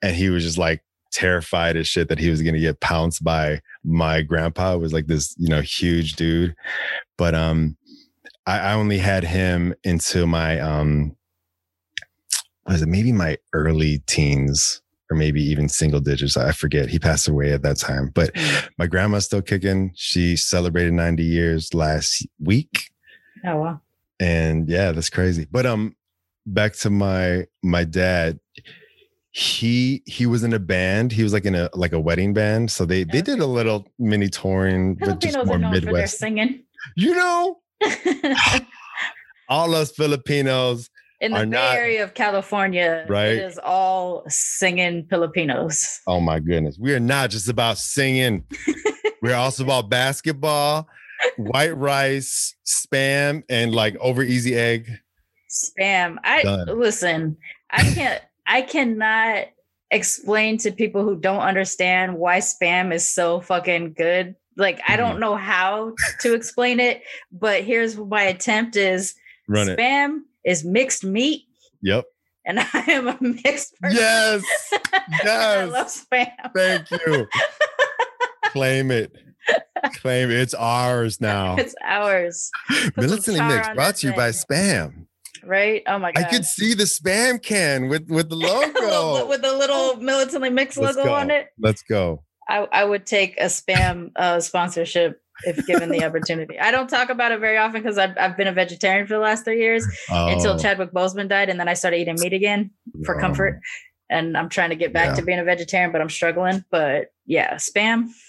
and 0.02 0.16
he 0.16 0.30
was 0.30 0.44
just 0.44 0.58
like 0.58 0.84
terrified 1.12 1.76
as 1.76 1.88
shit 1.88 2.08
that 2.10 2.20
he 2.20 2.30
was 2.30 2.42
gonna 2.42 2.60
get 2.60 2.80
pounced 2.80 3.24
by 3.24 3.62
my 3.84 4.22
grandpa. 4.22 4.76
It 4.76 4.80
was 4.80 4.94
like 4.94 5.08
this, 5.08 5.36
you 5.38 5.48
know, 5.48 5.62
huge 5.62 6.14
dude. 6.14 6.56
But 7.18 7.36
um 7.36 7.78
I, 8.46 8.60
I 8.60 8.74
only 8.74 8.98
had 8.98 9.24
him 9.24 9.74
into 9.84 10.28
my 10.28 10.60
um 10.60 11.16
was 12.68 12.82
it 12.82 12.88
maybe 12.88 13.12
my 13.12 13.38
early 13.54 14.00
teens 14.06 14.82
or 15.10 15.18
maybe 15.18 15.42
even 15.44 15.68
single 15.70 16.00
digits. 16.00 16.38
I 16.38 16.52
forget. 16.52 16.90
He 16.90 17.00
passed 17.00 17.28
away 17.28 17.52
at 17.52 17.64
that 17.64 17.78
time. 17.78 18.12
But 18.14 18.32
my 18.78 18.88
grandma's 18.88 19.26
still 19.26 19.42
kicking. 19.42 19.92
She 19.96 20.36
celebrated 20.36 20.94
90 20.94 21.24
years 21.24 21.74
last 21.74 22.26
week. 22.40 22.92
oh 23.46 23.56
wow. 23.58 23.82
And 24.20 24.70
yeah, 24.70 24.92
that's 24.92 25.10
crazy. 25.10 25.48
But 25.50 25.66
um 25.66 25.96
back 26.46 26.74
to 26.74 26.90
my 26.90 27.46
my 27.64 27.84
dad 27.84 28.40
he 29.32 30.02
he 30.06 30.26
was 30.26 30.44
in 30.44 30.54
a 30.54 30.60
band 30.60 31.12
he 31.12 31.22
was 31.22 31.32
like 31.32 31.46
in 31.46 31.54
a 31.54 31.70
like 31.74 31.94
a 31.94 32.00
wedding 32.00 32.34
band 32.34 32.72
so 32.72 32.84
they 32.86 33.04
they 33.04 33.22
did 33.22 33.40
a 33.40 33.46
little 33.46 33.88
mini 34.00 34.28
touring 34.28 34.96
but 34.96 35.20
just 35.20 35.36
more 35.46 35.56
are 35.56 35.60
known 35.60 35.74
for 35.74 35.80
their 35.80 35.92
midwest 35.92 36.18
singing. 36.18 36.64
you 36.96 37.14
know 37.14 37.60
all 39.50 39.76
us 39.76 39.92
filipinos 39.92 40.90
In 41.22 41.32
the 41.34 41.40
Bay 41.40 41.46
not- 41.46 41.76
Area 41.76 42.04
of 42.04 42.14
California, 42.14 43.06
Right. 43.10 43.34
it 43.34 43.44
is 43.44 43.60
all 43.62 44.24
singing 44.30 45.06
Filipinos. 45.10 46.00
oh 46.08 46.20
my 46.20 46.40
goodness 46.40 46.78
we 46.80 46.94
are 46.94 47.00
not 47.00 47.30
just 47.30 47.50
about 47.50 47.78
singing 47.78 48.46
we're 49.22 49.36
also 49.36 49.64
about 49.64 49.90
basketball 49.90 50.88
white 51.38 51.76
rice 51.76 52.56
spam 52.66 53.44
and 53.50 53.74
like 53.76 53.96
over 54.00 54.24
easy 54.24 54.56
egg 54.56 54.90
Spam. 55.50 56.18
I 56.24 56.44
Done. 56.44 56.80
listen. 56.80 57.36
I 57.72 57.82
can't. 57.96 58.22
I 58.46 58.62
cannot 58.62 59.48
explain 59.90 60.60
to 60.60 60.72
people 60.72 61.04
who 61.04 61.16
don't 61.20 61.42
understand 61.42 62.16
why 62.18 62.38
spam 62.38 62.94
is 62.94 63.10
so 63.10 63.42
fucking 63.42 63.94
good. 63.94 64.36
Like 64.58 64.80
I 64.88 64.94
Mm-hmm. 64.94 64.98
don't 65.02 65.20
know 65.20 65.36
how 65.36 65.96
to 66.22 66.34
explain 66.36 66.80
it, 66.80 67.02
but 67.32 67.64
here's 67.64 67.98
my 67.98 68.22
attempt: 68.24 68.76
is 68.76 69.16
run 69.48 69.70
it 69.70 69.80
spam 69.80 70.20
is 70.46 70.64
mixed 70.64 71.04
meat, 71.04 71.44
yep 71.82 72.06
and 72.50 72.60
I 72.74 72.84
am 72.88 73.08
a 73.08 73.18
mixed 73.22 73.80
person. 73.80 73.98
yes 73.98 74.44
And 74.94 75.30
I 75.30 75.64
love 75.66 75.88
spam. 75.88 76.32
Thank 76.56 76.92
you. 76.92 77.28
Claim 78.46 78.90
it. 78.92 79.12
Claim 79.98 80.32
it. 80.32 80.38
It's 80.40 80.54
ours 80.56 81.22
now. 81.22 81.56
It's 81.56 81.76
ours, 81.84 82.50
Militantly 82.98 83.42
mixed 83.42 83.74
brought 83.76 83.96
to 83.98 84.08
you 84.08 84.14
by. 84.14 84.30
Spam. 84.30 85.06
right? 85.44 85.84
Oh 85.88 86.00
my 86.00 86.12
god. 86.12 86.26
I 86.26 86.30
could 86.30 86.46
see 86.46 86.74
the 86.74 86.86
Spam 86.86 87.42
can 87.42 87.88
with, 87.90 88.10
with 88.10 88.30
the 88.30 88.36
logo. 88.36 89.28
with 89.28 89.42
the 89.42 89.54
little 89.54 89.98
militantly 89.98 90.50
mix 90.50 90.78
Let's 90.78 90.98
logo 90.98 91.10
go. 91.10 91.16
on 91.16 91.30
it. 91.30 91.48
Let's 91.60 91.84
go. 91.84 92.24
I, 92.48 92.68
I 92.72 92.84
would 92.84 93.06
take 93.06 93.40
a 93.40 93.46
spam 93.46 94.12
uh, 94.16 94.40
sponsorship 94.40 95.22
if 95.46 95.66
given 95.68 95.90
the 95.90 96.04
opportunity. 96.04 96.60
I 96.60 96.72
don't 96.72 96.90
talk 96.90 97.10
about 97.10 97.32
it 97.32 97.40
very 97.40 97.58
often 97.58 97.82
because 97.82 97.98
I've, 97.98 98.18
I've 98.18 98.36
been 98.38 98.48
a 98.48 98.54
vegetarian 98.54 99.08
for 99.08 99.14
the 99.14 99.20
last 99.20 99.46
three 99.46 99.60
years 99.60 99.86
until 100.10 100.54
Oh, 100.54 100.58
Chadwick 100.58 100.92
Boseman 100.92 101.28
died, 101.30 101.50
and 101.50 101.60
then 101.60 101.68
I 101.68 101.74
started 101.74 101.98
eating 101.98 102.16
meat 102.20 102.34
again 102.34 102.72
for 103.06 103.16
no. 103.16 103.22
comfort. 103.22 103.60
And 104.10 104.36
I'm 104.36 104.50
trying 104.50 104.72
to 104.72 104.76
get 104.76 104.92
back 104.92 105.10
Yeah. 105.10 105.16
to 105.16 105.22
being 105.22 105.40
a 105.40 105.44
vegetarian, 105.44 105.92
but 105.92 106.02
I'm 106.02 106.10
struggling. 106.10 106.64
But 106.72 107.08
yeah, 107.26 107.56
spam. 107.56 108.08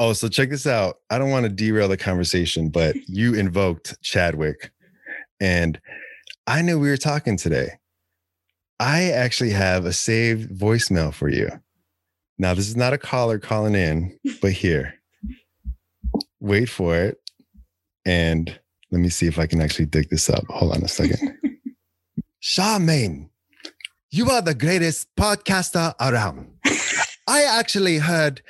Oh, 0.00 0.12
so 0.12 0.28
check 0.28 0.48
this 0.48 0.64
out. 0.64 0.98
I 1.10 1.18
don't 1.18 1.30
want 1.30 1.42
to 1.42 1.48
derail 1.48 1.88
the 1.88 1.96
conversation, 1.96 2.68
but 2.68 2.94
you 3.08 3.34
invoked 3.38 4.00
Chadwick, 4.00 4.70
and 5.40 5.80
I 6.46 6.62
knew 6.62 6.78
we 6.78 6.88
were 6.88 6.96
talking 6.96 7.36
today. 7.36 7.70
I 8.78 9.10
actually 9.10 9.50
have 9.50 9.86
a 9.86 9.92
saved 9.92 10.50
voicemail 10.56 11.12
for 11.12 11.28
you. 11.28 11.48
Now, 12.38 12.54
this 12.54 12.68
is 12.68 12.76
not 12.76 12.92
a 12.92 12.98
caller 12.98 13.40
calling 13.40 13.74
in, 13.74 14.16
but 14.40 14.52
here, 14.52 14.94
wait 16.40 16.68
for 16.68 16.96
it. 16.96 17.20
And 18.04 18.58
let 18.90 19.00
me 19.00 19.08
see 19.08 19.26
if 19.26 19.38
I 19.38 19.46
can 19.46 19.60
actually 19.60 19.86
dig 19.86 20.08
this 20.08 20.30
up. 20.30 20.44
Hold 20.48 20.76
on 20.76 20.82
a 20.82 20.88
second. 20.88 21.38
Charmaine, 22.42 23.28
you 24.10 24.30
are 24.30 24.42
the 24.42 24.54
greatest 24.54 25.14
podcaster 25.16 25.94
around. 26.00 26.48
I 27.26 27.42
actually 27.42 27.98
heard 27.98 28.42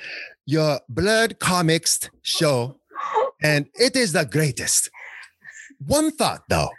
your 0.45 0.79
Blood 0.87 1.39
Comics 1.39 2.09
show, 2.21 2.79
and 3.41 3.67
it 3.73 3.95
is 3.95 4.13
the 4.13 4.25
greatest. 4.25 4.89
One 5.85 6.11
thought 6.11 6.43
though 6.49 6.69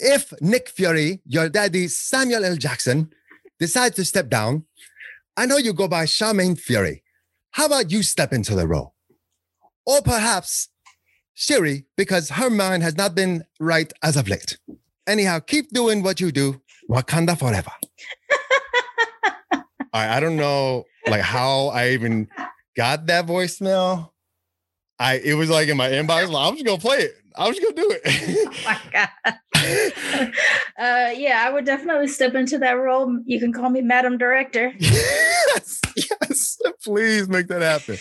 if 0.00 0.32
Nick 0.40 0.68
Fury, 0.68 1.20
your 1.26 1.48
daddy 1.48 1.86
Samuel 1.88 2.44
L. 2.44 2.56
Jackson, 2.56 3.10
decides 3.58 3.96
to 3.96 4.04
step 4.04 4.28
down, 4.28 4.64
I 5.36 5.46
know 5.46 5.58
you 5.58 5.72
go 5.72 5.86
by 5.88 6.06
Charmaine 6.06 6.58
Fury. 6.58 7.04
How 7.50 7.66
about 7.66 7.90
you 7.90 8.02
step 8.02 8.32
into 8.32 8.54
the 8.54 8.66
role? 8.66 8.94
Or 9.90 10.00
perhaps 10.02 10.68
Shuri, 11.34 11.84
because 11.96 12.30
her 12.30 12.48
mind 12.48 12.84
has 12.84 12.96
not 12.96 13.16
been 13.16 13.42
right 13.58 13.92
as 14.04 14.16
of 14.16 14.28
late. 14.28 14.56
Anyhow, 15.08 15.40
keep 15.40 15.70
doing 15.70 16.04
what 16.04 16.20
you 16.20 16.30
do. 16.30 16.60
Wakanda 16.88 17.36
forever. 17.36 17.72
I, 19.92 20.16
I 20.16 20.20
don't 20.20 20.36
know 20.36 20.84
like 21.08 21.22
how 21.22 21.68
I 21.68 21.88
even 21.88 22.28
got 22.76 23.06
that 23.06 23.26
voicemail. 23.26 24.10
I 25.00 25.14
it 25.16 25.34
was 25.34 25.50
like 25.50 25.68
in 25.68 25.76
my 25.76 25.88
inbox. 25.88 26.32
I'm 26.32 26.54
just 26.54 26.64
gonna 26.64 26.78
play 26.78 26.98
it. 26.98 27.14
I'm 27.36 27.54
just 27.54 27.62
gonna 27.62 27.74
do 27.74 27.98
it. 28.02 28.46
Oh 28.50 28.64
my 28.64 28.78
god. 28.92 29.08
uh, 30.78 31.10
yeah, 31.16 31.44
I 31.46 31.50
would 31.52 31.64
definitely 31.64 32.08
step 32.08 32.34
into 32.34 32.58
that 32.58 32.72
role. 32.72 33.18
You 33.26 33.38
can 33.38 33.52
call 33.52 33.70
me 33.70 33.80
Madam 33.80 34.18
Director. 34.18 34.72
yes, 34.78 35.80
yes. 35.96 36.58
Please 36.84 37.28
make 37.28 37.46
that 37.48 37.62
happen. 37.62 37.98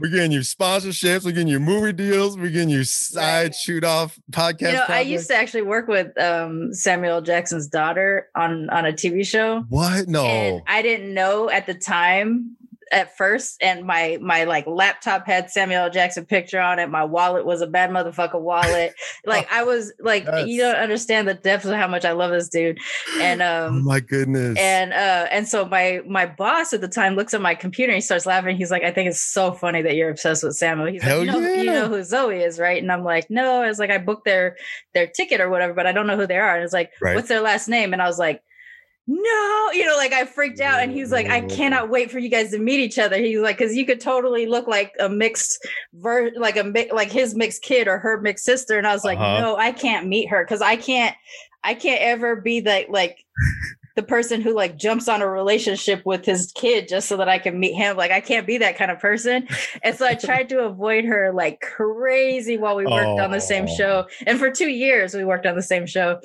We're 0.00 0.10
getting 0.10 0.32
you 0.32 0.40
sponsorships. 0.40 1.24
We're 1.24 1.32
getting 1.32 1.48
you 1.48 1.60
movie 1.60 1.92
deals. 1.92 2.36
We're 2.36 2.50
getting 2.50 2.68
you 2.68 2.84
side 2.84 3.54
shoot 3.54 3.84
off 3.84 4.18
podcast. 4.32 4.60
you 4.60 4.72
know, 4.72 4.84
I 4.88 5.00
used 5.00 5.28
to 5.28 5.36
actually 5.36 5.62
work 5.62 5.86
with 5.88 6.18
um, 6.20 6.72
Samuel 6.74 7.20
Jackson's 7.22 7.68
daughter 7.68 8.28
on 8.34 8.68
on 8.70 8.84
a 8.86 8.92
TV 8.92 9.26
show. 9.26 9.64
What? 9.68 10.08
No. 10.08 10.24
and 10.24 10.62
I 10.66 10.82
didn't 10.82 11.14
know 11.14 11.48
at 11.50 11.66
the 11.66 11.74
time 11.74 12.56
at 12.92 13.16
first 13.16 13.56
and 13.62 13.84
my 13.84 14.18
my 14.20 14.44
like 14.44 14.66
laptop 14.66 15.26
had 15.26 15.50
Samuel 15.50 15.90
Jackson 15.90 16.24
picture 16.26 16.60
on 16.60 16.78
it. 16.78 16.90
My 16.90 17.04
wallet 17.04 17.44
was 17.46 17.62
a 17.62 17.66
bad 17.66 17.90
motherfucker 17.90 18.40
wallet. 18.40 18.94
Like 19.24 19.50
I 19.52 19.62
was 19.62 19.92
like 20.00 20.26
you 20.46 20.60
don't 20.60 20.76
understand 20.76 21.28
the 21.28 21.34
depth 21.34 21.64
of 21.64 21.74
how 21.74 21.86
much 21.86 22.04
I 22.04 22.12
love 22.12 22.30
this 22.32 22.48
dude. 22.48 22.78
And 23.20 23.40
oh 23.42 23.68
um 23.68 23.84
my 23.84 24.00
goodness. 24.00 24.58
and 24.58 24.92
uh 24.92 25.26
and 25.30 25.46
so 25.48 25.64
my 25.64 26.00
my 26.06 26.26
boss 26.26 26.72
at 26.72 26.80
the 26.80 26.88
time 26.88 27.14
looks 27.14 27.32
at 27.34 27.40
my 27.40 27.54
computer 27.54 27.92
and 27.92 27.96
he 27.96 28.00
starts 28.00 28.26
laughing. 28.26 28.56
He's 28.56 28.70
like 28.70 28.82
I 28.82 28.90
think 28.90 29.08
it's 29.08 29.20
so 29.20 29.52
funny 29.52 29.80
that 29.82 29.94
you're 29.94 30.10
obsessed 30.10 30.42
with 30.44 30.56
Samuel. 30.56 30.88
He's 30.92 31.02
Hell 31.02 31.18
like 31.18 31.26
you 31.26 31.32
know, 31.40 31.52
you 31.52 31.64
know 31.64 31.88
who 31.88 32.02
Zoe 32.04 32.42
is 32.42 32.58
right? 32.58 32.82
And 32.82 32.90
I'm 32.92 33.04
like 33.04 33.30
no. 33.30 33.62
It's 33.62 33.78
like 33.78 33.90
I 33.90 33.98
booked 33.98 34.24
their 34.24 34.56
their 34.92 35.06
ticket 35.06 35.40
or 35.40 35.48
whatever 35.48 35.72
but 35.72 35.86
I 35.86 35.92
don't 35.92 36.06
know 36.06 36.16
who 36.16 36.26
they 36.26 36.38
are. 36.38 36.54
And 36.56 36.64
it's 36.64 36.72
like 36.72 36.90
Right. 37.00 37.14
what's 37.14 37.28
their 37.28 37.40
last 37.40 37.68
name? 37.68 37.92
And 37.92 38.02
I 38.02 38.06
was 38.06 38.18
like 38.18 38.42
no, 39.06 39.70
you 39.72 39.84
know, 39.84 39.96
like 39.96 40.12
I 40.12 40.24
freaked 40.24 40.60
out, 40.60 40.80
and 40.80 40.92
he's 40.92 41.10
like, 41.10 41.26
I 41.28 41.40
cannot 41.40 41.90
wait 41.90 42.10
for 42.10 42.18
you 42.18 42.28
guys 42.28 42.50
to 42.52 42.58
meet 42.58 42.78
each 42.80 42.98
other. 42.98 43.16
He's 43.18 43.40
like, 43.40 43.58
because 43.58 43.74
you 43.74 43.84
could 43.84 44.00
totally 44.00 44.46
look 44.46 44.68
like 44.68 44.92
a 45.00 45.08
mixed 45.08 45.66
ver, 45.94 46.30
like 46.36 46.56
a 46.56 46.64
mi- 46.64 46.90
like 46.92 47.10
his 47.10 47.34
mixed 47.34 47.62
kid 47.62 47.88
or 47.88 47.98
her 47.98 48.20
mixed 48.20 48.44
sister, 48.44 48.78
and 48.78 48.86
I 48.86 48.92
was 48.92 49.04
like, 49.04 49.18
Uh-huh. 49.18 49.40
no, 49.40 49.56
I 49.56 49.72
can't 49.72 50.06
meet 50.06 50.28
her 50.28 50.44
because 50.44 50.62
I 50.62 50.76
can't, 50.76 51.16
I 51.64 51.74
can't 51.74 52.00
ever 52.00 52.36
be 52.36 52.60
that 52.60 52.90
like 52.90 53.18
the 53.96 54.02
person 54.04 54.40
who 54.40 54.54
like 54.54 54.76
jumps 54.78 55.08
on 55.08 55.20
a 55.20 55.28
relationship 55.28 56.00
with 56.06 56.24
his 56.24 56.52
kid 56.54 56.86
just 56.88 57.08
so 57.08 57.16
that 57.18 57.28
I 57.28 57.38
can 57.38 57.58
meet 57.58 57.74
him. 57.74 57.96
Like 57.96 58.10
I 58.12 58.20
can't 58.20 58.46
be 58.46 58.58
that 58.58 58.78
kind 58.78 58.90
of 58.92 59.00
person, 59.00 59.48
and 59.82 59.96
so 59.96 60.06
I 60.06 60.14
tried 60.26 60.48
to 60.50 60.60
avoid 60.60 61.04
her 61.06 61.32
like 61.34 61.60
crazy 61.60 62.56
while 62.56 62.76
we 62.76 62.86
worked 62.86 63.20
on 63.20 63.32
the 63.32 63.40
same 63.40 63.66
Oh. 63.68 63.76
show, 63.76 64.06
and 64.28 64.38
for 64.38 64.50
two 64.50 64.70
years 64.70 65.12
we 65.12 65.24
worked 65.24 65.44
on 65.46 65.56
the 65.56 65.62
same 65.62 65.86
show. 65.86 66.20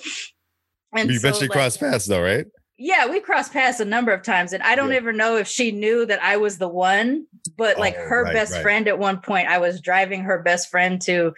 And 0.96 1.10
we 1.10 1.16
so, 1.18 1.28
eventually 1.28 1.48
like- 1.48 1.58
crossed 1.58 1.80
paths 1.80 2.06
though, 2.06 2.22
right? 2.22 2.46
Yeah, 2.78 3.08
we 3.08 3.20
crossed 3.20 3.54
paths 3.54 3.80
a 3.80 3.86
number 3.86 4.12
of 4.12 4.22
times, 4.24 4.54
and 4.54 4.62
I 4.64 4.76
don't 4.76 4.92
Yeah. 4.92 4.98
ever 4.98 5.12
know 5.14 5.36
if 5.38 5.48
she 5.48 5.72
knew 5.72 6.06
that 6.06 6.22
I 6.22 6.38
was 6.38 6.58
the 6.58 6.68
one. 6.70 7.26
But 7.58 7.78
oh, 7.78 7.80
like 7.80 7.96
Oh, 7.98 8.02
her 8.10 8.24
right, 8.26 8.34
best 8.34 8.54
right. 8.54 8.62
friend 8.62 8.88
at 8.88 9.00
one 9.00 9.20
point, 9.20 9.48
I 9.48 9.58
was 9.58 9.80
driving 9.82 10.22
her 10.24 10.38
best 10.44 10.70
friend 10.70 11.02
to 11.04 11.34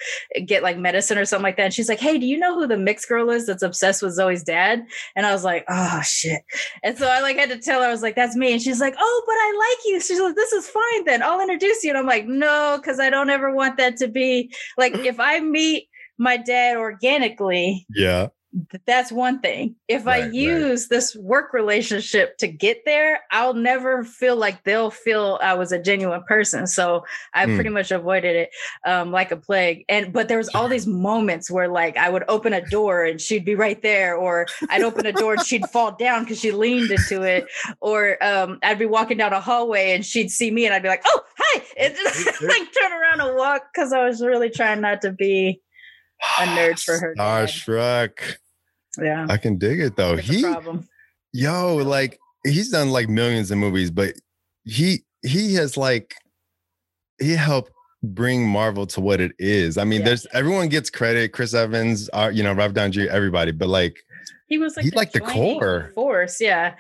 get 0.46 0.64
like 0.64 0.78
medicine 0.78 1.18
or 1.18 1.24
something 1.26 1.44
like 1.44 1.56
that. 1.58 1.64
And 1.66 1.74
she's 1.74 1.88
like, 1.88 2.00
"Hey, 2.00 2.18
do 2.18 2.26
you 2.26 2.38
know 2.38 2.56
who 2.56 2.66
the 2.68 2.78
mixed 2.78 3.08
girl 3.08 3.30
is 3.30 3.46
that's 3.46 3.62
obsessed 3.64 4.02
with 4.02 4.14
Zoe's 4.14 4.44
dad?" 4.44 4.86
And 5.16 5.26
I 5.26 5.32
was 5.32 5.44
like, 5.44 5.66
"Oh 5.70 6.02
shit!" 6.04 6.42
And 6.84 6.98
so 6.98 7.08
I 7.08 7.22
like 7.22 7.38
had 7.38 7.50
to 7.50 7.58
tell 7.60 7.82
her, 7.82 7.88
I 7.88 7.92
was 7.92 8.02
like, 8.02 8.16
"That's 8.16 8.36
me." 8.36 8.52
And 8.52 8.62
she's 8.62 8.82
like, 8.82 8.96
"Oh, 9.00 9.24
but 9.26 9.34
I 9.34 9.56
like 9.70 9.86
you." 9.86 10.02
She's 10.02 10.20
like, 10.20 10.36
"This 10.36 10.52
is 10.52 10.68
fine 10.68 11.06
then. 11.06 11.22
I'll 11.24 11.40
introduce 11.42 11.84
you." 11.84 11.92
And 11.92 11.98
I'm 12.00 12.08
like, 12.08 12.26
"No, 12.26 12.78
because 12.82 13.00
I 13.00 13.10
don't 13.10 13.30
ever 13.30 13.54
want 13.54 13.78
that 13.78 13.96
to 13.98 14.08
be 14.08 14.52
like 14.78 14.94
if 15.06 15.20
I 15.20 15.40
meet 15.40 15.88
my 16.18 16.38
dad 16.38 16.76
organically." 16.76 17.86
Yeah. 17.96 18.28
Th- 18.72 18.82
that's 18.86 19.12
one 19.12 19.40
thing. 19.42 19.76
If 19.88 20.08
I 20.08 20.20
Right, 20.20 20.24
right. 20.24 20.34
use 20.34 20.88
this 20.88 21.16
work 21.16 21.54
relationship 21.54 22.38
to 22.40 22.48
get 22.48 22.80
there, 22.86 23.22
I'll 23.32 23.54
never 23.54 24.04
feel 24.04 24.36
like 24.36 24.64
they'll 24.64 24.90
feel 24.92 25.40
I 25.42 25.54
was 25.54 25.72
a 25.72 25.80
genuine 25.82 26.24
person. 26.28 26.66
So 26.68 27.06
I 27.34 27.46
Hmm. 27.46 27.56
pretty 27.56 27.70
much 27.70 27.92
avoided 27.92 28.36
it 28.36 28.50
um, 28.86 29.12
like 29.12 29.32
a 29.32 29.38
plague. 29.38 29.86
And 29.90 30.12
but 30.12 30.28
there 30.28 30.38
was 30.38 30.50
all 30.50 30.68
these 30.68 30.88
moments 30.88 31.50
where 31.52 31.68
like 31.68 31.98
I 31.98 32.10
would 32.10 32.24
open 32.28 32.54
a 32.54 32.66
door 32.66 33.04
and 33.06 33.20
she'd 33.22 33.46
be 33.46 33.56
right 33.56 33.82
there, 33.82 34.16
or 34.16 34.48
I'd 34.70 34.84
open 34.84 35.06
a 35.06 35.14
door 35.14 35.34
and 35.34 35.44
she'd 35.44 35.68
fall 35.68 35.92
down 35.96 36.24
because 36.24 36.40
she 36.40 36.52
leaned 36.52 36.92
into 36.92 37.22
it, 37.24 37.46
or 37.82 38.22
um, 38.24 38.60
I'd 38.64 38.80
be 38.80 38.86
walking 38.86 39.18
down 39.18 39.34
a 39.34 39.40
hallway 39.42 39.92
and 39.92 40.06
she'd 40.06 40.30
see 40.30 40.52
me 40.52 40.66
and 40.66 40.74
I'd 40.74 40.84
be 40.84 40.90
like, 40.90 41.04
"Oh, 41.06 41.22
hi!" 41.38 41.64
and 41.78 41.96
just 42.04 42.42
like 42.42 42.68
turn 42.80 42.92
around 42.94 43.22
and 43.22 43.38
walk 43.38 43.70
because 43.74 43.94
I 43.94 44.04
was 44.06 44.22
really 44.22 44.50
trying 44.50 44.82
not 44.82 45.02
to 45.02 45.12
be 45.12 45.62
a 46.40 46.44
nerd 46.44 46.84
for 46.84 46.98
her 47.00 47.16
dad. 47.16 47.50
Starstruck. 47.50 48.36
yeah. 49.02 49.26
I 49.30 49.38
can 49.38 49.58
dig 49.58 49.80
it 49.80 49.96
though. 49.96 50.14
It's 50.14 50.28
He 50.28 50.46
yo, 51.34 51.76
like 51.78 52.20
he's 52.46 52.70
done 52.72 52.90
like 52.92 53.10
millions 53.10 53.52
of 53.52 53.58
movies, 53.58 53.92
but 53.92 54.14
he 54.66 55.04
he 55.22 55.54
has 55.56 55.78
like 55.78 56.16
he 57.20 57.32
helped 57.36 57.72
bring 58.02 58.48
Marvel 58.48 58.88
to 58.88 59.02
what 59.02 59.20
it 59.20 59.34
is. 59.40 59.78
I 59.78 59.84
mean, 59.84 60.00
Yeah. 60.00 60.06
there's 60.08 60.26
everyone 60.34 60.70
gets 60.70 60.90
credit, 60.90 61.34
Chris 61.34 61.54
Evans, 61.54 62.10
uh, 62.14 62.32
you 62.34 62.44
know, 62.44 62.54
Rob 62.54 62.74
Downey 62.74 62.92
Jr., 62.92 63.10
everybody, 63.10 63.52
but 63.52 63.68
like 63.68 63.98
He 64.50 64.58
was 64.58 64.76
like 64.76 64.84
he's 64.86 64.96
like 64.96 65.12
the 65.12 65.20
core. 65.20 65.92
force. 65.94 66.42
Yeah. 66.42 66.74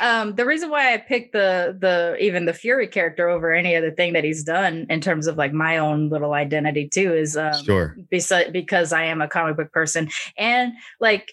Um, 0.00 0.36
the 0.36 0.46
reason 0.46 0.70
why 0.70 0.94
I 0.94 0.98
picked 0.98 1.32
the 1.32 1.76
the 1.78 2.16
even 2.20 2.44
the 2.46 2.52
Fury 2.52 2.86
character 2.86 3.28
over 3.28 3.52
any 3.52 3.74
other 3.74 3.90
thing 3.90 4.12
that 4.12 4.22
he's 4.22 4.44
done 4.44 4.86
in 4.88 5.00
terms 5.00 5.26
of 5.26 5.36
like 5.36 5.52
my 5.52 5.76
own 5.78 6.08
little 6.08 6.34
identity 6.34 6.88
too 6.88 7.12
is 7.12 7.36
um, 7.36 7.64
sure. 7.64 7.96
besi- 8.12 8.52
because 8.52 8.92
I 8.92 9.04
am 9.04 9.20
a 9.20 9.26
comic 9.28 9.56
book 9.56 9.72
person 9.72 10.08
and 10.38 10.72
like 11.00 11.32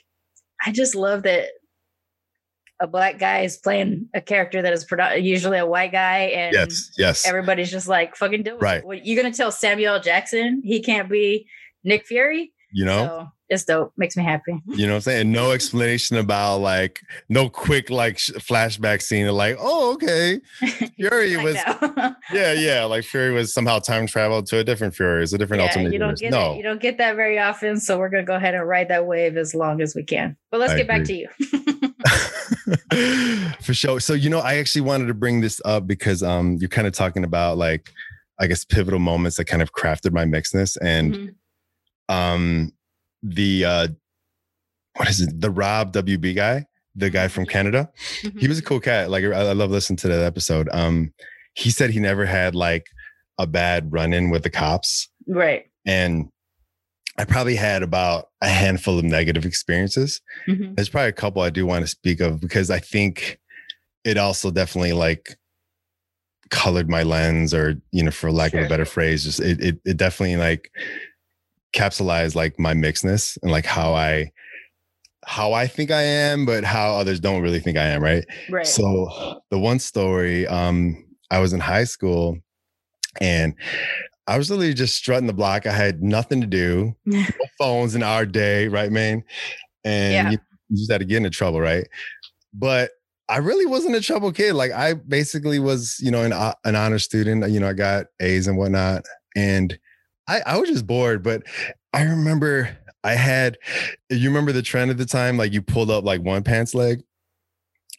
I 0.65 0.71
just 0.71 0.95
love 0.95 1.23
that 1.23 1.49
a 2.79 2.87
black 2.87 3.19
guy 3.19 3.41
is 3.41 3.57
playing 3.57 4.09
a 4.15 4.19
character 4.21 4.61
that 4.61 4.73
is 4.73 4.83
produ- 4.85 5.21
usually 5.21 5.57
a 5.59 5.65
white 5.65 5.91
guy 5.91 6.19
and 6.21 6.53
Yes, 6.53 6.91
yes. 6.97 7.27
everybody's 7.27 7.69
just 7.69 7.87
like 7.87 8.15
fucking 8.15 8.43
do 8.43 8.55
it. 8.55 8.61
Right. 8.61 8.83
What, 8.83 9.05
you 9.05 9.15
gonna 9.15 9.31
tell 9.33 9.51
Samuel 9.51 9.99
Jackson 9.99 10.61
he 10.65 10.81
can't 10.81 11.09
be 11.09 11.47
Nick 11.83 12.05
Fury? 12.07 12.52
You 12.73 12.85
know? 12.85 13.05
So 13.05 13.27
it's 13.49 13.65
dope. 13.65 13.93
Makes 13.97 14.17
me 14.17 14.23
happy. 14.23 14.59
You 14.67 14.87
know 14.87 14.93
what 14.93 14.97
I'm 14.97 15.01
saying? 15.01 15.31
No 15.31 15.51
explanation 15.51 16.17
about 16.17 16.57
like 16.57 17.01
no 17.29 17.49
quick 17.49 17.89
like 17.91 18.17
sh- 18.17 18.31
flashback 18.31 19.01
scene 19.01 19.27
of 19.27 19.35
like, 19.35 19.57
oh, 19.59 19.93
okay. 19.93 20.39
Fury 20.97 21.37
was 21.37 21.55
yeah, 21.55 22.13
yeah. 22.53 22.83
Like 22.85 23.03
Fury 23.03 23.31
was 23.31 23.53
somehow 23.53 23.79
time 23.79 24.07
traveled 24.07 24.47
to 24.47 24.57
a 24.59 24.63
different 24.63 24.95
Fury. 24.95 25.21
It's 25.23 25.33
a 25.33 25.37
different 25.37 25.61
yeah, 25.61 25.67
alternate 25.67 25.93
you 25.93 25.99
don't 25.99 26.19
universe. 26.19 26.21
get 26.21 26.31
no. 26.31 26.53
it. 26.53 26.57
You 26.57 26.63
don't 26.63 26.81
get 26.81 26.97
that 26.97 27.15
very 27.15 27.37
often. 27.37 27.79
So 27.79 27.99
we're 27.99 28.09
gonna 28.09 28.23
go 28.23 28.35
ahead 28.35 28.55
and 28.55 28.67
ride 28.67 28.87
that 28.89 29.05
wave 29.05 29.37
as 29.37 29.53
long 29.53 29.81
as 29.81 29.93
we 29.93 30.03
can. 30.03 30.35
But 30.49 30.59
let's 30.59 30.73
I 30.73 30.77
get 30.77 30.87
back 30.87 31.03
to 31.03 31.13
you. 31.13 31.27
For 33.61 33.73
sure. 33.73 33.99
So, 33.99 34.13
you 34.13 34.29
know, 34.29 34.39
I 34.39 34.55
actually 34.55 34.81
wanted 34.81 35.07
to 35.07 35.13
bring 35.13 35.41
this 35.41 35.61
up 35.65 35.87
because 35.87 36.23
um 36.23 36.57
you're 36.59 36.69
kind 36.69 36.87
of 36.87 36.93
talking 36.93 37.23
about 37.23 37.57
like 37.57 37.91
I 38.39 38.47
guess 38.47 38.65
pivotal 38.65 38.99
moments 38.99 39.37
that 39.37 39.45
kind 39.45 39.61
of 39.61 39.73
crafted 39.73 40.11
my 40.11 40.25
mixedness 40.25 40.77
and 40.81 41.13
Mhm. 41.15 41.35
Um 42.13 42.71
the 43.21 43.65
uh 43.65 43.87
what 44.95 45.09
is 45.09 45.21
it? 45.21 45.41
The 45.41 45.49
Rob 45.49 45.91
WB 45.93 46.35
guy, 46.35 46.67
the 46.95 47.09
guy 47.09 47.27
from 47.27 47.45
Canada. 47.45 47.89
He 48.37 48.47
was 48.47 48.59
a 48.59 48.61
cool 48.61 48.79
cat. 48.79 49.09
Like 49.09 49.23
I, 49.23 49.29
I 49.29 49.53
love 49.53 49.71
listening 49.71 49.97
to 49.97 50.07
that 50.09 50.23
episode. 50.23 50.69
Um 50.71 51.13
he 51.55 51.69
said 51.69 51.89
he 51.89 51.99
never 51.99 52.25
had 52.25 52.55
like 52.55 52.87
a 53.37 53.47
bad 53.47 53.91
run-in 53.91 54.29
with 54.29 54.43
the 54.43 54.49
cops 54.49 55.09
right. 55.27 55.65
and 55.85 56.29
I 57.17 57.25
probably 57.25 57.55
had 57.55 57.83
about 57.83 58.29
a 58.41 58.47
handful 58.47 58.97
of 58.97 59.05
negative 59.05 59.45
experiences. 59.45 60.19
Mhm. 60.47 60.75
There's 60.75 60.89
probably 60.89 61.09
a 61.09 61.13
couple 61.13 61.41
I 61.43 61.49
do 61.51 61.65
want 61.65 61.83
to 61.83 61.87
speak 61.87 62.19
of 62.21 62.39
because 62.41 62.69
I 62.71 62.79
think 62.79 63.39
it 64.03 64.17
also 64.17 64.51
definitely 64.51 64.93
like 64.93 65.37
colored 66.49 66.89
my 66.89 67.03
lens 67.03 67.53
or 67.53 67.81
you 67.91 68.03
know 68.03 68.11
for 68.11 68.31
lack 68.31 68.53
of 68.53 68.63
a 68.63 68.69
better 68.69 68.85
phrase 68.85 69.23
just 69.23 69.39
it, 69.39 69.59
it 69.59 69.79
it 69.85 69.97
definitely 69.97 70.37
like 70.37 70.69
capsulized 71.73 72.35
like 72.35 72.57
my 72.59 72.73
mixedness 72.73 73.37
and 73.41 73.51
like 73.51 73.65
how 73.65 73.93
I 73.93 74.31
how 75.25 75.53
I 75.53 75.67
think 75.67 75.89
I 75.91 76.01
am 76.01 76.45
but 76.45 76.63
how 76.63 76.95
others 76.95 77.19
don't 77.19 77.41
really 77.41 77.59
think 77.59 77.77
I 77.77 77.85
am 77.87 78.01
right 78.03 78.25
Right. 78.49 78.65
so 78.67 79.39
the 79.49 79.59
one 79.59 79.79
story, 79.79 80.47
um, 80.47 81.05
I 81.29 81.39
was 81.39 81.53
in 81.53 81.59
high 81.59 81.83
school 81.83 82.37
and 83.21 83.53
I 84.27 84.37
was 84.37 84.49
literally 84.49 84.73
just 84.73 84.95
strutting 84.95 85.27
the 85.27 85.33
block. 85.33 85.67
I 85.67 85.71
had 85.73 86.01
nothing 86.01 86.41
to 86.41 86.47
do, 86.47 86.95
no 87.05 87.21
phones 87.59 87.93
in 87.93 88.01
our 88.03 88.25
day, 88.25 88.67
right, 88.67 88.91
man? 88.91 89.23
And 89.83 90.13
Yeah. 90.13 90.31
you, 90.31 90.37
you 90.69 90.77
just 90.77 90.91
had 90.91 90.99
to 90.99 91.05
get 91.05 91.17
into 91.17 91.29
trouble, 91.29 91.61
right? 91.61 91.85
But 92.53 92.91
I 93.29 93.37
really 93.37 93.65
wasn't 93.65 93.95
a 93.95 94.01
trouble 94.01 94.31
kid. 94.31 94.53
Like 94.53 94.71
I 94.71 94.93
basically 94.93 95.59
was, 95.59 95.97
you 95.99 96.09
know, 96.11 96.23
an, 96.23 96.33
uh, 96.33 96.53
an 96.65 96.75
honor 96.75 96.99
student. 96.99 97.47
You 97.51 97.59
know, 97.59 97.69
I 97.69 97.73
got 97.73 98.07
A's 98.21 98.47
and 98.47 98.57
whatnot, 98.57 99.03
and 99.35 99.77
I, 100.27 100.41
I 100.45 100.57
was 100.57 100.69
just 100.69 100.87
bored. 100.87 101.23
But 101.23 101.43
I 101.93 102.03
remember 102.03 102.77
I 103.03 103.13
had, 103.13 103.57
you 104.09 104.29
remember 104.29 104.51
the 104.51 104.61
trend 104.61 104.91
at 104.91 104.97
the 104.97 105.05
time, 105.05 105.37
like 105.37 105.53
you 105.53 105.61
pulled 105.61 105.91
up 105.91 106.03
like 106.03 106.21
one 106.21 106.43
pants 106.43 106.73
leg, 106.73 107.01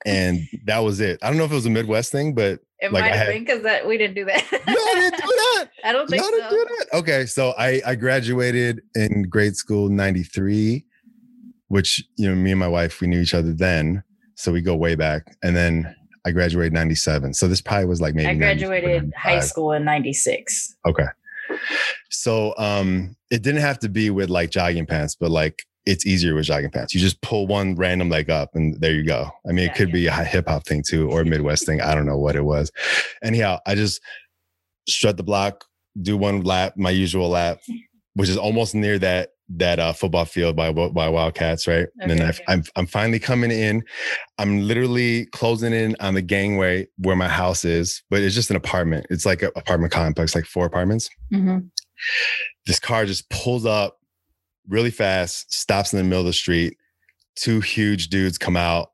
and 0.04 0.40
that 0.66 0.78
was 0.78 1.00
it. 1.00 1.18
I 1.22 1.28
don't 1.28 1.38
know 1.38 1.44
if 1.44 1.52
it 1.52 1.56
was 1.56 1.66
a 1.66 1.70
Midwest 1.70 2.12
thing, 2.12 2.34
but 2.34 2.60
it 2.80 2.92
like, 2.92 3.04
might 3.04 3.12
I 3.12 3.16
have 3.16 3.28
been 3.28 3.44
because 3.44 3.62
that 3.62 3.86
we 3.86 3.96
didn't 3.98 4.14
do 4.14 4.24
that. 4.26 4.44
no, 4.52 4.58
I 4.74 4.94
didn't 4.94 5.20
do 5.20 5.26
that. 5.26 5.68
I 5.84 5.92
don't 5.92 6.08
think 6.08 6.22
Y'all 6.22 6.30
so. 6.30 6.50
do 6.50 6.66
that. 6.78 6.98
Okay, 6.98 7.26
so 7.26 7.54
I 7.58 7.80
I 7.86 7.94
graduated 7.94 8.82
in 8.94 9.24
grade 9.24 9.56
school 9.56 9.88
'93, 9.88 10.84
which 11.68 12.04
you 12.16 12.28
know 12.28 12.34
me 12.34 12.50
and 12.50 12.60
my 12.60 12.68
wife 12.68 13.00
we 13.00 13.06
knew 13.06 13.20
each 13.20 13.34
other 13.34 13.52
then, 13.52 14.02
so 14.34 14.52
we 14.52 14.60
go 14.60 14.74
way 14.74 14.94
back. 14.94 15.36
And 15.42 15.54
then 15.54 15.94
I 16.26 16.30
graduated 16.30 16.72
'97, 16.72 17.34
so 17.34 17.46
this 17.46 17.60
probably 17.60 17.86
was 17.86 18.00
like 18.00 18.14
maybe 18.14 18.28
I 18.28 18.34
graduated 18.34 19.12
high 19.16 19.40
school 19.40 19.72
in 19.72 19.84
'96. 19.84 20.76
Okay, 20.86 21.06
so 22.10 22.54
um, 22.58 23.16
it 23.30 23.42
didn't 23.42 23.60
have 23.60 23.78
to 23.80 23.88
be 23.88 24.10
with 24.10 24.30
like 24.30 24.50
jogging 24.50 24.86
pants, 24.86 25.16
but 25.18 25.30
like 25.30 25.62
it's 25.86 26.06
easier 26.06 26.34
with 26.34 26.46
jogging 26.46 26.70
pants. 26.70 26.94
You 26.94 27.00
just 27.00 27.20
pull 27.20 27.46
one 27.46 27.74
random 27.74 28.08
leg 28.08 28.30
up, 28.30 28.50
and 28.54 28.80
there 28.80 28.92
you 28.94 29.04
go. 29.04 29.30
I 29.46 29.52
mean, 29.52 29.66
Yeah, 29.66 29.72
it 29.72 29.74
could 29.74 29.88
yeah. 29.88 29.94
be 29.94 30.06
a 30.06 30.12
hip 30.24 30.48
hop 30.48 30.64
thing 30.66 30.82
too, 30.86 31.10
or 31.10 31.20
a 31.20 31.24
Midwest 31.24 31.66
thing. 31.66 31.80
I 31.80 31.94
don't 31.94 32.06
know 32.06 32.18
what 32.18 32.36
it 32.36 32.44
was. 32.44 32.72
Anyhow, 33.22 33.58
I 33.66 33.74
just 33.74 34.00
strut 34.88 35.16
the 35.16 35.22
block, 35.22 35.64
do 36.00 36.16
one 36.16 36.42
lap, 36.42 36.74
my 36.76 36.90
usual 36.90 37.28
lap, 37.28 37.60
which 38.14 38.28
is 38.28 38.36
almost 38.38 38.74
near 38.74 38.98
that 38.98 39.30
that 39.48 39.78
uh, 39.78 39.92
football 39.92 40.24
field 40.24 40.56
by 40.56 40.72
by 40.72 41.08
Wildcats, 41.08 41.66
right? 41.66 41.86
and 42.00 42.10
then 42.10 42.18
Okay, 42.20 42.26
I, 42.26 42.28
okay. 42.30 42.44
I'm 42.48 42.64
I'm 42.76 42.86
finally 42.86 43.18
coming 43.18 43.50
in. 43.50 43.82
I'm 44.38 44.62
literally 44.62 45.26
closing 45.26 45.72
in 45.72 45.96
on 46.00 46.14
the 46.14 46.22
gangway 46.22 46.86
where 46.98 47.16
my 47.16 47.28
house 47.28 47.64
is, 47.64 48.02
but 48.10 48.22
it's 48.22 48.34
just 48.34 48.50
an 48.50 48.56
apartment. 48.56 49.06
It's 49.10 49.26
like 49.26 49.42
an 49.42 49.50
apartment 49.56 49.92
complex, 49.92 50.34
like 50.34 50.46
four 50.46 50.64
apartments. 50.66 51.10
Mhm. 51.32 51.68
This 52.66 52.80
car 52.80 53.04
just 53.04 53.28
pulls 53.28 53.66
up 53.66 53.98
really 54.68 54.90
fast, 54.90 55.52
stops 55.52 55.92
in 55.92 55.98
the 55.98 56.04
middle 56.04 56.20
of 56.20 56.26
the 56.26 56.32
street. 56.32 56.76
Two 57.36 57.60
huge 57.60 58.08
dudes 58.08 58.38
come 58.38 58.56
out. 58.56 58.92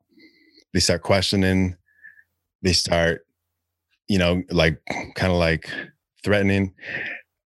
They 0.73 0.79
start 0.79 1.01
questioning. 1.01 1.75
They 2.61 2.73
start, 2.73 3.25
you 4.07 4.17
know, 4.17 4.43
like 4.49 4.81
kind 5.15 5.31
of 5.31 5.39
like 5.39 5.69
threatening. 6.23 6.73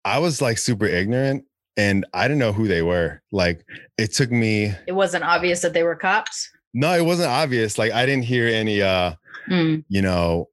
I 0.03 0.19
was 0.19 0.41
like 0.41 0.57
super 0.57 0.85
ignorant 0.85 1.45
and 1.79 2.05
I 2.13 2.27
didn't 2.27 2.39
know 2.39 2.51
who 2.53 2.67
they 2.67 2.81
were. 2.81 3.21
Like 3.31 3.63
it 3.97 4.13
took 4.13 4.31
me 4.31 4.73
It 4.87 4.91
wasn't 4.93 5.23
obvious 5.23 5.61
that 5.61 5.73
they 5.73 5.83
were 5.83 5.95
cops. 5.95 6.49
no, 6.73 6.91
it 6.93 7.05
wasn't 7.05 7.29
obvious. 7.29 7.77
Like 7.77 7.91
I 7.93 8.05
didn't 8.05 8.25
hear 8.25 8.47
any 8.47 8.81
uh, 8.81 9.13
Mm. 9.49 9.83
you 9.87 10.01
know, 10.01 10.49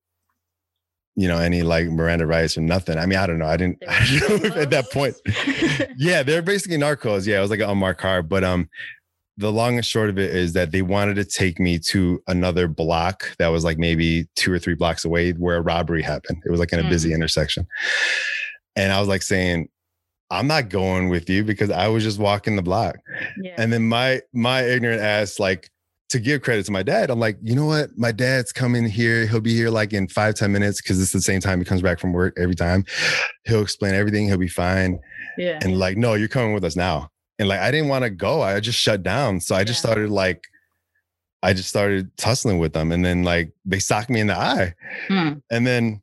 you 1.17 1.29
know, 1.29 1.39
any 1.39 1.63
like 1.63 1.87
Miranda 1.89 2.27
rights 2.27 2.57
or 2.57 2.61
nothing. 2.63 2.97
I 2.99 3.05
mean, 3.07 3.19
I 3.19 3.27
don't 3.27 3.39
know. 3.39 3.47
I 3.47 3.57
didn't, 3.57 3.83
I 3.89 4.19
don't 4.21 4.43
know 4.43 4.61
at 4.63 4.71
that 4.71 4.91
point. 4.91 5.17
yeah, 5.99 6.23
they're 6.27 6.43
basically 6.43 6.79
narcos. 6.79 7.27
Yeah, 7.27 7.39
it 7.39 7.43
was 7.43 7.51
like 7.51 7.61
an 7.61 7.69
unmarked 7.71 8.01
car. 8.01 8.23
But 8.23 8.45
um, 8.45 8.69
the 9.37 9.53
long 9.53 9.77
and 9.77 9.85
short 9.85 10.09
of 10.11 10.19
it 10.19 10.35
is 10.35 10.53
that 10.55 10.73
they 10.73 10.81
wanted 10.83 11.15
to 11.17 11.25
take 11.25 11.59
me 11.61 11.79
to 11.91 12.23
another 12.27 12.69
block 12.69 13.35
that 13.39 13.49
was 13.49 13.65
like 13.65 13.77
maybe 13.79 14.27
two 14.35 14.51
or 14.53 14.59
three 14.59 14.75
blocks 14.75 15.05
away 15.05 15.33
where 15.33 15.57
a 15.57 15.63
robbery 15.63 16.03
happened. 16.03 16.41
It 16.47 16.51
was 16.51 16.61
like 16.61 16.73
in 16.73 16.81
a 16.81 16.89
busy 16.89 17.13
intersection. 17.13 17.67
And 18.77 18.93
I 18.93 19.01
was 19.01 19.09
like 19.09 19.23
saying, 19.23 19.69
I'm 20.31 20.47
not 20.47 20.69
going 20.71 21.09
with 21.09 21.31
you 21.31 21.45
because 21.45 21.71
I 21.71 21.89
was 21.89 22.03
just 22.03 22.19
walking 22.19 22.57
the 22.57 22.63
block. 22.63 22.97
yeah. 23.43 23.55
And 23.59 23.73
then 23.73 23.89
my 23.89 24.21
my 24.33 24.63
ignorant 24.65 25.01
ass 25.01 25.39
like 25.39 25.71
to 26.09 26.21
give 26.21 26.43
credit 26.43 26.65
to 26.67 26.73
my 26.73 26.85
dad, 26.85 27.11
I'm 27.11 27.19
like, 27.19 27.37
you 27.43 27.57
know 27.57 27.67
what? 27.67 27.91
My 27.97 28.13
dad's 28.13 28.53
coming 28.53 28.87
here. 28.87 29.27
He'll 29.27 29.41
be 29.41 29.55
here 29.55 29.71
like 29.71 29.93
in 29.93 30.07
five 30.09 30.35
ten 30.37 30.53
minutes 30.53 30.81
because 30.81 31.01
it's 31.01 31.13
the 31.13 31.21
same 31.21 31.41
time 31.41 31.59
he 31.59 31.65
comes 31.65 31.83
back 31.83 31.99
from 31.99 32.13
work 32.13 32.35
every 32.39 32.55
time. 32.55 32.85
He'll 33.45 33.63
explain 33.63 33.95
everything. 33.95 34.27
He'll 34.27 34.39
be 34.39 34.47
fine. 34.49 35.01
Yeah. 35.37 35.59
And 35.63 35.79
like, 35.79 35.97
no, 35.97 36.15
you're 36.15 36.29
coming 36.29 36.55
with 36.55 36.65
us 36.65 36.77
now. 36.77 37.11
And 37.39 37.49
like, 37.49 37.61
I 37.61 37.71
didn't 37.71 37.89
want 37.89 38.05
to 38.05 38.11
go. 38.11 38.41
I 38.43 38.61
just 38.61 38.79
shut 38.79 39.03
down. 39.03 39.41
So 39.41 39.55
I 39.57 39.65
just 39.65 39.79
Yeah. 39.85 39.91
started 39.91 40.11
like, 40.11 40.45
I 41.43 41.53
just 41.53 41.69
started 41.69 42.17
tussling 42.17 42.59
with 42.59 42.73
them. 42.73 42.93
And 42.93 43.05
then 43.05 43.23
like 43.25 43.53
they 43.65 43.79
socked 43.81 44.09
me 44.11 44.21
in 44.21 44.29
the 44.29 44.39
eye. 44.39 44.75
Hmm. 45.09 45.33
And 45.51 45.67
then 45.67 46.03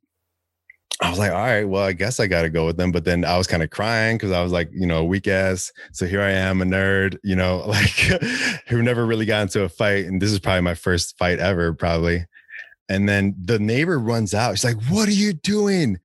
I 1.02 1.10
was 1.10 1.20
like, 1.20 1.32
all 1.32 1.38
right, 1.38 1.66
well, 1.66 1.84
I 1.84 1.94
guess 1.94 2.20
I 2.20 2.28
got 2.28 2.44
to 2.44 2.50
go 2.50 2.66
with 2.66 2.78
them. 2.78 2.91
But 2.91 3.04
then 3.04 3.26
I 3.26 3.38
was 3.38 3.48
kind 3.48 3.64
of 3.64 3.70
crying 3.72 4.16
because 4.16 4.32
I 4.32 4.44
was 4.44 4.52
like, 4.52 4.70
you 4.72 4.86
know, 4.86 5.00
a 5.00 5.04
weak 5.04 5.28
ass. 5.28 5.72
So 5.91 6.06
here 6.06 6.22
I 6.22 6.32
am, 6.32 6.62
a 6.62 6.66
nerd, 6.66 7.18
you 7.24 7.36
know, 7.36 7.58
like 7.68 7.89
who 8.68 8.82
never 8.82 9.06
really 9.06 9.26
got 9.26 9.41
into 9.44 9.64
a 9.64 9.70
fight. 9.70 10.06
And 10.06 10.22
this 10.22 10.32
is 10.32 10.39
probably 10.39 10.62
my 10.62 10.76
first 10.76 11.18
fight 11.18 11.39
ever, 11.39 11.74
probably. 11.74 12.26
And 12.89 13.10
then 13.10 13.36
the 13.41 13.60
neighbor 13.60 13.98
runs 13.98 14.34
out. 14.34 14.58
She's 14.58 14.64
like, 14.64 14.82
what 14.86 15.08
are 15.08 15.14
you 15.14 15.34
doing? 15.34 16.00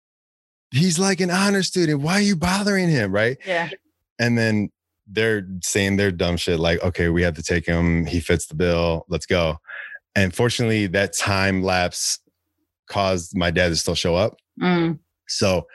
He's 0.71 0.99
like 0.99 1.21
an 1.21 1.31
honor 1.31 1.63
student. 1.63 2.01
Why 2.01 2.15
are 2.15 2.23
you 2.23 2.37
bothering 2.37 2.89
him? 2.89 3.13
Right. 3.13 3.39
Yeah. 3.47 3.71
And 4.19 4.37
then 4.37 4.71
they're 5.07 5.47
saying 5.63 5.97
their 5.97 6.11
dumb 6.11 6.37
shit 6.37 6.61
like, 6.61 6.83
okay, 6.83 7.09
we 7.09 7.23
have 7.23 7.35
to 7.35 7.43
take 7.43 7.67
him. 7.67 8.05
He 8.07 8.21
fits 8.21 8.47
the 8.47 8.55
bill. 8.55 9.07
Let's 9.09 9.27
go. 9.27 9.59
And 10.15 10.35
fortunately, 10.35 10.87
that 10.89 11.17
time 11.17 11.63
lapse 11.63 12.19
caused 12.89 13.37
my 13.37 13.51
dad 13.51 13.69
to 13.69 13.77
still 13.77 13.95
show 13.95 14.17
up. 14.17 14.37
Mm. 14.63 14.99
So 15.29 15.67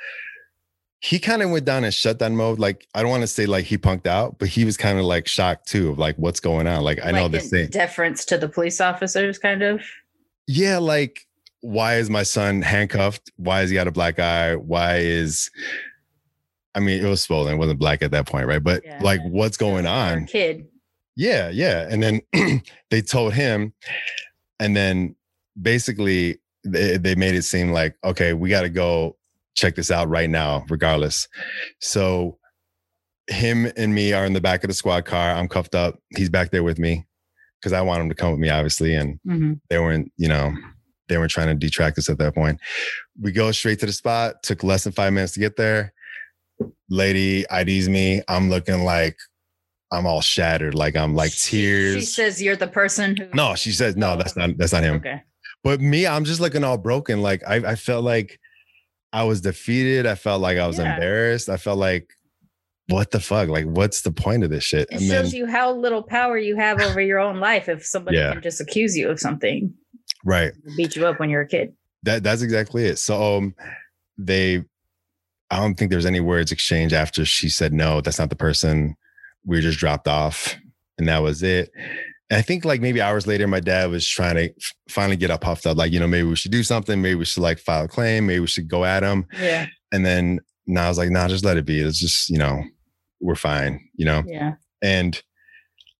he 0.99 1.19
kind 1.19 1.41
of 1.41 1.49
went 1.49 1.65
down 1.65 1.83
in 1.83 1.91
shutdown 1.91 2.35
mode. 2.35 2.59
Like, 2.59 2.87
I 2.95 3.01
don't 3.01 3.11
want 3.11 3.21
to 3.21 3.27
say 3.27 3.45
like 3.45 3.65
he 3.65 3.77
punked 3.77 4.07
out, 4.07 4.39
but 4.39 4.47
he 4.47 4.63
was 4.65 4.77
kind 4.77 4.97
of 4.99 5.05
like 5.05 5.27
shocked 5.27 5.67
too 5.67 5.89
of 5.89 5.97
like 5.97 6.15
what's 6.17 6.39
going 6.39 6.65
on. 6.67 6.83
Like, 6.83 6.99
I 7.03 7.11
know 7.11 7.23
Like 7.23 7.33
this 7.33 7.49
thing. 7.49 7.67
Deference 7.69 8.23
to 8.25 8.37
the 8.37 8.47
police 8.47 8.79
officers, 8.79 9.37
kind 9.37 9.61
of. 9.63 9.81
yeah, 10.47 10.77
like, 10.77 11.27
why 11.61 11.95
is 11.95 12.09
my 12.09 12.23
son 12.23 12.61
handcuffed? 12.61 13.31
Why 13.37 13.59
has 13.59 13.69
he 13.69 13.73
got 13.75 13.87
a 13.87 13.91
black 13.91 14.19
eye? 14.19 14.55
Why 14.55 14.97
is 14.97 15.49
I 16.75 16.79
mean, 16.79 17.05
it 17.05 17.07
was 17.07 17.21
swollen, 17.21 17.53
it 17.53 17.57
wasn't 17.57 17.79
black 17.79 18.01
at 18.01 18.11
that 18.11 18.25
point, 18.25 18.47
right? 18.47 18.63
But 18.63 18.83
Yeah. 18.83 18.99
like, 19.03 19.21
what's 19.25 19.57
going 19.57 19.85
on? 19.85 20.25
Kid. 20.25 20.65
Yeah, 21.15 21.49
yeah. 21.49 21.87
And 21.89 22.01
then 22.01 22.61
they 22.89 23.01
told 23.01 23.33
him, 23.33 23.73
and 24.59 24.75
then 24.75 25.15
basically 25.61 26.39
they, 26.63 26.97
they 26.97 27.15
made 27.15 27.35
it 27.35 27.43
seem 27.43 27.71
like, 27.71 27.95
okay, 28.03 28.33
we 28.33 28.49
got 28.49 28.61
to 28.61 28.69
go 28.69 29.17
check 29.55 29.75
this 29.75 29.91
out 29.91 30.09
right 30.09 30.29
now, 30.29 30.65
regardless. 30.69 31.27
So 31.79 32.37
him 33.27 33.71
and 33.77 33.93
me 33.93 34.13
are 34.13 34.25
in 34.25 34.33
the 34.33 34.41
back 34.41 34.63
of 34.63 34.67
the 34.69 34.73
squad 34.73 35.05
car. 35.05 35.31
I'm 35.31 35.47
cuffed 35.47 35.75
up. 35.75 35.99
He's 36.15 36.29
back 36.29 36.51
there 36.51 36.63
with 36.63 36.79
me 36.79 37.05
because 37.59 37.73
I 37.73 37.81
want 37.81 38.01
him 38.01 38.09
to 38.09 38.15
come 38.15 38.31
with 38.31 38.39
me, 38.39 38.49
obviously. 38.49 38.95
And 38.95 39.19
Mhm. 39.27 39.59
they 39.69 39.79
weren't, 39.79 40.11
you 40.17 40.27
know, 40.27 40.53
they 41.07 41.17
weren't 41.17 41.31
trying 41.31 41.47
to 41.47 41.53
detract 41.53 41.97
us 41.97 42.09
at 42.09 42.17
that 42.17 42.33
point. 42.35 42.59
We 43.21 43.31
go 43.31 43.51
straight 43.51 43.79
to 43.79 43.85
the 43.85 43.93
spot. 43.93 44.41
Took 44.43 44.63
less 44.63 44.83
than 44.83 44.93
five 44.93 45.13
minutes 45.13 45.33
to 45.33 45.39
get 45.39 45.55
there. 45.55 45.93
Lady 46.89 47.45
IDs 47.51 47.89
me. 47.89 48.21
I'm 48.27 48.49
looking 48.49 48.83
like 48.83 49.17
I'm 49.91 50.05
all 50.07 50.21
shattered, 50.21 50.73
like 50.75 50.95
I'm 50.95 51.13
like 51.15 51.31
tears. 51.35 51.95
She 51.95 52.01
says 52.01 52.41
you're 52.41 52.55
the 52.55 52.67
person 52.67 53.15
who. 53.15 53.27
no, 53.33 53.53
she 53.55 53.71
says 53.71 53.95
no. 53.95 54.15
That's 54.17 54.35
not 54.35 54.57
that's 54.57 54.73
not 54.73 54.83
him. 54.83 54.95
Okay. 54.95 55.21
But 55.63 55.79
me, 55.81 56.05
I'm 56.05 56.25
just 56.25 56.41
looking 56.41 56.63
all 56.63 56.77
broken. 56.77 57.21
Like 57.21 57.41
I, 57.47 57.55
I 57.55 57.75
felt 57.75 58.03
like 58.03 58.39
I 59.13 59.23
was 59.23 59.41
defeated. 59.41 60.05
I 60.05 60.15
felt 60.15 60.41
like 60.41 60.57
I 60.57 60.67
was 60.67 60.77
Yeah. 60.77 60.93
embarrassed. 60.95 61.49
I 61.49 61.57
felt 61.57 61.77
like, 61.77 62.09
what 62.89 63.11
the 63.11 63.19
fuck? 63.19 63.47
Like, 63.47 63.65
what's 63.65 64.01
the 64.01 64.11
point 64.11 64.43
of 64.43 64.49
this 64.49 64.63
shit? 64.63 64.89
It 64.91 65.01
shows 65.01 65.33
you 65.33 65.45
how 65.45 65.71
little 65.73 66.03
power 66.03 66.37
you 66.37 66.55
have 66.57 66.81
over 66.81 66.99
your 66.99 67.19
own 67.19 67.39
life 67.39 67.69
if 67.69 67.85
somebody 67.85 68.17
Yeah. 68.17 68.33
can 68.33 68.41
just 68.41 68.59
accuse 68.59 68.97
you 68.97 69.09
of 69.09 69.19
something, 69.19 69.73
right. 70.25 70.51
beat 70.75 70.95
you 70.95 71.05
up 71.07 71.19
when 71.19 71.29
you're 71.29 71.41
a 71.41 71.47
kid. 71.47 71.73
That 72.03 72.23
that's 72.23 72.41
exactly 72.41 72.83
it. 72.85 72.99
So 72.99 73.37
um, 73.37 73.55
they, 74.17 74.63
I 75.49 75.57
don't 75.59 75.75
think 75.75 75.91
there's 75.91 76.05
any 76.05 76.19
words 76.19 76.51
exchanged 76.51 76.93
after 76.93 77.23
she 77.23 77.47
said 77.47 77.71
no. 77.71 78.01
That's 78.01 78.19
not 78.19 78.29
the 78.29 78.35
person. 78.35 78.95
We 79.45 79.55
were 79.57 79.61
just 79.61 79.79
dropped 79.79 80.07
off, 80.09 80.55
and 80.97 81.07
that 81.07 81.21
was 81.21 81.41
it. 81.43 81.71
I 82.33 82.41
think 82.41 82.65
like 82.65 82.81
maybe 82.81 83.01
hours 83.01 83.27
later, 83.27 83.47
my 83.47 83.59
dad 83.59 83.89
was 83.89 84.07
trying 84.07 84.35
to 84.35 84.49
finally 84.89 85.15
get 85.17 85.31
up 85.31 85.41
puffed 85.41 85.65
up, 85.65 85.77
like 85.77 85.91
you 85.91 85.99
know 85.99 86.07
maybe 86.07 86.27
we 86.27 86.35
should 86.35 86.51
do 86.51 86.63
something. 86.63 87.01
Maybe 87.01 87.15
we 87.15 87.25
should 87.25 87.43
like 87.43 87.59
file 87.59 87.85
a 87.85 87.87
claim. 87.87 88.27
Maybe 88.27 88.39
we 88.39 88.47
should 88.47 88.67
go 88.67 88.85
at 88.85 89.03
him. 89.03 89.25
Yeah. 89.39 89.67
And 89.91 90.05
then 90.05 90.39
now 90.67 90.85
I 90.85 90.89
was 90.89 90.97
like, 90.97 91.09
nah, 91.09 91.27
just 91.27 91.45
let 91.45 91.57
it 91.57 91.65
be. 91.65 91.79
It's 91.79 91.99
just 91.99 92.29
you 92.29 92.37
know 92.37 92.63
we're 93.19 93.35
fine. 93.35 93.79
You 93.95 94.05
know. 94.05 94.23
Yeah. 94.25 94.53
And 94.81 95.21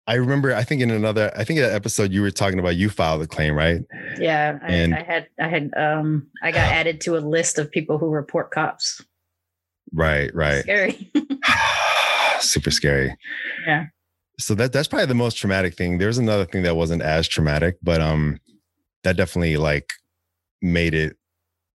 I 0.05 0.15
remember, 0.15 0.53
I 0.53 0.63
think 0.63 0.81
in 0.81 0.91
another, 0.91 1.31
I 1.33 1.45
think 1.45 1.59
in 1.59 1.63
that 1.63 1.73
episode 1.73 2.11
you 2.11 2.21
were 2.21 2.31
talking 2.31 2.59
about 2.59 2.75
you 2.75 2.89
filed 2.89 3.21
a 3.21 3.27
claim, 3.27 3.55
right? 3.55 3.79
Yeah. 4.19 4.59
I, 4.61 4.67
And- 4.67 4.93
I 4.93 5.01
had, 5.01 5.27
I 5.39 5.47
had, 5.47 5.71
um, 5.77 6.27
I 6.41 6.51
got 6.51 6.59
added 6.73 6.99
to 7.01 7.15
a 7.15 7.19
list 7.19 7.57
of 7.57 7.71
people 7.71 7.97
who 7.97 8.09
report 8.09 8.51
cops. 8.51 8.99
Right, 9.93 10.29
right. 10.35 10.63
Scary. 10.63 11.09
Super 12.39 12.71
scary. 12.71 13.15
Yeah. 13.65 13.85
So 14.43 14.55
that 14.55 14.73
that's 14.73 14.87
probably 14.87 15.05
the 15.05 15.15
most 15.15 15.35
traumatic 15.35 15.75
thing. 15.75 15.97
There's 15.97 16.17
another 16.17 16.45
thing 16.45 16.63
that 16.63 16.75
wasn't 16.75 17.01
as 17.01 17.27
traumatic, 17.27 17.77
but 17.81 18.01
um 18.01 18.39
that 19.03 19.17
definitely 19.17 19.57
like 19.57 19.93
made 20.61 20.93
it 20.93 21.17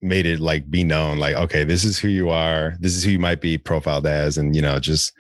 made 0.01 0.26
it 0.26 0.39
like 0.39 0.70
be 0.70 0.84
known 0.84 1.18
like 1.18 1.36
okay, 1.36 1.64
this 1.64 1.84
is 1.84 1.99
who 1.99 2.07
you 2.07 2.30
are. 2.30 2.76
This 2.80 2.95
is 2.95 3.03
who 3.03 3.11
you 3.11 3.20
might 3.20 3.41
be 3.41 3.57
profiled 3.57 4.07
as 4.07 4.38
and 4.38 4.55
you 4.55 4.61
know, 4.61 4.80
just 4.80 5.14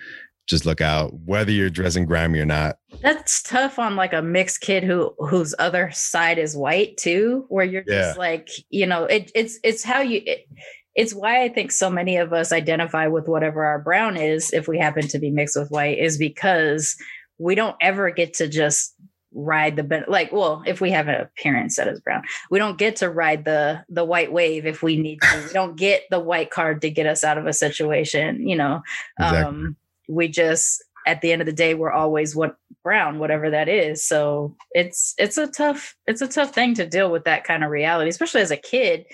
just 0.45 0.65
look 0.65 0.81
out 0.81 1.13
whether 1.25 1.51
you're 1.51 1.69
dressing 1.69 2.05
grimy 2.05 2.39
or 2.39 2.45
not. 2.45 2.77
That's 3.01 3.41
tough 3.41 3.79
on 3.79 3.95
like 3.95 4.13
a 4.13 4.21
mixed 4.21 4.61
kid 4.61 4.83
who 4.83 5.13
whose 5.19 5.55
other 5.59 5.91
side 5.91 6.37
is 6.37 6.55
white 6.55 6.97
too, 6.97 7.45
where 7.49 7.65
you're 7.65 7.83
just 7.83 8.17
like, 8.17 8.49
you 8.69 8.85
know, 8.85 9.05
it, 9.05 9.31
it's 9.35 9.59
it's 9.63 9.83
how 9.83 10.01
you 10.01 10.21
it, 10.25 10.47
it's 10.95 11.13
why 11.13 11.43
I 11.43 11.49
think 11.49 11.71
so 11.71 11.89
many 11.89 12.17
of 12.17 12.33
us 12.33 12.51
identify 12.51 13.07
with 13.07 13.27
whatever 13.27 13.65
our 13.65 13.79
brown 13.79 14.15
is 14.17 14.51
if 14.53 14.67
we 14.67 14.77
happen 14.77 15.07
to 15.07 15.19
be 15.19 15.31
mixed 15.31 15.57
with 15.57 15.71
white 15.71 15.97
is 15.97 16.17
because 16.17 16.95
we 17.37 17.55
don't 17.55 17.75
ever 17.81 18.11
get 18.11 18.33
to 18.35 18.47
just 18.47 18.95
ride 19.35 19.75
the 19.75 19.83
ben- 19.83 20.05
like 20.07 20.31
well 20.31 20.63
if 20.67 20.79
we 20.79 20.91
have 20.91 21.07
an 21.07 21.19
appearance 21.19 21.75
that 21.77 21.87
is 21.87 21.99
brown 21.99 22.21
we 22.51 22.59
don't 22.59 22.77
get 22.77 22.95
to 22.95 23.09
ride 23.09 23.45
the 23.45 23.83
the 23.89 24.05
white 24.05 24.31
wave 24.31 24.65
if 24.65 24.83
we 24.83 24.95
need 24.95 25.19
to. 25.21 25.43
We 25.47 25.53
don't 25.53 25.75
get 25.75 26.03
the 26.11 26.19
white 26.19 26.51
card 26.51 26.81
to 26.81 26.89
get 26.91 27.07
us 27.07 27.23
out 27.23 27.37
of 27.37 27.47
a 27.47 27.53
situation 27.53 28.47
you 28.47 28.55
know? 28.55 28.81
Exactly. 29.19 29.43
um 29.43 29.75
we 30.07 30.27
just 30.27 30.83
at 31.07 31.21
the 31.21 31.31
end 31.31 31.41
of 31.41 31.45
the 31.47 31.53
day 31.53 31.73
we're 31.73 31.91
always 31.91 32.35
what 32.35 32.55
brown 32.83 33.17
whatever 33.17 33.49
that 33.49 33.69
is. 33.69 34.05
So 34.05 34.55
it's 34.71 35.15
it's 35.17 35.37
a 35.37 35.47
tough 35.47 35.95
it's 36.05 36.21
a 36.21 36.27
tough 36.27 36.53
thing 36.53 36.75
to 36.75 36.85
deal 36.85 37.09
with 37.09 37.23
that 37.23 37.43
kind 37.43 37.63
of 37.63 37.71
reality 37.71 38.09
especially 38.09 38.41
as 38.41 38.51
a 38.51 38.57
kid 38.57 39.05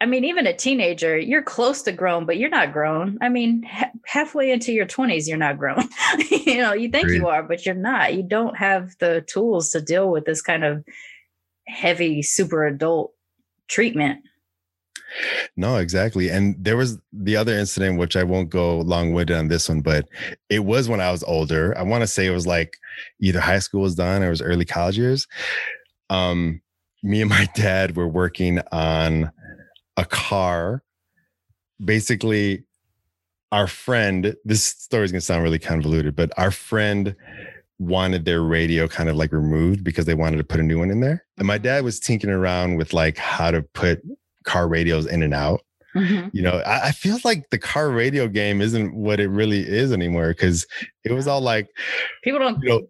i 0.00 0.06
mean 0.06 0.24
even 0.24 0.46
a 0.46 0.56
teenager 0.56 1.16
you're 1.16 1.42
close 1.42 1.82
to 1.82 1.92
grown 1.92 2.26
but 2.26 2.38
you're 2.38 2.48
not 2.48 2.72
grown 2.72 3.18
i 3.20 3.28
mean 3.28 3.62
ha- 3.62 3.90
halfway 4.06 4.50
into 4.50 4.72
your 4.72 4.86
20s 4.86 5.26
you're 5.26 5.36
not 5.36 5.58
grown 5.58 5.82
you 6.30 6.58
know 6.58 6.72
you 6.72 6.88
think 6.88 7.04
Agreed. 7.04 7.18
you 7.18 7.28
are 7.28 7.42
but 7.42 7.64
you're 7.64 7.74
not 7.74 8.14
you 8.14 8.22
don't 8.22 8.56
have 8.56 8.96
the 8.98 9.22
tools 9.22 9.70
to 9.70 9.80
deal 9.80 10.10
with 10.10 10.24
this 10.24 10.42
kind 10.42 10.64
of 10.64 10.84
heavy 11.66 12.22
super 12.22 12.66
adult 12.66 13.12
treatment 13.68 14.20
No, 15.56 15.76
exactly. 15.76 16.28
And 16.28 16.54
there 16.58 16.76
was 16.76 16.98
the 17.12 17.36
other 17.36 17.52
incident, 17.52 17.98
which 17.98 18.16
I 18.16 18.22
won't 18.22 18.48
go 18.48 18.78
long 18.78 19.12
winded 19.12 19.36
on 19.36 19.48
this 19.48 19.68
one, 19.68 19.80
but 19.80 20.08
it 20.48 20.60
was 20.60 20.88
when 20.88 21.00
I 21.00 21.10
was 21.10 21.24
older. 21.24 21.76
I 21.76 21.82
want 21.82 22.02
to 22.02 22.06
say 22.06 22.26
it 22.26 22.30
was 22.30 22.46
like 22.46 22.76
either 23.20 23.40
high 23.40 23.58
school 23.58 23.82
was 23.82 23.96
done 23.96 24.22
or 24.22 24.28
it 24.28 24.30
was 24.30 24.42
early 24.42 24.64
college 24.64 24.96
years. 24.96 25.26
Um, 26.10 26.60
me 27.02 27.20
and 27.20 27.30
my 27.30 27.48
dad 27.54 27.96
were 27.96 28.08
working 28.08 28.60
on 28.72 29.32
a 30.00 30.04
car. 30.06 30.82
Basically, 31.84 32.64
our 33.52 33.66
friend, 33.66 34.34
this 34.44 34.64
story 34.64 35.04
is 35.04 35.12
going 35.12 35.20
to 35.20 35.26
sound 35.26 35.42
really 35.42 35.58
convoluted, 35.58 36.16
but 36.16 36.32
our 36.36 36.50
friend 36.50 37.14
wanted 37.78 38.24
their 38.24 38.42
radio 38.42 38.86
kind 38.86 39.08
of 39.08 39.16
like 39.16 39.32
removed 39.32 39.82
because 39.82 40.04
they 40.04 40.14
wanted 40.14 40.36
to 40.36 40.44
put 40.44 40.60
a 40.60 40.62
new 40.62 40.78
one 40.78 40.90
in 40.90 41.00
there. 41.00 41.24
And 41.38 41.46
my 41.46 41.56
mm-hmm. 41.56 41.64
dad 41.64 41.84
was 41.84 41.98
tinkering 41.98 42.34
around 42.34 42.76
with 42.76 42.92
like 42.92 43.16
how 43.16 43.50
to 43.50 43.62
put 43.62 44.02
car 44.44 44.68
radios 44.68 45.06
in 45.06 45.22
and 45.22 45.34
out. 45.34 45.62
Mm-hmm. 45.94 46.28
You 46.32 46.42
know, 46.42 46.58
I, 46.58 46.88
I 46.88 46.92
feel 46.92 47.18
like 47.24 47.50
the 47.50 47.58
car 47.58 47.90
radio 47.90 48.28
game 48.28 48.60
isn't 48.60 48.94
what 48.94 49.18
it 49.18 49.28
really 49.28 49.66
is 49.66 49.92
anymore 49.92 50.28
because 50.28 50.66
it 51.04 51.12
was 51.12 51.26
all 51.26 51.40
like, 51.40 51.68
people 52.22 52.38
don't 52.38 52.62
you 52.62 52.68
know, 52.68 52.86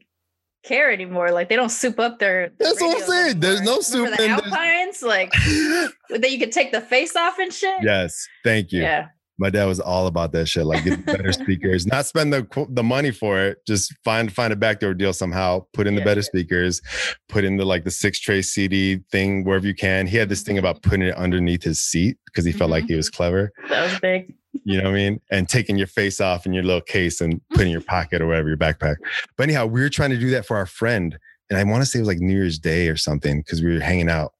care 0.62 0.91
anymore 0.91 1.31
like 1.31 1.49
they 1.49 1.57
don't 1.57 1.70
soup 1.70 1.99
up 1.99 2.19
their 2.19 2.53
That's 2.59 2.81
what 2.81 3.03
I'm 3.03 3.09
saying. 3.09 3.41
There's 3.41 3.62
no 3.62 3.81
soup 3.81 4.11
Remember 4.11 4.16
the 4.16 4.24
in 4.24 4.31
alpines 4.31 5.03
like 5.03 5.32
that 6.11 6.31
you 6.31 6.39
could 6.39 6.53
take 6.53 6.73
the 6.73 6.81
face 6.81 7.16
off 7.16 7.39
and 7.39 7.53
shit 7.53 7.82
yes, 7.82 8.27
thank 8.45 8.73
you. 8.73 8.82
yeah 8.82 9.09
My 9.39 9.49
dad 9.49 9.65
was 9.65 9.81
all 9.81 10.07
about 10.07 10.32
that 10.32 10.49
shit. 10.49 10.66
Like 10.66 10.85
get 10.85 11.07
better 11.07 11.32
speakers, 11.45 11.87
not 11.87 12.05
spend 12.05 12.32
the 12.32 12.47
the 12.70 12.82
money 12.82 13.11
for 13.11 13.41
it. 13.41 13.59
Just 13.66 13.95
find 14.05 14.31
find 14.31 14.53
a 14.53 14.57
backdoor 14.57 14.93
deal 14.93 15.15
somehow. 15.15 15.65
Put 15.73 15.87
in 15.87 15.95
the 15.95 16.01
Yeah, 16.01 16.05
better 16.05 16.20
yeah. 16.20 16.24
speakers. 16.27 16.82
Put 17.31 17.45
in 17.45 17.57
the 17.57 17.65
like 17.65 17.85
the 17.85 17.91
six 17.91 18.20
tray 18.20 18.43
CD 18.43 19.01
thing 19.11 19.45
wherever 19.45 19.66
you 19.66 19.74
can. 19.74 20.07
He 20.07 20.19
had 20.19 20.28
this 20.28 20.43
thing 20.43 20.59
about 20.59 20.82
putting 20.82 21.03
it 21.03 21.15
underneath 21.16 21.62
his 21.62 21.81
seat 21.81 22.19
because 22.27 22.45
he 22.45 22.53
felt 22.53 22.70
like 22.70 22.85
he 22.85 22.95
was 22.95 23.09
mm-hmm. 23.09 23.16
clever. 23.16 23.53
that 23.70 23.91
was 23.91 23.99
big 24.01 24.35
You 24.64 24.78
know 24.78 24.85
what 24.85 24.93
I 24.93 24.94
mean? 24.94 25.20
And 25.31 25.48
taking 25.48 25.77
your 25.77 25.86
face 25.86 26.20
off 26.20 26.44
in 26.44 26.52
your 26.52 26.64
little 26.64 26.81
case 26.81 27.20
and 27.20 27.40
putting 27.51 27.68
in 27.68 27.72
your 27.72 27.81
pocket 27.86 28.20
or 28.20 28.27
whatever 28.27 28.48
your 28.48 28.56
backpack. 28.56 28.97
But 29.36 29.44
anyhow, 29.44 29.66
we 29.66 29.81
were 29.81 29.89
trying 29.89 30.10
to 30.10 30.18
do 30.18 30.31
that 30.31 30.47
for 30.47 30.56
our 30.56 30.66
friend, 30.66 31.18
and 31.48 31.59
I 31.59 31.64
want 31.64 31.82
to 31.82 31.86
say 31.86 31.98
it 31.98 32.02
was 32.02 32.09
like 32.09 32.18
New 32.18 32.35
Year's 32.35 32.59
Day 32.59 32.89
or 32.89 32.97
something 32.97 33.40
because 33.40 33.62
we 33.62 33.72
were 33.72 33.81
hanging 33.81 34.10
out, 34.10 34.32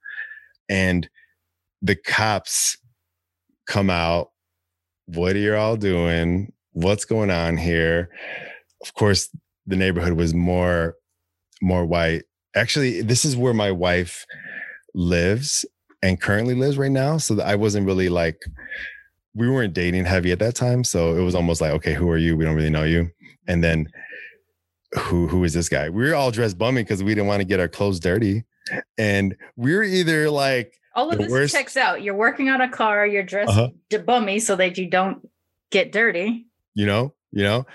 and 0.69 1.09
the 1.83 1.97
cops 1.97 2.77
come 3.67 3.91
out. 3.91 4.31
What 5.07 5.35
are 5.35 5.41
you 5.41 5.57
all 5.57 5.77
doing? 5.77 6.53
What's 6.73 7.05
going 7.05 7.31
on 7.31 7.57
here? 7.57 8.11
Of 8.83 8.95
course, 8.95 9.29
the 9.67 9.77
neighborhood 9.77 10.15
was 10.15 10.35
more 10.35 10.95
more 11.63 11.85
white. 11.85 12.25
Actually, 12.57 13.03
this 13.03 13.25
is 13.25 13.37
where 13.37 13.55
my 13.55 13.71
wife 13.71 14.27
lives 14.95 15.65
and 16.03 16.21
currently 16.21 16.55
lives 16.55 16.79
right 16.79 16.91
now. 16.91 17.19
So 17.19 17.41
I 17.41 17.55
wasn't 17.55 17.87
really 17.87 18.09
like 18.09 18.41
we 19.35 19.49
weren't 19.49 19.75
dating 19.75 20.05
heavy 20.05 20.33
at 20.33 20.39
that 20.41 20.55
time. 20.55 20.85
So 20.85 21.17
it 21.17 21.23
was 21.23 21.35
almost 21.35 21.61
like, 21.61 21.73
okay, 21.73 21.95
who 21.95 22.09
are 22.11 22.19
you? 22.19 22.37
We 22.37 22.45
don't 22.45 22.57
really 22.57 22.71
know 22.71 22.85
you. 22.85 23.11
And 23.47 23.63
then 23.63 23.89
who 24.99 25.29
who 25.29 25.45
is 25.45 25.55
this 25.55 25.69
guy? 25.69 25.89
We 25.89 26.09
were 26.09 26.15
all 26.15 26.31
dressed 26.31 26.59
bummy 26.59 26.83
because 26.83 27.03
we 27.03 27.15
didn't 27.15 27.29
want 27.29 27.41
to 27.41 27.45
get 27.45 27.61
our 27.61 27.69
clothes 27.69 28.01
dirty. 28.01 28.45
And 28.99 29.37
we 29.57 29.75
are 29.75 29.83
either 29.83 30.31
like 30.31 30.75
all 30.95 31.11
of 31.11 31.19
this 31.19 31.31
worst. 31.31 31.55
checks 31.55 31.77
out. 31.77 32.03
You're 32.03 32.15
working 32.15 32.49
on 32.49 32.61
a 32.61 32.69
car, 32.69 33.07
you're 33.07 33.23
dressed 33.23 33.51
uh-huh. 33.51 33.99
bummy 33.99 34.39
so 34.39 34.57
that 34.57 34.79
you 34.79 34.89
don't 34.89 35.29
get 35.71 35.93
dirty. 35.93 36.47
You 36.75 36.87
know, 36.87 37.15
you 37.33 37.43
know, 37.43 37.67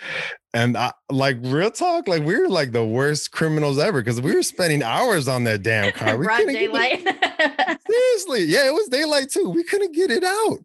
and 0.54 0.78
I, 0.78 0.94
like 1.10 1.38
real 1.42 1.70
talk, 1.70 2.08
like 2.08 2.24
we 2.24 2.38
were 2.40 2.48
like 2.48 2.72
the 2.72 2.86
worst 2.86 3.32
criminals 3.32 3.78
ever 3.78 4.02
because 4.02 4.22
we 4.22 4.34
were 4.34 4.44
spending 4.44 4.84
hours 4.84 5.28
on 5.28 5.44
that 5.46 5.64
damn 5.64 5.92
car. 5.92 6.18
We 6.18 6.26
Broad 6.26 6.48
daylight. 6.48 7.02
Seriously, 7.90 8.44
yeah, 8.46 8.68
it 8.68 8.74
was 8.74 8.88
daylight 8.88 9.30
too. 9.30 9.50
We 9.50 9.64
couldn't 9.64 9.94
get 9.94 10.12
it 10.12 10.24
out. 10.24 10.60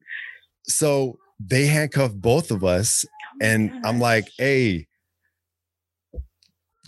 So 0.75 1.19
they 1.39 1.67
handcuffed 1.67 2.21
both 2.21 2.51
of 2.51 2.65
us, 2.65 3.05
oh 3.05 3.37
and 3.41 3.71
gosh. 3.71 3.81
I'm 3.85 4.01
like, 4.01 4.29
hey, 4.39 4.87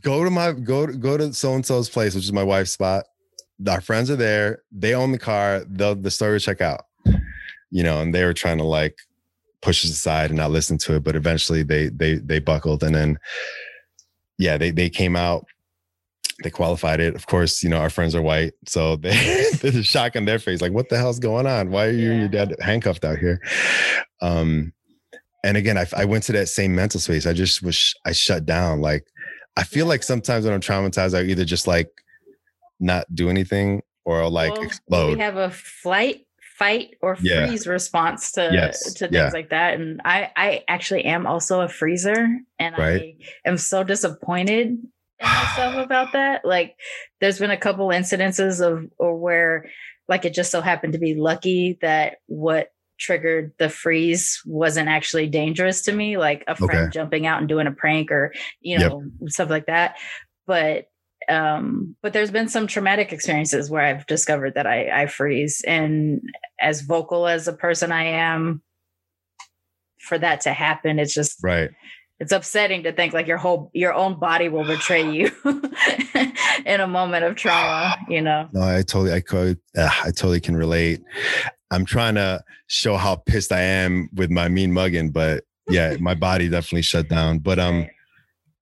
go 0.03 0.25
to 0.25 0.31
my 0.31 0.53
go 0.53 0.87
to 0.87 0.93
go 0.93 1.17
to 1.17 1.33
so 1.33 1.55
and 1.55 1.65
so's 1.65 1.89
place, 1.89 2.15
which 2.15 2.25
is 2.25 2.33
my 2.33 2.43
wife's 2.43 2.73
spot. 2.73 3.05
Our 3.69 3.81
friends 3.81 4.11
are 4.11 4.17
there. 4.17 4.63
They 4.73 4.95
own 4.95 5.13
the 5.13 5.19
car. 5.19 5.65
They'll 5.69 5.95
the 5.95 6.17
will 6.21 6.39
check 6.39 6.61
out. 6.61 6.83
You 7.71 7.83
know, 7.83 8.01
and 8.01 8.15
they 8.15 8.25
were 8.25 8.35
trying 8.35 8.59
to 8.59 8.65
like 8.65 8.97
push 9.63 9.85
us 9.85 9.91
aside 9.93 10.31
and 10.31 10.37
not 10.37 10.51
listen 10.51 10.77
to 10.79 10.97
it, 10.97 11.05
but 11.05 11.17
eventually 11.17 11.63
they 11.63 11.89
they 11.89 12.17
they 12.17 12.39
buckled, 12.39 12.83
and 12.83 12.95
then 12.95 13.19
yeah, 14.39 14.59
they 14.59 14.71
they 14.71 14.91
came 14.91 15.17
out. 15.17 15.47
They 16.43 16.51
qualified 16.51 17.01
it. 17.01 17.15
Of 17.15 17.27
course, 17.27 17.63
you 17.63 17.69
know 17.69 17.79
our 17.79 17.91
friends 17.91 18.15
are 18.15 18.23
white, 18.23 18.53
so 18.67 18.97
they 18.97 19.11
there's 19.61 19.77
a 19.77 19.83
shock 19.83 20.17
on 20.17 20.25
their 20.25 20.39
face, 20.39 20.61
like, 20.61 20.73
"What 20.73 20.89
the 20.89 20.99
hell's 20.99 21.19
going 21.19 21.47
on? 21.47 21.71
Why 21.71 21.87
are 21.87 21.91
you 21.91 22.07
yeah. 22.07 22.13
and 22.13 22.21
your 22.21 22.29
dad 22.29 22.57
handcuffed 22.61 23.05
out 23.05 23.19
here?" 23.19 23.41
Um, 24.21 24.73
and 25.45 25.57
again, 25.57 25.77
I, 25.77 25.87
I 25.97 26.05
went 26.05 26.25
to 26.25 26.33
that 26.33 26.49
same 26.49 26.75
mental 26.75 27.01
space. 27.01 27.27
I 27.27 27.33
just 27.33 27.63
was 27.63 27.95
I 28.05 28.13
shut 28.13 28.47
down. 28.47 28.81
Like 28.81 29.07
I 29.57 29.65
feel 29.65 29.87
like 29.87 30.03
sometimes 30.03 30.45
when 30.45 30.55
I'm 30.55 30.61
traumatized, 30.61 31.19
I 31.19 31.23
either 31.25 31.45
just 31.45 31.67
like 31.67 31.91
not 32.81 33.07
do 33.15 33.29
anything 33.29 33.83
or 34.05 34.29
like 34.29 34.53
well, 34.53 34.63
explode. 34.63 35.17
We 35.17 35.21
have 35.21 35.37
a 35.37 35.51
flight, 35.51 36.27
fight, 36.59 36.97
or 37.01 37.17
freeze 37.17 37.67
yeah. 37.67 37.73
response 37.73 38.33
to 38.33 38.51
yes. 38.53 38.95
to 38.95 39.09
things 39.09 39.15
yeah. 39.15 39.31
like 39.33 39.51
that. 39.51 39.75
And 39.75 40.01
I 40.05 40.31
I 40.37 40.65
actually 40.69 41.05
am 41.05 41.27
also 41.27 41.61
a 41.61 41.69
freezer, 41.69 42.29
and 42.59 42.79
right. 42.79 43.01
I 43.01 43.49
am 43.49 43.57
so 43.57 43.85
disappointed 43.85 44.69
in 44.69 44.89
myself 45.23 45.77
about 45.77 46.13
that. 46.13 46.45
Like, 46.45 46.77
there's 47.21 47.39
been 47.39 47.51
a 47.51 47.57
couple 47.57 47.89
incidences 47.89 48.61
of 48.61 48.91
or 48.99 49.17
where 49.17 49.67
like 50.09 50.25
it 50.25 50.35
just 50.35 50.51
so 50.51 50.61
happened 50.61 50.93
to 50.95 50.99
be 50.99 51.15
lucky 51.15 51.79
that 51.81 52.17
what 52.27 52.69
triggered 52.99 53.53
the 53.59 53.69
freeze 53.69 54.41
wasn't 54.45 54.89
actually 54.89 55.27
dangerous 55.27 55.83
to 55.83 55.93
me, 55.93 56.17
like 56.17 56.45
a 56.47 56.55
friend 56.55 56.83
okay. 56.83 56.91
jumping 56.91 57.27
out 57.27 57.41
and 57.41 57.49
doing 57.49 57.67
a 57.67 57.73
prank 57.73 58.11
or, 58.11 58.33
you 58.61 58.79
know, 58.79 59.03
yep. 59.21 59.31
stuff 59.31 59.51
like 59.51 59.67
that. 59.67 59.97
But 60.47 60.87
um 61.29 61.97
but 62.03 62.13
there's 62.13 62.31
been 62.31 62.49
some 62.49 62.67
traumatic 62.67 63.13
experiences 63.13 63.71
where 63.71 63.83
I've 63.83 64.07
discovered 64.07 64.55
that 64.55 64.67
I 64.67 65.03
I 65.03 65.07
freeze 65.07 65.63
and 65.67 66.21
as 66.61 66.83
vocal 66.83 67.27
as 67.27 67.47
a 67.47 67.53
person 67.53 67.93
I 67.93 68.05
am 68.05 68.63
for 70.01 70.19
that 70.19 70.41
to 70.43 70.53
happen 70.53 70.99
it's 70.99 71.15
just 71.15 71.39
right 71.43 71.71
it's 72.23 72.33
upsetting 72.33 72.83
to 72.85 72.93
think 72.93 73.13
like 73.13 73.27
your 73.27 73.37
whole 73.37 73.71
your 73.75 73.93
own 73.93 74.19
body 74.19 74.49
will 74.49 74.65
betray 74.65 75.11
you 75.11 75.31
in 76.65 76.81
a 76.81 76.87
moment 76.87 77.25
of 77.25 77.35
trauma 77.37 77.97
you 78.09 78.23
know 78.23 78.49
no 78.53 78.63
i 78.63 78.77
totally 78.83 79.13
i 79.13 79.21
could 79.21 79.59
uh, 79.77 79.91
i 80.05 80.07
totally 80.07 80.41
can 80.41 80.57
relate 80.57 81.03
I'm 81.73 81.87
trying 81.87 82.17
to 82.17 82.45
show 82.67 82.97
how 82.97 83.17
pissed 83.17 83.51
I 83.51 83.63
am 83.63 84.11
with 84.13 84.31
my 84.31 84.49
mean 84.49 84.73
mugging, 84.73 85.11
but 85.11 85.45
yeah, 85.71 85.97
my 85.99 86.15
body 86.15 86.51
definitely 86.51 86.83
shut 86.83 87.09
down. 87.09 87.39
But 87.39 87.59
um, 87.59 87.87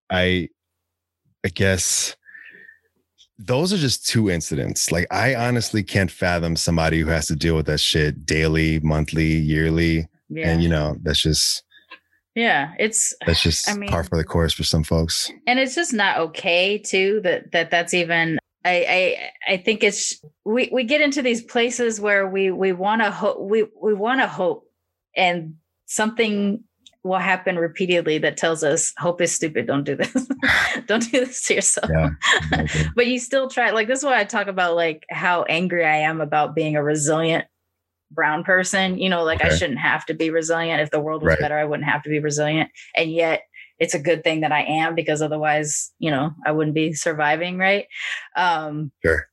I, 0.09 0.47
I 1.45 1.49
guess 1.49 2.15
those 3.37 3.73
are 3.73 3.77
just 3.77 4.07
two 4.07 4.29
incidents. 4.29 4.93
Like 4.93 5.07
I 5.11 5.35
honestly 5.35 5.83
can't 5.83 6.09
fathom 6.09 6.55
somebody 6.55 7.01
who 7.01 7.09
has 7.09 7.27
to 7.27 7.35
deal 7.35 7.57
with 7.57 7.65
that 7.65 7.81
shit 7.81 8.25
daily, 8.25 8.79
monthly, 8.79 9.25
yearly, 9.25 10.07
yeah. 10.29 10.49
and 10.49 10.63
you 10.63 10.69
know 10.69 10.95
that's 11.01 11.21
just 11.21 11.63
yeah 12.35 12.73
it's 12.79 13.13
that's 13.25 13.43
just 13.43 13.69
I 13.69 13.75
mean, 13.75 13.89
par 13.89 14.03
for 14.03 14.17
the 14.17 14.23
course 14.23 14.53
for 14.53 14.63
some 14.63 14.83
folks. 14.83 15.31
And 15.47 15.59
it's 15.59 15.75
just 15.75 15.93
not 15.93 16.17
okay 16.17 16.77
too 16.77 17.21
that 17.23 17.51
that 17.51 17.71
that's 17.71 17.93
even 17.93 18.39
I, 18.63 18.85
I 19.47 19.53
I 19.53 19.57
think 19.57 19.83
it's 19.83 20.21
we 20.45 20.69
we 20.71 20.83
get 20.83 21.01
into 21.01 21.21
these 21.21 21.41
places 21.41 21.99
where 21.99 22.27
we 22.27 22.51
we 22.51 22.71
want 22.71 23.01
to 23.01 23.11
hope 23.11 23.39
we 23.39 23.65
we 23.81 23.93
want 23.93 24.21
to 24.21 24.27
hope 24.27 24.65
and 25.15 25.55
something 25.85 26.63
will 27.03 27.17
happen 27.17 27.57
repeatedly 27.57 28.19
that 28.19 28.37
tells 28.37 28.63
us 28.63 28.93
hope 28.97 29.21
is 29.21 29.33
stupid 29.33 29.67
don't 29.67 29.83
do 29.83 29.95
this. 29.95 30.13
Don't 30.87 31.03
do 31.11 31.25
this 31.25 31.43
to 31.45 31.55
yourself. 31.55 31.89
Yeah, 31.91 32.65
but 32.95 33.07
you 33.07 33.19
still 33.19 33.49
try 33.49 33.71
like 33.71 33.87
this 33.87 33.99
is 33.99 34.05
why 34.05 34.19
i 34.19 34.23
talk 34.23 34.47
about 34.47 34.75
like 34.75 35.05
how 35.09 35.43
angry 35.43 35.85
i 35.85 35.97
am 35.97 36.21
about 36.21 36.55
being 36.55 36.75
a 36.75 36.83
resilient 36.83 37.45
brown 38.11 38.43
person 38.43 38.97
you 38.97 39.09
know 39.09 39.23
like 39.23 39.39
okay. 39.39 39.49
i 39.49 39.55
shouldn't 39.55 39.79
have 39.79 40.05
to 40.05 40.13
be 40.13 40.29
resilient 40.29 40.81
if 40.81 40.91
the 40.91 40.99
world 40.99 41.21
was 41.21 41.29
right. 41.29 41.39
better 41.39 41.57
i 41.57 41.65
wouldn't 41.65 41.89
have 41.89 42.03
to 42.03 42.09
be 42.09 42.19
resilient 42.19 42.69
and 42.95 43.11
yet 43.11 43.43
it's 43.81 43.95
a 43.95 43.99
good 43.99 44.23
thing 44.23 44.41
that 44.41 44.51
I 44.51 44.61
am 44.61 44.93
because 44.93 45.23
otherwise, 45.23 45.91
you 45.97 46.11
know, 46.11 46.35
I 46.45 46.51
wouldn't 46.51 46.75
be 46.75 46.93
surviving, 46.93 47.57
right? 47.57 47.87
Um, 48.37 48.91
sure. 49.03 49.27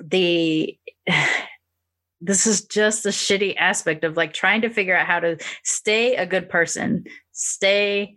The 0.00 0.78
this 2.20 2.46
is 2.46 2.64
just 2.66 3.04
a 3.04 3.08
shitty 3.08 3.56
aspect 3.58 4.04
of 4.04 4.16
like 4.16 4.32
trying 4.32 4.60
to 4.60 4.70
figure 4.70 4.96
out 4.96 5.08
how 5.08 5.18
to 5.18 5.38
stay 5.64 6.14
a 6.14 6.24
good 6.24 6.48
person, 6.48 7.04
stay 7.32 8.14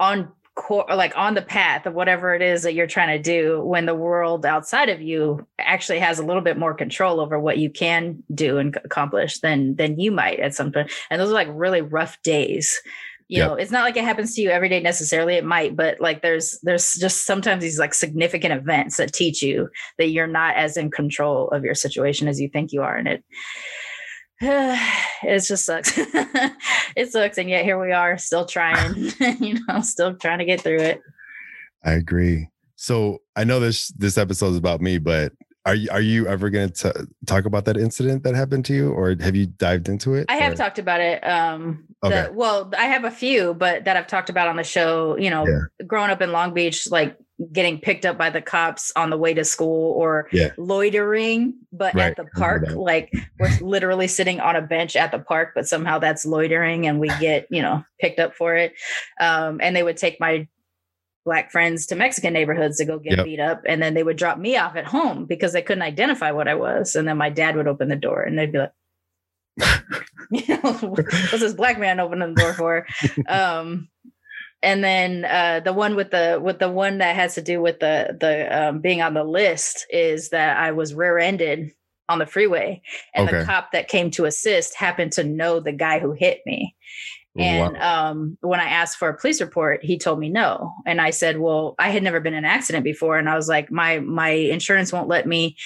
on 0.00 0.32
core 0.54 0.84
like 0.90 1.16
on 1.16 1.34
the 1.34 1.42
path 1.42 1.86
of 1.86 1.94
whatever 1.94 2.34
it 2.34 2.42
is 2.42 2.62
that 2.62 2.74
you're 2.74 2.86
trying 2.86 3.16
to 3.16 3.22
do 3.22 3.62
when 3.62 3.86
the 3.86 3.94
world 3.94 4.44
outside 4.44 4.90
of 4.90 5.00
you 5.00 5.46
actually 5.58 5.98
has 5.98 6.18
a 6.18 6.24
little 6.24 6.42
bit 6.42 6.58
more 6.58 6.74
control 6.74 7.20
over 7.20 7.40
what 7.40 7.56
you 7.56 7.70
can 7.70 8.22
do 8.34 8.58
and 8.58 8.76
accomplish 8.84 9.40
than 9.40 9.74
than 9.76 9.98
you 9.98 10.10
might 10.10 10.38
at 10.40 10.54
some 10.54 10.70
point 10.70 10.92
and 11.10 11.20
those 11.20 11.30
are 11.30 11.34
like 11.34 11.48
really 11.52 11.80
rough 11.80 12.20
days 12.22 12.82
you 13.28 13.38
yep. 13.38 13.48
know 13.48 13.54
it's 13.54 13.70
not 13.70 13.82
like 13.82 13.96
it 13.96 14.04
happens 14.04 14.34
to 14.34 14.42
you 14.42 14.50
every 14.50 14.68
day 14.68 14.78
necessarily 14.78 15.36
it 15.36 15.44
might 15.44 15.74
but 15.74 15.98
like 16.00 16.20
there's 16.20 16.58
there's 16.62 16.94
just 16.96 17.24
sometimes 17.24 17.62
these 17.62 17.78
like 17.78 17.94
significant 17.94 18.52
events 18.52 18.98
that 18.98 19.12
teach 19.12 19.42
you 19.42 19.70
that 19.96 20.08
you're 20.08 20.26
not 20.26 20.54
as 20.56 20.76
in 20.76 20.90
control 20.90 21.48
of 21.48 21.64
your 21.64 21.74
situation 21.74 22.28
as 22.28 22.38
you 22.38 22.48
think 22.48 22.72
you 22.72 22.82
are 22.82 22.94
and 22.94 23.08
it 23.08 23.24
it 25.22 25.38
just 25.40 25.64
sucks 25.64 25.92
it 26.96 27.12
sucks 27.12 27.38
and 27.38 27.48
yet 27.48 27.64
here 27.64 27.80
we 27.80 27.92
are 27.92 28.18
still 28.18 28.44
trying 28.44 28.94
you 29.40 29.56
know 29.68 29.80
still 29.80 30.14
trying 30.16 30.38
to 30.38 30.44
get 30.44 30.60
through 30.60 30.80
it 30.80 31.00
i 31.84 31.92
agree 31.92 32.48
so 32.74 33.18
i 33.36 33.44
know 33.44 33.60
this 33.60 33.88
this 33.88 34.18
episode 34.18 34.48
is 34.48 34.56
about 34.56 34.80
me 34.80 34.98
but 34.98 35.32
are 35.64 35.74
you 35.74 35.90
are 35.90 36.00
you 36.00 36.26
ever 36.26 36.50
going 36.50 36.70
to 36.70 37.06
talk 37.26 37.44
about 37.44 37.64
that 37.66 37.76
incident 37.76 38.24
that 38.24 38.34
happened 38.34 38.64
to 38.64 38.74
you, 38.74 38.90
or 38.90 39.14
have 39.20 39.36
you 39.36 39.46
dived 39.46 39.88
into 39.88 40.14
it? 40.14 40.26
I 40.28 40.36
have 40.36 40.56
talked 40.56 40.80
about 40.80 41.00
it. 41.00 41.24
Um, 41.24 41.84
okay. 42.02 42.26
The, 42.26 42.32
well, 42.32 42.72
I 42.76 42.86
have 42.86 43.04
a 43.04 43.10
few, 43.10 43.54
but 43.54 43.84
that 43.84 43.96
I've 43.96 44.08
talked 44.08 44.28
about 44.28 44.48
on 44.48 44.56
the 44.56 44.64
show. 44.64 45.16
You 45.16 45.30
know, 45.30 45.46
yeah. 45.46 45.86
growing 45.86 46.10
up 46.10 46.20
in 46.20 46.32
Long 46.32 46.52
Beach, 46.52 46.90
like 46.90 47.16
getting 47.52 47.80
picked 47.80 48.04
up 48.04 48.18
by 48.18 48.30
the 48.30 48.42
cops 48.42 48.92
on 48.96 49.10
the 49.10 49.16
way 49.16 49.34
to 49.34 49.44
school 49.44 49.92
or 49.92 50.28
yeah. 50.32 50.52
loitering, 50.56 51.54
but 51.72 51.94
right. 51.94 52.10
at 52.10 52.16
the 52.16 52.24
park. 52.38 52.70
Like 52.70 53.12
we're 53.38 53.56
literally 53.60 54.08
sitting 54.08 54.40
on 54.40 54.56
a 54.56 54.62
bench 54.62 54.96
at 54.96 55.12
the 55.12 55.18
park, 55.18 55.52
but 55.54 55.66
somehow 55.66 55.98
that's 55.98 56.26
loitering, 56.26 56.86
and 56.86 57.00
we 57.00 57.08
get 57.20 57.46
you 57.50 57.62
know 57.62 57.84
picked 58.00 58.18
up 58.18 58.34
for 58.34 58.54
it. 58.54 58.74
Um, 59.20 59.60
and 59.62 59.74
they 59.74 59.82
would 59.82 59.96
take 59.96 60.20
my 60.20 60.46
black 61.24 61.50
friends 61.50 61.86
to 61.86 61.94
Mexican 61.94 62.32
neighborhoods 62.32 62.78
to 62.78 62.84
go 62.84 62.98
get 62.98 63.18
yep. 63.18 63.24
beat 63.24 63.40
up. 63.40 63.62
And 63.66 63.80
then 63.82 63.94
they 63.94 64.02
would 64.02 64.16
drop 64.16 64.38
me 64.38 64.56
off 64.56 64.74
at 64.74 64.86
home 64.86 65.24
because 65.24 65.52
they 65.52 65.62
couldn't 65.62 65.82
identify 65.82 66.32
what 66.32 66.48
I 66.48 66.54
was. 66.54 66.96
And 66.96 67.06
then 67.06 67.16
my 67.16 67.30
dad 67.30 67.56
would 67.56 67.68
open 67.68 67.88
the 67.88 67.96
door 67.96 68.22
and 68.22 68.36
they'd 68.36 68.50
be 68.50 68.58
like, 68.58 68.72
you 70.30 70.42
know, 70.48 70.72
what's 70.72 71.40
this 71.40 71.54
black 71.54 71.78
man 71.78 72.00
opening 72.00 72.34
the 72.34 72.40
door 72.40 72.54
for? 72.54 72.86
Um, 73.28 73.88
and 74.62 74.82
then 74.84 75.24
uh, 75.24 75.60
the 75.64 75.72
one 75.72 75.96
with 75.96 76.10
the 76.10 76.40
with 76.42 76.58
the 76.58 76.70
one 76.70 76.98
that 76.98 77.16
has 77.16 77.34
to 77.34 77.42
do 77.42 77.60
with 77.60 77.80
the 77.80 78.16
the 78.20 78.68
um, 78.68 78.80
being 78.80 79.02
on 79.02 79.14
the 79.14 79.24
list 79.24 79.86
is 79.90 80.30
that 80.30 80.56
I 80.56 80.72
was 80.72 80.94
rear-ended 80.94 81.72
on 82.08 82.18
the 82.18 82.26
freeway, 82.26 82.82
and 83.14 83.28
okay. 83.28 83.38
the 83.38 83.44
cop 83.44 83.72
that 83.72 83.88
came 83.88 84.10
to 84.12 84.24
assist 84.26 84.74
happened 84.76 85.12
to 85.12 85.24
know 85.24 85.60
the 85.60 85.72
guy 85.72 85.98
who 85.98 86.12
hit 86.12 86.40
me, 86.46 86.74
And 87.38 87.76
um, 87.78 88.38
when 88.42 88.60
I 88.60 88.64
asked 88.68 88.98
for 88.98 89.08
a 89.08 89.16
police 89.16 89.40
report, 89.40 89.82
he 89.82 89.96
told 89.98 90.18
me 90.18 90.28
no. 90.28 90.72
And 90.86 91.00
I 91.00 91.10
said, 91.10 91.38
"Well, 91.38 91.74
I 91.78 91.88
had 91.90 92.02
never 92.02 92.20
been 92.20 92.34
in 92.34 92.44
an 92.44 92.50
accident 92.50 92.84
before," 92.84 93.18
and 93.18 93.28
I 93.28 93.36
was 93.36 93.48
like, 93.48 93.70
"My 93.70 94.00
my 94.00 94.30
insurance 94.30 94.92
won't 94.92 95.08
let 95.08 95.26
me." 95.26 95.56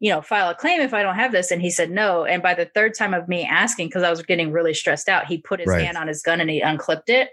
you 0.00 0.10
know, 0.10 0.20
file 0.20 0.50
a 0.50 0.54
claim 0.54 0.80
if 0.82 0.92
I 0.92 1.02
don't 1.02 1.14
have 1.14 1.32
this. 1.32 1.50
And 1.50 1.62
he 1.62 1.70
said 1.70 1.90
no. 1.90 2.24
And 2.24 2.42
by 2.42 2.52
the 2.52 2.66
third 2.66 2.94
time 2.94 3.14
of 3.14 3.26
me 3.28 3.44
asking, 3.44 3.88
because 3.88 4.02
I 4.02 4.10
was 4.10 4.20
getting 4.22 4.52
really 4.52 4.74
stressed 4.74 5.08
out, 5.08 5.26
he 5.26 5.38
put 5.38 5.60
his 5.60 5.68
Right. 5.68 5.84
hand 5.86 5.96
on 5.96 6.08
his 6.08 6.20
gun 6.20 6.40
and 6.40 6.50
he 6.50 6.60
unclipped 6.60 7.08
it. 7.08 7.30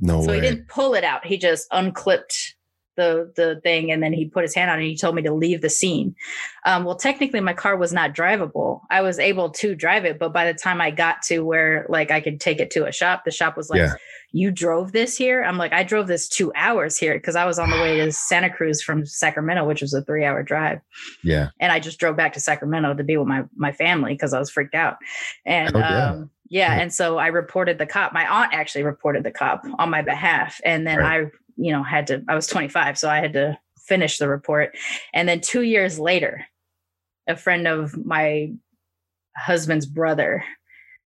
No 0.00 0.22
so 0.22 0.28
way. 0.28 0.36
he 0.36 0.40
didn't 0.40 0.68
pull 0.68 0.94
it 0.94 1.04
out. 1.04 1.26
He 1.26 1.38
just 1.38 1.66
unclipped 1.72 2.54
the 2.98 3.32
the 3.36 3.60
thing 3.62 3.90
and 3.90 4.02
then 4.02 4.12
he 4.12 4.26
put 4.26 4.42
his 4.42 4.54
hand 4.54 4.70
on 4.70 4.78
it 4.78 4.82
and 4.82 4.90
he 4.90 4.96
told 4.96 5.14
me 5.14 5.22
to 5.22 5.32
leave 5.32 5.62
the 5.62 5.70
scene. 5.70 6.14
Um, 6.66 6.84
well, 6.84 6.96
technically 6.96 7.40
my 7.40 7.54
car 7.54 7.76
was 7.76 7.92
not 7.92 8.14
drivable. 8.14 8.80
I 8.90 9.00
was 9.00 9.18
able 9.18 9.50
to 9.50 9.74
drive 9.74 10.04
it, 10.04 10.18
but 10.18 10.34
by 10.34 10.50
the 10.50 10.58
time 10.58 10.80
I 10.82 10.90
got 10.90 11.22
to 11.22 11.40
where 11.40 11.86
like 11.88 12.10
I 12.10 12.20
could 12.20 12.40
take 12.40 12.60
it 12.60 12.70
to 12.72 12.86
a 12.86 12.92
shop, 12.92 13.24
the 13.24 13.30
shop 13.30 13.56
was 13.56 13.70
like, 13.70 13.78
Yeah. 13.78 13.94
You 14.30 14.50
drove 14.50 14.92
this 14.92 15.16
here? 15.16 15.42
I'm 15.42 15.56
like, 15.56 15.72
I 15.72 15.82
drove 15.82 16.06
this 16.06 16.28
two 16.28 16.52
hours 16.54 16.98
here 16.98 17.14
because 17.14 17.34
I 17.34 17.46
was 17.46 17.58
on 17.58 17.70
the 17.70 17.76
way 17.78 17.96
to 17.96 18.12
Santa 18.12 18.50
Cruz 18.50 18.82
from 18.82 19.06
Sacramento, 19.06 19.66
which 19.66 19.80
was 19.80 19.94
a 19.94 20.02
three 20.02 20.24
hour 20.26 20.42
drive 20.42 20.80
yeah. 21.24 21.48
and 21.60 21.72
I 21.72 21.80
just 21.80 21.98
drove 21.98 22.16
back 22.16 22.34
to 22.34 22.40
Sacramento 22.40 22.92
to 22.92 23.04
be 23.04 23.16
with 23.16 23.28
my 23.28 23.44
my 23.56 23.72
family 23.72 24.12
because 24.12 24.34
I 24.34 24.38
was 24.38 24.50
freaked 24.50 24.74
out. 24.74 24.96
And 25.46 25.74
Oh, 25.74 25.78
yeah. 25.78 26.10
um, 26.10 26.30
yeah, 26.48 26.74
Yeah. 26.76 26.80
and 26.82 26.92
so 26.92 27.18
I 27.18 27.28
reported 27.28 27.78
the 27.78 27.86
cop. 27.86 28.12
My 28.12 28.26
aunt 28.26 28.52
actually 28.54 28.84
reported 28.84 29.24
the 29.24 29.30
cop 29.30 29.64
on 29.78 29.90
my 29.90 30.02
behalf, 30.02 30.60
and 30.64 30.86
then 30.86 30.98
Right. 30.98 31.26
I, 31.26 31.30
you 31.56 31.72
know, 31.72 31.82
had 31.82 32.06
to. 32.08 32.22
I 32.28 32.34
was 32.34 32.46
25, 32.46 32.98
so 32.98 33.08
I 33.10 33.18
had 33.20 33.32
to 33.34 33.58
finish 33.80 34.18
the 34.18 34.28
report. 34.28 34.76
And 35.14 35.28
then 35.28 35.40
two 35.40 35.62
years 35.62 35.98
later, 35.98 36.44
a 37.26 37.36
friend 37.36 37.66
of 37.66 37.96
my 38.04 38.52
husband's 39.36 39.86
brother 39.86 40.44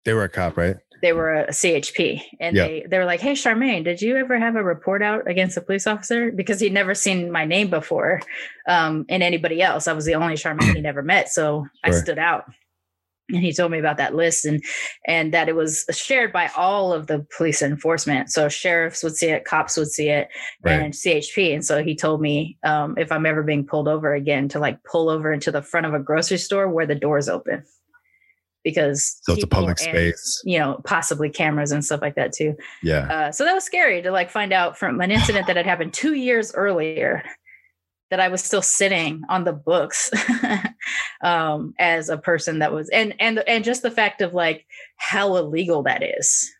They 0.06 0.14
were 0.14 0.24
a 0.24 0.30
cop, 0.30 0.57
right? 0.57 0.78
they 1.02 1.14
were 1.14 1.34
a 1.34 1.48
CHP 1.53 2.22
and 2.41 2.56
Yeah. 2.57 2.68
they 2.68 2.86
they 2.90 2.98
were 2.98 3.06
like, 3.06 3.22
"Hey, 3.22 3.32
Charmaine, 3.32 3.86
did 3.86 4.02
you 4.02 4.18
ever 4.18 4.38
have 4.38 4.56
a 4.57 4.64
report 4.64 5.02
out 5.02 5.30
against 5.30 5.56
a 5.56 5.61
police 5.61 5.88
officer?" 5.88 6.30
Because 6.32 6.60
he'd 6.60 6.74
never 6.74 6.94
seen 6.94 7.32
my 7.32 7.45
name 7.45 7.70
before, 7.70 8.22
um, 8.68 9.06
and 9.07 9.24
anybody 9.24 9.61
else. 9.61 9.88
I 9.88 9.94
was 9.94 10.03
the 10.06 10.16
only 10.16 10.34
Charmaine 10.36 10.76
he 10.76 10.82
never 10.82 11.02
met, 11.02 11.30
so 11.30 11.68
I 11.86 11.91
stood 11.91 12.18
out. 12.20 12.52
And 13.30 13.43
he 13.43 13.53
told 13.53 13.72
me 13.72 13.80
about 13.80 13.97
that 13.97 14.15
list 14.15 14.43
and 14.45 14.64
and 15.06 15.34
that 15.34 15.47
it 15.49 15.56
was 15.56 15.85
shared 15.91 16.34
by 16.34 16.49
all 16.57 16.91
of 16.93 17.07
the 17.07 17.26
police 17.38 17.61
enforcement. 17.61 18.31
So 18.31 18.49
sheriffs 18.49 19.03
would 19.03 19.15
see 19.15 19.27
it, 19.30 19.45
cops 19.45 19.77
would 19.77 19.91
see 19.91 20.10
it, 20.10 20.30
Right. 20.64 20.73
and 20.81 20.93
CHP. 20.93 21.53
And 21.53 21.64
so 21.64 21.84
he 21.84 21.95
told 21.95 22.22
me 22.22 22.57
um, 22.64 22.95
if 22.97 23.11
I'm 23.11 23.26
ever 23.26 23.43
being 23.43 23.65
pulled 23.65 23.88
over 23.88 24.14
again, 24.14 24.47
to 24.49 24.60
like 24.60 24.84
pull 24.84 25.10
over 25.10 25.31
into 25.31 25.51
the 25.51 25.61
front 25.61 25.85
of 25.85 25.93
a 25.93 25.99
grocery 25.99 26.38
store 26.38 26.68
where 26.69 26.85
the 26.88 26.95
doors 26.95 27.30
open, 27.30 27.64
because 28.64 29.19
So 29.23 29.34
it's 29.34 29.43
a 29.43 29.47
public 29.47 29.77
and- 29.81 29.89
space. 29.89 30.41
you 30.43 30.60
know, 30.60 30.81
possibly 30.85 31.30
cameras 31.30 31.72
and 31.72 31.84
stuff 31.84 32.01
like 32.01 32.15
that 32.15 32.34
too. 32.34 32.56
Yeah. 32.84 33.07
Uh, 33.11 33.31
so 33.31 33.45
that 33.45 33.53
was 33.53 33.64
scary 33.64 34.01
to 34.01 34.11
like 34.11 34.30
find 34.30 34.51
out 34.53 34.77
from 34.77 34.99
an 35.01 35.11
incident 35.11 35.47
that 35.47 35.56
had 35.56 35.65
happened 35.65 35.93
two 35.93 36.14
years 36.15 36.53
earlier 36.53 37.23
that 38.10 38.19
I 38.19 38.27
was 38.27 38.44
still 38.44 38.61
sitting 38.61 39.22
on 39.30 39.44
the 39.44 39.53
books 39.53 40.10
um, 41.22 41.73
as 41.80 42.10
a 42.10 42.18
person 42.18 42.60
that 42.60 42.73
was, 42.73 42.90
and 42.90 43.14
and 43.19 43.40
and 43.48 43.64
just 43.64 43.81
the 43.81 43.91
fact 43.91 44.22
of 44.22 44.34
like 44.34 44.65
how 44.98 45.36
illegal 45.36 45.84
that 45.84 46.03
is. 46.03 46.52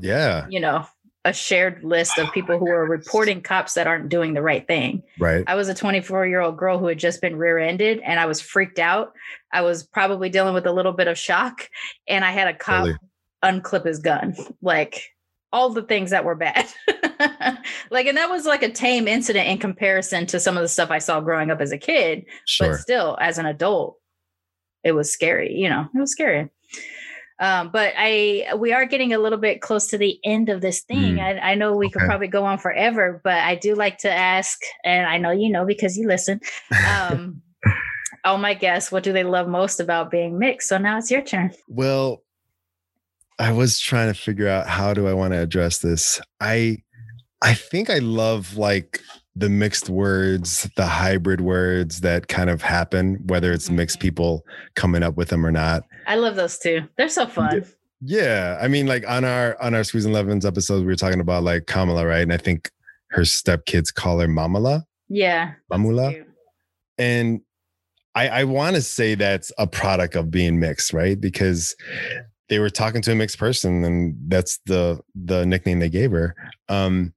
Yeah. 0.00 0.46
You 0.48 0.60
know, 0.60 0.86
a 1.24 1.32
shared 1.32 1.84
list 1.84 2.18
of 2.18 2.32
people 2.32 2.58
who 2.58 2.68
are 2.68 2.84
reporting 2.84 3.40
cops 3.40 3.74
that 3.74 3.86
aren't 3.86 4.08
doing 4.08 4.34
the 4.34 4.42
right 4.42 4.66
thing. 4.66 5.02
Right. 5.18 5.44
I 5.46 5.54
was 5.54 5.68
a 5.68 5.74
24 5.74 6.26
year 6.26 6.40
old 6.40 6.56
girl 6.58 6.78
who 6.78 6.86
had 6.86 6.98
just 6.98 7.20
been 7.20 7.36
rear 7.36 7.58
ended 7.58 8.00
and 8.04 8.18
I 8.18 8.26
was 8.26 8.40
freaked 8.40 8.78
out. 8.78 9.12
I 9.52 9.62
was 9.62 9.84
probably 9.84 10.28
dealing 10.28 10.54
with 10.54 10.66
a 10.66 10.72
little 10.72 10.92
bit 10.92 11.06
of 11.06 11.16
shock 11.16 11.68
and 12.08 12.24
I 12.24 12.32
had 12.32 12.48
a 12.48 12.54
cop 12.54 12.86
Totally. 12.86 12.98
unclip 13.44 13.86
his 13.86 14.00
gun. 14.00 14.34
Like 14.62 15.12
all 15.52 15.70
the 15.70 15.82
things 15.82 16.10
that 16.10 16.24
were 16.24 16.34
bad. 16.34 16.66
like, 17.90 18.06
and 18.06 18.16
that 18.16 18.30
was 18.30 18.46
like 18.46 18.62
a 18.62 18.70
tame 18.70 19.06
incident 19.06 19.48
in 19.48 19.58
comparison 19.58 20.26
to 20.26 20.40
some 20.40 20.56
of 20.56 20.62
the 20.62 20.68
stuff 20.68 20.90
I 20.90 20.98
saw 20.98 21.20
growing 21.20 21.50
up 21.50 21.60
as 21.60 21.72
a 21.72 21.78
kid. 21.78 22.24
But 22.58 22.76
still, 22.76 23.18
as 23.20 23.38
an 23.38 23.46
adult, 23.46 23.98
it 24.84 24.92
was 24.92 25.12
scary. 25.12 25.54
You 25.54 25.68
know, 25.68 25.88
it 25.94 25.98
was 25.98 26.12
scary. 26.12 26.50
Um, 27.40 27.70
but 27.72 27.92
I 27.96 28.54
we 28.56 28.72
are 28.72 28.86
getting 28.86 29.12
a 29.12 29.18
little 29.18 29.38
bit 29.38 29.60
close 29.60 29.88
to 29.88 29.98
the 29.98 30.18
end 30.24 30.48
of 30.48 30.60
this 30.60 30.82
thing. 30.82 31.16
Mm. 31.16 31.42
I, 31.42 31.52
I 31.52 31.54
know 31.56 31.76
we 31.76 31.90
could 31.90 32.02
probably 32.02 32.28
go 32.28 32.44
on 32.44 32.58
forever, 32.58 33.20
but 33.24 33.38
I 33.38 33.56
do 33.56 33.74
like 33.74 33.98
to 33.98 34.10
ask, 34.10 34.60
and 34.84 35.06
I 35.06 35.18
know 35.18 35.32
you 35.32 35.50
know 35.50 35.66
because 35.66 35.96
you 35.96 36.06
listen. 36.06 36.40
Um, 36.88 37.42
oh 38.24 38.36
my 38.36 38.54
guests, 38.54 38.92
what 38.92 39.02
do 39.02 39.12
they 39.12 39.24
love 39.24 39.48
most 39.48 39.80
about 39.80 40.10
being 40.10 40.38
mixed? 40.38 40.68
So 40.68 40.78
now 40.78 40.98
it's 40.98 41.10
your 41.10 41.22
turn. 41.22 41.52
Well, 41.66 42.22
I 43.42 43.50
was 43.50 43.80
trying 43.80 44.06
to 44.06 44.14
figure 44.14 44.48
out 44.48 44.68
how 44.68 44.94
do 44.94 45.08
I 45.08 45.14
want 45.14 45.32
to 45.32 45.40
address 45.40 45.78
this. 45.78 46.20
I 46.40 46.78
I 47.42 47.54
think 47.54 47.90
I 47.90 47.98
love 47.98 48.56
like 48.56 49.00
the 49.34 49.48
mixed 49.48 49.88
words, 49.88 50.70
the 50.76 50.86
hybrid 50.86 51.40
words 51.40 52.02
that 52.02 52.28
kind 52.28 52.50
of 52.50 52.62
happen, 52.62 53.18
whether 53.26 53.52
it's 53.52 53.68
mixed 53.68 53.96
mm-hmm. 53.98 54.06
people 54.06 54.46
coming 54.76 55.02
up 55.02 55.16
with 55.16 55.30
them 55.30 55.44
or 55.44 55.50
not. 55.50 55.82
I 56.06 56.14
love 56.16 56.36
those 56.36 56.56
too. 56.56 56.82
They're 56.96 57.08
so 57.08 57.26
fun. 57.26 57.64
Yeah, 58.00 58.58
I 58.62 58.68
mean, 58.68 58.86
like 58.86 59.08
on 59.08 59.24
our 59.24 59.60
on 59.60 59.74
our 59.74 59.80
Squeezin' 59.80 60.12
Lemons 60.12 60.46
episode, 60.46 60.78
we 60.80 60.86
were 60.86 60.94
talking 60.94 61.20
about 61.20 61.42
like 61.42 61.66
Kamala, 61.66 62.06
right? 62.06 62.22
And 62.22 62.32
I 62.32 62.36
think 62.36 62.70
her 63.10 63.22
stepkids 63.22 63.92
call 63.92 64.20
her 64.20 64.28
Mamala, 64.28 64.84
Yeah. 65.08 65.54
Mamula. 65.72 66.24
and 66.96 67.40
I 68.14 68.28
I 68.28 68.44
want 68.44 68.76
to 68.76 68.82
say 68.82 69.16
that's 69.16 69.50
a 69.58 69.66
product 69.66 70.14
of 70.14 70.30
being 70.30 70.60
mixed, 70.60 70.92
right? 70.92 71.20
Because 71.20 71.74
they 72.48 72.58
were 72.58 72.70
talking 72.70 73.02
to 73.02 73.12
a 73.12 73.14
mixed 73.14 73.38
person, 73.38 73.84
and 73.84 74.14
that's 74.28 74.58
the 74.66 75.00
the 75.14 75.44
nickname 75.46 75.78
they 75.78 75.88
gave 75.88 76.10
her. 76.10 76.34
Um, 76.68 77.12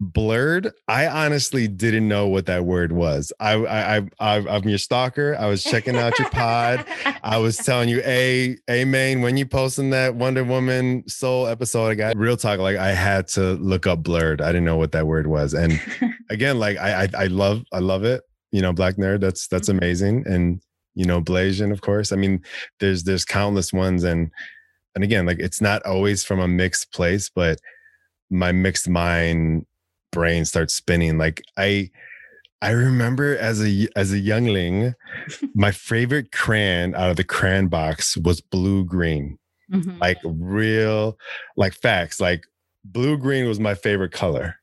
blerd. 0.00 0.70
I 0.86 1.06
honestly 1.08 1.66
didn't 1.66 2.06
know 2.06 2.28
what 2.28 2.46
that 2.46 2.64
word 2.64 2.92
was. 2.92 3.32
I 3.40 3.54
I, 3.54 3.96
I 4.20 4.36
I'm 4.48 4.68
your 4.68 4.78
stalker. 4.78 5.36
I 5.38 5.46
was 5.46 5.64
checking 5.64 5.96
out 5.96 6.18
your 6.18 6.30
pod. 6.30 6.84
I 7.24 7.38
was 7.38 7.56
telling 7.64 7.88
you, 7.88 8.00
a 8.04 8.56
a 8.68 8.84
main 8.84 9.22
when 9.22 9.36
you 9.36 9.46
posting 9.46 9.90
that 9.90 10.14
Wonder 10.14 10.44
Woman 10.44 11.02
Soul 11.08 11.46
episode, 11.46 11.86
I 11.88 11.94
got 11.94 12.16
real 12.16 12.36
talk. 12.36 12.58
Like 12.60 12.76
I 12.76 12.92
had 12.92 13.26
to 13.28 13.54
look 13.54 13.86
up 13.86 14.02
blerd. 14.02 14.40
I 14.40 14.48
didn't 14.48 14.64
know 14.64 14.76
what 14.76 14.92
that 14.92 15.06
word 15.06 15.26
was, 15.26 15.54
and 15.54 15.80
again, 16.30 16.58
like 16.58 16.76
I 16.78 17.04
I, 17.04 17.08
I 17.18 17.26
love 17.26 17.64
I 17.72 17.78
love 17.80 18.04
it. 18.04 18.22
You 18.52 18.62
know, 18.62 18.72
Black 18.72 18.96
Nerd. 18.96 19.20
That's 19.20 19.48
that's 19.48 19.68
Mhm. 19.68 19.78
amazing, 19.78 20.24
and 20.26 20.60
you 20.98 21.04
know, 21.04 21.20
Blasian, 21.20 21.70
of 21.70 21.80
course. 21.80 22.10
I 22.10 22.16
mean, 22.16 22.42
there's 22.80 23.04
there's 23.04 23.24
countless 23.24 23.72
ones, 23.72 24.02
and 24.02 24.32
and 24.96 25.04
again, 25.04 25.26
like 25.26 25.38
it's 25.38 25.60
not 25.60 25.80
always 25.86 26.24
from 26.24 26.40
a 26.40 26.48
mixed 26.48 26.92
place, 26.92 27.30
but 27.32 27.60
my 28.30 28.50
mixed 28.50 28.88
mind 28.88 29.64
brain 30.10 30.44
starts 30.44 30.74
spinning. 30.74 31.16
Like 31.16 31.40
I 31.56 31.90
I 32.60 32.70
remember 32.70 33.38
as 33.38 33.64
a 33.64 33.86
as 33.94 34.12
a 34.12 34.18
youngling, 34.18 34.94
my 35.54 35.70
favorite 35.70 36.32
crayon 36.32 36.96
out 36.96 37.10
of 37.10 37.16
the 37.16 37.22
crayon 37.22 37.68
box 37.68 38.16
was 38.16 38.40
blue 38.40 38.84
green. 38.84 39.38
Mhm. 39.72 40.00
Like 40.00 40.18
real 40.24 41.16
like 41.56 41.74
facts. 41.74 42.18
Like 42.18 42.42
blue 42.84 43.16
green 43.16 43.46
was 43.46 43.60
my 43.60 43.76
favorite 43.76 44.12
color. 44.12 44.56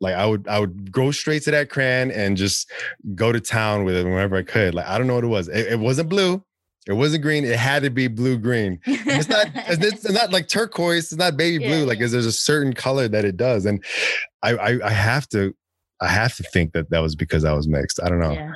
Like 0.00 0.14
I 0.14 0.26
would 0.26 0.48
I 0.48 0.58
would 0.58 0.90
go 0.90 1.10
straight 1.10 1.42
to 1.44 1.50
that 1.50 1.68
crayon 1.68 2.10
and 2.10 2.36
just 2.36 2.70
go 3.14 3.32
to 3.32 3.40
town 3.40 3.84
with 3.84 3.94
it 3.96 4.04
whenever 4.04 4.36
I 4.36 4.42
could. 4.42 4.74
Like 4.74 4.86
I 4.86 4.96
don't 4.98 5.06
know 5.06 5.14
what 5.14 5.24
it 5.24 5.28
was. 5.28 5.48
It, 5.48 5.72
it 5.72 5.78
wasn't 5.78 6.08
blue. 6.08 6.42
It 6.86 6.94
wasn't 6.94 7.22
green. 7.22 7.44
It 7.44 7.58
had 7.58 7.82
to 7.82 7.90
be 7.90 8.08
blue 8.08 8.38
green. 8.38 8.80
It's 8.86 9.28
not 9.28 9.48
it's 9.54 10.10
not 10.10 10.32
like 10.32 10.48
turquoise. 10.48 11.12
It's 11.12 11.16
not 11.16 11.36
baby 11.36 11.62
Yeah, 11.62 11.70
blue. 11.70 11.84
Like 11.84 12.00
yeah. 12.00 12.06
there's 12.08 12.26
a 12.26 12.32
certain 12.32 12.72
color 12.72 13.08
that 13.08 13.24
it 13.24 13.36
does. 13.36 13.66
And 13.66 13.84
I, 14.42 14.56
I 14.56 14.86
I 14.86 14.90
have 14.90 15.28
to 15.30 15.54
I 16.00 16.08
have 16.08 16.34
to 16.36 16.42
think 16.44 16.72
that 16.72 16.88
that 16.90 17.00
was 17.00 17.14
because 17.14 17.44
I 17.44 17.52
was 17.52 17.68
mixed. 17.68 18.00
I 18.02 18.08
don't 18.08 18.20
know. 18.20 18.32
Yeah. 18.32 18.52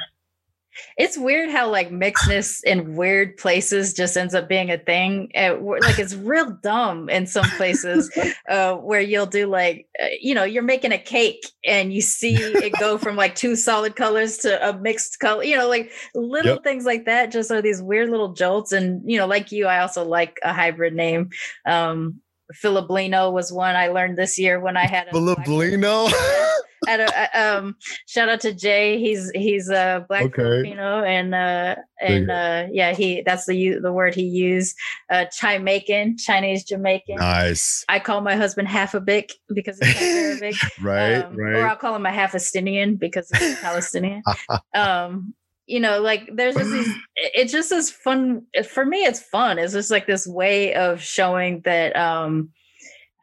It's 0.97 1.17
weird 1.19 1.51
how 1.51 1.71
like 1.71 1.91
mixedness 1.91 2.63
in 2.65 2.97
weird 2.97 3.37
places 3.37 3.95
just 3.95 4.17
ends 4.17 4.35
up 4.35 4.49
being 4.49 4.71
a 4.71 4.79
thing. 4.79 5.31
Uh, 5.35 5.53
where- 5.55 5.81
like 5.83 5.99
it's 5.99 6.15
real 6.15 6.51
dumb 6.63 7.09
in 7.09 7.27
some 7.27 7.51
places 7.53 8.11
uh, 8.49 8.75
where 8.77 9.01
you'll 9.01 9.27
do 9.27 9.47
like, 9.47 9.87
uh, 10.03 10.07
you 10.21 10.35
know, 10.35 10.45
you're 10.45 10.63
making 10.63 10.93
a 10.93 10.99
cake 10.99 11.45
and 11.65 11.93
you 11.93 12.01
see 12.01 12.55
it 12.55 12.79
go 12.79 12.99
from 12.99 13.17
like 13.17 13.35
two 13.35 13.57
solid 13.57 13.97
colors 13.97 14.39
to 14.39 14.69
a 14.69 14.77
mixed 14.79 15.21
color, 15.21 15.45
you 15.45 15.57
know, 15.57 15.69
like 15.69 15.91
little 16.15 16.55
Yep. 16.55 16.65
things 16.65 16.85
like 16.85 17.05
that 17.07 17.31
just 17.33 17.51
are 17.51 17.63
these 17.63 17.83
weird 17.83 18.11
little 18.11 18.33
jolts. 18.33 18.73
And, 18.73 19.03
you 19.11 19.19
know, 19.19 19.27
like 19.27 19.53
you, 19.53 19.67
I 19.67 19.81
also 19.81 20.05
like 20.05 20.39
a 20.43 20.53
hybrid 20.53 20.95
name. 20.95 21.31
Um, 21.67 22.21
Filiblino 22.53 23.33
was 23.33 23.53
one 23.53 23.77
I 23.77 23.89
learned 23.89 24.19
this 24.19 24.39
year 24.39 24.61
when 24.61 24.77
I 24.77 24.87
had 24.87 25.09
a 25.09 25.13
Filiblino. 25.13 26.13
at 26.87 27.01
a, 27.01 27.39
uh, 27.39 27.59
um 27.59 27.77
shout 28.07 28.29
out 28.29 28.41
to 28.41 28.53
Jay. 28.53 28.99
He's 28.99 29.31
he's 29.35 29.71
a 29.71 30.05
black 30.09 30.25
Okay. 30.25 30.43
Filipino 30.43 31.03
and 31.03 31.35
uh 31.35 31.77
and 32.01 32.31
uh 32.31 32.67
yeah 32.71 32.93
he 32.93 33.23
that's 33.25 33.47
the 33.47 33.79
the 33.83 33.93
word 33.93 34.15
he 34.15 34.25
used. 34.25 34.77
Uh 35.11 35.25
Jamaican, 35.41 36.19
Chinese 36.19 36.65
Jamaican. 36.65 37.17
nice. 37.17 37.85
I 37.89 37.99
call 38.01 38.21
my 38.21 38.37
husband 38.37 38.69
half 38.69 38.93
a 38.95 39.01
bic 39.01 39.33
because 39.55 39.79
he's 39.83 39.97
Arabic. 40.03 40.57
Right, 40.83 41.25
Um, 41.25 41.39
Or 41.39 41.67
I'll 41.67 41.77
call 41.77 41.97
him 41.97 42.05
a 42.05 42.13
half 42.13 42.33
Estinian 42.33 42.99
because 42.99 43.31
he's 43.31 43.59
Palestinian. 43.61 44.23
um, 44.75 45.35
you 45.67 45.81
know, 45.81 46.01
like 46.01 46.29
there's 46.35 46.55
just 46.57 46.71
these, 46.71 46.95
it's 47.17 47.53
just 47.53 47.73
as 47.73 47.91
fun 47.91 48.43
for 48.69 48.85
me. 48.85 48.99
It's 49.05 49.21
fun. 49.21 49.59
It's 49.59 49.73
just 49.73 49.91
like 49.91 50.07
this 50.07 50.27
way 50.27 50.75
of 50.75 51.01
showing 51.03 51.61
that, 51.65 51.97
um, 51.97 52.51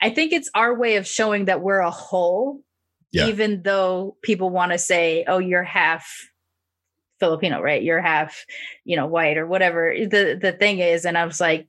I 0.01 0.09
think 0.09 0.33
it's 0.33 0.49
our 0.55 0.73
way 0.77 0.95
of 0.95 1.05
showing 1.05 1.45
that 1.45 1.61
we're 1.61 1.79
a 1.79 1.91
whole, 1.91 2.61
Yeah. 3.11 3.27
even 3.27 3.61
though 3.63 4.17
people 4.23 4.49
want 4.49 4.71
to 4.71 4.77
say, 4.79 5.23
"Oh, 5.27 5.37
you're 5.37 5.63
half 5.63 6.07
Filipino, 7.19 7.61
right? 7.61 7.83
You're 7.83 8.01
half, 8.01 8.45
you 8.83 8.95
know, 8.95 9.05
white 9.05 9.37
or 9.37 9.45
whatever." 9.45 9.93
The 9.95 10.37
the 10.41 10.53
thing 10.53 10.79
is, 10.79 11.05
and 11.05 11.17
I 11.17 11.25
was 11.25 11.39
like, 11.39 11.67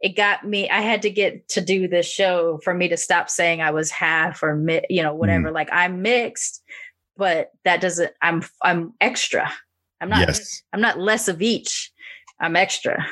it 0.00 0.16
got 0.16 0.46
me. 0.46 0.70
I 0.70 0.80
had 0.80 1.02
to 1.02 1.10
get 1.10 1.48
to 1.50 1.60
do 1.60 1.88
this 1.88 2.06
show 2.06 2.58
for 2.64 2.72
me 2.72 2.88
to 2.88 2.96
stop 2.96 3.28
saying 3.28 3.60
I 3.60 3.70
was 3.72 3.90
half 3.90 4.42
or 4.42 4.54
mi- 4.56 4.86
you 4.88 5.02
know 5.02 5.12
Mm. 5.14 5.18
whatever. 5.18 5.50
Like 5.50 5.68
I'm 5.70 6.00
mixed, 6.00 6.62
but 7.18 7.50
that 7.64 7.80
doesn't. 7.82 8.12
I'm 8.22 8.42
I'm 8.62 8.94
extra. 9.00 9.52
I'm 10.00 10.08
not. 10.08 10.20
yes. 10.20 10.62
I'm 10.72 10.80
not 10.80 10.98
less 10.98 11.28
of 11.28 11.42
each. 11.42 11.92
I'm 12.40 12.56
extra. 12.56 13.04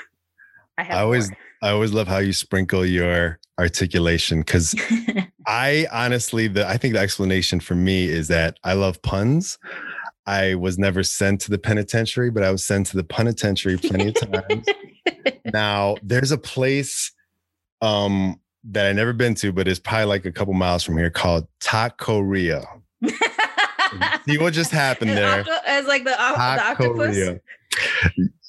I 0.78 0.84
have 0.84 0.96
I 0.96 1.00
always 1.00 1.30
more. 1.30 1.38
I 1.62 1.70
always 1.70 1.92
love 1.92 2.06
how 2.06 2.18
you 2.18 2.32
sprinkle 2.32 2.84
your 2.84 3.38
articulation 3.58 4.40
because 4.40 4.74
I 5.46 5.86
honestly, 5.90 6.48
the 6.48 6.68
I 6.68 6.76
think 6.76 6.94
the 6.94 7.00
explanation 7.00 7.60
for 7.60 7.74
me 7.74 8.04
is 8.08 8.28
that 8.28 8.58
I 8.62 8.74
love 8.74 9.00
puns. 9.02 9.58
I 10.26 10.54
was 10.56 10.78
never 10.78 11.02
sent 11.02 11.40
to 11.42 11.50
the 11.50 11.58
penitentiary, 11.58 12.30
but 12.30 12.42
I 12.42 12.50
was 12.50 12.64
sent 12.64 12.86
to 12.88 12.96
the 12.96 13.04
penitentiary 13.04 13.76
plenty 13.76 14.08
of 14.08 14.14
times. 14.14 14.66
now, 15.52 15.96
there's 16.02 16.32
a 16.32 16.38
place 16.38 17.12
um, 17.80 18.40
that 18.64 18.86
I 18.86 18.92
never 18.92 19.12
been 19.12 19.36
to, 19.36 19.52
but 19.52 19.68
it's 19.68 19.78
probably 19.78 20.06
like 20.06 20.24
a 20.24 20.32
couple 20.32 20.52
miles 20.54 20.82
from 20.82 20.98
here 20.98 21.10
called 21.10 21.46
Taqueria. 21.60 22.66
See 24.28 24.38
what 24.38 24.52
just 24.54 24.70
happened 24.70 25.10
there? 25.10 25.40
octo- 25.40 25.52
As 25.66 25.86
like 25.86 26.04
the, 26.04 26.12
o- 26.12 26.34
the 26.34 26.40
octopus. 26.62 27.16
Taqueria. 27.16 27.40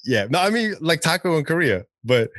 Yeah, 0.05 0.27
no, 0.29 0.39
I 0.39 0.49
mean 0.49 0.75
like 0.79 1.01
taco 1.01 1.37
in 1.37 1.43
Korea, 1.45 1.83
but 2.03 2.29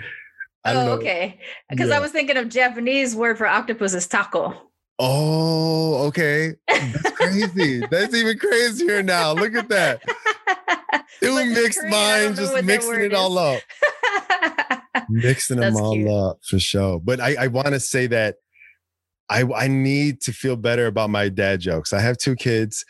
I 0.64 0.72
don't 0.72 0.82
Oh, 0.85 0.86
know. 0.86 0.93
okay. 1.01 1.39
Because 1.68 1.89
Yeah. 1.90 1.97
I 1.97 2.01
was 2.01 2.10
thinking 2.12 2.36
of 2.36 2.48
Japanese 2.48 3.14
word 3.14 3.36
for 3.39 3.47
octopus 3.47 3.94
is 3.94 4.06
taco. 4.06 4.55
Oh, 4.98 6.06
okay. 6.09 6.55
That's 6.66 7.10
crazy. 7.12 7.80
That's 7.90 8.14
even 8.14 8.39
crazier 8.39 9.02
now. 9.02 9.32
Look 9.32 9.55
at 9.55 9.68
that. 9.68 10.02
Two 11.20 11.36
in 11.39 11.52
mixed 11.52 11.78
Korean, 11.80 11.90
minds 11.93 12.39
just 12.40 12.64
mixing 12.64 13.01
it 13.02 13.14
all 13.14 13.36
up. 13.39 13.60
Mixing 15.10 15.59
them 15.60 15.76
all 15.76 15.94
cute. 15.94 16.09
up 16.09 16.39
for 16.48 16.59
sure. 16.59 17.01
But 17.01 17.20
I, 17.20 17.36
I 17.40 17.47
want 17.47 17.68
to 17.68 17.80
say 17.80 18.06
that 18.09 18.36
I 19.30 19.44
I 19.56 19.68
need 19.68 20.20
to 20.22 20.32
feel 20.32 20.56
better 20.56 20.86
about 20.86 21.10
my 21.10 21.28
dad 21.28 21.60
jokes. 21.60 21.92
I 21.92 22.00
have 22.00 22.16
two 22.18 22.34
kids. 22.36 22.84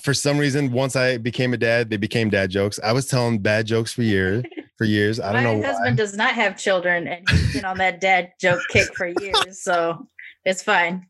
For 0.00 0.12
some 0.12 0.38
reason, 0.38 0.72
once 0.72 0.96
I 0.96 1.18
became 1.18 1.54
a 1.54 1.56
dad, 1.56 1.88
they 1.88 1.96
became 1.96 2.28
dad 2.28 2.50
jokes. 2.50 2.80
I 2.82 2.92
was 2.92 3.06
telling 3.06 3.38
bad 3.38 3.66
jokes 3.66 3.92
for 3.92 4.02
years. 4.02 4.44
For 4.76 4.86
years, 4.86 5.20
I 5.20 5.32
don't 5.32 5.44
My 5.44 5.52
know 5.52 5.58
why. 5.60 5.66
husband 5.66 5.96
does 5.96 6.16
not 6.16 6.34
have 6.34 6.56
children, 6.56 7.06
and 7.06 7.24
he's 7.30 7.52
been 7.52 7.64
on 7.64 7.78
that 7.78 8.00
dad 8.00 8.32
joke 8.40 8.58
kick 8.70 8.92
for 8.96 9.06
years, 9.06 9.62
so 9.62 10.08
it's 10.44 10.64
fine. 10.64 11.06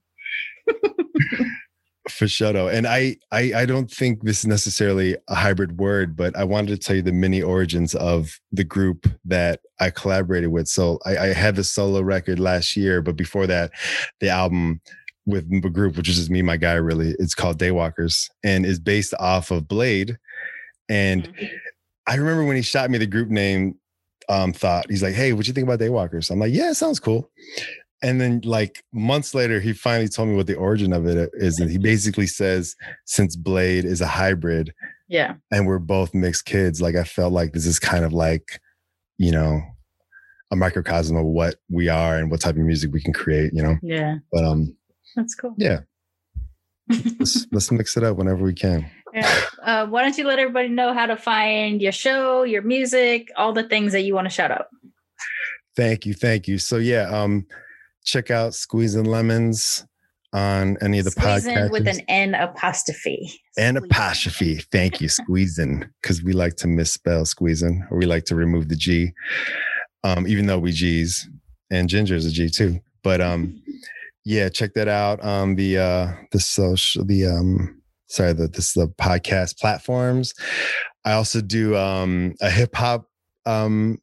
for 2.09 2.28
sure 2.28 2.70
and 2.70 2.86
I, 2.86 3.16
I 3.32 3.52
i 3.56 3.66
don't 3.66 3.90
think 3.90 4.22
this 4.24 4.40
is 4.40 4.47
necessarily 4.47 5.16
a 5.28 5.35
hybrid 5.35 5.78
word 5.78 6.16
but 6.16 6.36
i 6.36 6.44
wanted 6.44 6.68
to 6.68 6.76
tell 6.76 6.97
you 6.97 7.02
the 7.02 7.12
mini 7.12 7.40
origins 7.40 7.94
of 7.94 8.39
the 8.52 8.64
group 8.64 9.06
that 9.24 9.60
i 9.81 9.89
collaborated 9.89 10.51
with 10.51 10.68
so 10.68 10.98
i, 11.06 11.16
I 11.16 11.26
had 11.28 11.56
the 11.56 11.64
solo 11.64 12.02
record 12.02 12.39
last 12.39 12.76
year 12.76 13.01
but 13.01 13.16
before 13.16 13.47
that 13.47 13.70
the 14.20 14.28
album 14.28 14.82
with 15.24 15.48
the 15.62 15.70
group 15.70 15.97
which 15.97 16.09
is 16.10 16.16
just 16.16 16.31
me 16.31 16.43
my 16.43 16.59
guy 16.59 16.74
really 16.74 17.14
it's 17.18 17.35
called 17.35 17.59
daywalkers 17.59 18.28
and 18.44 18.66
is 18.66 18.78
based 18.78 19.14
off 19.18 19.51
of 19.51 19.66
blade 19.66 20.18
and 20.89 21.28
Mhm. 21.28 21.51
I 22.06 22.16
remember 22.16 22.44
when 22.44 22.56
he 22.56 22.62
shot 22.62 22.90
me 22.90 22.98
the 22.98 23.06
group 23.06 23.31
name 23.31 23.76
um 24.28 24.52
thought 24.52 24.90
he's 24.90 25.02
like, 25.02 25.14
Hey, 25.14 25.32
what 25.32 25.47
you 25.47 25.55
think 25.55 25.66
about 25.66 25.81
Daywalkers? 25.81 26.31
I'm 26.31 26.39
like, 26.39 26.52
Yeah, 26.52 26.70
it 26.70 26.74
sounds 26.74 27.01
cool. 27.01 27.31
And 28.02 28.20
then 28.20 28.40
like 28.44 28.84
months 28.92 29.34
later, 29.34 29.60
he 29.60 29.72
finally 29.72 30.08
told 30.08 30.28
me 30.28 30.36
what 30.36 30.46
the 30.46 30.56
origin 30.56 30.92
of 30.92 31.06
it 31.06 31.30
is. 31.34 31.58
And 31.58 31.70
he 31.70 31.78
basically 31.78 32.26
says, 32.26 32.76
since 33.06 33.34
Blade 33.34 33.84
is 33.86 34.00
a 34.02 34.06
hybrid 34.06 34.74
Yeah. 35.08 35.34
and 35.50 35.66
we're 35.66 35.78
both 35.78 36.12
mixed 36.12 36.44
kids, 36.44 36.82
like 36.82 36.96
I 36.96 37.04
felt 37.04 37.32
like 37.32 37.52
this 37.52 37.64
is 37.66 37.78
kind 37.78 38.04
of 38.04 38.12
like, 38.12 38.60
you 39.16 39.30
know, 39.32 39.62
a 40.50 40.56
microcosm 40.56 41.16
of 41.16 41.24
what 41.24 41.56
we 41.70 41.88
are 41.88 42.18
and 42.18 42.30
what 42.30 42.40
type 42.40 42.56
of 42.56 42.60
music 42.62 42.92
we 42.92 43.00
can 43.00 43.14
create, 43.14 43.52
you 43.54 43.62
know. 43.62 43.76
Yeah. 43.82 44.16
But 44.30 44.44
um, 44.44 44.76
That's 45.16 45.34
cool. 45.34 45.54
yeah, 45.56 45.80
let's 47.18 47.46
let's 47.52 47.70
mix 47.72 47.96
it 47.96 48.04
up 48.04 48.16
whenever 48.18 48.44
we 48.44 48.52
can. 48.52 48.90
Yeah. 49.14 49.40
Uh, 49.62 49.86
why 49.86 50.02
don't 50.02 50.18
you 50.18 50.26
let 50.26 50.38
everybody 50.38 50.68
know 50.68 50.92
how 50.92 51.06
to 51.06 51.16
find 51.16 51.80
your 51.80 51.92
show, 51.92 52.42
your 52.42 52.62
music, 52.62 53.30
all 53.36 53.52
the 53.52 53.62
things 53.62 53.92
that 53.92 54.02
you 54.02 54.14
want 54.14 54.26
to 54.26 54.30
shout 54.34 54.50
out? 54.50 54.66
Thank 55.76 56.04
you, 56.06 56.12
thank 56.14 56.46
you. 56.46 56.58
So 56.58 56.76
yeah, 56.76 57.08
um, 57.08 57.46
check 58.05 58.31
out 58.31 58.52
Squeezin' 58.52 59.06
Lemons 59.06 59.86
on 60.32 60.76
any 60.81 60.98
of 60.98 61.05
the 61.05 61.10
Squeezing 61.10 61.55
podcasts. 61.56 61.70
with 61.70 61.89
an 61.89 62.01
N 62.09 62.35
apostrophe. 62.35 63.40
Squeezing. 63.52 63.76
apostrophe. 63.76 64.56
Thank 64.72 65.01
you, 65.01 65.09
squeezing, 65.09 65.85
because 66.02 66.22
we 66.22 66.32
like 66.32 66.56
to 66.56 66.66
misspell 66.68 67.24
squeezing, 67.24 67.86
or 67.90 67.98
we 67.98 68.06
like 68.06 68.24
to 68.26 68.35
remove 68.35 68.68
the 68.68 68.76
G, 68.76 69.12
um, 70.02 70.26
even 70.26 70.47
though 70.47 70.59
we 70.59 70.72
G's 70.72 71.28
and 71.70 71.89
Ginger 71.89 72.14
is 72.14 72.26
a 72.26 72.31
G 72.31 72.48
too. 72.48 72.81
But 73.02 73.20
um, 73.20 73.62
yeah, 74.24 74.48
check 74.48 74.74
that 74.74 74.89
out 74.89 75.20
on 75.20 75.55
the 75.55 75.78
uh, 75.78 76.12
the 76.32 76.40
social, 76.40 77.05
the 77.05 77.26
um, 77.26 77.81
sorry, 78.09 78.32
the 78.32 78.48
this 78.48 78.72
the 78.72 78.89
podcast 78.89 79.59
platforms. 79.59 80.35
I 81.05 81.12
also 81.12 81.40
do 81.40 81.76
um 81.76 82.35
a 82.40 82.51
hip 82.51 82.74
hop 82.74 83.09
um 83.47 83.98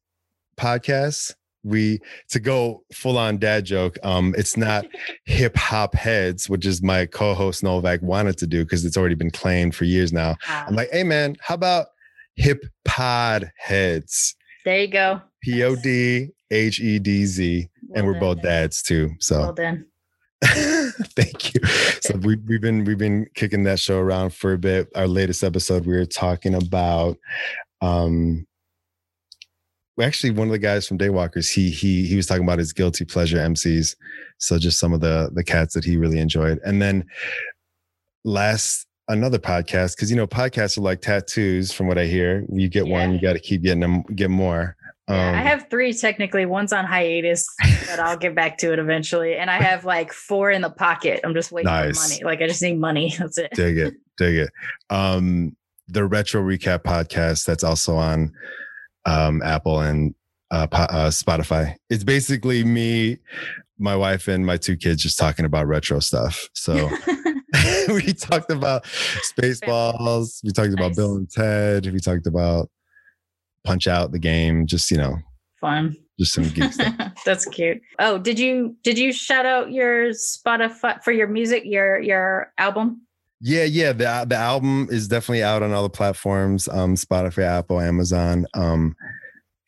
podcast. 0.58 1.34
We 1.64 2.00
to 2.30 2.40
go 2.40 2.84
full 2.94 3.18
on 3.18 3.38
dad 3.38 3.66
joke. 3.66 3.98
Um, 4.04 4.34
it's 4.38 4.58
not 4.58 4.86
hip 5.26 5.56
hop 5.56 5.96
heads, 5.96 6.50
which 6.50 6.66
is 6.66 6.82
my 6.82 7.06
co-host 7.06 7.64
Novak 7.64 8.02
wanted 8.02 8.38
to 8.40 8.48
do 8.48 8.64
because 8.64 8.86
it's 8.86 8.98
already 8.98 9.16
been 9.16 9.32
claimed 9.32 9.76
for 9.76 9.86
years 9.86 10.12
now. 10.12 10.36
Ah, 10.48 10.66
I'm 10.68 10.76
like, 10.76 10.90
hey 10.92 11.04
man, 11.04 11.36
how 11.42 11.56
about 11.56 11.88
hip 12.36 12.66
pod 12.86 13.52
heads? 13.58 14.36
there 14.66 14.82
you 14.82 14.88
go. 14.88 15.22
P 15.44 15.64
O 15.64 15.76
D 15.76 16.30
H 16.52 16.80
E 16.80 17.00
D 17.00 17.26
Z, 17.26 17.70
and 17.96 18.06
we're 18.06 18.14
done. 18.14 18.20
both 18.20 18.42
dads 18.42 18.82
too. 18.82 19.12
So 19.20 19.40
Well 19.40 19.54
done. 19.54 19.86
thank 20.46 21.54
you. 21.54 21.62
So 22.02 22.16
we 22.18 22.36
we've 22.48 22.62
been 22.62 22.84
we've 22.84 22.98
been 22.98 23.28
kicking 23.36 23.64
that 23.64 23.80
show 23.80 24.00
around 24.00 24.34
for 24.34 24.54
a 24.54 24.58
bit. 24.58 24.90
Our 24.96 25.08
latest 25.08 25.44
episode, 25.44 25.86
we 25.86 25.96
were 25.96 26.06
talking 26.06 26.56
about 26.56 27.18
um 27.82 28.34
well, 28.34 28.51
actually 30.00 30.32
one 30.32 30.48
of 30.48 30.52
the 30.52 30.60
guys 30.60 30.88
from 30.88 30.98
Daywalkers, 30.98 31.52
he 31.54 31.70
he 31.70 32.06
he 32.08 32.16
was 32.16 32.26
talking 32.28 32.44
about 32.44 32.60
his 32.60 32.74
guilty 32.74 33.06
pleasure 33.06 33.38
MCs. 33.38 33.96
So 34.40 34.58
just 34.58 34.80
some 34.80 34.94
of 34.94 35.02
the 35.02 35.30
the 35.34 35.44
cats 35.44 35.74
that 35.74 35.84
he 35.84 35.98
really 35.98 36.20
enjoyed. 36.20 36.60
And 36.64 36.82
then 36.82 37.06
last 38.24 38.86
another 39.08 39.40
podcast, 39.40 39.96
because 39.96 40.10
you 40.10 40.16
know, 40.16 40.28
podcasts 40.28 40.78
are 40.78 40.82
like 40.82 41.02
tattoos, 41.02 41.72
from 41.72 41.88
what 41.88 41.98
I 41.98 42.06
hear. 42.06 42.46
You 42.52 42.70
get 42.70 42.88
one, 42.88 43.14
you 43.14 43.22
got 43.22 43.34
to 43.34 43.40
keep 43.40 43.64
getting 43.64 43.82
them, 43.82 44.04
get 44.16 44.30
more. 44.30 44.76
Yeah, 45.10 45.32
I 45.32 45.40
Um, 45.40 45.46
have 45.48 45.70
three 45.70 45.94
technically. 45.94 46.46
One's 46.46 46.72
on 46.72 46.86
hiatus, 46.86 47.46
but 47.90 48.00
I'll 48.00 48.16
get 48.18 48.34
back 48.36 48.58
to 48.60 48.72
it 48.72 48.80
eventually. 48.80 49.36
And 49.36 49.50
I 49.50 49.62
have 49.62 49.84
like 49.84 50.14
four 50.14 50.52
in 50.52 50.62
the 50.62 50.70
pocket. 50.70 51.20
I'm 51.24 51.34
just 51.34 51.52
waiting 51.52 51.66
Nice. 51.72 51.98
for 52.02 52.10
money. 52.10 52.24
Like 52.24 52.42
I 52.42 52.48
just 52.48 52.62
need 52.62 52.80
money. 52.80 53.14
That's 53.20 53.38
it. 53.38 53.52
dig 53.54 53.78
it 53.78 53.94
dig 54.18 54.36
it 54.36 54.50
um 54.90 55.56
the 55.88 56.06
retro 56.06 56.42
recap 56.44 56.84
podcast 56.84 57.44
that's 57.46 57.64
also 57.64 57.96
on 57.96 58.32
um 59.06 59.42
apple 59.44 59.80
and 59.80 60.14
uh, 60.52 60.68
uh 60.72 61.10
spotify 61.10 61.74
it's 61.90 62.04
basically 62.04 62.64
me 62.64 63.18
my 63.80 63.96
wife 63.96 64.28
and 64.28 64.46
my 64.46 64.58
two 64.58 64.76
kids 64.76 65.02
just 65.02 65.18
talking 65.18 65.46
about 65.46 65.68
retro 65.68 66.00
stuff 66.00 66.50
so 66.54 66.90
we 67.90 68.14
talked 68.14 68.52
about 68.52 68.84
spaceballs 69.34 70.44
we 70.44 70.52
talked 70.52 70.74
about 70.74 70.90
Nice. 70.90 70.96
bill 70.96 71.16
and 71.16 71.30
ted 71.32 71.86
we 71.92 72.00
talked 72.00 72.28
about 72.28 72.70
punch 73.64 73.88
out 73.88 74.12
the 74.12 74.20
game 74.20 74.66
just 74.66 74.90
you 74.92 74.98
know 74.98 75.18
Fun. 75.60 75.96
just 76.20 76.34
some 76.34 76.46
geek 76.46 76.74
stuff 76.74 76.96
That's 77.26 77.46
cute. 77.46 77.82
Oh, 78.00 78.18
did 78.18 78.40
you 78.40 78.76
did 78.84 78.98
you 78.98 79.14
shout 79.14 79.46
out 79.46 79.72
your 79.72 80.10
Spotify 80.10 81.02
for 81.04 81.12
your 81.12 81.28
music, 81.28 81.64
your 81.66 82.00
your 82.00 82.52
album? 82.58 83.02
Yeah, 83.42 83.64
yeah. 83.64 83.92
The 83.92 84.26
the 84.28 84.36
album 84.36 84.88
is 84.92 85.08
definitely 85.08 85.44
out 85.44 85.64
on 85.64 85.74
all 85.74 85.84
the 85.84 85.90
platforms, 85.90 86.68
um, 86.68 86.96
Spotify, 86.96 87.44
Apple, 87.44 87.80
Amazon. 87.80 88.46
Um, 88.54 88.96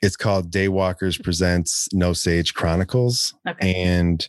it's 0.04 0.18
called 0.18 0.52
Daywalkers 0.52 1.24
Presents 1.24 1.88
No 1.94 2.12
Sage 2.12 2.54
Chronicles. 2.54 3.34
Okay. 3.48 3.74
And 3.74 4.28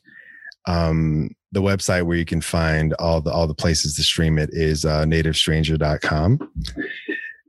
um 0.67 1.31
the 1.53 1.61
website 1.61 2.05
where 2.05 2.17
you 2.17 2.25
can 2.25 2.41
find 2.41 2.95
all 2.95 3.21
the 3.21 3.31
all 3.31 3.47
the 3.47 3.55
places 3.55 3.97
to 3.97 4.03
stream 4.03 4.39
it 4.39 4.51
is 4.53 4.85
uh 4.85 5.05
nativestranger.com. 5.05 6.39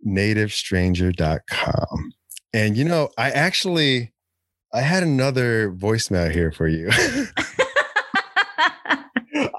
Nativestranger.com. 0.05 2.13
And 2.53 2.76
you 2.76 2.84
know, 2.84 3.09
I 3.17 3.30
actually 3.30 4.11
I 4.73 4.81
had 4.81 5.03
another 5.03 5.72
voicemail 5.72 6.31
here 6.31 6.51
for 6.51 6.67
you. 6.67 6.89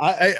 I, 0.00 0.34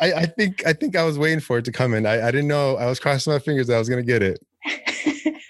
I 0.00 0.26
think 0.26 0.66
I 0.66 0.72
think 0.72 0.96
I 0.96 1.04
was 1.04 1.18
waiting 1.18 1.40
for 1.40 1.58
it 1.58 1.64
to 1.66 1.72
come 1.72 1.94
in. 1.94 2.06
I, 2.06 2.28
I 2.28 2.30
didn't 2.30 2.48
know. 2.48 2.76
I 2.76 2.86
was 2.86 2.98
crossing 3.00 3.32
my 3.32 3.38
fingers 3.38 3.66
that 3.68 3.76
I 3.76 3.78
was 3.78 3.88
gonna 3.88 4.02
get 4.02 4.22
it. 4.22 4.44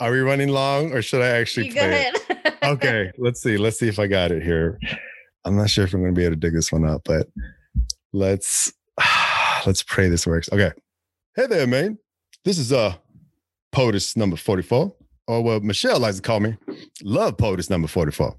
Are 0.00 0.10
we 0.10 0.20
running 0.20 0.48
long, 0.48 0.92
or 0.92 1.00
should 1.00 1.22
I 1.22 1.28
actually 1.28 1.68
you 1.68 1.74
go 1.74 1.80
play 1.80 2.02
it? 2.02 2.16
ahead. 2.16 2.32
Okay, 2.62 3.12
let's 3.18 3.40
see. 3.40 3.56
Let's 3.58 3.78
see 3.78 3.86
if 3.86 4.00
I 4.00 4.08
got 4.08 4.32
it 4.32 4.42
here. 4.42 4.80
I'm 5.44 5.56
not 5.56 5.70
sure 5.70 5.84
if 5.84 5.94
I'm 5.94 6.00
going 6.00 6.12
to 6.12 6.18
be 6.18 6.24
able 6.24 6.34
to 6.34 6.40
dig 6.40 6.52
this 6.52 6.72
one 6.72 6.84
up, 6.84 7.02
but 7.04 7.28
let's 8.12 8.72
let's 9.66 9.84
pray 9.84 10.08
this 10.08 10.26
works. 10.26 10.48
Okay. 10.52 10.72
Hey 11.36 11.46
there, 11.46 11.66
man. 11.68 11.96
This 12.44 12.58
is 12.58 12.72
uh 12.72 12.94
POTUS 13.72 14.16
number 14.16 14.36
44. 14.36 14.92
Or 15.28 15.42
well, 15.42 15.60
Michelle 15.60 16.00
likes 16.00 16.16
to 16.16 16.22
call 16.22 16.40
me 16.40 16.56
Love 17.02 17.36
POTUS 17.36 17.70
number 17.70 17.86
44. 17.86 18.34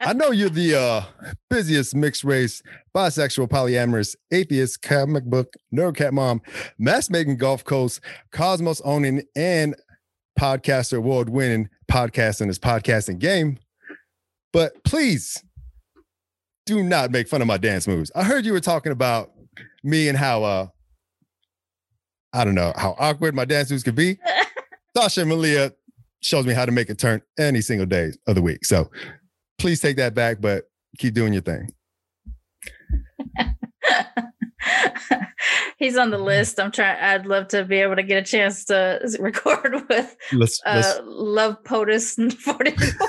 I 0.00 0.12
know 0.12 0.30
you're 0.30 0.48
the 0.48 0.74
uh, 0.76 1.02
busiest 1.50 1.94
mixed 1.94 2.22
race, 2.22 2.62
bisexual, 2.94 3.48
polyamorous, 3.48 4.14
atheist, 4.30 4.82
comic 4.82 5.24
book, 5.24 5.54
nerd 5.74 5.96
cat 5.96 6.14
mom, 6.14 6.40
mass 6.78 7.10
making 7.10 7.36
Gulf 7.36 7.64
Coast, 7.64 8.00
cosmos 8.30 8.80
owning, 8.82 9.22
and 9.34 9.74
podcaster 10.38 10.98
award 10.98 11.28
winning 11.28 11.68
podcast 11.90 12.40
in 12.40 12.48
this 12.48 12.58
podcasting 12.58 13.18
game. 13.18 13.58
But 14.52 14.84
please 14.84 15.42
do 16.64 16.82
not 16.82 17.10
make 17.10 17.28
fun 17.28 17.40
of 17.40 17.48
my 17.48 17.56
dance 17.56 17.88
moves. 17.88 18.12
I 18.14 18.22
heard 18.24 18.44
you 18.44 18.52
were 18.52 18.60
talking 18.60 18.92
about 18.92 19.32
me 19.82 20.08
and 20.08 20.16
how 20.16 20.44
uh 20.44 20.66
I 22.32 22.44
don't 22.44 22.54
know 22.54 22.72
how 22.76 22.94
awkward 22.98 23.34
my 23.34 23.46
dance 23.46 23.70
moves 23.70 23.82
could 23.82 23.94
be. 23.94 24.18
Sasha 24.96 25.24
Malia 25.24 25.72
shows 26.20 26.46
me 26.46 26.52
how 26.52 26.66
to 26.66 26.72
make 26.72 26.90
a 26.90 26.94
turn 26.94 27.22
any 27.38 27.60
single 27.60 27.86
day 27.86 28.12
of 28.26 28.34
the 28.34 28.42
week. 28.42 28.64
So 28.64 28.90
please 29.58 29.80
take 29.80 29.96
that 29.96 30.14
back, 30.14 30.40
but 30.40 30.64
keep 30.98 31.14
doing 31.14 31.32
your 31.32 31.42
thing. 31.42 31.72
He's 35.78 35.96
on 35.96 36.10
the 36.10 36.18
list. 36.18 36.58
I'm 36.58 36.72
trying. 36.72 36.98
I'd 37.00 37.26
love 37.26 37.48
to 37.48 37.64
be 37.64 37.76
able 37.76 37.96
to 37.96 38.02
get 38.02 38.18
a 38.18 38.22
chance 38.22 38.64
to 38.66 39.00
record 39.20 39.74
with 39.88 40.16
let's, 40.32 40.60
uh, 40.66 40.74
let's 40.74 41.00
Love 41.04 41.62
POTUS 41.64 42.32
44. 42.38 43.08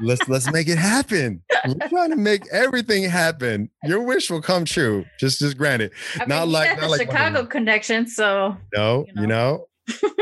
let's 0.00 0.28
let's 0.28 0.50
make 0.52 0.68
it 0.68 0.78
happen. 0.78 1.42
We're 1.66 1.88
trying 1.88 2.10
to 2.10 2.16
make 2.16 2.42
everything 2.52 3.04
happen. 3.04 3.70
Your 3.84 4.02
wish 4.02 4.28
will 4.28 4.42
come 4.42 4.64
true. 4.64 5.04
Just 5.20 5.38
just 5.38 5.56
granted. 5.56 5.92
I 6.16 6.24
not 6.24 6.46
mean, 6.46 6.52
like 6.52 6.80
not 6.80 6.90
like 6.90 7.02
Chicago 7.02 7.46
connection. 7.46 8.08
So 8.08 8.56
no, 8.74 9.06
you 9.14 9.26
know, 9.26 9.66
you 9.88 9.94
know? 10.02 10.14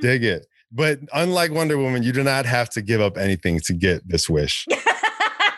dig 0.00 0.24
it. 0.24 0.46
But 0.72 1.00
unlike 1.12 1.50
Wonder 1.50 1.76
Woman, 1.76 2.02
you 2.02 2.12
do 2.12 2.22
not 2.22 2.46
have 2.46 2.70
to 2.70 2.82
give 2.82 3.00
up 3.00 3.18
anything 3.18 3.60
to 3.64 3.74
get 3.74 4.08
this 4.08 4.30
wish. 4.30 4.66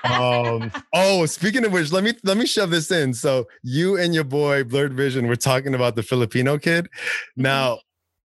Um, 0.05 0.73
oh, 0.93 1.27
speaking 1.27 1.65
of 1.65 1.73
which, 1.73 1.93
let 1.93 2.05
me 2.05 2.15
let 2.25 2.37
me 2.37 2.47
shove 2.47 2.71
this 2.71 2.91
in. 2.91 3.15
So 3.15 3.47
you 3.63 3.97
and 3.97 4.15
your 4.15 4.25
boy 4.25 4.65
Blerd 4.65 4.93
Vision 4.93 5.27
were 5.27 5.37
talking 5.37 5.75
about 5.75 5.97
the 5.97 6.03
Filipino 6.03 6.59
kid. 6.59 6.87
Mm-hmm. 6.87 7.43
Now, 7.43 7.79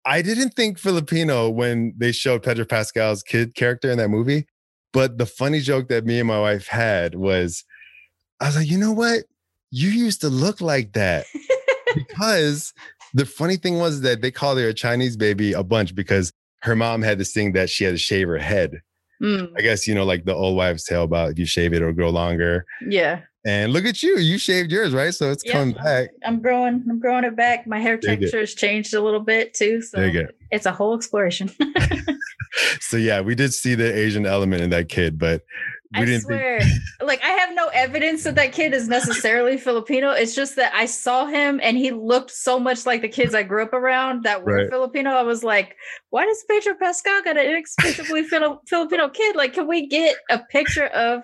I 0.04 0.22
didn't 0.22 0.50
think 0.50 0.78
Filipino 0.78 1.48
when 1.48 1.94
they 1.96 2.12
showed 2.12 2.42
Pedro 2.42 2.64
Pascal's 2.64 3.22
kid 3.22 3.54
character 3.54 3.90
in 3.90 3.98
that 3.98 4.08
movie. 4.08 4.46
But 4.92 5.18
the 5.18 5.26
funny 5.26 5.60
joke 5.60 5.88
that 5.88 6.04
me 6.04 6.20
and 6.20 6.28
my 6.28 6.38
wife 6.38 6.68
had 6.68 7.16
was, 7.16 7.64
I 8.40 8.46
was 8.46 8.56
like, 8.56 8.70
you 8.70 8.78
know 8.78 8.92
what? 8.92 9.24
You 9.70 9.90
used 9.90 10.20
to 10.20 10.28
look 10.28 10.60
like 10.60 10.92
that. 10.92 11.26
because 11.94 12.72
the 13.12 13.26
funny 13.26 13.56
thing 13.56 13.78
was 13.78 14.02
that 14.02 14.22
they 14.22 14.30
called 14.30 14.58
her 14.58 14.68
a 14.68 14.74
Chinese 14.74 15.16
baby 15.16 15.52
a 15.52 15.64
bunch 15.64 15.94
because 15.94 16.32
her 16.62 16.76
mom 16.76 17.02
had 17.02 17.18
this 17.18 17.32
thing 17.32 17.52
that 17.52 17.70
she 17.70 17.84
had 17.84 17.92
to 17.92 17.98
shave 17.98 18.28
her 18.28 18.38
head. 18.38 18.82
Mm. 19.22 19.52
I 19.56 19.60
guess, 19.60 19.86
you 19.86 19.94
know, 19.94 20.04
like 20.04 20.24
the 20.24 20.34
old 20.34 20.56
wives' 20.56 20.84
tale 20.84 21.04
about 21.04 21.32
if 21.32 21.38
you 21.38 21.46
shave 21.46 21.72
it, 21.72 21.76
it'll 21.76 21.92
grow 21.92 22.10
longer. 22.10 22.66
Yeah. 22.86 23.20
And 23.46 23.72
look 23.72 23.84
at 23.84 24.02
you, 24.02 24.16
you 24.18 24.38
shaved 24.38 24.72
yours, 24.72 24.94
right? 24.94 25.12
So 25.12 25.30
it's 25.30 25.42
coming 25.42 25.74
back. 25.74 26.10
I'm 26.24 26.40
growing, 26.40 26.82
I'm 26.88 26.98
growing 26.98 27.24
it 27.24 27.36
back. 27.36 27.66
My 27.66 27.78
hair 27.78 27.98
texture 27.98 28.40
has 28.40 28.54
changed 28.54 28.94
a 28.94 29.02
little 29.02 29.20
bit 29.20 29.52
too. 29.52 29.82
So 29.82 30.10
it's 30.50 30.64
a 30.64 30.72
whole 30.72 30.96
exploration. 30.96 31.50
so 32.80 32.96
yeah, 32.96 33.20
we 33.20 33.34
did 33.34 33.52
see 33.52 33.74
the 33.74 33.94
Asian 33.94 34.24
element 34.24 34.62
in 34.62 34.70
that 34.70 34.88
kid, 34.88 35.18
but 35.18 35.42
I 35.94 36.18
swear, 36.18 36.60
think- 36.60 36.72
like 37.02 37.22
I 37.22 37.28
have 37.28 37.54
no 37.54 37.68
evidence 37.68 38.24
that 38.24 38.34
that 38.34 38.52
kid 38.52 38.74
is 38.74 38.88
necessarily 38.88 39.56
Filipino. 39.56 40.10
It's 40.10 40.34
just 40.34 40.56
that 40.56 40.72
I 40.74 40.86
saw 40.86 41.26
him 41.26 41.60
and 41.62 41.76
he 41.76 41.90
looked 41.90 42.30
so 42.30 42.58
much 42.58 42.86
like 42.86 43.02
the 43.02 43.08
kids 43.08 43.34
I 43.34 43.42
grew 43.42 43.62
up 43.62 43.72
around 43.72 44.24
that 44.24 44.44
were 44.44 44.56
right. 44.62 44.70
Filipino. 44.70 45.10
I 45.10 45.22
was 45.22 45.44
like, 45.44 45.76
why 46.10 46.24
does 46.24 46.44
Pedro 46.48 46.74
Pascal 46.74 47.22
got 47.22 47.36
an 47.36 47.46
inexplicably 47.46 48.22
Filipino 48.68 49.08
kid? 49.08 49.36
Like, 49.36 49.54
can 49.54 49.66
we 49.66 49.86
get 49.86 50.16
a 50.30 50.38
picture 50.50 50.86
of 50.86 51.22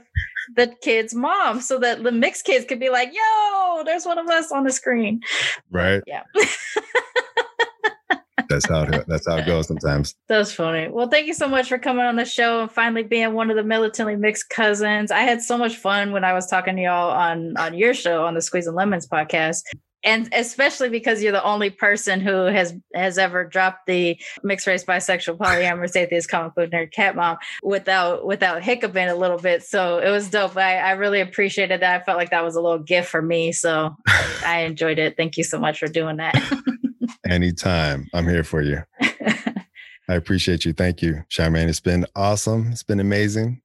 the 0.57 0.75
kid's 0.83 1.15
mom 1.15 1.61
so 1.61 1.79
that 1.79 2.03
the 2.03 2.13
mixed 2.13 2.45
kids 2.45 2.65
could 2.65 2.81
be 2.81 2.91
like, 2.91 3.13
yo, 3.13 3.83
there's 3.85 4.05
one 4.05 4.19
of 4.19 4.27
us 4.29 4.51
on 4.51 4.65
the 4.65 4.73
screen. 4.73 5.21
Right. 5.71 6.03
Yeah. 6.07 6.23
that's 8.49 8.69
how 8.69 8.83
it, 8.83 9.05
that's 9.07 9.27
how 9.27 9.37
it 9.37 9.47
goes 9.47 9.69
sometimes. 9.69 10.15
That's 10.29 10.53
funny. 10.53 10.89
Well, 10.89 11.09
thank 11.09 11.27
you 11.27 11.35
so 11.35 11.49
much 11.49 11.69
for 11.69 11.79
coming 11.79 12.05
on 12.05 12.17
the 12.17 12.25
show 12.25 12.63
and 12.63 12.71
finally 12.71 13.03
being 13.03 13.35
one 13.35 13.51
of 13.51 13.57
the 13.57 13.65
militantly 13.65 14.17
mixed 14.17 14.49
cousins. 14.49 15.11
I 15.11 15.21
had 15.21 15.43
so 15.43 15.59
much 15.59 15.77
fun 15.77 16.13
when 16.13 16.25
I 16.25 16.33
was 16.33 16.47
talking 16.47 16.77
to 16.77 16.83
y'all 16.83 17.11
on 17.11 17.57
on 17.57 17.75
your 17.75 17.95
show 17.95 18.25
on 18.25 18.35
the 18.35 18.41
Squeezin' 18.41 18.75
Lemons 18.75 19.09
podcast. 19.09 19.63
And 20.03 20.31
especially 20.33 20.89
because 20.89 21.23
you're 21.23 21.33
the 21.33 21.45
only 21.45 21.69
person 21.69 22.21
who 22.21 22.45
has 22.47 22.75
has 22.95 23.19
ever 23.19 23.45
dropped 23.45 23.87
the 23.87 24.19
mixed 24.43 24.67
race 24.67 24.85
bisexual 24.85 25.37
polyamorous 25.37 25.95
atheist 25.97 26.31
comic 26.31 26.55
book 26.55 26.71
nerd 26.71 26.93
cat 26.93 27.17
mom 27.17 27.37
without 27.63 28.25
without 28.25 28.63
hiccuping 28.63 29.09
a 29.09 29.15
little 29.15 29.39
bit. 29.39 29.63
So 29.63 29.99
it 29.99 30.11
was 30.11 30.31
dope. 30.31 30.57
I, 30.57 30.79
I 30.79 30.93
really 30.93 31.21
appreciated 31.21 31.83
that. 31.83 32.01
I 32.01 32.05
felt 32.05 32.17
like 32.17 32.31
that 32.31 32.45
was 32.45 32.57
a 32.57 32.63
little 32.63 32.79
gift 32.79 33.11
for 33.11 33.21
me. 33.21 33.53
So 33.53 33.97
i 34.47 34.61
enjoyed 34.61 34.99
it. 34.99 35.17
Thank 35.17 35.37
you 35.37 35.45
so 35.45 35.59
much 35.59 35.79
for 35.79 35.89
doing 35.89 36.17
that 36.17 36.35
anytime. 37.29 38.09
I'm 38.15 38.29
here 38.29 38.45
for 38.45 38.63
you. 38.63 38.83
I 39.01 40.15
appreciate 40.15 40.65
you. 40.65 40.73
Thank 40.73 41.03
you 41.03 41.23
charmaine. 41.31 41.69
It's 41.69 41.81
been 41.81 42.05
awesome. 42.17 42.69
It's 42.73 42.83
been 42.83 43.01
amazing. 43.01 43.61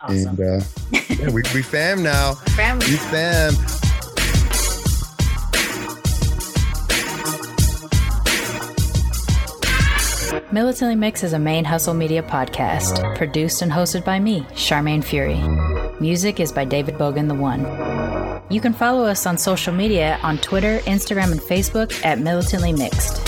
Awesome. 0.00 0.40
and 0.40 0.40
uh 0.40 0.64
yeah, 1.08 1.30
we, 1.30 1.42
we 1.54 1.62
fam 1.62 2.02
now. 2.02 2.34
Family. 2.34 2.86
we 2.86 2.96
fam. 2.96 3.54
Militantly 10.52 10.94
Mixed 10.94 11.24
is 11.24 11.32
a 11.32 11.38
main 11.38 11.64
hustle 11.64 11.94
media 11.94 12.22
podcast, 12.22 13.16
produced 13.16 13.62
and 13.62 13.72
hosted 13.72 14.04
by 14.04 14.20
me, 14.20 14.42
Charmaine 14.52 15.02
Fury. 15.02 15.40
Music 16.00 16.40
is 16.40 16.52
by 16.52 16.64
David 16.64 16.94
Bogan 16.96 17.28
the 17.28 17.34
One. 17.34 17.60
You 18.50 18.60
can 18.60 18.72
follow 18.72 19.04
us 19.04 19.26
on 19.26 19.38
social 19.38 19.72
media 19.72 20.18
on 20.22 20.38
Twitter, 20.38 20.78
Instagram, 20.80 21.32
and 21.32 21.40
Facebook 21.40 21.92
at 22.04 22.18
Militantly 22.18 22.72
Mixed. 22.72 23.22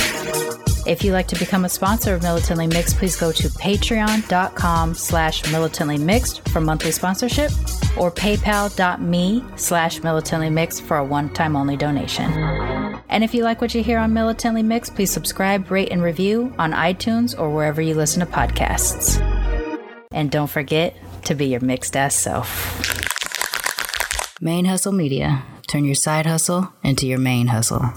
If 0.87 1.03
you'd 1.03 1.15
like 1.15 1.27
to 1.29 1.39
become 1.39 1.65
a 1.65 1.69
sponsor 1.69 2.15
of 2.15 2.23
Militantly 2.23 2.69
Mixed, 2.69 2.97
please 2.97 3.17
go 3.17 3.33
to 3.33 3.49
patreon.com 3.49 4.95
slash 4.95 5.51
militantly 5.51 5.99
mixed 5.99 6.49
for 6.51 6.61
monthly 6.61 6.93
sponsorship 6.93 7.51
or 7.97 8.13
paypal.me 8.13 9.45
slash 9.57 10.03
militantly 10.05 10.51
mixed 10.51 10.83
for 10.83 10.99
a 10.99 11.05
one-time 11.05 11.57
only 11.57 11.77
donation. 11.77 12.31
And 13.09 13.25
if 13.25 13.35
you 13.35 13.43
like 13.43 13.61
what 13.61 13.75
you 13.75 13.83
hear 13.83 13.99
on 13.99 14.13
Militantly 14.13 14.63
Mixed, 14.63 14.95
please 14.95 15.11
subscribe, 15.11 15.71
rate, 15.71 15.91
and 15.91 16.03
review 16.03 16.55
on 16.59 16.73
iTunes 16.73 17.39
or 17.39 17.51
wherever 17.51 17.81
you 17.81 17.95
listen 17.95 18.21
to 18.21 18.27
podcasts. 18.27 19.21
And 20.13 20.31
don't 20.31 20.51
forget 20.51 20.97
to 21.27 21.35
be 21.35 21.47
your 21.47 21.61
mixed 21.61 21.97
ass 21.97 22.15
self. 22.15 22.49
Main 24.41 24.65
Hustle 24.65 24.93
Media. 24.93 25.43
Turn 25.67 25.85
your 25.85 25.97
side 25.97 26.27
hustle 26.27 26.73
into 26.85 27.07
your 27.07 27.19
main 27.19 27.49
hustle. 27.49 27.93